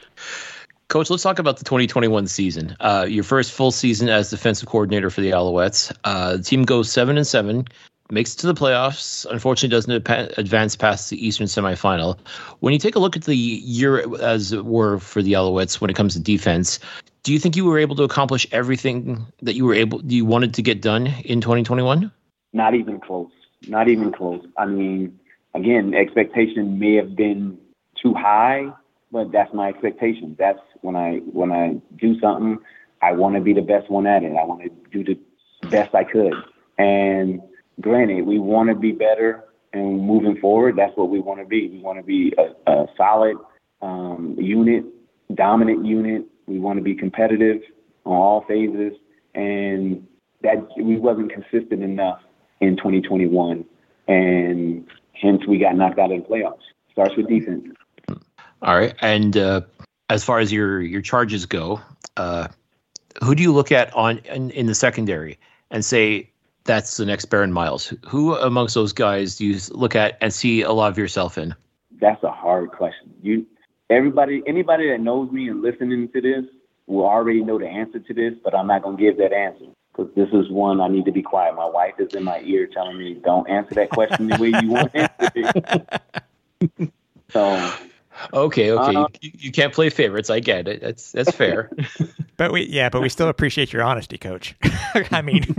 Coach, 0.88 1.08
let's 1.10 1.22
talk 1.22 1.38
about 1.40 1.56
the 1.56 1.64
2021 1.64 2.26
season. 2.28 2.76
Uh, 2.78 3.06
your 3.08 3.24
first 3.24 3.50
full 3.50 3.72
season 3.72 4.08
as 4.08 4.30
defensive 4.30 4.68
coordinator 4.68 5.10
for 5.10 5.20
the 5.22 5.30
Alouettes. 5.30 5.90
Uh, 6.04 6.36
the 6.36 6.42
team 6.42 6.62
goes 6.64 6.92
seven 6.92 7.16
and 7.16 7.26
seven, 7.26 7.66
makes 8.12 8.34
it 8.34 8.38
to 8.38 8.46
the 8.46 8.54
playoffs. 8.54 9.26
Unfortunately, 9.30 9.74
doesn't 9.74 10.08
advance 10.38 10.76
past 10.76 11.10
the 11.10 11.26
Eastern 11.26 11.46
semifinal. 11.46 12.18
When 12.60 12.72
you 12.72 12.78
take 12.78 12.94
a 12.94 12.98
look 12.98 13.16
at 13.16 13.24
the 13.24 13.34
year, 13.34 14.04
as 14.22 14.52
it 14.52 14.66
were, 14.66 14.98
for 14.98 15.22
the 15.22 15.32
Alouettes 15.32 15.80
when 15.80 15.90
it 15.90 15.96
comes 15.96 16.12
to 16.14 16.20
defense, 16.20 16.78
do 17.22 17.32
you 17.32 17.38
think 17.38 17.56
you 17.56 17.64
were 17.64 17.78
able 17.78 17.96
to 17.96 18.02
accomplish 18.02 18.46
everything 18.52 19.26
that 19.40 19.54
you 19.54 19.64
were 19.64 19.74
able 19.74 20.04
you 20.04 20.24
wanted 20.24 20.54
to 20.54 20.62
get 20.62 20.82
done 20.82 21.06
in 21.24 21.40
2021? 21.40 22.12
Not 22.52 22.74
even 22.74 23.00
close. 23.00 23.30
Not 23.66 23.88
even 23.88 24.12
close. 24.12 24.44
I 24.58 24.66
mean, 24.66 25.18
again, 25.54 25.94
expectation 25.94 26.78
may 26.78 26.94
have 26.96 27.16
been 27.16 27.58
too 28.00 28.12
high, 28.12 28.72
but 29.10 29.32
that's 29.32 29.54
my 29.54 29.68
expectation. 29.68 30.36
That's 30.38 30.60
when 30.82 30.96
I 30.96 31.18
when 31.32 31.50
I 31.52 31.80
do 31.96 32.18
something, 32.20 32.58
I 33.00 33.12
want 33.12 33.36
to 33.36 33.40
be 33.40 33.52
the 33.52 33.62
best 33.62 33.88
one 33.90 34.06
at 34.06 34.22
it. 34.22 34.32
I 34.32 34.44
want 34.44 34.62
to 34.62 34.70
do 34.90 35.04
the 35.04 35.68
best 35.68 35.94
I 35.94 36.04
could. 36.04 36.34
And 36.76 37.40
granted, 37.80 38.26
we 38.26 38.38
want 38.38 38.68
to 38.68 38.74
be 38.74 38.92
better 38.92 39.44
and 39.72 40.00
moving 40.00 40.36
forward, 40.36 40.76
that's 40.76 40.96
what 40.96 41.08
we 41.08 41.20
want 41.20 41.40
to 41.40 41.46
be. 41.46 41.68
We 41.68 41.78
want 41.78 41.98
to 41.98 42.04
be 42.04 42.34
a, 42.36 42.70
a 42.70 42.86
solid 42.96 43.36
um, 43.80 44.36
unit, 44.38 44.84
dominant 45.34 45.84
unit. 45.84 46.26
We 46.46 46.58
want 46.58 46.78
to 46.78 46.82
be 46.82 46.94
competitive 46.94 47.62
on 48.04 48.12
all 48.12 48.44
phases, 48.46 48.92
and 49.34 50.06
that 50.42 50.68
we 50.76 50.96
wasn't 50.96 51.32
consistent 51.32 51.82
enough 51.82 52.20
in 52.60 52.76
2021, 52.76 53.64
and 54.08 54.86
hence 55.14 55.46
we 55.46 55.58
got 55.58 55.76
knocked 55.76 55.98
out 55.98 56.12
of 56.12 56.22
the 56.22 56.28
playoffs. 56.28 56.60
Starts 56.90 57.16
with 57.16 57.28
defense. 57.28 57.64
All 58.60 58.76
right, 58.76 58.94
and 59.00 59.36
uh, 59.36 59.62
as 60.10 60.22
far 60.22 60.38
as 60.38 60.52
your 60.52 60.82
your 60.82 61.00
charges 61.00 61.46
go, 61.46 61.80
uh, 62.18 62.48
who 63.22 63.34
do 63.34 63.42
you 63.42 63.52
look 63.52 63.72
at 63.72 63.92
on 63.94 64.18
in, 64.18 64.50
in 64.50 64.66
the 64.66 64.74
secondary 64.74 65.38
and 65.70 65.82
say 65.82 66.31
that's 66.64 66.96
the 66.96 67.06
next 67.06 67.26
Barron 67.26 67.52
Miles. 67.52 67.92
Who 68.06 68.34
amongst 68.34 68.74
those 68.74 68.92
guys 68.92 69.36
do 69.36 69.46
you 69.46 69.58
look 69.70 69.96
at 69.96 70.18
and 70.20 70.32
see 70.32 70.62
a 70.62 70.72
lot 70.72 70.90
of 70.90 70.98
yourself 70.98 71.38
in? 71.38 71.54
That's 72.00 72.22
a 72.22 72.30
hard 72.30 72.72
question. 72.72 73.12
You, 73.22 73.46
everybody, 73.90 74.42
anybody 74.46 74.90
that 74.90 75.00
knows 75.00 75.30
me 75.30 75.48
and 75.48 75.62
listening 75.62 76.08
to 76.12 76.20
this 76.20 76.44
will 76.86 77.06
already 77.06 77.42
know 77.42 77.58
the 77.58 77.66
answer 77.66 77.98
to 77.98 78.14
this, 78.14 78.34
but 78.42 78.54
I'm 78.54 78.66
not 78.66 78.82
gonna 78.82 78.96
give 78.96 79.16
that 79.18 79.32
answer 79.32 79.66
because 79.94 80.12
this 80.14 80.28
is 80.32 80.50
one 80.50 80.80
I 80.80 80.88
need 80.88 81.04
to 81.04 81.12
be 81.12 81.22
quiet. 81.22 81.54
My 81.54 81.66
wife 81.66 81.94
is 81.98 82.14
in 82.14 82.24
my 82.24 82.40
ear 82.40 82.66
telling 82.66 82.98
me, 82.98 83.14
"Don't 83.14 83.48
answer 83.48 83.74
that 83.76 83.90
question 83.90 84.28
the 84.28 84.36
way 84.40 84.48
you 84.48 84.70
want 84.70 84.92
to 84.92 84.98
answer 84.98 85.30
it." 86.70 86.90
so. 87.32 87.72
Okay, 88.32 88.70
okay, 88.72 88.94
uh, 88.96 89.06
you, 89.20 89.30
you, 89.38 89.52
can't 89.52 89.72
play 89.72 89.90
favorites. 89.90 90.30
I 90.30 90.40
get 90.40 90.68
it. 90.68 90.80
That's 90.80 91.12
that's 91.12 91.30
fair. 91.36 91.70
but 92.36 92.52
we, 92.52 92.66
yeah, 92.66 92.88
but 92.88 93.02
we 93.02 93.08
still 93.08 93.28
appreciate 93.28 93.72
your 93.72 93.82
honesty, 93.82 94.18
Coach. 94.18 94.54
I 95.10 95.22
mean, 95.22 95.44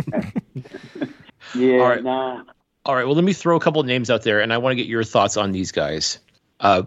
yeah, 1.56 1.78
All 1.78 1.89
right. 1.89 2.04
Nah. 2.04 2.43
All 2.86 2.95
right. 2.95 3.06
Well, 3.06 3.16
let 3.16 3.24
me 3.24 3.34
throw 3.34 3.56
a 3.56 3.60
couple 3.60 3.82
names 3.84 4.10
out 4.10 4.24
there, 4.24 4.39
and 4.39 4.54
I 4.54 4.58
want 4.58 4.74
to 4.74 4.76
get 4.76 4.88
your 4.88 5.04
thoughts 5.04 5.38
on 5.38 5.51
these 5.51 5.72
guys. 5.72 6.20
Uh, 6.60 6.84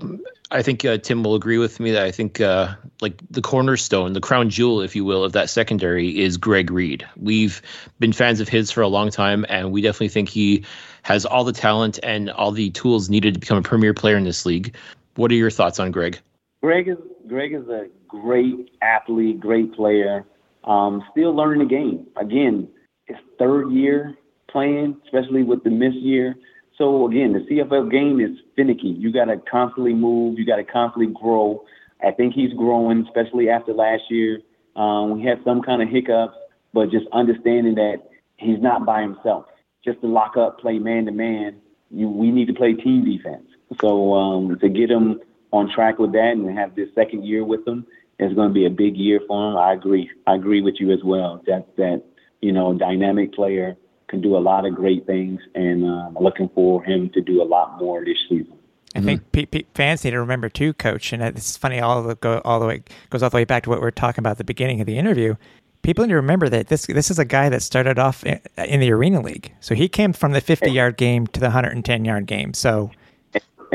I 0.51 0.63
think 0.63 0.85
uh, 0.85 0.99
Tim 0.99 1.23
will 1.25 1.35
agree 1.35 1.59
with 1.59 1.81
me 1.81 1.91
that 1.93 2.05
I 2.05 2.13
think 2.13 2.41
uh, 2.41 2.75
like 3.01 3.21
the 3.31 3.43
cornerstone, 3.43 4.13
the 4.13 4.21
crown 4.21 4.49
jewel, 4.49 4.81
if 4.81 4.95
you 4.95 5.05
will, 5.05 5.25
of 5.25 5.33
that 5.33 5.51
secondary 5.51 6.21
is 6.21 6.37
Greg 6.37 6.71
Reid. 6.71 7.07
We've 7.17 7.61
been 7.99 8.13
fans 8.13 8.41
of 8.41 8.49
his 8.49 8.71
for 8.71 8.81
a 8.81 8.89
long 8.89 9.11
time, 9.11 9.45
and 9.49 9.73
we 9.73 9.83
definitely 9.83 10.09
think 10.09 10.29
he 10.29 10.65
has 11.03 11.27
all 11.27 11.45
the 11.45 11.53
talent 11.53 11.99
and 12.03 12.31
all 12.31 12.53
the 12.53 12.71
tools 12.71 13.11
needed 13.11 13.35
to 13.35 13.41
become 13.41 13.59
a 13.59 13.63
premier 13.63 13.93
player 13.93 14.17
in 14.17 14.25
this 14.25 14.47
league. 14.47 14.77
What 15.17 15.31
are 15.31 15.35
your 15.35 15.51
thoughts 15.51 15.81
on 15.81 15.91
Greg? 15.91 16.19
Greg 16.63 16.89
is 16.89 16.99
Greg 17.27 17.55
is 17.55 17.69
a 17.69 17.87
great 18.07 18.71
athlete, 18.83 19.41
great 19.41 19.75
player. 19.75 20.25
Um, 20.65 21.03
still 21.11 21.35
learning 21.35 21.67
the 21.67 21.75
game. 21.75 22.07
Again, 22.17 22.69
his 23.07 23.17
third 23.39 23.71
year 23.71 24.15
playing, 24.51 24.97
especially 25.05 25.43
with 25.43 25.65
the 25.65 25.71
missed 25.71 25.97
year. 25.97 26.35
So 26.77 27.07
again, 27.09 27.33
the 27.33 27.41
CFL 27.41 27.91
game 27.91 28.21
is 28.21 28.39
finicky. 28.55 28.89
You 28.89 29.11
got 29.13 29.27
to 29.27 29.39
constantly 29.51 29.95
move. 29.95 30.39
You 30.39 30.45
got 30.45 30.57
to 30.57 30.65
constantly 30.65 31.13
grow. 31.19 31.65
I 32.07 32.11
think 32.11 32.35
he's 32.35 32.53
growing, 32.53 33.07
especially 33.07 33.49
after 33.49 33.73
last 33.73 34.03
year. 34.11 34.41
Um, 34.77 35.19
we 35.19 35.27
had 35.27 35.39
some 35.45 35.63
kind 35.63 35.81
of 35.81 35.89
hiccups, 35.89 36.37
but 36.75 36.91
just 36.91 37.07
understanding 37.13 37.75
that 37.77 38.03
he's 38.37 38.61
not 38.61 38.85
by 38.85 39.01
himself. 39.01 39.47
Just 39.83 40.03
to 40.03 40.07
lock 40.07 40.37
up, 40.37 40.61
play 40.61 40.79
man 40.79 41.07
to 41.07 41.13
man. 41.13 41.57
You, 41.91 42.11
we 42.11 42.31
need 42.31 42.49
to 42.49 42.55
play 42.55 42.75
team 42.75 43.05
defense. 43.05 43.47
So 43.81 44.15
um, 44.15 44.59
to 44.61 44.69
get 44.69 44.91
him 44.91 45.21
on 45.53 45.71
track 45.73 45.99
with 45.99 46.13
that 46.13 46.33
and 46.33 46.57
have 46.57 46.75
this 46.75 46.89
second 46.95 47.25
year 47.25 47.45
with 47.45 47.67
him 47.67 47.87
is 48.19 48.35
going 48.35 48.49
to 48.49 48.55
be 48.55 48.67
a 48.67 48.71
big 48.71 48.97
year 48.97 49.21
for 49.27 49.51
him. 49.51 49.57
I 49.57 49.73
agree. 49.73 50.11
I 50.27 50.35
agree 50.35 50.63
with 50.63 50.77
you 50.79 50.93
as 50.93 51.01
well. 51.05 51.43
That 51.47 51.67
that 51.77 52.03
you 52.41 52.53
know, 52.53 52.75
dynamic 52.75 53.35
player 53.35 53.77
can 54.09 54.21
do 54.21 54.37
a 54.37 54.39
lot 54.39 54.65
of 54.65 54.75
great 54.75 55.07
things, 55.07 55.41
and 55.55 55.85
uh, 55.85 56.09
I'm 56.09 56.15
looking 56.15 56.49
for 56.55 56.83
him 56.85 57.11
to 57.15 57.21
do 57.21 57.43
a 57.43 57.45
lot 57.45 57.79
more 57.79 58.05
this 58.05 58.19
season. 58.29 58.57
I 58.95 59.01
think 59.01 59.21
mm-hmm. 59.21 59.31
P- 59.33 59.47
P- 59.47 59.67
fans 59.75 60.05
need 60.05 60.13
to 60.13 60.21
remember 60.21 60.49
too, 60.49 60.73
Coach, 60.73 61.13
and 61.13 61.23
it's 61.23 61.57
funny 61.57 61.81
all 61.81 62.03
the 62.03 62.15
go 62.15 62.41
all 62.45 62.61
the 62.61 62.67
way 62.67 62.83
goes 63.11 63.23
all 63.23 63.31
the 63.31 63.37
way 63.37 63.45
back 63.45 63.65
to 63.65 63.71
what 63.71 63.81
we 63.81 63.87
are 63.87 63.91
talking 63.91 64.23
about 64.23 64.33
at 64.33 64.39
the 64.39 64.45
beginning 64.45 64.81
of 64.81 64.87
the 64.87 64.97
interview. 64.97 65.35
People 65.83 66.05
need 66.05 66.11
to 66.11 66.17
remember 66.17 66.49
that 66.49 66.69
this 66.69 66.87
this 66.87 67.11
is 67.11 67.19
a 67.19 67.25
guy 67.25 67.49
that 67.49 67.63
started 67.63 67.99
off 67.99 68.25
in, 68.25 68.41
in 68.57 68.81
the 68.81 68.91
Arena 68.93 69.21
League, 69.21 69.53
so 69.61 69.75
he 69.75 69.89
came 69.89 70.13
from 70.13 70.33
the 70.33 70.41
50 70.41 70.71
yard 70.71 70.97
game 70.97 71.27
to 71.29 71.41
the 71.41 71.47
110 71.47 72.05
yard 72.05 72.27
game. 72.27 72.55
So 72.55 72.91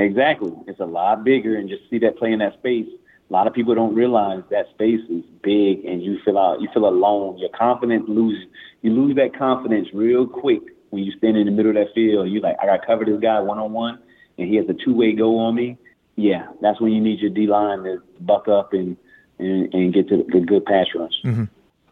exactly, 0.02 0.54
it's 0.68 0.80
a 0.80 0.86
lot 0.86 1.24
bigger, 1.24 1.56
and 1.58 1.70
just 1.70 1.90
see 1.90 2.00
that 2.00 2.18
play 2.18 2.32
in 2.32 2.40
that 2.40 2.54
space. 2.56 2.88
A 3.30 3.34
lot 3.34 3.48
of 3.48 3.54
people 3.54 3.74
don't 3.74 3.96
realize 3.96 4.44
that 4.50 4.70
space 4.72 5.00
is 5.10 5.24
big, 5.42 5.86
and 5.86 6.04
you 6.04 6.20
feel 6.26 6.38
out, 6.38 6.62
you 6.62 6.68
feel 6.74 6.86
alone. 6.86 7.38
Your 7.38 7.50
confidence 7.50 8.06
lose, 8.08 8.46
you 8.82 8.92
lose 8.92 9.16
that 9.16 9.38
confidence 9.38 9.88
real 9.94 10.28
quick 10.28 10.62
when 10.90 11.04
you 11.04 11.12
stand 11.18 11.38
in 11.38 11.46
the 11.46 11.52
middle 11.52 11.70
of 11.70 11.76
that 11.76 11.94
field. 11.94 12.30
You're 12.30 12.42
like, 12.42 12.58
I 12.62 12.66
got 12.66 12.78
to 12.78 12.86
cover 12.86 13.06
this 13.06 13.20
guy 13.22 13.40
one 13.40 13.58
on 13.58 13.72
one, 13.72 14.00
and 14.38 14.48
he 14.48 14.56
has 14.58 14.66
a 14.70 14.74
two 14.74 14.94
way 14.94 15.14
go 15.14 15.40
on 15.40 15.56
me. 15.56 15.78
Yeah, 16.16 16.48
that's 16.62 16.82
when 16.82 16.92
you 16.92 17.02
need 17.02 17.20
your 17.20 17.32
D 17.32 17.48
line 17.48 17.84
to 17.84 18.02
buck 18.20 18.48
up 18.48 18.74
and 18.74 18.98
and, 19.40 19.74
and 19.74 19.94
get 19.94 20.08
to 20.10 20.18
the 20.18 20.40
good 20.40 20.66
pass 20.66 20.88
rush. 20.96 21.14
Mm-hmm. 21.24 21.46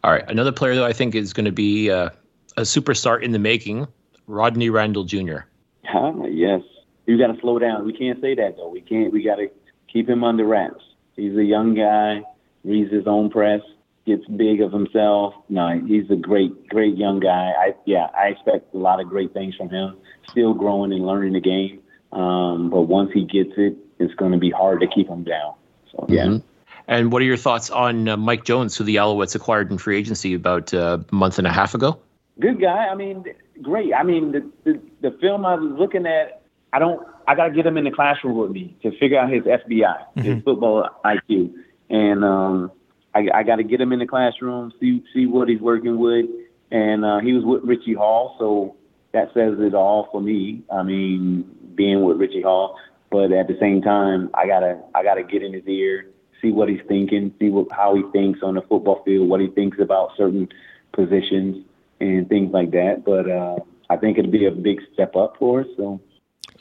All 0.04 0.12
right, 0.12 0.24
another 0.28 0.52
player 0.52 0.74
though 0.74 0.86
I 0.86 0.92
think 0.92 1.14
is 1.14 1.32
going 1.32 1.44
to 1.44 1.52
be 1.52 1.90
uh, 1.90 2.10
a 2.56 2.62
superstar 2.62 3.20
in 3.22 3.32
the 3.32 3.38
making, 3.38 3.86
Rodney 4.26 4.70
Randle 4.70 5.04
Jr. 5.04 5.40
Huh? 5.84 6.12
Yes, 6.28 6.62
you 7.10 7.18
got 7.18 7.34
to 7.34 7.40
slow 7.40 7.58
down. 7.58 7.84
We 7.84 7.92
can't 7.92 8.20
say 8.20 8.34
that 8.36 8.56
though. 8.56 8.68
We 8.68 8.80
can't. 8.80 9.12
We 9.12 9.22
got 9.22 9.36
to 9.36 9.48
keep 9.92 10.08
him 10.08 10.22
under 10.22 10.44
wraps. 10.44 10.84
He's 11.16 11.36
a 11.36 11.44
young 11.44 11.74
guy, 11.74 12.22
reads 12.64 12.92
his 12.92 13.06
own 13.06 13.30
press, 13.30 13.62
gets 14.06 14.24
big 14.26 14.60
of 14.60 14.72
himself. 14.72 15.34
No, 15.48 15.80
he's 15.86 16.08
a 16.10 16.16
great, 16.16 16.68
great 16.68 16.96
young 16.96 17.18
guy. 17.18 17.52
I 17.58 17.74
yeah, 17.84 18.06
I 18.16 18.28
expect 18.28 18.72
a 18.74 18.78
lot 18.78 19.00
of 19.00 19.08
great 19.08 19.32
things 19.32 19.56
from 19.56 19.70
him. 19.70 19.96
Still 20.30 20.54
growing 20.54 20.92
and 20.92 21.04
learning 21.04 21.32
the 21.32 21.40
game. 21.40 21.80
Um, 22.12 22.70
but 22.70 22.82
once 22.82 23.10
he 23.12 23.24
gets 23.24 23.52
it, 23.56 23.76
it's 23.98 24.14
going 24.14 24.32
to 24.32 24.38
be 24.38 24.50
hard 24.50 24.80
to 24.80 24.86
keep 24.86 25.08
him 25.08 25.24
down. 25.24 25.54
So 25.90 26.06
yeah. 26.08 26.26
Mm-hmm. 26.26 26.46
And 26.86 27.12
what 27.12 27.22
are 27.22 27.24
your 27.24 27.36
thoughts 27.36 27.70
on 27.70 28.08
uh, 28.08 28.16
Mike 28.16 28.44
Jones, 28.44 28.76
who 28.76 28.84
the 28.84 28.96
Alouettes 28.96 29.34
acquired 29.34 29.70
in 29.70 29.78
free 29.78 29.96
agency 29.96 30.34
about 30.34 30.74
uh, 30.74 30.98
a 31.10 31.14
month 31.14 31.38
and 31.38 31.46
a 31.46 31.52
half 31.52 31.74
ago? 31.74 32.00
Good 32.40 32.60
guy. 32.60 32.86
I 32.86 32.94
mean, 32.94 33.24
great. 33.62 33.94
I 33.94 34.02
mean, 34.02 34.32
the, 34.32 34.50
the, 34.64 34.80
the 35.02 35.16
film 35.20 35.44
I 35.44 35.54
was 35.54 35.72
looking 35.78 36.06
at, 36.06 36.39
I 36.72 36.78
don't 36.78 37.06
I 37.26 37.34
got 37.34 37.48
to 37.48 37.54
get 37.54 37.66
him 37.66 37.76
in 37.76 37.84
the 37.84 37.90
classroom 37.90 38.36
with 38.36 38.50
me 38.50 38.76
to 38.82 38.90
figure 38.98 39.18
out 39.18 39.30
his 39.30 39.44
FBI, 39.44 39.68
mm-hmm. 39.70 40.20
his 40.20 40.42
football 40.42 40.88
IQ, 41.04 41.52
and 41.88 42.24
um, 42.24 42.72
I, 43.14 43.28
I 43.32 43.42
got 43.42 43.56
to 43.56 43.62
get 43.62 43.80
him 43.80 43.92
in 43.92 43.98
the 43.98 44.06
classroom, 44.06 44.72
see 44.80 45.04
see 45.14 45.26
what 45.26 45.48
he's 45.48 45.60
working 45.60 45.98
with. 45.98 46.26
And 46.72 47.04
uh, 47.04 47.18
he 47.18 47.32
was 47.32 47.44
with 47.44 47.64
Richie 47.64 47.94
Hall, 47.94 48.36
so 48.38 48.76
that 49.12 49.32
says 49.34 49.54
it 49.58 49.74
all 49.74 50.08
for 50.12 50.20
me. 50.20 50.62
I 50.72 50.82
mean, 50.82 51.44
being 51.74 52.04
with 52.04 52.18
Richie 52.18 52.42
Hall, 52.42 52.78
but 53.10 53.32
at 53.32 53.48
the 53.48 53.56
same 53.60 53.82
time, 53.82 54.30
I 54.34 54.46
gotta 54.46 54.80
I 54.94 55.02
gotta 55.02 55.24
get 55.24 55.42
in 55.42 55.52
his 55.52 55.66
ear, 55.66 56.06
see 56.40 56.52
what 56.52 56.68
he's 56.68 56.82
thinking, 56.86 57.34
see 57.38 57.50
what 57.50 57.70
how 57.72 57.94
he 57.96 58.02
thinks 58.12 58.40
on 58.42 58.54
the 58.54 58.62
football 58.62 59.02
field, 59.04 59.28
what 59.28 59.40
he 59.40 59.48
thinks 59.48 59.78
about 59.80 60.16
certain 60.16 60.48
positions 60.92 61.64
and 62.00 62.28
things 62.28 62.52
like 62.52 62.70
that. 62.70 63.04
But 63.04 63.28
uh, 63.30 63.58
I 63.88 63.96
think 63.96 64.18
it'd 64.18 64.30
be 64.30 64.46
a 64.46 64.52
big 64.52 64.80
step 64.92 65.16
up 65.16 65.36
for 65.38 65.62
us. 65.62 65.66
So 65.76 66.00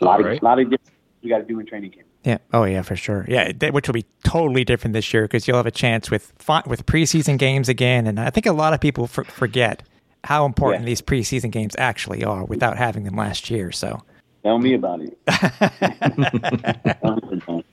a 0.02 0.06
lot 0.06 0.20
of 0.20 0.26
a 0.26 0.40
lot 0.44 0.60
of 0.60 0.70
different 0.70 1.00
we 1.22 1.30
got 1.30 1.40
to 1.40 1.44
do 1.44 1.60
in 1.60 1.66
training 1.66 1.92
camp. 1.92 2.08
Yeah. 2.24 2.38
Oh, 2.54 2.66
yeah, 2.66 2.82
for 2.82 2.96
sure. 2.96 3.26
Yeah, 3.28 3.52
which 3.70 3.88
will 3.88 3.94
be 3.94 4.06
totally 4.24 4.64
different 4.64 4.94
this 4.94 5.14
year 5.14 5.24
because 5.24 5.48
you'll 5.48 5.58
have 5.58 5.66
a 5.66 5.72
chance 5.72 6.12
with 6.12 6.34
with 6.66 6.86
preseason 6.86 7.38
games 7.38 7.70
again, 7.70 8.08
and 8.08 8.20
I 8.20 8.30
think 8.30 8.46
a 8.46 8.52
lot 8.52 8.74
of 8.74 8.82
people 8.82 9.08
for, 9.08 9.24
forget 9.24 9.84
how 10.26 10.46
important 10.46 10.84
yeah. 10.84 10.88
these 10.88 11.02
preseason 11.02 11.52
games 11.52 11.76
actually 11.78 12.24
are 12.24 12.44
without 12.44 12.78
having 12.78 13.06
them 13.06 13.16
last 13.16 13.50
year. 13.50 13.72
So 13.72 14.04
tell 14.44 14.60
me 14.60 14.74
about 14.74 15.02
it. 15.02 15.18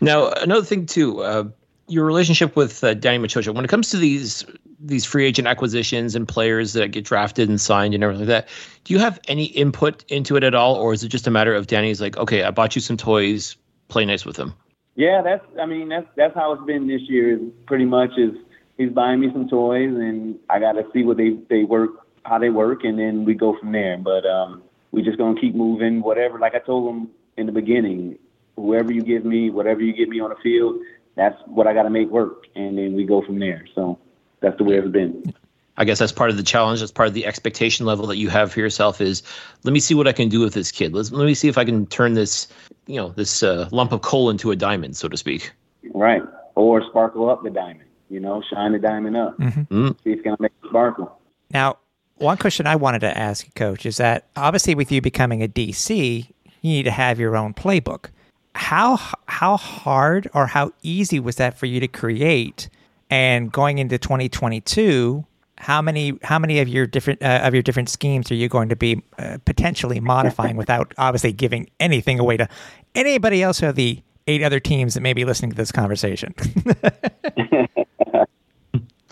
now, 0.00 0.30
another 0.30 0.64
thing 0.64 0.86
too, 0.86 1.22
uh, 1.22 1.44
your 1.88 2.04
relationship 2.04 2.56
with 2.56 2.82
uh, 2.82 2.94
Danny 2.94 3.18
Maciocia. 3.18 3.54
When 3.54 3.64
it 3.64 3.68
comes 3.68 3.90
to 3.90 3.96
these 3.96 4.44
these 4.80 5.04
free 5.04 5.24
agent 5.24 5.48
acquisitions 5.48 6.14
and 6.14 6.28
players 6.28 6.74
that 6.74 6.88
get 6.88 7.04
drafted 7.04 7.48
and 7.48 7.60
signed 7.60 7.94
and 7.94 8.04
everything 8.04 8.26
like 8.26 8.44
that, 8.44 8.48
do 8.84 8.92
you 8.92 9.00
have 9.00 9.18
any 9.28 9.44
input 9.44 10.04
into 10.08 10.36
it 10.36 10.44
at 10.44 10.54
all, 10.54 10.74
or 10.74 10.92
is 10.92 11.02
it 11.02 11.08
just 11.08 11.26
a 11.26 11.30
matter 11.30 11.54
of 11.54 11.66
Danny's 11.66 12.00
like, 12.00 12.16
okay, 12.16 12.42
I 12.42 12.50
bought 12.50 12.74
you 12.74 12.80
some 12.80 12.96
toys, 12.96 13.56
play 13.88 14.04
nice 14.04 14.24
with 14.24 14.36
them? 14.36 14.54
Yeah, 14.94 15.22
that's. 15.22 15.44
I 15.60 15.66
mean, 15.66 15.88
that's 15.88 16.06
that's 16.16 16.34
how 16.34 16.52
it's 16.52 16.64
been 16.64 16.86
this 16.86 17.02
year. 17.02 17.40
Pretty 17.66 17.84
much 17.84 18.10
is 18.16 18.34
he's 18.76 18.90
buying 18.90 19.20
me 19.20 19.30
some 19.32 19.48
toys, 19.48 19.94
and 19.94 20.38
I 20.50 20.60
got 20.60 20.72
to 20.72 20.86
see 20.92 21.02
what 21.02 21.16
they 21.16 21.36
they 21.48 21.64
work 21.64 21.90
how 22.24 22.38
they 22.38 22.50
work, 22.50 22.84
and 22.84 22.98
then 22.98 23.24
we 23.24 23.34
go 23.34 23.58
from 23.58 23.72
there. 23.72 23.98
But 23.98 24.24
um, 24.26 24.62
we 24.92 25.02
just 25.02 25.18
gonna 25.18 25.40
keep 25.40 25.54
moving. 25.54 26.00
Whatever, 26.02 26.38
like 26.38 26.54
I 26.54 26.60
told 26.60 26.94
him 26.94 27.10
in 27.36 27.46
the 27.46 27.52
beginning, 27.52 28.18
whoever 28.56 28.92
you 28.92 29.02
give 29.02 29.24
me, 29.24 29.50
whatever 29.50 29.80
you 29.80 29.92
get 29.92 30.08
me 30.08 30.20
on 30.20 30.30
the 30.30 30.36
field, 30.36 30.76
that's 31.14 31.36
what 31.46 31.66
I 31.66 31.74
got 31.74 31.84
to 31.84 31.90
make 31.90 32.08
work, 32.10 32.46
and 32.54 32.76
then 32.76 32.94
we 32.94 33.04
go 33.04 33.22
from 33.22 33.38
there. 33.38 33.66
So 33.74 33.98
that's 34.40 34.56
the 34.58 34.64
way 34.64 34.76
it's 34.76 34.88
been. 34.88 35.34
I 35.76 35.84
guess 35.84 35.98
that's 35.98 36.12
part 36.12 36.30
of 36.30 36.36
the 36.36 36.42
challenge. 36.42 36.80
That's 36.80 36.92
part 36.92 37.08
of 37.08 37.14
the 37.14 37.26
expectation 37.26 37.84
level 37.84 38.06
that 38.06 38.16
you 38.16 38.28
have 38.28 38.52
for 38.52 38.60
yourself. 38.60 39.00
Is 39.00 39.22
let 39.64 39.72
me 39.72 39.80
see 39.80 39.94
what 39.94 40.06
I 40.06 40.12
can 40.12 40.28
do 40.28 40.40
with 40.40 40.54
this 40.54 40.70
kid. 40.70 40.92
Let's 40.92 41.10
let 41.10 41.26
me 41.26 41.34
see 41.34 41.48
if 41.48 41.58
I 41.58 41.64
can 41.64 41.86
turn 41.86 42.14
this, 42.14 42.48
you 42.86 42.96
know, 42.96 43.08
this 43.10 43.42
uh, 43.42 43.68
lump 43.72 43.92
of 43.92 44.02
coal 44.02 44.30
into 44.30 44.50
a 44.50 44.56
diamond, 44.56 44.96
so 44.96 45.08
to 45.08 45.16
speak. 45.16 45.52
Right, 45.92 46.22
or 46.54 46.82
sparkle 46.88 47.28
up 47.28 47.42
the 47.42 47.50
diamond. 47.50 47.88
You 48.08 48.20
know, 48.20 48.42
shine 48.52 48.72
the 48.72 48.78
diamond 48.78 49.16
up. 49.16 49.36
Mm-hmm. 49.38 49.88
See 50.04 50.10
if 50.10 50.18
it's 50.18 50.22
gonna 50.22 50.36
make 50.38 50.52
it 50.62 50.68
sparkle. 50.68 51.18
Now, 51.50 51.78
one 52.16 52.36
question 52.36 52.66
I 52.66 52.76
wanted 52.76 53.00
to 53.00 53.16
ask 53.16 53.52
Coach, 53.54 53.86
is 53.86 53.96
that 53.96 54.28
obviously 54.36 54.74
with 54.74 54.92
you 54.92 55.00
becoming 55.00 55.42
a 55.42 55.48
DC, 55.48 56.28
you 56.60 56.70
need 56.70 56.84
to 56.84 56.90
have 56.90 57.18
your 57.18 57.36
own 57.36 57.54
playbook. 57.54 58.06
How 58.54 58.98
how 59.26 59.56
hard 59.56 60.30
or 60.34 60.46
how 60.46 60.72
easy 60.82 61.20
was 61.20 61.36
that 61.36 61.58
for 61.58 61.66
you 61.66 61.80
to 61.80 61.88
create? 61.88 62.68
And 63.10 63.52
going 63.52 63.78
into 63.78 63.98
2022, 63.98 65.24
how 65.56 65.82
many 65.82 66.18
how 66.22 66.38
many 66.38 66.60
of 66.60 66.68
your 66.68 66.86
different 66.86 67.22
uh, 67.22 67.40
of 67.42 67.54
your 67.54 67.62
different 67.62 67.88
schemes 67.88 68.30
are 68.30 68.34
you 68.34 68.48
going 68.48 68.68
to 68.68 68.76
be 68.76 69.02
uh, 69.18 69.38
potentially 69.44 70.00
modifying 70.00 70.56
without 70.56 70.92
obviously 70.98 71.32
giving 71.32 71.68
anything 71.80 72.18
away 72.18 72.36
to 72.36 72.48
anybody 72.94 73.42
else 73.42 73.62
or 73.62 73.72
the 73.72 74.02
eight 74.26 74.42
other 74.42 74.60
teams 74.60 74.94
that 74.94 75.00
may 75.00 75.12
be 75.12 75.24
listening 75.24 75.50
to 75.50 75.56
this 75.56 75.72
conversation? 75.72 76.34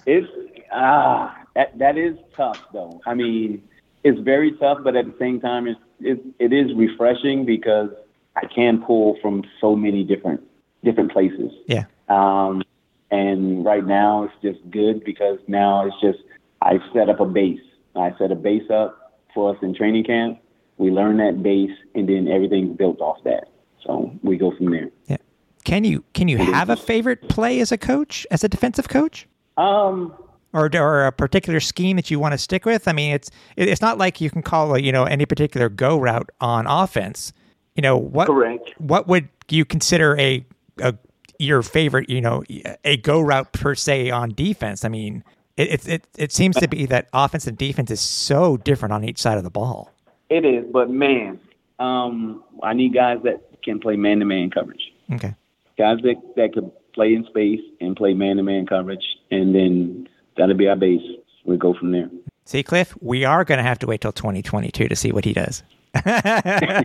It's 0.06 0.27
ah 0.73 1.36
that 1.55 1.78
that 1.78 1.97
is 1.97 2.16
tough 2.36 2.60
though. 2.73 3.01
I 3.06 3.14
mean, 3.14 3.62
it's 4.05 4.19
very 4.20 4.52
tough, 4.52 4.78
but 4.82 4.97
at 4.97 5.06
the 5.06 5.14
same 5.19 5.40
time, 5.40 5.66
it's 5.66 5.81
it, 6.01 6.20
it 6.39 6.52
is 6.52 6.74
refreshing 6.74 7.44
because 7.44 7.90
I 8.36 8.46
can 8.46 8.82
pull 8.82 9.18
from 9.20 9.44
so 9.60 9.76
many 9.76 10.04
different 10.04 10.42
different 10.84 11.12
places. 11.12 11.52
yeah. 11.66 11.84
Um, 12.09 12.62
and 13.10 13.64
right 13.64 13.86
now, 13.86 14.24
it's 14.24 14.34
just 14.42 14.70
good 14.70 15.04
because 15.04 15.38
now 15.46 15.86
it's 15.86 15.96
just 16.00 16.18
I 16.62 16.78
set 16.94 17.09
up 17.10 17.20
a 17.20 17.26
base. 17.26 17.60
I 17.94 18.14
set 18.18 18.32
a 18.32 18.34
base 18.34 18.68
up 18.70 19.20
for 19.34 19.54
us 19.54 19.59
in 19.62 19.74
training 19.74 20.04
camp. 20.04 20.40
We 20.78 20.90
learn 20.90 21.18
that 21.18 21.42
base, 21.42 21.76
and 21.94 22.09
then 22.09 22.26
everything's 22.26 22.76
built 22.76 23.00
off 23.00 23.18
that. 23.24 23.48
So 23.84 24.10
we 24.22 24.36
go 24.36 24.56
from 24.56 24.70
there. 24.70 24.88
Yeah. 25.06 25.18
Can 25.64 25.84
you 25.84 26.04
can 26.14 26.28
you 26.28 26.38
have 26.38 26.70
a 26.70 26.76
favorite 26.76 27.28
play 27.28 27.60
as 27.60 27.70
a 27.70 27.78
coach, 27.78 28.26
as 28.30 28.42
a 28.42 28.48
defensive 28.48 28.88
coach? 28.88 29.28
Um, 29.56 30.14
or 30.52 30.70
or 30.74 31.06
a 31.06 31.12
particular 31.12 31.60
scheme 31.60 31.96
that 31.96 32.10
you 32.10 32.18
want 32.18 32.32
to 32.32 32.38
stick 32.38 32.64
with? 32.64 32.88
I 32.88 32.92
mean, 32.92 33.12
it's 33.12 33.30
it's 33.56 33.80
not 33.80 33.98
like 33.98 34.20
you 34.20 34.30
can 34.30 34.42
call 34.42 34.76
you 34.78 34.90
know 34.90 35.04
any 35.04 35.26
particular 35.26 35.68
go 35.68 35.98
route 35.98 36.30
on 36.40 36.66
offense. 36.66 37.32
You 37.74 37.82
know 37.82 37.97
what? 37.97 38.27
Correct. 38.27 38.74
What 38.78 39.09
would 39.09 39.28
you 39.49 39.65
consider 39.65 40.19
a 40.19 40.44
a 40.78 40.94
your 41.39 41.62
favorite? 41.62 42.11
You 42.11 42.20
know, 42.20 42.43
a 42.85 42.97
go 42.99 43.20
route 43.20 43.53
per 43.53 43.74
se 43.74 44.11
on 44.11 44.31
defense. 44.31 44.85
I 44.85 44.89
mean, 44.89 45.24
it 45.57 45.69
it 45.70 45.89
it, 45.89 46.07
it 46.19 46.32
seems 46.32 46.57
to 46.57 46.69
be 46.69 46.86
that 46.86 47.09
offense 47.12 47.47
and 47.47 47.57
defense 47.57 47.90
is 47.90 48.01
so 48.01 48.57
different 48.57 48.93
on 48.93 49.05
each 49.05 49.19
side 49.19 49.39
of 49.39 49.44
the 49.44 49.51
ball. 49.51 49.90
it 50.28 50.44
is, 50.44 50.65
but 50.73 50.90
man, 50.90 51.39
um, 51.78 52.44
I 52.62 52.73
need 52.74 52.94
guys 52.94 53.19
that 53.24 53.40
can 53.62 53.78
play 53.81 53.97
man-to-man 53.97 54.51
coverage. 54.51 54.93
Okay. 55.12 55.35
Guys 55.78 55.99
that 56.03 56.16
that 56.36 56.53
could 56.53 56.70
play 56.94 57.15
in 57.15 57.24
space 57.24 57.61
and 57.81 57.97
play 57.97 58.12
man-to-man 58.12 58.66
coverage, 58.66 59.05
and 59.31 59.55
then 59.55 60.09
that'll 60.36 60.57
be 60.57 60.69
our 60.69 60.77
base. 60.77 61.01
We 61.44 61.57
go 61.57 61.74
from 61.74 61.93
there. 61.93 62.09
See, 62.44 62.62
Cliff, 62.62 62.94
we 63.01 63.24
are 63.24 63.44
going 63.44 63.59
to 63.59 63.65
have 63.65 63.78
to 63.81 63.86
wait 63.86 64.01
till 64.01 64.12
2022 64.12 64.89
to 64.89 64.97
see 64.97 65.11
what 65.12 65.24
he 65.24 65.32
does. 65.32 65.62
I 66.05 66.85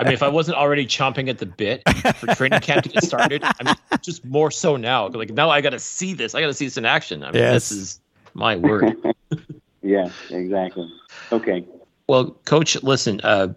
mean, 0.00 0.12
if 0.12 0.22
I 0.22 0.28
wasn't 0.28 0.56
already 0.56 0.86
chomping 0.86 1.28
at 1.28 1.38
the 1.38 1.46
bit 1.46 1.82
for 2.16 2.34
training 2.34 2.60
camp 2.60 2.82
to 2.84 2.88
get 2.88 3.04
started, 3.04 3.42
I 3.44 3.62
mean, 3.62 3.74
just 4.00 4.24
more 4.24 4.50
so 4.50 4.76
now. 4.76 5.08
Like 5.08 5.30
now, 5.30 5.50
I 5.50 5.60
got 5.60 5.70
to 5.70 5.78
see 5.78 6.12
this. 6.12 6.34
I 6.34 6.40
got 6.40 6.48
to 6.48 6.54
see 6.54 6.66
this 6.66 6.76
in 6.76 6.84
action. 6.84 7.22
I 7.22 7.26
mean, 7.30 7.42
Yes. 7.42 7.68
this 7.68 7.78
is 7.78 8.00
my 8.34 8.56
word. 8.56 8.96
Yeah, 9.82 10.10
exactly. 10.30 10.88
Okay. 11.32 11.64
Well, 12.06 12.30
coach, 12.44 12.80
listen. 12.84 13.20
Uh, 13.24 13.52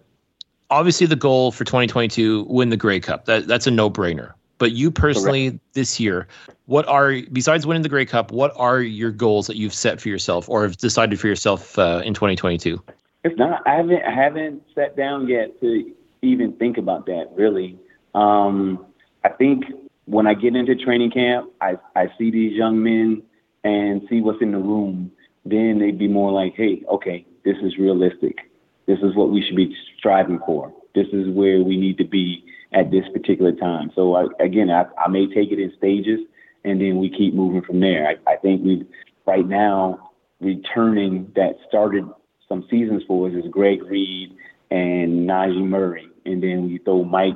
obviously, 0.70 1.06
the 1.06 1.14
goal 1.14 1.52
for 1.52 1.64
2022 1.64 2.44
win 2.48 2.70
the 2.70 2.76
Grey 2.76 2.98
Cup. 2.98 3.26
That 3.26 3.46
that's 3.46 3.66
a 3.68 3.70
no 3.70 3.88
brainer. 3.88 4.32
But 4.58 4.72
you 4.72 4.90
personally, 4.90 5.60
this 5.74 6.00
year, 6.00 6.26
what 6.64 6.86
are 6.88 7.14
besides 7.32 7.64
winning 7.66 7.82
the 7.82 7.88
Grey 7.88 8.06
Cup? 8.06 8.32
What 8.32 8.52
are 8.56 8.80
your 8.80 9.12
goals 9.12 9.46
that 9.46 9.56
you've 9.56 9.74
set 9.74 10.00
for 10.00 10.08
yourself 10.08 10.48
or 10.48 10.62
have 10.62 10.76
decided 10.78 11.20
for 11.20 11.28
yourself 11.28 11.78
uh, 11.78 12.02
in 12.04 12.12
2022? 12.12 12.82
It's 13.26 13.36
not. 13.36 13.66
I 13.66 13.74
haven't. 13.74 14.02
I 14.04 14.14
haven't 14.14 14.62
sat 14.72 14.96
down 14.96 15.26
yet 15.26 15.60
to 15.60 15.92
even 16.22 16.52
think 16.52 16.78
about 16.78 17.06
that. 17.06 17.30
Really. 17.34 17.76
Um, 18.14 18.86
I 19.24 19.30
think 19.30 19.64
when 20.04 20.28
I 20.28 20.34
get 20.34 20.54
into 20.54 20.76
training 20.76 21.10
camp, 21.10 21.50
I 21.60 21.76
I 21.96 22.06
see 22.16 22.30
these 22.30 22.52
young 22.52 22.80
men 22.80 23.24
and 23.64 24.02
see 24.08 24.20
what's 24.20 24.40
in 24.40 24.52
the 24.52 24.58
room. 24.58 25.10
Then 25.44 25.80
they'd 25.80 25.98
be 25.98 26.06
more 26.06 26.30
like, 26.30 26.54
hey, 26.56 26.84
okay, 26.88 27.26
this 27.44 27.56
is 27.64 27.76
realistic. 27.78 28.48
This 28.86 29.00
is 29.00 29.16
what 29.16 29.30
we 29.30 29.42
should 29.44 29.56
be 29.56 29.74
striving 29.98 30.38
for. 30.46 30.72
This 30.94 31.08
is 31.12 31.28
where 31.28 31.60
we 31.62 31.76
need 31.76 31.98
to 31.98 32.04
be 32.04 32.44
at 32.72 32.92
this 32.92 33.04
particular 33.12 33.50
time. 33.50 33.90
So 33.96 34.14
I, 34.14 34.26
again, 34.38 34.70
I, 34.70 34.84
I 35.04 35.08
may 35.08 35.26
take 35.26 35.50
it 35.50 35.58
in 35.58 35.72
stages, 35.76 36.20
and 36.64 36.80
then 36.80 36.98
we 36.98 37.10
keep 37.10 37.34
moving 37.34 37.62
from 37.62 37.80
there. 37.80 38.06
I, 38.06 38.32
I 38.32 38.36
think 38.36 38.64
we 38.64 38.86
right 39.26 39.46
now 39.46 40.12
returning 40.40 41.32
that 41.34 41.56
started 41.68 42.04
some 42.48 42.66
seasons 42.70 43.02
for 43.06 43.28
us 43.28 43.34
is 43.34 43.50
Greg 43.50 43.82
Reid 43.82 44.34
and 44.70 45.28
Najee 45.28 45.66
Murray, 45.66 46.08
and 46.24 46.42
then 46.42 46.66
we 46.66 46.78
throw 46.78 47.04
Mike 47.04 47.34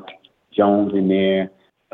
Jones 0.57 0.93
in 0.95 1.09
there, 1.09 1.51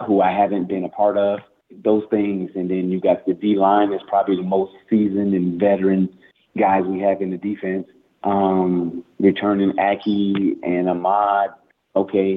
who 0.06 0.20
I 0.20 0.32
haven't 0.32 0.68
been 0.68 0.84
a 0.84 0.88
part 0.88 1.16
of. 1.16 1.40
Those 1.82 2.04
things, 2.10 2.50
and 2.54 2.70
then 2.70 2.90
you 2.90 3.00
got 3.00 3.26
the 3.26 3.34
D 3.34 3.56
line 3.56 3.92
is 3.92 4.00
probably 4.08 4.36
the 4.36 4.42
most 4.42 4.72
seasoned 4.88 5.34
and 5.34 5.58
veteran 5.58 6.08
guys 6.56 6.84
we 6.86 7.00
have 7.00 7.20
in 7.20 7.30
the 7.30 7.36
defense. 7.36 7.86
Um, 8.22 9.04
returning 9.18 9.78
Aki 9.78 10.56
and 10.62 10.88
Ahmad, 10.88 11.50
okay, 11.94 12.36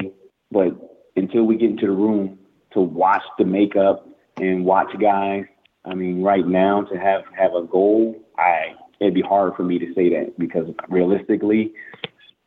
but 0.51 0.69
until 1.15 1.43
we 1.43 1.57
get 1.57 1.69
into 1.69 1.88
the 1.88 1.91
room 1.91 2.39
to 2.73 2.81
watch 2.81 3.23
the 3.38 3.45
makeup 3.45 4.07
and 4.38 4.65
watch 4.65 4.89
guys, 4.99 5.45
I 5.85 5.93
mean, 5.93 6.22
right 6.22 6.45
now 6.45 6.81
to 6.81 6.97
have 6.97 7.22
have 7.38 7.53
a 7.53 7.64
goal, 7.64 8.15
I 8.38 8.73
it'd 9.00 9.14
be 9.14 9.22
hard 9.22 9.56
for 9.56 9.64
me 9.64 9.80
to 9.80 9.94
say 9.94 10.10
that 10.10 10.38
because 10.38 10.68
realistically, 10.90 11.74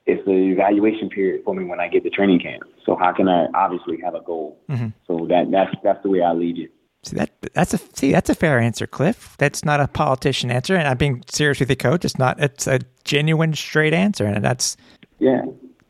it's 0.07 0.25
the 0.27 0.33
evaluation 0.33 1.09
period 1.09 1.43
for 1.45 1.55
me 1.55 1.65
when 1.65 1.81
I 1.81 1.89
get 1.89 2.03
to 2.05 2.11
training 2.11 2.41
camp. 2.41 2.63
So 2.85 2.97
how 2.97 3.13
can 3.13 3.29
I 3.29 3.47
obviously 3.55 4.01
have 4.03 4.15
a 4.15 4.21
goal? 4.21 4.59
Mm-hmm. 4.69 4.89
So 5.07 5.27
that 5.29 5.51
that's 5.51 5.75
that's 5.83 6.03
the 6.03 6.11
way 6.11 6.23
I 6.23 6.33
lead 6.33 6.59
it. 6.59 6.73
See 7.05 7.17
that 7.17 7.31
that's 7.55 7.75
a 7.75 7.79
see 7.79 8.13
that's 8.13 8.31
a 8.31 8.35
fair 8.35 8.59
answer, 8.59 8.87
Cliff. 8.87 9.37
That's 9.39 9.65
not 9.65 9.81
a 9.81 9.89
politician 9.89 10.51
answer, 10.51 10.77
and 10.77 10.87
I'm 10.87 10.97
being 10.97 11.23
serious 11.31 11.61
with 11.61 11.71
you, 11.71 11.77
coach. 11.77 12.05
It's 12.05 12.19
not. 12.19 12.41
It's 12.41 12.67
a 12.67 12.81
genuine, 13.05 13.55
straight 13.55 13.95
answer, 13.95 14.25
and 14.25 14.45
that's 14.45 14.77
Yeah, 15.19 15.43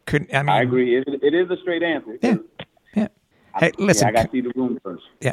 could. 0.06 0.32
I 0.34 0.42
mean, 0.42 0.48
I 0.48 0.62
agree. 0.62 0.96
It, 0.96 1.04
it 1.06 1.34
is 1.34 1.50
a 1.50 1.56
straight 1.60 1.82
answer. 1.82 2.18
Yeah, 2.22 2.36
yeah. 2.94 3.08
Hey, 3.58 3.72
listen, 3.78 4.06
yeah, 4.06 4.08
I 4.08 4.12
got 4.12 4.22
to 4.24 4.32
see 4.32 4.40
the 4.40 4.52
room 4.54 4.78
first. 4.82 5.04
Yeah. 5.20 5.32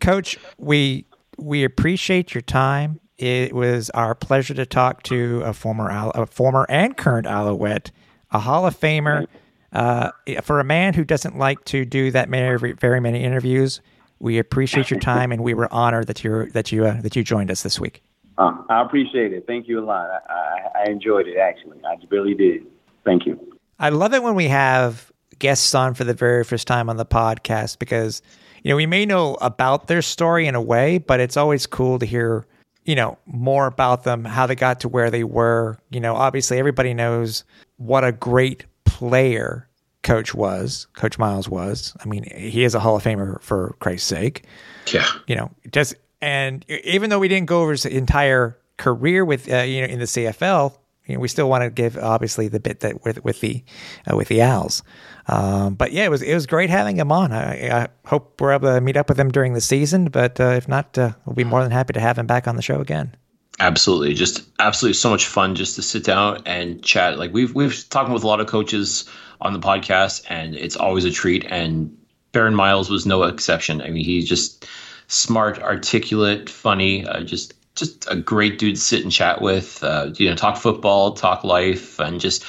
Coach, 0.00 0.38
we 0.58 1.06
we 1.38 1.64
appreciate 1.64 2.34
your 2.34 2.42
time. 2.42 3.00
It 3.18 3.52
was 3.52 3.90
our 3.90 4.14
pleasure 4.14 4.54
to 4.54 4.64
talk 4.64 5.02
to 5.04 5.42
a 5.44 5.52
former 5.52 5.90
a 5.90 6.26
former 6.26 6.66
and 6.68 6.96
current 6.96 7.26
Alouette, 7.26 7.90
a 8.30 8.38
Hall 8.38 8.64
of 8.64 8.78
Famer. 8.78 9.26
Uh, 9.72 10.12
for 10.42 10.60
a 10.60 10.64
man 10.64 10.94
who 10.94 11.04
doesn't 11.04 11.36
like 11.36 11.62
to 11.66 11.84
do 11.84 12.10
that 12.12 12.30
many 12.30 12.74
very 12.74 13.00
many 13.00 13.24
interviews, 13.24 13.80
we 14.20 14.38
appreciate 14.38 14.90
your 14.90 15.00
time, 15.00 15.32
and 15.32 15.42
we 15.42 15.52
were 15.52 15.72
honored 15.72 16.06
that 16.06 16.22
you 16.22 16.46
that 16.52 16.70
you 16.70 16.86
uh, 16.86 17.00
that 17.02 17.16
you 17.16 17.24
joined 17.24 17.50
us 17.50 17.62
this 17.62 17.80
week. 17.80 18.02
Uh, 18.38 18.52
I 18.68 18.82
appreciate 18.82 19.32
it. 19.32 19.46
Thank 19.48 19.66
you 19.66 19.80
a 19.80 19.84
lot. 19.84 20.08
I, 20.08 20.32
I, 20.32 20.82
I 20.82 20.90
enjoyed 20.90 21.26
it 21.26 21.38
actually. 21.38 21.78
I 21.84 21.96
really 22.10 22.34
did. 22.34 22.66
Thank 23.04 23.26
you. 23.26 23.58
I 23.80 23.88
love 23.88 24.14
it 24.14 24.22
when 24.22 24.36
we 24.36 24.46
have 24.46 25.10
guests 25.40 25.74
on 25.74 25.94
for 25.94 26.04
the 26.04 26.14
very 26.14 26.44
first 26.44 26.68
time 26.68 26.88
on 26.88 26.96
the 26.96 27.06
podcast 27.06 27.80
because 27.80 28.22
you 28.62 28.70
know 28.70 28.76
we 28.76 28.86
may 28.86 29.06
know 29.06 29.34
about 29.40 29.88
their 29.88 30.02
story 30.02 30.46
in 30.46 30.54
a 30.54 30.62
way, 30.62 30.98
but 30.98 31.18
it's 31.18 31.36
always 31.36 31.66
cool 31.66 31.98
to 31.98 32.06
hear 32.06 32.46
you 32.88 32.94
know 32.94 33.18
more 33.26 33.66
about 33.66 34.04
them, 34.04 34.24
how 34.24 34.46
they 34.46 34.54
got 34.54 34.80
to 34.80 34.88
where 34.88 35.10
they 35.10 35.22
were. 35.24 35.78
You 35.90 36.00
know, 36.00 36.14
obviously 36.16 36.58
everybody 36.58 36.94
knows 36.94 37.44
what 37.76 38.02
a 38.02 38.12
great 38.12 38.64
player 38.84 39.68
Coach 40.02 40.34
was. 40.34 40.86
Coach 40.94 41.18
Miles 41.18 41.48
was. 41.50 41.94
I 42.02 42.06
mean, 42.08 42.24
he 42.34 42.64
is 42.64 42.74
a 42.74 42.80
Hall 42.80 42.96
of 42.96 43.02
Famer 43.04 43.42
for 43.42 43.76
Christ's 43.80 44.08
sake 44.08 44.44
Yeah. 44.92 45.06
you 45.26 45.36
know, 45.36 45.50
just 45.70 45.94
and 46.22 46.64
even 46.68 47.10
though 47.10 47.18
we 47.18 47.28
didn't 47.28 47.46
go 47.46 47.60
over 47.62 47.72
his 47.72 47.84
entire 47.84 48.56
career 48.78 49.24
with 49.24 49.52
uh, 49.52 49.58
you 49.58 49.82
know 49.82 49.86
in 49.88 49.98
the 49.98 50.06
CFL, 50.06 50.72
you 51.08 51.14
know, 51.14 51.20
we 51.20 51.28
still 51.28 51.48
want 51.48 51.62
to 51.64 51.70
give 51.70 51.96
obviously 51.96 52.48
the 52.48 52.60
bit 52.60 52.80
that 52.80 53.02
with 53.02 53.24
with 53.24 53.40
the 53.40 53.64
uh, 54.08 54.14
with 54.16 54.28
the 54.28 54.42
Als. 54.42 54.82
Um, 55.26 55.74
but 55.74 55.92
yeah, 55.92 56.04
it 56.04 56.10
was 56.10 56.22
it 56.22 56.34
was 56.34 56.46
great 56.46 56.70
having 56.70 56.96
him 56.98 57.10
on. 57.10 57.32
I, 57.32 57.82
I 57.82 57.88
hope 58.06 58.40
we're 58.40 58.52
able 58.52 58.72
to 58.72 58.80
meet 58.80 58.96
up 58.96 59.08
with 59.08 59.18
him 59.18 59.30
during 59.30 59.54
the 59.54 59.60
season. 59.60 60.06
But 60.06 60.38
uh, 60.38 60.50
if 60.50 60.68
not, 60.68 60.96
uh, 60.96 61.12
we'll 61.24 61.34
be 61.34 61.44
more 61.44 61.62
than 61.62 61.72
happy 61.72 61.94
to 61.94 62.00
have 62.00 62.18
him 62.18 62.26
back 62.26 62.46
on 62.46 62.56
the 62.56 62.62
show 62.62 62.80
again. 62.80 63.16
Absolutely, 63.58 64.14
just 64.14 64.44
absolutely 64.60 64.94
so 64.94 65.10
much 65.10 65.26
fun 65.26 65.54
just 65.54 65.74
to 65.76 65.82
sit 65.82 66.04
down 66.04 66.42
and 66.46 66.82
chat. 66.84 67.18
Like 67.18 67.32
we've 67.32 67.54
we've 67.54 67.88
talked 67.88 68.10
with 68.10 68.22
a 68.22 68.26
lot 68.26 68.40
of 68.40 68.46
coaches 68.46 69.08
on 69.40 69.54
the 69.54 69.60
podcast, 69.60 70.24
and 70.28 70.54
it's 70.54 70.76
always 70.76 71.04
a 71.04 71.10
treat. 71.10 71.44
And 71.48 71.96
Barron 72.32 72.54
Miles 72.54 72.90
was 72.90 73.06
no 73.06 73.22
exception. 73.22 73.80
I 73.80 73.90
mean, 73.90 74.04
he's 74.04 74.28
just 74.28 74.66
smart, 75.08 75.58
articulate, 75.60 76.50
funny, 76.50 77.06
uh, 77.06 77.22
just 77.22 77.54
just 77.78 78.10
a 78.10 78.16
great 78.16 78.58
dude 78.58 78.76
to 78.76 78.80
sit 78.80 79.02
and 79.02 79.12
chat 79.12 79.40
with. 79.40 79.82
Uh, 79.82 80.10
you 80.16 80.28
know, 80.28 80.36
talk 80.36 80.56
football, 80.56 81.12
talk 81.12 81.44
life, 81.44 81.98
and 81.98 82.20
just 82.20 82.44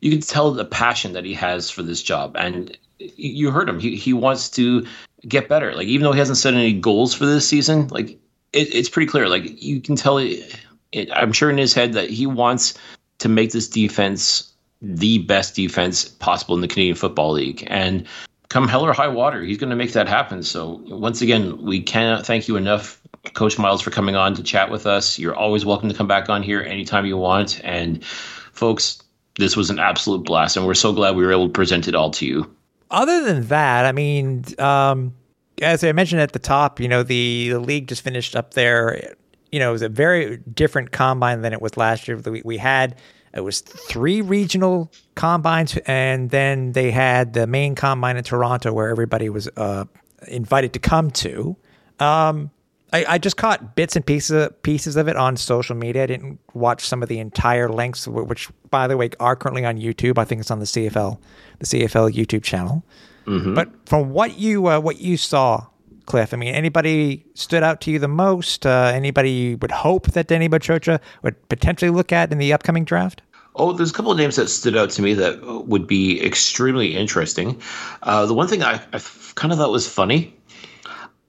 you 0.00 0.10
can 0.10 0.20
tell 0.20 0.50
the 0.50 0.64
passion 0.64 1.12
that 1.12 1.24
he 1.24 1.34
has 1.34 1.70
for 1.70 1.82
this 1.82 2.02
job. 2.02 2.36
And 2.36 2.76
you 2.98 3.50
heard 3.50 3.68
him; 3.68 3.80
he 3.80 3.96
he 3.96 4.12
wants 4.12 4.50
to 4.50 4.86
get 5.26 5.48
better. 5.48 5.74
Like 5.74 5.86
even 5.88 6.04
though 6.04 6.12
he 6.12 6.18
hasn't 6.18 6.38
set 6.38 6.54
any 6.54 6.72
goals 6.72 7.14
for 7.14 7.26
this 7.26 7.48
season, 7.48 7.88
like 7.88 8.18
it, 8.52 8.74
it's 8.74 8.88
pretty 8.88 9.10
clear. 9.10 9.28
Like 9.28 9.62
you 9.62 9.80
can 9.80 9.96
tell, 9.96 10.18
it, 10.18 10.56
it, 10.92 11.10
I'm 11.12 11.32
sure 11.32 11.50
in 11.50 11.58
his 11.58 11.74
head 11.74 11.94
that 11.94 12.10
he 12.10 12.26
wants 12.26 12.74
to 13.18 13.28
make 13.28 13.52
this 13.52 13.68
defense 13.68 14.52
the 14.80 15.18
best 15.18 15.54
defense 15.54 16.04
possible 16.04 16.54
in 16.54 16.60
the 16.60 16.68
Canadian 16.68 16.96
Football 16.96 17.32
League. 17.32 17.66
And 17.68 18.06
come 18.48 18.68
hell 18.68 18.84
or 18.84 18.92
high 18.92 19.08
water, 19.08 19.42
he's 19.42 19.58
going 19.58 19.70
to 19.70 19.76
make 19.76 19.92
that 19.92 20.08
happen. 20.08 20.42
So 20.42 20.82
once 20.86 21.22
again, 21.22 21.62
we 21.62 21.82
cannot 21.82 22.26
thank 22.26 22.48
you 22.48 22.56
enough, 22.56 23.00
Coach 23.32 23.58
Miles, 23.58 23.80
for 23.80 23.90
coming 23.90 24.16
on 24.16 24.34
to 24.34 24.42
chat 24.42 24.70
with 24.70 24.86
us. 24.86 25.18
You're 25.18 25.34
always 25.34 25.64
welcome 25.64 25.88
to 25.88 25.94
come 25.94 26.06
back 26.06 26.28
on 26.28 26.42
here 26.42 26.60
anytime 26.60 27.06
you 27.06 27.16
want. 27.16 27.60
And 27.64 28.04
folks, 28.04 29.02
this 29.38 29.56
was 29.56 29.70
an 29.70 29.78
absolute 29.78 30.24
blast, 30.24 30.56
and 30.56 30.66
we're 30.66 30.74
so 30.74 30.92
glad 30.92 31.16
we 31.16 31.24
were 31.24 31.32
able 31.32 31.46
to 31.46 31.52
present 31.52 31.88
it 31.88 31.94
all 31.94 32.10
to 32.12 32.26
you. 32.26 32.54
Other 32.90 33.24
than 33.24 33.46
that, 33.48 33.86
I 33.86 33.92
mean, 33.92 34.44
um, 34.58 35.14
as 35.60 35.82
I 35.82 35.92
mentioned 35.92 36.20
at 36.20 36.32
the 36.32 36.38
top, 36.38 36.78
you 36.80 36.88
know, 36.88 37.02
the, 37.02 37.48
the 37.50 37.58
league 37.58 37.88
just 37.88 38.02
finished 38.02 38.36
up 38.36 38.54
there. 38.54 39.14
You 39.50 39.58
know, 39.58 39.70
it 39.70 39.72
was 39.72 39.82
a 39.82 39.88
very 39.88 40.38
different 40.38 40.92
combine 40.92 41.42
than 41.42 41.52
it 41.52 41.62
was 41.62 41.76
last 41.76 42.06
year. 42.06 42.16
We, 42.18 42.42
we 42.44 42.58
had 42.58 42.96
it 43.34 43.42
was 43.42 43.60
three 43.60 44.20
regional 44.20 44.92
combines, 45.16 45.76
and 45.86 46.30
then 46.30 46.72
they 46.72 46.92
had 46.92 47.32
the 47.32 47.46
main 47.46 47.74
combine 47.74 48.16
in 48.16 48.22
Toronto 48.22 48.72
where 48.72 48.88
everybody 48.88 49.28
was 49.28 49.48
uh, 49.56 49.86
invited 50.28 50.72
to 50.74 50.78
come 50.78 51.10
to. 51.10 51.56
Um, 51.98 52.50
I, 52.94 53.14
I, 53.14 53.18
just 53.18 53.36
caught 53.36 53.74
bits 53.74 53.96
and 53.96 54.06
pieces 54.06 54.50
pieces 54.62 54.94
of 54.94 55.08
it 55.08 55.16
on 55.16 55.36
social 55.36 55.74
media. 55.74 56.04
I 56.04 56.06
didn't 56.06 56.38
watch 56.52 56.86
some 56.86 57.02
of 57.02 57.08
the 57.08 57.18
entire 57.18 57.68
lengths, 57.68 58.06
which, 58.06 58.48
by 58.70 58.86
the 58.86 58.96
way, 58.96 59.10
are 59.18 59.34
currently 59.34 59.64
on 59.64 59.78
YouTube. 59.78 60.16
I 60.16 60.24
think 60.24 60.40
it's 60.40 60.50
on 60.52 60.60
the 60.60 60.64
CFL, 60.64 61.18
the 61.58 61.66
CFL 61.66 62.12
YouTube 62.12 62.44
channel. 62.44 62.84
Mm-hmm. 63.26 63.54
But 63.54 63.70
from 63.88 64.10
what 64.10 64.38
you 64.38 64.68
uh, 64.68 64.78
what 64.78 65.00
you 65.00 65.16
saw, 65.16 65.66
Cliff, 66.06 66.32
I 66.32 66.36
mean, 66.36 66.54
anybody 66.54 67.26
stood 67.34 67.64
out 67.64 67.80
to 67.80 67.90
you 67.90 67.98
the 67.98 68.06
most? 68.06 68.64
Uh, 68.64 68.92
anybody 68.94 69.30
you 69.30 69.58
would 69.58 69.72
hope 69.72 70.12
that 70.12 70.28
Danny 70.28 70.48
Maciocia 70.48 71.00
would 71.22 71.48
potentially 71.48 71.90
look 71.90 72.12
at 72.12 72.30
in 72.30 72.38
the 72.38 72.52
upcoming 72.52 72.84
draft? 72.84 73.22
Oh, 73.56 73.72
there's 73.72 73.90
a 73.90 73.94
couple 73.94 74.12
of 74.12 74.18
names 74.18 74.36
that 74.36 74.48
stood 74.48 74.76
out 74.76 74.90
to 74.90 75.02
me 75.02 75.14
that 75.14 75.40
would 75.66 75.86
be 75.86 76.24
extremely 76.24 76.96
interesting. 76.96 77.60
Uh, 78.02 78.26
the 78.26 78.34
one 78.34 78.46
thing 78.46 78.62
I, 78.62 78.80
I 78.92 79.00
kind 79.34 79.52
of 79.52 79.58
thought 79.58 79.70
was 79.70 79.88
funny, 79.88 80.36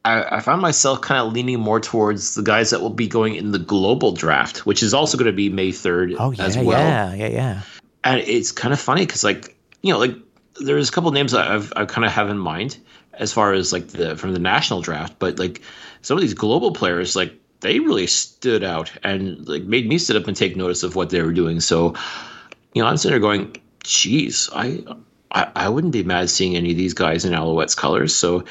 I, 0.05 0.37
I, 0.37 0.39
found 0.39 0.61
myself 0.61 1.01
kind 1.01 1.19
of 1.19 1.33
leaning 1.33 1.59
more 1.59 1.79
towards 1.79 2.35
the 2.35 2.43
guys 2.43 2.69
that 2.69 2.79
will 2.79 2.91
be 2.91 3.07
going 3.07 3.35
in 3.35 3.51
the 3.51 3.59
global 3.59 4.11
draft, 4.11 4.65
which 4.65 4.83
is 4.83 4.93
also 4.93 5.17
going 5.17 5.25
to 5.25 5.35
be 5.35 5.49
May 5.49 5.69
3rd 5.69 6.15
oh, 6.19 6.29
yeah, 6.29 6.43
as 6.43 6.57
well. 6.57 6.79
Yeah, 6.79 7.13
yeah, 7.15 7.27
yeah. 7.27 7.61
And 8.03 8.21
it's 8.21 8.51
kind 8.51 8.71
of 8.71 8.79
funny 8.79 9.03
because, 9.03 9.23
like, 9.23 9.57
you 9.81 9.91
know, 9.91 9.99
like 9.99 10.15
there's 10.59 10.89
a 10.89 10.91
couple 10.91 11.07
of 11.07 11.15
names 11.15 11.33
I've 11.33 11.73
I 11.75 11.85
kind 11.85 12.05
of 12.05 12.11
have 12.11 12.29
in 12.29 12.37
mind 12.37 12.77
as 13.13 13.33
far 13.33 13.53
as 13.53 13.73
like 13.73 13.87
the 13.87 14.15
from 14.15 14.33
the 14.33 14.39
national 14.39 14.81
draft, 14.81 15.17
but 15.17 15.39
like 15.39 15.61
some 16.03 16.17
of 16.17 16.21
these 16.21 16.35
global 16.35 16.71
players, 16.71 17.15
like 17.15 17.33
they 17.61 17.79
really 17.79 18.07
stood 18.07 18.63
out 18.63 18.91
and 19.03 19.47
like 19.47 19.63
made 19.63 19.87
me 19.87 19.97
sit 19.97 20.15
up 20.15 20.27
and 20.27 20.37
take 20.37 20.55
notice 20.55 20.83
of 20.83 20.95
what 20.95 21.09
they 21.09 21.21
were 21.21 21.33
doing. 21.33 21.59
So, 21.59 21.95
you 22.73 22.83
know, 22.83 22.87
I'm 22.87 22.97
sitting 22.97 23.13
there 23.13 23.19
going, 23.19 23.55
"Geez, 23.83 24.49
I, 24.53 24.83
I, 25.31 25.51
I 25.55 25.69
wouldn't 25.69 25.93
be 25.93 26.03
mad 26.03 26.29
seeing 26.29 26.55
any 26.55 26.71
of 26.71 26.77
these 26.77 26.93
guys 26.93 27.25
in 27.25 27.33
Alouettes 27.33 27.75
colors." 27.75 28.15
So 28.15 28.45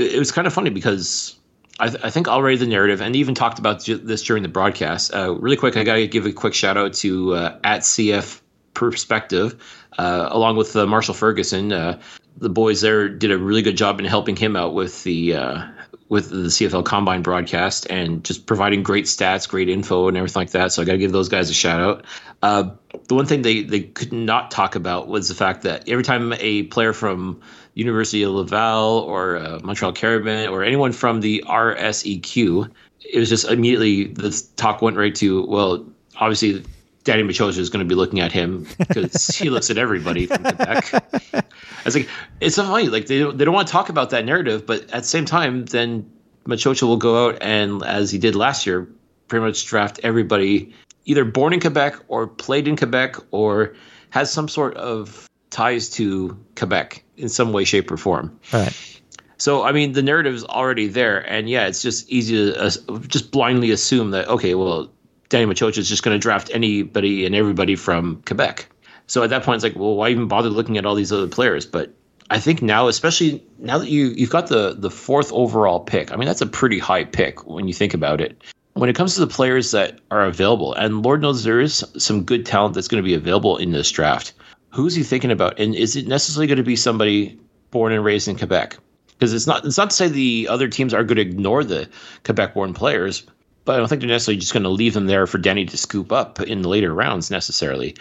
it, 0.00 0.18
was 0.18 0.32
kind 0.32 0.46
of 0.46 0.52
funny 0.52 0.70
because 0.70 1.36
I, 1.78 1.88
th- 1.88 2.04
I, 2.04 2.10
think 2.10 2.28
already 2.28 2.56
the 2.56 2.66
narrative, 2.66 3.00
and 3.00 3.16
even 3.16 3.34
talked 3.34 3.58
about 3.58 3.84
this 3.84 4.22
during 4.22 4.42
the 4.42 4.48
broadcast. 4.48 5.14
Uh, 5.14 5.34
really 5.34 5.56
quick, 5.56 5.76
I 5.76 5.84
got 5.84 5.94
to 5.96 6.06
give 6.06 6.26
a 6.26 6.32
quick 6.32 6.54
shout 6.54 6.76
out 6.76 6.94
to 6.94 7.34
uh, 7.34 7.58
at 7.64 7.80
CF 7.80 8.40
Perspective, 8.74 9.62
uh, 9.98 10.28
along 10.30 10.56
with 10.56 10.74
uh, 10.76 10.86
Marshall 10.86 11.14
Ferguson. 11.14 11.72
Uh, 11.72 12.00
the 12.36 12.48
boys 12.48 12.80
there 12.80 13.08
did 13.08 13.30
a 13.30 13.38
really 13.38 13.62
good 13.62 13.76
job 13.76 13.98
in 13.98 14.06
helping 14.06 14.36
him 14.36 14.56
out 14.56 14.74
with 14.74 15.02
the 15.04 15.34
uh, 15.34 15.66
with 16.08 16.30
the 16.30 16.48
CFL 16.48 16.84
Combine 16.84 17.22
broadcast 17.22 17.86
and 17.88 18.24
just 18.24 18.46
providing 18.46 18.82
great 18.82 19.04
stats, 19.04 19.48
great 19.48 19.68
info, 19.68 20.08
and 20.08 20.16
everything 20.16 20.40
like 20.40 20.50
that. 20.50 20.72
So 20.72 20.82
I 20.82 20.84
got 20.84 20.92
to 20.92 20.98
give 20.98 21.12
those 21.12 21.28
guys 21.28 21.50
a 21.50 21.54
shout 21.54 21.80
out. 21.80 22.04
Uh, 22.42 22.70
the 23.08 23.14
one 23.14 23.26
thing 23.26 23.42
they 23.42 23.62
they 23.62 23.80
could 23.80 24.12
not 24.12 24.50
talk 24.50 24.74
about 24.74 25.08
was 25.08 25.28
the 25.28 25.34
fact 25.34 25.62
that 25.62 25.88
every 25.88 26.04
time 26.04 26.32
a 26.38 26.64
player 26.64 26.92
from 26.92 27.40
University 27.74 28.22
of 28.22 28.32
Laval 28.32 28.98
or 29.00 29.36
uh, 29.36 29.60
Montreal 29.62 29.92
Carabin 29.92 30.50
or 30.50 30.64
anyone 30.64 30.92
from 30.92 31.20
the 31.20 31.44
RSEQ, 31.46 32.70
it 33.00 33.18
was 33.18 33.28
just 33.28 33.48
immediately 33.48 34.04
the 34.04 34.42
talk 34.56 34.82
went 34.82 34.96
right 34.96 35.14
to 35.16 35.44
well, 35.46 35.86
obviously 36.16 36.64
Danny 37.04 37.22
Maciocia 37.22 37.58
is 37.58 37.70
going 37.70 37.84
to 37.84 37.88
be 37.88 37.94
looking 37.94 38.20
at 38.20 38.32
him 38.32 38.66
because 38.78 39.28
he 39.28 39.50
looks 39.50 39.70
at 39.70 39.78
everybody 39.78 40.26
from 40.26 40.42
Quebec. 40.42 40.94
I 41.34 41.42
was 41.84 41.94
like, 41.96 42.08
it's 42.40 42.56
so 42.56 42.64
funny. 42.64 42.88
Like 42.88 43.06
they 43.06 43.18
don't, 43.20 43.38
they 43.38 43.44
don't 43.44 43.54
want 43.54 43.68
to 43.68 43.72
talk 43.72 43.88
about 43.88 44.10
that 44.10 44.24
narrative, 44.24 44.66
but 44.66 44.82
at 44.90 45.02
the 45.02 45.08
same 45.08 45.24
time, 45.24 45.64
then 45.66 46.10
Maciocia 46.46 46.82
will 46.82 46.98
go 46.98 47.28
out 47.28 47.38
and, 47.40 47.82
as 47.82 48.10
he 48.10 48.18
did 48.18 48.34
last 48.34 48.66
year, 48.66 48.88
pretty 49.28 49.44
much 49.44 49.64
draft 49.66 50.00
everybody 50.02 50.74
either 51.04 51.24
born 51.24 51.52
in 51.52 51.60
Quebec 51.60 51.96
or 52.08 52.26
played 52.26 52.68
in 52.68 52.76
Quebec 52.76 53.16
or 53.30 53.74
has 54.10 54.30
some 54.30 54.48
sort 54.48 54.74
of 54.76 55.26
ties 55.50 55.90
to 55.90 56.38
Quebec 56.56 57.04
in 57.16 57.28
some 57.28 57.52
way, 57.52 57.64
shape, 57.64 57.90
or 57.90 57.96
form. 57.96 58.38
Right. 58.52 58.74
So 59.38 59.62
I 59.62 59.72
mean, 59.72 59.92
the 59.92 60.02
narrative 60.02 60.34
is 60.34 60.44
already 60.44 60.86
there, 60.86 61.18
and 61.18 61.48
yeah, 61.48 61.66
it's 61.66 61.82
just 61.82 62.10
easy 62.10 62.52
to 62.52 62.60
uh, 62.60 62.70
just 63.08 63.30
blindly 63.30 63.70
assume 63.70 64.10
that 64.10 64.28
okay, 64.28 64.54
well, 64.54 64.90
Danny 65.30 65.46
Maciocia 65.50 65.78
is 65.78 65.88
just 65.88 66.02
going 66.02 66.14
to 66.14 66.18
draft 66.18 66.50
anybody 66.52 67.24
and 67.24 67.34
everybody 67.34 67.76
from 67.76 68.22
Quebec. 68.26 68.66
So 69.06 69.22
at 69.22 69.30
that 69.30 69.42
point, 69.42 69.56
it's 69.56 69.64
like, 69.64 69.76
well, 69.76 69.96
why 69.96 70.10
even 70.10 70.28
bother 70.28 70.50
looking 70.50 70.76
at 70.76 70.86
all 70.86 70.94
these 70.94 71.10
other 71.10 71.26
players? 71.26 71.66
But 71.66 71.92
I 72.30 72.38
think 72.38 72.62
now, 72.62 72.88
especially 72.88 73.42
now 73.58 73.78
that 73.78 73.88
you 73.88 74.08
you've 74.08 74.30
got 74.30 74.48
the 74.48 74.74
the 74.78 74.90
fourth 74.90 75.32
overall 75.32 75.80
pick, 75.80 76.12
I 76.12 76.16
mean 76.16 76.26
that's 76.26 76.42
a 76.42 76.46
pretty 76.46 76.78
high 76.78 77.04
pick 77.04 77.46
when 77.46 77.66
you 77.66 77.74
think 77.74 77.94
about 77.94 78.20
it. 78.20 78.40
When 78.74 78.88
it 78.88 78.94
comes 78.94 79.14
to 79.14 79.20
the 79.20 79.26
players 79.26 79.72
that 79.72 80.00
are 80.10 80.24
available, 80.24 80.74
and 80.74 81.02
Lord 81.02 81.22
knows 81.22 81.42
there 81.42 81.60
is 81.60 81.84
some 81.98 82.22
good 82.22 82.46
talent 82.46 82.74
that's 82.74 82.86
going 82.88 83.02
to 83.02 83.06
be 83.06 83.14
available 83.14 83.56
in 83.56 83.72
this 83.72 83.90
draft. 83.90 84.32
Who's 84.72 84.94
he 84.94 85.02
thinking 85.02 85.30
about, 85.30 85.58
and 85.58 85.74
is 85.74 85.96
it 85.96 86.06
necessarily 86.06 86.46
going 86.46 86.58
to 86.58 86.62
be 86.62 86.76
somebody 86.76 87.38
born 87.70 87.92
and 87.92 88.04
raised 88.04 88.28
in 88.28 88.36
Quebec? 88.36 88.78
Because 89.08 89.34
it's 89.34 89.46
not 89.46 89.64
it's 89.64 89.76
not 89.76 89.90
to 89.90 89.96
say 89.96 90.08
the 90.08 90.48
other 90.48 90.68
teams 90.68 90.94
are 90.94 91.04
going 91.04 91.16
to 91.16 91.22
ignore 91.22 91.64
the 91.64 91.88
Quebec-born 92.24 92.74
players, 92.74 93.24
but 93.64 93.74
I 93.74 93.78
don't 93.78 93.88
think 93.88 94.00
they're 94.00 94.08
necessarily 94.08 94.40
just 94.40 94.52
going 94.52 94.62
to 94.62 94.68
leave 94.68 94.94
them 94.94 95.06
there 95.06 95.26
for 95.26 95.38
Danny 95.38 95.66
to 95.66 95.76
scoop 95.76 96.12
up 96.12 96.40
in 96.40 96.62
the 96.62 96.68
later 96.68 96.94
rounds 96.94 97.30
necessarily. 97.30 97.96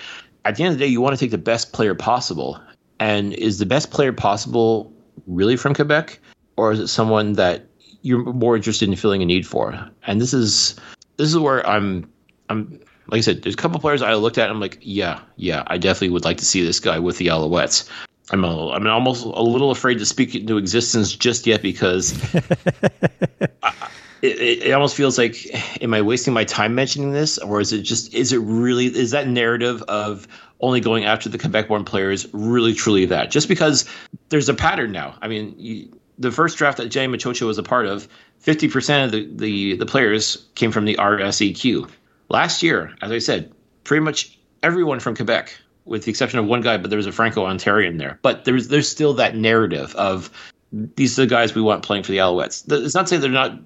At 0.45 0.55
the 0.55 0.63
end 0.63 0.73
of 0.73 0.79
the 0.79 0.85
day, 0.85 0.91
you 0.91 1.01
want 1.01 1.17
to 1.17 1.19
take 1.19 1.31
the 1.31 1.37
best 1.37 1.73
player 1.73 1.95
possible. 1.95 2.59
And 2.99 3.33
is 3.33 3.59
the 3.59 3.65
best 3.65 3.91
player 3.91 4.13
possible 4.13 4.93
really 5.27 5.55
from 5.55 5.73
Quebec, 5.73 6.19
or 6.57 6.71
is 6.71 6.79
it 6.79 6.87
someone 6.87 7.33
that 7.33 7.65
you're 8.01 8.33
more 8.33 8.55
interested 8.55 8.87
in 8.87 8.95
filling 8.95 9.21
a 9.21 9.25
need 9.25 9.47
for? 9.47 9.89
And 10.07 10.21
this 10.21 10.33
is 10.33 10.75
this 11.17 11.29
is 11.29 11.37
where 11.37 11.65
I'm 11.67 12.09
I'm 12.49 12.79
like 13.09 13.19
I 13.19 13.21
said, 13.21 13.41
there's 13.41 13.55
a 13.55 13.57
couple 13.57 13.79
players 13.79 14.01
I 14.01 14.13
looked 14.15 14.37
at. 14.37 14.49
I'm 14.49 14.59
like, 14.59 14.77
yeah, 14.81 15.19
yeah, 15.35 15.63
I 15.67 15.77
definitely 15.77 16.09
would 16.09 16.25
like 16.25 16.37
to 16.37 16.45
see 16.45 16.63
this 16.63 16.79
guy 16.79 16.99
with 16.99 17.17
the 17.17 17.27
Alouettes. 17.27 17.89
I'm 18.31 18.43
a, 18.43 18.71
I'm 18.71 18.85
almost 18.87 19.25
a 19.25 19.41
little 19.41 19.71
afraid 19.71 19.99
to 19.99 20.05
speak 20.05 20.35
into 20.35 20.57
existence 20.57 21.15
just 21.15 21.47
yet 21.47 21.61
because 21.61 22.13
I, 23.63 23.73
it, 24.21 24.63
it, 24.63 24.71
almost 24.71 24.95
feels 24.95 25.17
like 25.17 25.47
am 25.81 25.93
i 25.93 26.01
wasting 26.01 26.33
my 26.33 26.43
time 26.43 26.75
mentioning 26.75 27.11
this 27.11 27.37
or 27.39 27.59
is 27.59 27.73
it 27.73 27.81
just 27.81 28.13
is 28.13 28.33
it 28.33 28.37
really 28.39 28.85
is 28.85 29.11
that 29.11 29.27
narrative 29.27 29.81
of 29.83 30.27
only 30.59 30.79
going 30.81 31.05
after 31.05 31.29
the 31.29 31.37
quebec 31.37 31.69
born 31.69 31.85
players 31.85 32.27
really 32.33 32.73
truly 32.73 33.05
that 33.05 33.31
just 33.31 33.47
because 33.47 33.85
there's 34.27 34.49
a 34.49 34.53
pattern 34.53 34.91
now 34.91 35.17
i 35.21 35.27
mean 35.27 35.55
you, 35.57 35.89
the 36.19 36.31
first 36.31 36.57
draft 36.57 36.77
that 36.77 36.89
Jay 36.89 37.07
Maciocia 37.07 37.47
was 37.47 37.57
a 37.57 37.63
part 37.63 37.85
of 37.85 38.07
50% 38.43 39.05
of 39.05 39.11
the, 39.11 39.29
the, 39.35 39.77
the 39.77 39.85
players 39.85 40.45
came 40.55 40.71
from 40.71 40.83
the 40.83 40.95
rseq 40.95 41.89
last 42.29 42.63
year 42.63 42.95
as 43.01 43.11
i 43.11 43.19
said 43.19 43.51
pretty 43.83 44.03
much 44.03 44.37
everyone 44.63 44.99
from 44.99 45.15
quebec 45.15 45.55
with 45.89 46.03
the 46.03 46.11
exception 46.11 46.39
of 46.39 46.45
one 46.45 46.61
guy 46.61 46.77
but 46.77 46.89
there 46.89 46.97
was 46.97 47.07
a 47.07 47.11
franco-ontarian 47.11 47.97
there. 47.97 48.19
But 48.21 48.45
there's 48.45 48.69
there's 48.69 48.87
still 48.87 49.13
that 49.15 49.35
narrative 49.35 49.93
of 49.95 50.29
these 50.71 51.17
are 51.17 51.23
the 51.23 51.27
guys 51.27 51.55
we 51.55 51.63
want 51.63 51.83
playing 51.83 52.03
for 52.03 52.11
the 52.11 52.19
Alouettes. 52.19 52.71
It's 52.71 52.93
not 52.93 53.07
to 53.07 53.07
say 53.07 53.17
they're 53.17 53.31
not 53.31 53.59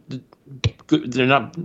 good, 0.87 1.11
they're 1.11 1.27
not 1.27 1.55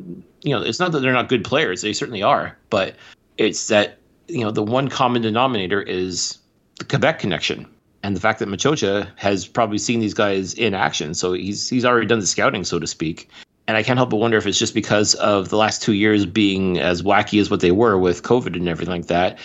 you 0.43 0.55
know 0.55 0.61
it's 0.61 0.81
not 0.81 0.93
that 0.93 1.01
they're 1.01 1.13
not 1.13 1.29
good 1.29 1.45
players 1.45 1.81
they 1.81 1.93
certainly 1.93 2.23
are 2.23 2.59
but 2.71 2.97
it's 3.39 3.69
that 3.69 3.99
you 4.27 4.41
know 4.41 4.51
the 4.51 4.63
one 4.63 4.89
common 4.89 5.23
denominator 5.23 5.81
is 5.81 6.39
the 6.79 6.85
Quebec 6.85 7.21
connection 7.21 7.67
and 8.03 8.15
the 8.15 8.21
fact 8.21 8.41
that 8.41 8.49
Maciocia 8.49 9.09
has 9.17 9.47
probably 9.47 9.79
seen 9.79 10.01
these 10.01 10.15
guys 10.15 10.55
in 10.55 10.75
action. 10.75 11.15
So 11.15 11.33
he's 11.33 11.69
he's 11.69 11.85
already 11.85 12.07
done 12.07 12.21
the 12.21 12.27
scouting 12.27 12.65
so 12.65 12.79
to 12.79 12.87
speak 12.87 13.31
And 13.69 13.77
I 13.77 13.83
can't 13.83 13.99
help 13.99 14.09
but 14.09 14.17
wonder 14.17 14.39
if 14.39 14.47
it's 14.47 14.59
just 14.59 14.73
because 14.73 15.15
of 15.17 15.51
the 15.51 15.57
last 15.57 15.83
two 15.83 15.93
years 15.93 16.25
being 16.25 16.79
as 16.79 17.03
wacky 17.03 17.39
as 17.39 17.51
what 17.51 17.61
they 17.61 17.71
were 17.71 17.99
with 17.99 18.23
COVID 18.23 18.57
and 18.57 18.67
everything 18.67 18.95
like 18.95 19.07
that, 19.09 19.39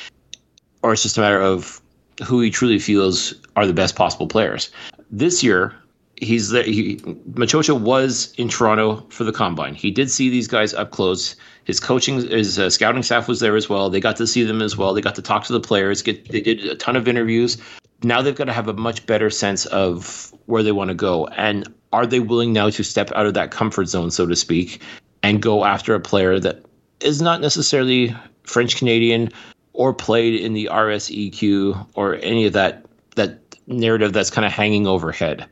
or 0.82 0.94
it's 0.94 1.04
just 1.04 1.18
a 1.18 1.22
matter 1.22 1.42
of 1.42 1.82
who 2.26 2.40
he 2.40 2.50
truly 2.50 2.80
feels 2.80 3.34
are 3.58 3.68
the 3.68 3.74
best 3.74 3.98
possible 3.98 4.28
players. 4.28 4.72
This 5.12 5.44
year, 5.44 5.76
he's 6.16 6.52
there. 6.52 6.64
He, 6.64 6.98
Maciocia 7.34 7.78
was 7.78 8.34
in 8.38 8.48
Toronto 8.48 9.06
for 9.10 9.26
the 9.26 9.34
combine. 9.34 9.76
He 9.76 9.92
did 9.92 10.10
see 10.10 10.30
these 10.30 10.48
guys 10.48 10.74
up 10.74 10.92
close. 10.92 11.36
His 11.66 11.82
coaching, 11.82 12.22
his 12.30 12.58
uh, 12.58 12.70
scouting 12.70 13.04
staff 13.04 13.28
was 13.28 13.42
there 13.42 13.58
as 13.58 13.68
well. 13.68 13.90
They 13.90 14.00
got 14.00 14.16
to 14.18 14.28
see 14.28 14.44
them 14.44 14.62
as 14.62 14.78
well. 14.78 14.94
They 14.94 15.02
got 15.02 15.16
to 15.16 15.22
talk 15.22 15.44
to 15.46 15.54
the 15.54 15.60
players. 15.60 16.02
Get 16.02 16.30
they 16.30 16.40
did 16.40 16.66
a 16.66 16.76
ton 16.76 16.96
of 16.96 17.10
interviews. 17.10 17.58
Now 18.04 18.22
they've 18.22 18.36
got 18.36 18.46
to 18.46 18.54
have 18.54 18.70
a 18.70 18.74
much 18.74 19.06
better 19.06 19.30
sense 19.30 19.66
of 19.66 20.34
where 20.46 20.64
they 20.64 20.72
want 20.72 20.90
to 20.90 20.96
go, 20.96 21.28
and 21.28 21.68
are 21.94 22.06
they 22.06 22.20
willing 22.20 22.52
now 22.52 22.70
to 22.70 22.84
step 22.84 23.12
out 23.16 23.26
of 23.26 23.36
that 23.36 23.52
comfort 23.52 23.86
zone, 23.86 24.12
so 24.12 24.26
to 24.26 24.36
speak, 24.36 24.82
and 25.22 25.42
go 25.42 25.64
after 25.64 25.96
a 25.96 26.00
player 26.00 26.40
that 26.40 26.66
is 27.00 27.22
not 27.22 27.40
necessarily 27.40 28.14
French 28.44 28.76
Canadian 28.76 29.30
or 29.72 29.94
played 29.94 30.36
in 30.42 30.54
the 30.54 30.70
RSEQ 30.72 31.88
or 31.96 32.16
any 32.16 32.46
of 32.46 32.54
that 32.54 32.86
that 33.16 33.40
narrative 33.68 34.12
that's 34.12 34.30
kind 34.30 34.46
of 34.46 34.52
hanging 34.52 34.86
overhead 34.86 35.48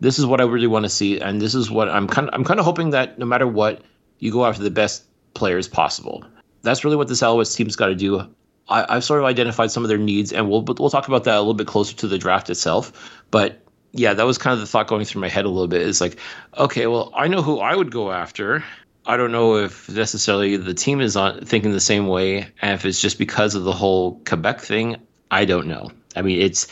this 0.00 0.18
is 0.18 0.26
what 0.26 0.40
I 0.40 0.44
really 0.44 0.66
want 0.66 0.84
to 0.84 0.90
see, 0.90 1.18
and 1.18 1.40
this 1.40 1.54
is 1.54 1.70
what 1.70 1.88
I'm 1.88 2.06
kind 2.06 2.28
of 2.28 2.34
I'm 2.34 2.44
kind 2.44 2.60
of 2.60 2.66
hoping 2.66 2.90
that 2.90 3.18
no 3.18 3.26
matter 3.26 3.46
what, 3.46 3.82
you 4.18 4.32
go 4.32 4.44
after 4.44 4.62
the 4.62 4.70
best 4.70 5.04
players 5.34 5.68
possible. 5.68 6.24
That's 6.62 6.84
really 6.84 6.96
what 6.96 7.08
this 7.08 7.22
Alouettes 7.22 7.56
team's 7.56 7.76
got 7.76 7.86
to 7.86 7.94
do. 7.94 8.28
I, 8.68 8.94
have 8.94 9.04
sort 9.04 9.20
of 9.20 9.26
identified 9.26 9.70
some 9.70 9.82
of 9.82 9.88
their 9.88 9.98
needs, 9.98 10.32
and 10.32 10.50
we'll 10.50 10.62
we'll 10.62 10.90
talk 10.90 11.08
about 11.08 11.24
that 11.24 11.36
a 11.36 11.40
little 11.40 11.54
bit 11.54 11.66
closer 11.66 11.96
to 11.96 12.06
the 12.06 12.18
draft 12.18 12.50
itself. 12.50 13.20
But 13.30 13.60
yeah, 13.94 14.12
that 14.12 14.26
was 14.26 14.38
kind 14.38 14.54
of 14.54 14.60
the 14.60 14.66
thought 14.66 14.88
going 14.88 15.04
through 15.04 15.20
my 15.20 15.28
head 15.28 15.44
a 15.44 15.48
little 15.48 15.68
bit. 15.68 15.82
Is 15.82 16.00
like, 16.00 16.18
okay, 16.58 16.88
well, 16.88 17.12
I 17.14 17.28
know 17.28 17.42
who 17.42 17.60
I 17.60 17.74
would 17.74 17.92
go 17.92 18.10
after. 18.10 18.64
I 19.06 19.16
don't 19.16 19.32
know 19.32 19.56
if 19.56 19.88
necessarily 19.88 20.56
the 20.56 20.74
team 20.74 21.00
is 21.00 21.16
on 21.16 21.44
thinking 21.44 21.70
the 21.72 21.80
same 21.80 22.08
way, 22.08 22.48
and 22.60 22.74
if 22.74 22.84
it's 22.84 23.00
just 23.00 23.18
because 23.18 23.54
of 23.54 23.62
the 23.64 23.72
whole 23.72 24.20
Quebec 24.24 24.60
thing. 24.60 24.96
I 25.30 25.44
don't 25.44 25.68
know. 25.68 25.90
I 26.16 26.22
mean, 26.22 26.40
it's 26.40 26.66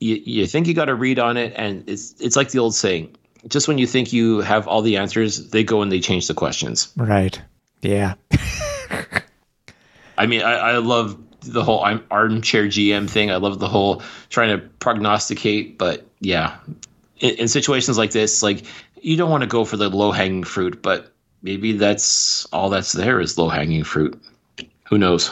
you, 0.00 0.16
you 0.16 0.46
think 0.46 0.66
you 0.66 0.74
got 0.74 0.88
a 0.88 0.94
read 0.94 1.18
on 1.18 1.36
it, 1.36 1.52
and 1.56 1.88
it's 1.88 2.14
it's 2.20 2.34
like 2.34 2.50
the 2.50 2.58
old 2.58 2.74
saying: 2.74 3.16
just 3.46 3.68
when 3.68 3.78
you 3.78 3.86
think 3.86 4.12
you 4.12 4.40
have 4.40 4.66
all 4.66 4.82
the 4.82 4.96
answers, 4.96 5.50
they 5.50 5.62
go 5.62 5.82
and 5.82 5.92
they 5.92 6.00
change 6.00 6.26
the 6.26 6.34
questions. 6.34 6.92
Right. 6.96 7.40
Yeah. 7.80 8.14
I 10.18 10.26
mean, 10.26 10.42
I, 10.42 10.54
I 10.54 10.78
love 10.78 11.18
the 11.52 11.64
whole 11.64 11.80
armchair 12.10 12.66
GM 12.66 13.08
thing. 13.08 13.30
I 13.30 13.36
love 13.36 13.58
the 13.58 13.68
whole 13.68 14.02
trying 14.28 14.58
to 14.58 14.66
prognosticate, 14.78 15.78
but 15.78 16.06
yeah, 16.20 16.56
in, 17.20 17.34
in 17.36 17.48
situations 17.48 17.98
like 17.98 18.12
this, 18.12 18.42
like 18.42 18.64
you 19.00 19.16
don't 19.16 19.30
want 19.30 19.42
to 19.42 19.48
go 19.48 19.64
for 19.64 19.76
the 19.76 19.88
low 19.88 20.12
hanging 20.12 20.44
fruit, 20.44 20.82
but 20.82 21.12
maybe 21.42 21.72
that's 21.72 22.44
all 22.46 22.70
that's 22.70 22.92
there 22.92 23.20
is 23.20 23.38
low 23.38 23.48
hanging 23.48 23.84
fruit. 23.84 24.20
Who 24.88 24.98
knows? 24.98 25.30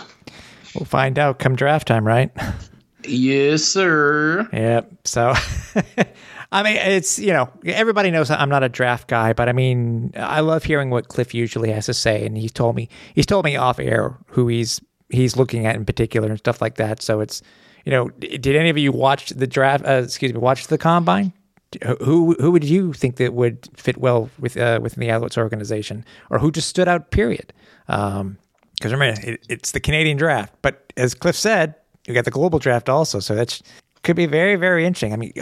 We'll 0.75 0.85
find 0.85 1.19
out 1.19 1.39
come 1.39 1.57
draft 1.57 1.89
time, 1.89 2.07
right? 2.07 2.31
Yes, 3.07 3.65
sir. 3.65 4.49
Yep. 4.53 4.93
So, 5.05 5.35
I 6.53 6.63
mean, 6.63 6.77
it's, 6.77 7.19
you 7.19 7.33
know, 7.33 7.51
everybody 7.65 8.11
knows 8.11 8.31
I'm 8.31 8.49
not 8.49 8.63
a 8.63 8.69
draft 8.69 9.09
guy, 9.09 9.33
but 9.33 9.49
I 9.49 9.53
mean, 9.53 10.13
I 10.17 10.41
love 10.41 10.65
hearing 10.65 10.91
what 10.91 11.09
Cliff 11.09 11.35
usually 11.35 11.71
has 11.73 11.87
to 11.87 11.95
say. 11.95 12.25
And 12.25 12.37
he's 12.37 12.53
told 12.53 12.77
me, 12.77 12.89
he's 13.15 13.27
told 13.27 13.45
me 13.45 13.57
off 13.57 13.79
air 13.79 14.17
who 14.29 14.49
he's, 14.49 14.81
he's 15.09 15.37
looking 15.37 15.67
at 15.67 15.77
in 15.77 15.85
particular 15.85 16.29
and 16.29 16.39
stuff 16.39 16.61
like 16.61 16.77
that. 16.77 17.03
So 17.03 17.21
it's, 17.21 17.43
you 17.85 17.93
know, 17.93 18.09
did 18.11 18.57
any 18.57 18.71
of 18.71 18.79
you 18.79 18.93
watch 18.93 19.31
the 19.31 19.47
draft, 19.47 19.85
uh, 19.87 20.03
excuse 20.05 20.33
me, 20.33 20.39
watch 20.39 20.69
the 20.69 20.79
combine? 20.79 21.33
Who, 22.01 22.37
who 22.39 22.53
would 22.53 22.65
you 22.65 22.93
think 22.93 23.17
that 23.17 23.35
would 23.35 23.69
fit 23.77 23.99
well 23.99 24.31
with, 24.39 24.57
uh, 24.57 24.79
within 24.81 25.01
the 25.01 25.09
Alouettes 25.09 25.37
organization 25.37 26.05
or 26.31 26.39
who 26.39 26.53
just 26.53 26.69
stood 26.69 26.87
out, 26.87 27.11
period? 27.11 27.53
Um, 27.89 28.39
because 28.77 28.93
remember, 28.93 29.21
it, 29.23 29.45
it's 29.49 29.73
the 29.73 29.81
Canadian 29.81 30.17
draft. 30.17 30.53
But 30.63 30.93
as 30.97 31.15
Cliff 31.15 31.37
said, 31.37 31.75
you 32.07 32.15
got 32.15 32.25
the 32.25 32.31
global 32.31 32.59
draft 32.59 32.89
also, 32.89 33.19
so 33.19 33.35
that 33.35 33.61
could 34.03 34.17
be 34.17 34.27
very, 34.27 34.57
very 34.57 34.85
interesting. 34.85 35.13
I 35.13 35.17
mean, 35.17 35.33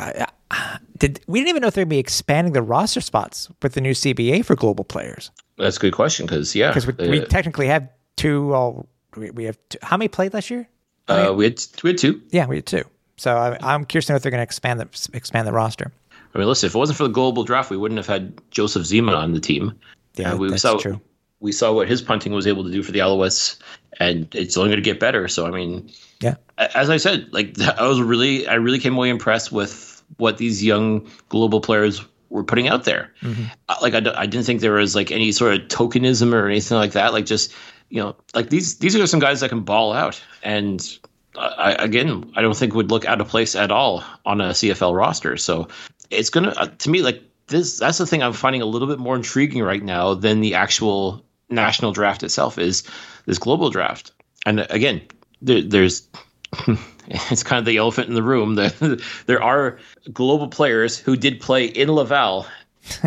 did 0.97 1.21
we 1.27 1.41
didn't 1.41 1.49
even 1.49 1.63
know 1.63 1.69
if 1.69 1.75
they'd 1.75 1.89
be 1.89 1.99
expanding 1.99 2.53
the 2.53 2.63
roster 2.63 3.01
spots 3.01 3.49
with 3.63 3.75
the 3.75 3.81
new 3.81 3.93
CBA 3.93 4.45
for 4.45 4.55
global 4.55 4.85
players? 4.85 5.31
That's 5.59 5.77
a 5.77 5.81
good 5.81 5.93
question 5.93 6.27
because 6.27 6.55
yeah, 6.55 6.69
because 6.69 6.87
we, 6.87 6.93
uh, 6.95 7.11
we, 7.11 7.25
technically 7.25 7.67
have 7.67 7.89
two. 8.17 8.55
All 8.55 8.89
we, 9.17 9.31
we 9.31 9.45
have 9.45 9.59
two, 9.69 9.79
how 9.83 9.97
many 9.97 10.09
played 10.09 10.35
last 10.35 10.51
year? 10.51 10.69
Uh, 11.09 11.33
we 11.35 11.45
had 11.45 11.63
we 11.83 11.91
had 11.91 11.99
two. 11.99 12.23
Yeah, 12.31 12.47
we 12.47 12.57
had 12.57 12.67
two. 12.67 12.85
So 13.17 13.37
I, 13.37 13.75
am 13.75 13.85
curious 13.85 14.07
to 14.07 14.13
know 14.13 14.17
if 14.17 14.23
they're 14.23 14.31
going 14.31 14.41
to 14.41 14.45
expand 14.45 14.81
the 14.81 15.11
expand 15.15 15.47
the 15.47 15.53
roster. 15.53 15.93
I 16.35 16.39
mean, 16.39 16.49
listen, 16.49 16.67
if 16.67 16.75
it 16.75 16.79
wasn't 16.79 16.97
for 16.97 17.05
the 17.05 17.11
global 17.11 17.45
draft, 17.45 17.71
we 17.71 17.77
wouldn't 17.77 17.99
have 17.99 18.07
had 18.07 18.41
Joseph 18.51 18.83
Zema 18.83 19.15
on 19.17 19.33
the 19.33 19.41
team. 19.41 19.79
Yeah, 20.15 20.33
uh, 20.33 20.37
we 20.37 20.51
that's 20.51 20.63
saw, 20.63 20.79
true. 20.79 21.01
We 21.41 21.53
saw 21.53 21.73
what 21.73 21.89
his 21.89 22.01
punting 22.01 22.33
was 22.33 22.47
able 22.47 22.65
to 22.65 22.71
do 22.71 22.83
for 22.83 22.93
the 22.93 23.01
Alouettes, 23.01 23.59
and 24.01 24.33
it's 24.35 24.57
only 24.57 24.71
going 24.71 24.83
to 24.83 24.89
get 24.91 24.99
better. 24.99 25.29
So 25.29 25.47
I 25.47 25.51
mean, 25.51 25.91
yeah. 26.21 26.37
As 26.59 26.89
I 26.89 26.97
said, 26.97 27.33
like 27.33 27.61
I 27.79 27.87
was 27.87 28.01
really, 28.01 28.47
I 28.47 28.55
really 28.55 28.79
came 28.79 28.97
away 28.97 29.11
impressed 29.11 29.53
with 29.53 30.03
what 30.17 30.39
these 30.39 30.65
young 30.65 31.09
global 31.29 31.61
players 31.61 32.05
were 32.31 32.45
putting 32.45 32.69
out 32.69 32.85
there. 32.85 33.13
Mm-hmm. 33.21 33.45
Uh, 33.69 33.77
like 33.83 33.95
I, 33.95 33.99
I 34.17 34.27
didn't 34.27 34.47
think 34.47 34.63
there 34.63 34.73
was 34.73 34.95
like 34.95 35.11
any 35.11 35.33
sort 35.33 35.55
of 35.55 35.61
tokenism 35.69 36.33
or 36.33 36.49
anything 36.49 36.79
like 36.79 36.93
that. 36.93 37.13
Like 37.13 37.27
just 37.27 37.53
you 37.93 38.01
know, 38.01 38.17
like 38.35 38.49
these 38.49 38.79
these 38.79 38.97
are 38.97 39.07
some 39.07 39.21
guys 39.21 39.41
that 39.41 39.51
can 39.51 39.61
ball 39.61 39.93
out, 39.93 40.19
and 40.43 40.99
I, 41.37 41.77
again, 41.79 42.33
I 42.35 42.41
don't 42.41 42.57
think 42.57 42.73
would 42.73 42.91
look 42.91 43.05
out 43.05 43.21
of 43.21 43.29
place 43.29 43.55
at 43.55 43.71
all 43.71 44.03
on 44.25 44.41
a 44.41 44.51
CFL 44.51 44.97
roster. 44.97 45.37
So 45.37 45.69
it's 46.09 46.31
gonna 46.31 46.55
uh, 46.57 46.69
to 46.69 46.89
me 46.89 47.03
like 47.03 47.23
this. 47.49 47.81
That's 47.81 47.99
the 47.99 48.07
thing 48.07 48.23
I'm 48.23 48.33
finding 48.33 48.63
a 48.63 48.65
little 48.65 48.89
bit 48.89 48.99
more 48.99 49.15
intriguing 49.15 49.63
right 49.63 49.83
now 49.83 50.15
than 50.15 50.41
the 50.41 50.55
actual 50.55 51.23
national 51.51 51.93
draft 51.93 52.23
itself 52.23 52.57
is 52.57 52.83
this 53.27 53.37
global 53.37 53.69
draft. 53.69 54.13
And 54.47 54.61
again, 54.71 55.03
there, 55.43 55.61
there's 55.61 56.09
it's 57.09 57.43
kind 57.43 57.59
of 57.59 57.67
the 57.67 57.77
elephant 57.77 58.09
in 58.09 58.15
the 58.15 58.23
room. 58.23 58.55
that 58.55 59.03
there 59.27 59.43
are 59.43 59.79
global 60.11 60.49
players 60.49 60.97
who 60.97 61.15
did 61.15 61.43
play 61.43 61.67
in 61.67 61.93
Laval, 61.93 62.47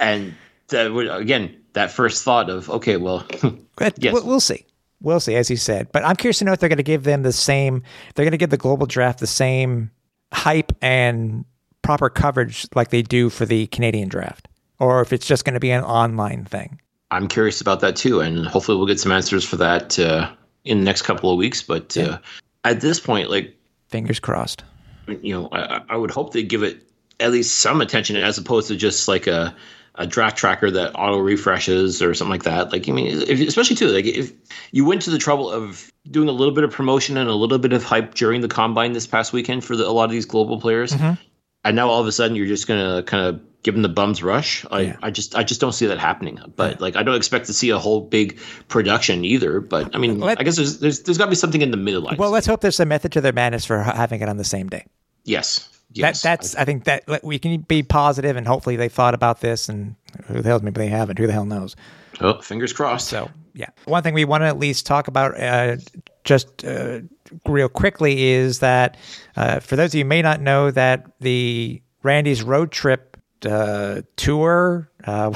and 0.00 0.34
that 0.70 0.92
would, 0.92 1.08
again 1.08 1.61
that 1.74 1.90
first 1.90 2.24
thought 2.24 2.50
of 2.50 2.68
okay, 2.70 2.96
well, 2.96 3.26
yes. 3.98 4.22
we'll 4.24 4.40
see. 4.40 4.66
We'll 5.00 5.20
see, 5.20 5.34
as 5.34 5.50
you 5.50 5.56
said. 5.56 5.90
But 5.90 6.04
I'm 6.04 6.16
curious 6.16 6.38
to 6.38 6.44
know 6.44 6.52
if 6.52 6.60
they're 6.60 6.68
going 6.68 6.76
to 6.76 6.82
give 6.84 7.04
them 7.04 7.22
the 7.22 7.32
same. 7.32 7.82
They're 8.14 8.24
going 8.24 8.32
to 8.32 8.38
give 8.38 8.50
the 8.50 8.56
global 8.56 8.86
draft 8.86 9.18
the 9.18 9.26
same 9.26 9.90
hype 10.32 10.72
and 10.80 11.44
proper 11.82 12.08
coverage 12.08 12.66
like 12.74 12.90
they 12.90 13.02
do 13.02 13.28
for 13.28 13.44
the 13.44 13.66
Canadian 13.68 14.08
draft, 14.08 14.48
or 14.78 15.00
if 15.00 15.12
it's 15.12 15.26
just 15.26 15.44
going 15.44 15.54
to 15.54 15.60
be 15.60 15.70
an 15.70 15.84
online 15.84 16.44
thing. 16.44 16.80
I'm 17.10 17.28
curious 17.28 17.60
about 17.60 17.80
that 17.80 17.96
too, 17.96 18.20
and 18.20 18.46
hopefully 18.46 18.78
we'll 18.78 18.86
get 18.86 19.00
some 19.00 19.12
answers 19.12 19.44
for 19.44 19.56
that 19.56 19.98
uh, 19.98 20.30
in 20.64 20.78
the 20.78 20.84
next 20.84 21.02
couple 21.02 21.30
of 21.30 21.36
weeks. 21.36 21.62
But 21.62 21.94
yeah. 21.94 22.04
uh, 22.04 22.18
at 22.64 22.80
this 22.80 23.00
point, 23.00 23.28
like 23.28 23.54
fingers 23.88 24.18
crossed. 24.18 24.64
You 25.08 25.34
know, 25.34 25.48
I, 25.52 25.82
I, 25.90 25.96
would 25.96 26.12
hope 26.12 26.32
they 26.32 26.44
give 26.44 26.62
it 26.62 26.80
at 27.18 27.32
least 27.32 27.58
some 27.58 27.80
attention 27.80 28.16
as 28.16 28.38
opposed 28.38 28.68
to 28.68 28.76
just 28.76 29.08
like 29.08 29.26
a, 29.26 29.54
a 29.96 30.06
draft 30.06 30.36
tracker 30.36 30.70
that 30.70 30.92
auto 30.94 31.18
refreshes 31.18 32.00
or 32.02 32.14
something 32.14 32.30
like 32.30 32.44
that. 32.44 32.72
Like, 32.72 32.88
I 32.88 32.92
mean, 32.92 33.22
if, 33.28 33.40
especially 33.40 33.76
too, 33.76 33.88
like 33.88 34.06
if 34.06 34.32
you 34.70 34.84
went 34.84 35.02
to 35.02 35.10
the 35.10 35.18
trouble 35.18 35.50
of 35.50 35.92
doing 36.10 36.28
a 36.28 36.32
little 36.32 36.54
bit 36.54 36.64
of 36.64 36.70
promotion 36.70 37.16
and 37.16 37.28
a 37.28 37.34
little 37.34 37.58
bit 37.58 37.72
of 37.72 37.84
hype 37.84 38.14
during 38.14 38.40
the 38.40 38.48
combine 38.48 38.92
this 38.92 39.06
past 39.06 39.32
weekend 39.32 39.64
for 39.64 39.76
the, 39.76 39.86
a 39.86 39.92
lot 39.92 40.04
of 40.04 40.10
these 40.10 40.24
global 40.24 40.60
players, 40.60 40.92
mm-hmm. 40.92 41.20
and 41.64 41.76
now 41.76 41.88
all 41.88 42.00
of 42.00 42.06
a 42.06 42.12
sudden 42.12 42.36
you're 42.36 42.46
just 42.46 42.66
gonna 42.66 43.02
kind 43.02 43.26
of 43.26 43.40
give 43.62 43.74
them 43.74 43.82
the 43.82 43.88
bums 43.88 44.22
rush. 44.22 44.66
I, 44.70 44.80
yeah. 44.80 44.96
I 45.02 45.10
just 45.10 45.36
I 45.36 45.44
just 45.44 45.60
don't 45.60 45.72
see 45.72 45.86
that 45.86 45.98
happening. 45.98 46.40
But 46.56 46.80
like 46.80 46.96
I 46.96 47.02
don't 47.02 47.14
expect 47.14 47.46
to 47.46 47.52
see 47.52 47.70
a 47.70 47.78
whole 47.78 48.00
big 48.00 48.38
production 48.68 49.24
either. 49.24 49.60
But 49.60 49.94
I 49.94 49.98
mean, 49.98 50.20
Let, 50.20 50.40
I 50.40 50.44
guess 50.44 50.56
there's 50.56 50.78
there's 50.78 51.02
there's 51.02 51.18
got 51.18 51.26
to 51.26 51.30
be 51.30 51.36
something 51.36 51.62
in 51.62 51.70
the 51.70 51.76
middle. 51.76 52.08
Well, 52.18 52.30
let's 52.30 52.46
hope 52.46 52.60
there's 52.60 52.80
a 52.80 52.86
method 52.86 53.12
to 53.12 53.20
their 53.20 53.32
madness 53.32 53.64
for 53.64 53.78
having 53.82 54.20
it 54.20 54.28
on 54.28 54.36
the 54.36 54.44
same 54.44 54.68
day. 54.68 54.86
Yes. 55.24 55.68
Yes. 55.94 56.22
That, 56.22 56.40
that's 56.40 56.56
I 56.56 56.64
think 56.64 56.84
that 56.84 57.04
we 57.22 57.38
can 57.38 57.60
be 57.62 57.82
positive 57.82 58.36
and 58.36 58.46
hopefully 58.46 58.76
they 58.76 58.88
thought 58.88 59.14
about 59.14 59.40
this 59.40 59.68
and 59.68 59.94
who 60.26 60.40
the 60.40 60.48
hell 60.48 60.60
maybe 60.60 60.78
they 60.78 60.88
haven't 60.88 61.18
who 61.18 61.26
the 61.26 61.32
hell 61.32 61.44
knows. 61.44 61.76
Oh, 62.20 62.40
fingers 62.40 62.72
crossed. 62.72 63.08
So 63.08 63.30
yeah, 63.54 63.68
one 63.84 64.02
thing 64.02 64.14
we 64.14 64.24
want 64.24 64.42
to 64.42 64.46
at 64.46 64.58
least 64.58 64.86
talk 64.86 65.08
about 65.08 65.38
uh, 65.38 65.76
just 66.24 66.64
uh, 66.64 67.00
real 67.46 67.68
quickly 67.68 68.24
is 68.24 68.60
that 68.60 68.96
uh, 69.36 69.60
for 69.60 69.76
those 69.76 69.94
of 69.94 69.98
you 69.98 70.04
may 70.04 70.22
not 70.22 70.40
know 70.40 70.70
that 70.70 71.06
the 71.20 71.82
Randy's 72.02 72.42
road 72.42 72.70
trip 72.72 73.16
uh, 73.44 74.02
tour, 74.16 74.90
uh, 75.04 75.30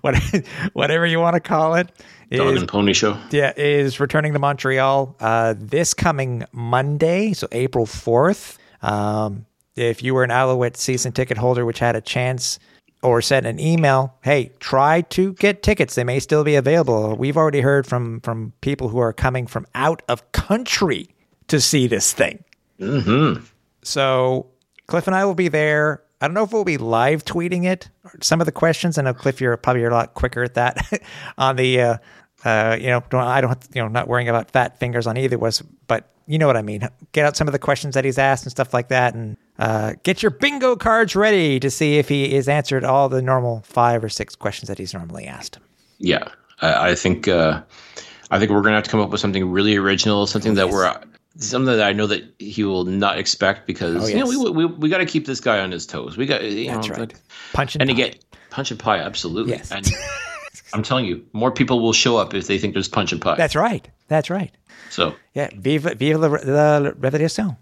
whatever 0.72 1.06
you 1.06 1.20
want 1.20 1.34
to 1.34 1.40
call 1.40 1.74
it. 1.74 1.90
Dog 2.30 2.54
is, 2.54 2.60
and 2.60 2.68
Pony 2.68 2.92
Show. 2.92 3.18
Yeah, 3.30 3.52
is 3.56 4.00
returning 4.00 4.32
to 4.34 4.38
Montreal 4.38 5.16
uh, 5.20 5.54
this 5.56 5.94
coming 5.94 6.44
Monday, 6.52 7.32
so 7.32 7.48
April 7.52 7.86
4th. 7.86 8.58
Um, 8.82 9.46
if 9.76 10.02
you 10.02 10.14
were 10.14 10.24
an 10.24 10.30
Alouette 10.30 10.76
season 10.76 11.12
ticket 11.12 11.38
holder, 11.38 11.64
which 11.64 11.78
had 11.78 11.96
a 11.96 12.00
chance 12.00 12.58
or 13.02 13.22
sent 13.22 13.46
an 13.46 13.60
email, 13.60 14.14
hey, 14.22 14.50
try 14.58 15.02
to 15.02 15.34
get 15.34 15.62
tickets. 15.62 15.94
They 15.94 16.04
may 16.04 16.18
still 16.18 16.42
be 16.42 16.56
available. 16.56 17.16
We've 17.16 17.36
already 17.36 17.60
heard 17.60 17.86
from 17.86 18.20
from 18.20 18.52
people 18.60 18.88
who 18.88 18.98
are 18.98 19.12
coming 19.12 19.46
from 19.46 19.66
out 19.74 20.02
of 20.08 20.32
country 20.32 21.08
to 21.46 21.60
see 21.60 21.86
this 21.86 22.12
thing. 22.12 22.42
Mm-hmm. 22.80 23.44
So 23.82 24.46
Cliff 24.86 25.06
and 25.06 25.14
I 25.14 25.24
will 25.24 25.34
be 25.34 25.48
there 25.48 26.02
I 26.20 26.26
don't 26.26 26.34
know 26.34 26.42
if 26.42 26.52
we'll 26.52 26.64
be 26.64 26.78
live 26.78 27.24
tweeting 27.24 27.64
it. 27.64 27.90
Some 28.20 28.40
of 28.40 28.46
the 28.46 28.52
questions, 28.52 28.98
I 28.98 29.02
know 29.02 29.14
Cliff, 29.14 29.40
you're 29.40 29.56
probably 29.56 29.84
a 29.84 29.90
lot 29.90 30.14
quicker 30.14 30.42
at 30.42 30.54
that 30.54 31.02
on 31.38 31.56
the. 31.56 31.80
Uh, 31.80 31.98
uh, 32.44 32.76
you 32.80 32.88
know, 32.88 33.02
don't, 33.10 33.22
I 33.22 33.40
don't, 33.40 33.50
have 33.50 33.68
you 33.74 33.82
know, 33.82 33.88
not 33.88 34.08
worrying 34.08 34.28
about 34.28 34.50
fat 34.50 34.78
fingers 34.78 35.06
on 35.06 35.16
either 35.16 35.38
was, 35.38 35.60
but 35.86 36.08
you 36.26 36.38
know 36.38 36.46
what 36.46 36.56
I 36.56 36.62
mean. 36.62 36.88
Get 37.12 37.24
out 37.24 37.36
some 37.36 37.48
of 37.48 37.52
the 37.52 37.58
questions 37.58 37.94
that 37.94 38.04
he's 38.04 38.18
asked 38.18 38.44
and 38.44 38.50
stuff 38.50 38.72
like 38.72 38.88
that, 38.88 39.14
and 39.14 39.36
uh, 39.58 39.94
get 40.02 40.22
your 40.22 40.30
bingo 40.30 40.76
cards 40.76 41.16
ready 41.16 41.58
to 41.58 41.70
see 41.70 41.98
if 41.98 42.08
he 42.08 42.34
is 42.34 42.48
answered 42.48 42.84
all 42.84 43.08
the 43.08 43.22
normal 43.22 43.62
five 43.62 44.04
or 44.04 44.08
six 44.08 44.36
questions 44.36 44.68
that 44.68 44.78
he's 44.78 44.94
normally 44.94 45.26
asked. 45.26 45.58
Yeah, 45.98 46.28
I, 46.60 46.90
I 46.90 46.94
think 46.94 47.26
uh, 47.28 47.62
I 48.30 48.38
think 48.38 48.50
we're 48.50 48.62
gonna 48.62 48.76
have 48.76 48.84
to 48.84 48.90
come 48.90 49.00
up 49.00 49.10
with 49.10 49.20
something 49.20 49.50
really 49.50 49.76
original, 49.76 50.26
something 50.26 50.54
that 50.54 50.68
we're 50.68 50.94
something 51.38 51.76
that 51.76 51.82
I 51.82 51.92
know 51.92 52.06
that 52.06 52.24
he 52.38 52.62
will 52.64 52.84
not 52.84 53.18
expect 53.18 53.66
because 53.66 54.04
Oh, 54.04 54.06
you 54.06 54.16
know 54.18 54.26
we 54.26 54.50
we, 54.50 54.66
we 54.66 54.88
got 54.88 54.98
to 54.98 55.06
keep 55.06 55.26
this 55.26 55.40
guy 55.40 55.60
on 55.60 55.72
his 55.72 55.86
toes. 55.86 56.16
We 56.16 56.26
got 56.26 56.42
you 56.44 56.70
That's 56.70 56.88
know, 56.88 56.96
right. 56.96 57.14
Punch 57.52 57.74
and 57.74 57.82
and 57.82 57.90
pie. 57.90 58.04
again, 58.04 58.18
punch 58.50 58.70
and 58.70 58.78
pie, 58.78 58.98
absolutely. 58.98 59.52
Yes. 59.52 59.72
And 59.72 59.88
I'm 60.72 60.82
telling 60.82 61.04
you, 61.04 61.24
more 61.32 61.50
people 61.50 61.80
will 61.80 61.92
show 61.92 62.16
up 62.16 62.34
if 62.34 62.46
they 62.46 62.58
think 62.58 62.74
there's 62.74 62.88
punch 62.88 63.12
and 63.12 63.20
pie. 63.20 63.36
That's 63.36 63.56
right. 63.56 63.88
That's 64.08 64.30
right. 64.30 64.54
so 64.90 65.14
Yeah, 65.34 65.48
vive, 65.56 65.82
vive 65.98 66.20
la, 66.20 66.28
la 66.28 66.90
revolution. 66.96 67.56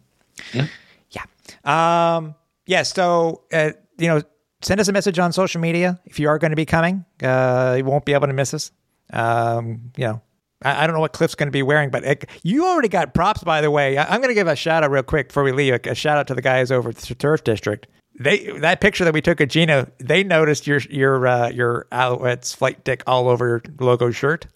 Yeah. 0.52 0.66
Yeah. 1.10 2.16
Um, 2.16 2.34
yeah. 2.66 2.82
So, 2.82 3.42
uh, 3.52 3.72
you 3.98 4.08
know, 4.08 4.22
send 4.62 4.80
us 4.80 4.88
a 4.88 4.92
message 4.92 5.18
on 5.18 5.32
social 5.32 5.60
media 5.60 6.00
if 6.04 6.18
you 6.18 6.28
are 6.28 6.38
going 6.38 6.50
to 6.50 6.56
be 6.56 6.66
coming. 6.66 7.04
Uh, 7.22 7.74
you 7.78 7.84
won't 7.84 8.04
be 8.04 8.12
able 8.12 8.26
to 8.26 8.32
miss 8.32 8.54
us. 8.54 8.70
Um, 9.12 9.92
you 9.96 10.04
know, 10.04 10.22
I, 10.62 10.84
I 10.84 10.86
don't 10.86 10.94
know 10.94 11.00
what 11.00 11.12
Cliff's 11.12 11.34
going 11.34 11.48
to 11.48 11.52
be 11.52 11.62
wearing, 11.62 11.90
but 11.90 12.04
it, 12.04 12.24
you 12.42 12.66
already 12.66 12.88
got 12.88 13.14
props, 13.14 13.44
by 13.44 13.60
the 13.60 13.70
way. 13.70 13.96
I, 13.98 14.04
I'm 14.04 14.20
going 14.20 14.30
to 14.30 14.34
give 14.34 14.48
a 14.48 14.56
shout 14.56 14.82
out 14.82 14.90
real 14.90 15.02
quick 15.02 15.28
before 15.28 15.44
we 15.44 15.52
leave. 15.52 15.74
A, 15.74 15.90
a 15.90 15.94
shout 15.94 16.18
out 16.18 16.26
to 16.28 16.34
the 16.34 16.42
guys 16.42 16.70
over 16.70 16.88
at 16.90 16.96
the 16.96 17.14
Turf 17.14 17.44
District. 17.44 17.86
They 18.18 18.58
that 18.60 18.80
picture 18.80 19.04
that 19.04 19.12
we 19.14 19.20
took 19.20 19.40
of 19.40 19.48
Gino, 19.48 19.90
they 19.98 20.24
noticed 20.24 20.66
your 20.66 20.78
your 20.90 21.26
uh, 21.26 21.50
your 21.50 21.86
Alouettes 21.92 22.54
flight 22.56 22.82
deck 22.84 23.02
all 23.06 23.28
over 23.28 23.46
your 23.46 23.62
logo 23.78 24.10
shirt. 24.10 24.46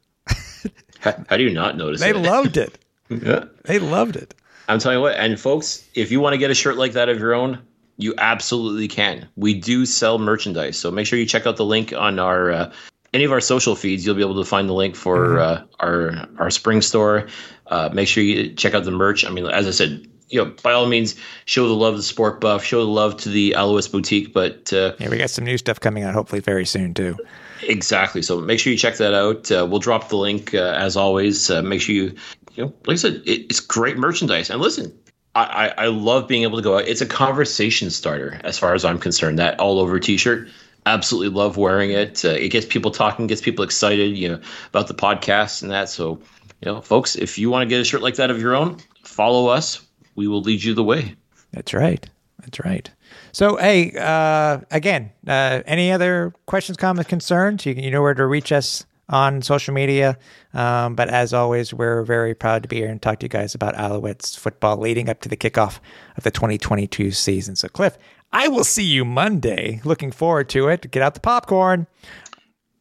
how, 1.00 1.14
how 1.28 1.36
do 1.36 1.42
you 1.42 1.50
not 1.50 1.76
notice 1.76 2.00
They 2.00 2.10
it? 2.10 2.16
loved 2.16 2.56
it. 2.56 2.78
Yeah. 3.10 3.46
They 3.64 3.80
loved 3.80 4.14
it. 4.14 4.34
I'm 4.68 4.78
telling 4.78 4.98
you 4.98 5.02
what, 5.02 5.16
and 5.16 5.38
folks, 5.38 5.84
if 5.96 6.12
you 6.12 6.20
want 6.20 6.34
to 6.34 6.38
get 6.38 6.52
a 6.52 6.54
shirt 6.54 6.76
like 6.76 6.92
that 6.92 7.08
of 7.08 7.18
your 7.18 7.34
own, 7.34 7.58
you 7.96 8.14
absolutely 8.18 8.86
can. 8.86 9.28
We 9.34 9.52
do 9.58 9.84
sell 9.84 10.20
merchandise, 10.20 10.78
so 10.78 10.92
make 10.92 11.08
sure 11.08 11.18
you 11.18 11.26
check 11.26 11.44
out 11.44 11.56
the 11.56 11.64
link 11.64 11.92
on 11.92 12.20
our 12.20 12.52
uh, 12.52 12.72
any 13.12 13.24
of 13.24 13.32
our 13.32 13.40
social 13.40 13.74
feeds. 13.74 14.06
You'll 14.06 14.14
be 14.14 14.20
able 14.22 14.36
to 14.40 14.48
find 14.48 14.68
the 14.68 14.74
link 14.74 14.94
for 14.94 15.40
uh, 15.40 15.64
our 15.80 16.12
our 16.38 16.50
spring 16.50 16.80
store. 16.82 17.26
Uh, 17.66 17.88
make 17.92 18.06
sure 18.06 18.22
you 18.22 18.52
check 18.54 18.74
out 18.74 18.84
the 18.84 18.92
merch. 18.92 19.24
I 19.24 19.30
mean, 19.30 19.44
as 19.46 19.66
I 19.66 19.72
said, 19.72 20.06
you 20.30 20.42
know, 20.42 20.52
by 20.62 20.72
all 20.72 20.86
means, 20.86 21.16
show 21.44 21.68
the 21.68 21.74
love 21.74 21.94
to 21.94 21.98
the 21.98 22.02
sport 22.02 22.40
buff, 22.40 22.64
show 22.64 22.80
the 22.80 22.90
love 22.90 23.16
to 23.18 23.28
the 23.28 23.52
Alois 23.52 23.88
boutique. 23.88 24.32
But 24.32 24.72
uh, 24.72 24.94
Yeah, 24.98 25.10
we 25.10 25.18
got 25.18 25.30
some 25.30 25.44
new 25.44 25.58
stuff 25.58 25.80
coming 25.80 26.04
out 26.04 26.14
hopefully 26.14 26.40
very 26.40 26.64
soon 26.64 26.94
too. 26.94 27.16
Exactly. 27.62 28.22
So 28.22 28.40
make 28.40 28.58
sure 28.58 28.72
you 28.72 28.78
check 28.78 28.96
that 28.96 29.12
out. 29.14 29.50
Uh, 29.50 29.66
we'll 29.68 29.80
drop 29.80 30.08
the 30.08 30.16
link 30.16 30.54
uh, 30.54 30.74
as 30.78 30.96
always. 30.96 31.50
Uh, 31.50 31.62
make 31.62 31.82
sure 31.82 31.94
you, 31.94 32.14
you 32.54 32.64
know, 32.64 32.74
like 32.86 32.94
I 32.94 32.96
said, 32.96 33.22
it, 33.26 33.46
it's 33.50 33.60
great 33.60 33.98
merchandise. 33.98 34.50
And 34.50 34.60
listen, 34.60 34.96
I, 35.34 35.44
I, 35.76 35.84
I 35.84 35.86
love 35.88 36.26
being 36.26 36.42
able 36.44 36.56
to 36.56 36.62
go 36.62 36.78
out. 36.78 36.88
It's 36.88 37.00
a 37.00 37.06
conversation 37.06 37.90
starter 37.90 38.40
as 38.44 38.58
far 38.58 38.74
as 38.74 38.84
I'm 38.84 38.98
concerned. 38.98 39.38
That 39.38 39.60
all 39.60 39.78
over 39.78 40.00
T-shirt, 40.00 40.48
absolutely 40.86 41.36
love 41.36 41.56
wearing 41.56 41.90
it. 41.90 42.24
Uh, 42.24 42.30
it 42.30 42.48
gets 42.48 42.66
people 42.66 42.90
talking, 42.90 43.26
gets 43.26 43.42
people 43.42 43.64
excited, 43.64 44.16
you 44.16 44.28
know, 44.28 44.40
about 44.68 44.88
the 44.88 44.94
podcast 44.94 45.62
and 45.62 45.70
that. 45.70 45.88
So, 45.88 46.20
you 46.60 46.72
know, 46.72 46.80
folks, 46.80 47.16
if 47.16 47.38
you 47.38 47.50
want 47.50 47.62
to 47.62 47.68
get 47.68 47.80
a 47.80 47.84
shirt 47.84 48.02
like 48.02 48.16
that 48.16 48.30
of 48.30 48.40
your 48.40 48.54
own, 48.54 48.78
follow 49.02 49.48
us. 49.48 49.86
We 50.20 50.28
will 50.28 50.42
lead 50.42 50.62
you 50.62 50.74
the 50.74 50.84
way. 50.84 51.16
That's 51.50 51.72
right. 51.72 52.06
That's 52.40 52.60
right. 52.60 52.90
So, 53.32 53.56
hey, 53.56 53.92
uh, 53.98 54.60
again, 54.70 55.12
uh, 55.26 55.62
any 55.64 55.90
other 55.92 56.34
questions, 56.44 56.76
comments, 56.76 57.08
concerns? 57.08 57.64
You, 57.64 57.72
you 57.72 57.90
know 57.90 58.02
where 58.02 58.12
to 58.12 58.26
reach 58.26 58.52
us 58.52 58.84
on 59.08 59.40
social 59.40 59.72
media. 59.72 60.18
Um, 60.52 60.94
but 60.94 61.08
as 61.08 61.32
always, 61.32 61.72
we're 61.72 62.02
very 62.02 62.34
proud 62.34 62.62
to 62.64 62.68
be 62.68 62.76
here 62.76 62.90
and 62.90 63.00
talk 63.00 63.20
to 63.20 63.24
you 63.24 63.30
guys 63.30 63.54
about 63.54 63.74
Alouettes 63.76 64.38
football 64.38 64.76
leading 64.76 65.08
up 65.08 65.22
to 65.22 65.30
the 65.30 65.38
kickoff 65.38 65.78
of 66.18 66.22
the 66.24 66.30
2022 66.30 67.12
season. 67.12 67.56
So, 67.56 67.68
Cliff, 67.68 67.96
I 68.30 68.48
will 68.48 68.64
see 68.64 68.84
you 68.84 69.06
Monday. 69.06 69.80
Looking 69.84 70.12
forward 70.12 70.50
to 70.50 70.68
it. 70.68 70.90
Get 70.90 71.02
out 71.02 71.14
the 71.14 71.20
popcorn 71.20 71.86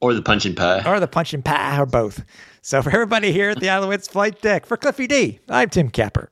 Or 0.02 0.14
the 0.14 0.22
punch 0.22 0.45
and 0.45 0.57
pie. 0.57 0.84
or 0.86 0.99
the 0.99 1.07
punch 1.07 1.34
and 1.34 1.45
pie 1.45 1.80
or 1.80 1.86
both. 1.86 2.26
So, 2.61 2.82
for 2.82 2.90
everybody 2.91 3.32
here 3.32 3.52
at 3.52 3.61
the 3.61 3.68
Alouettes 3.68 4.10
flight 4.10 4.41
deck, 4.41 4.66
for 4.66 4.76
Cliffy 4.76 5.07
D, 5.07 5.40
I'm 5.48 5.70
Tim 5.70 5.90
Capper. 5.90 6.32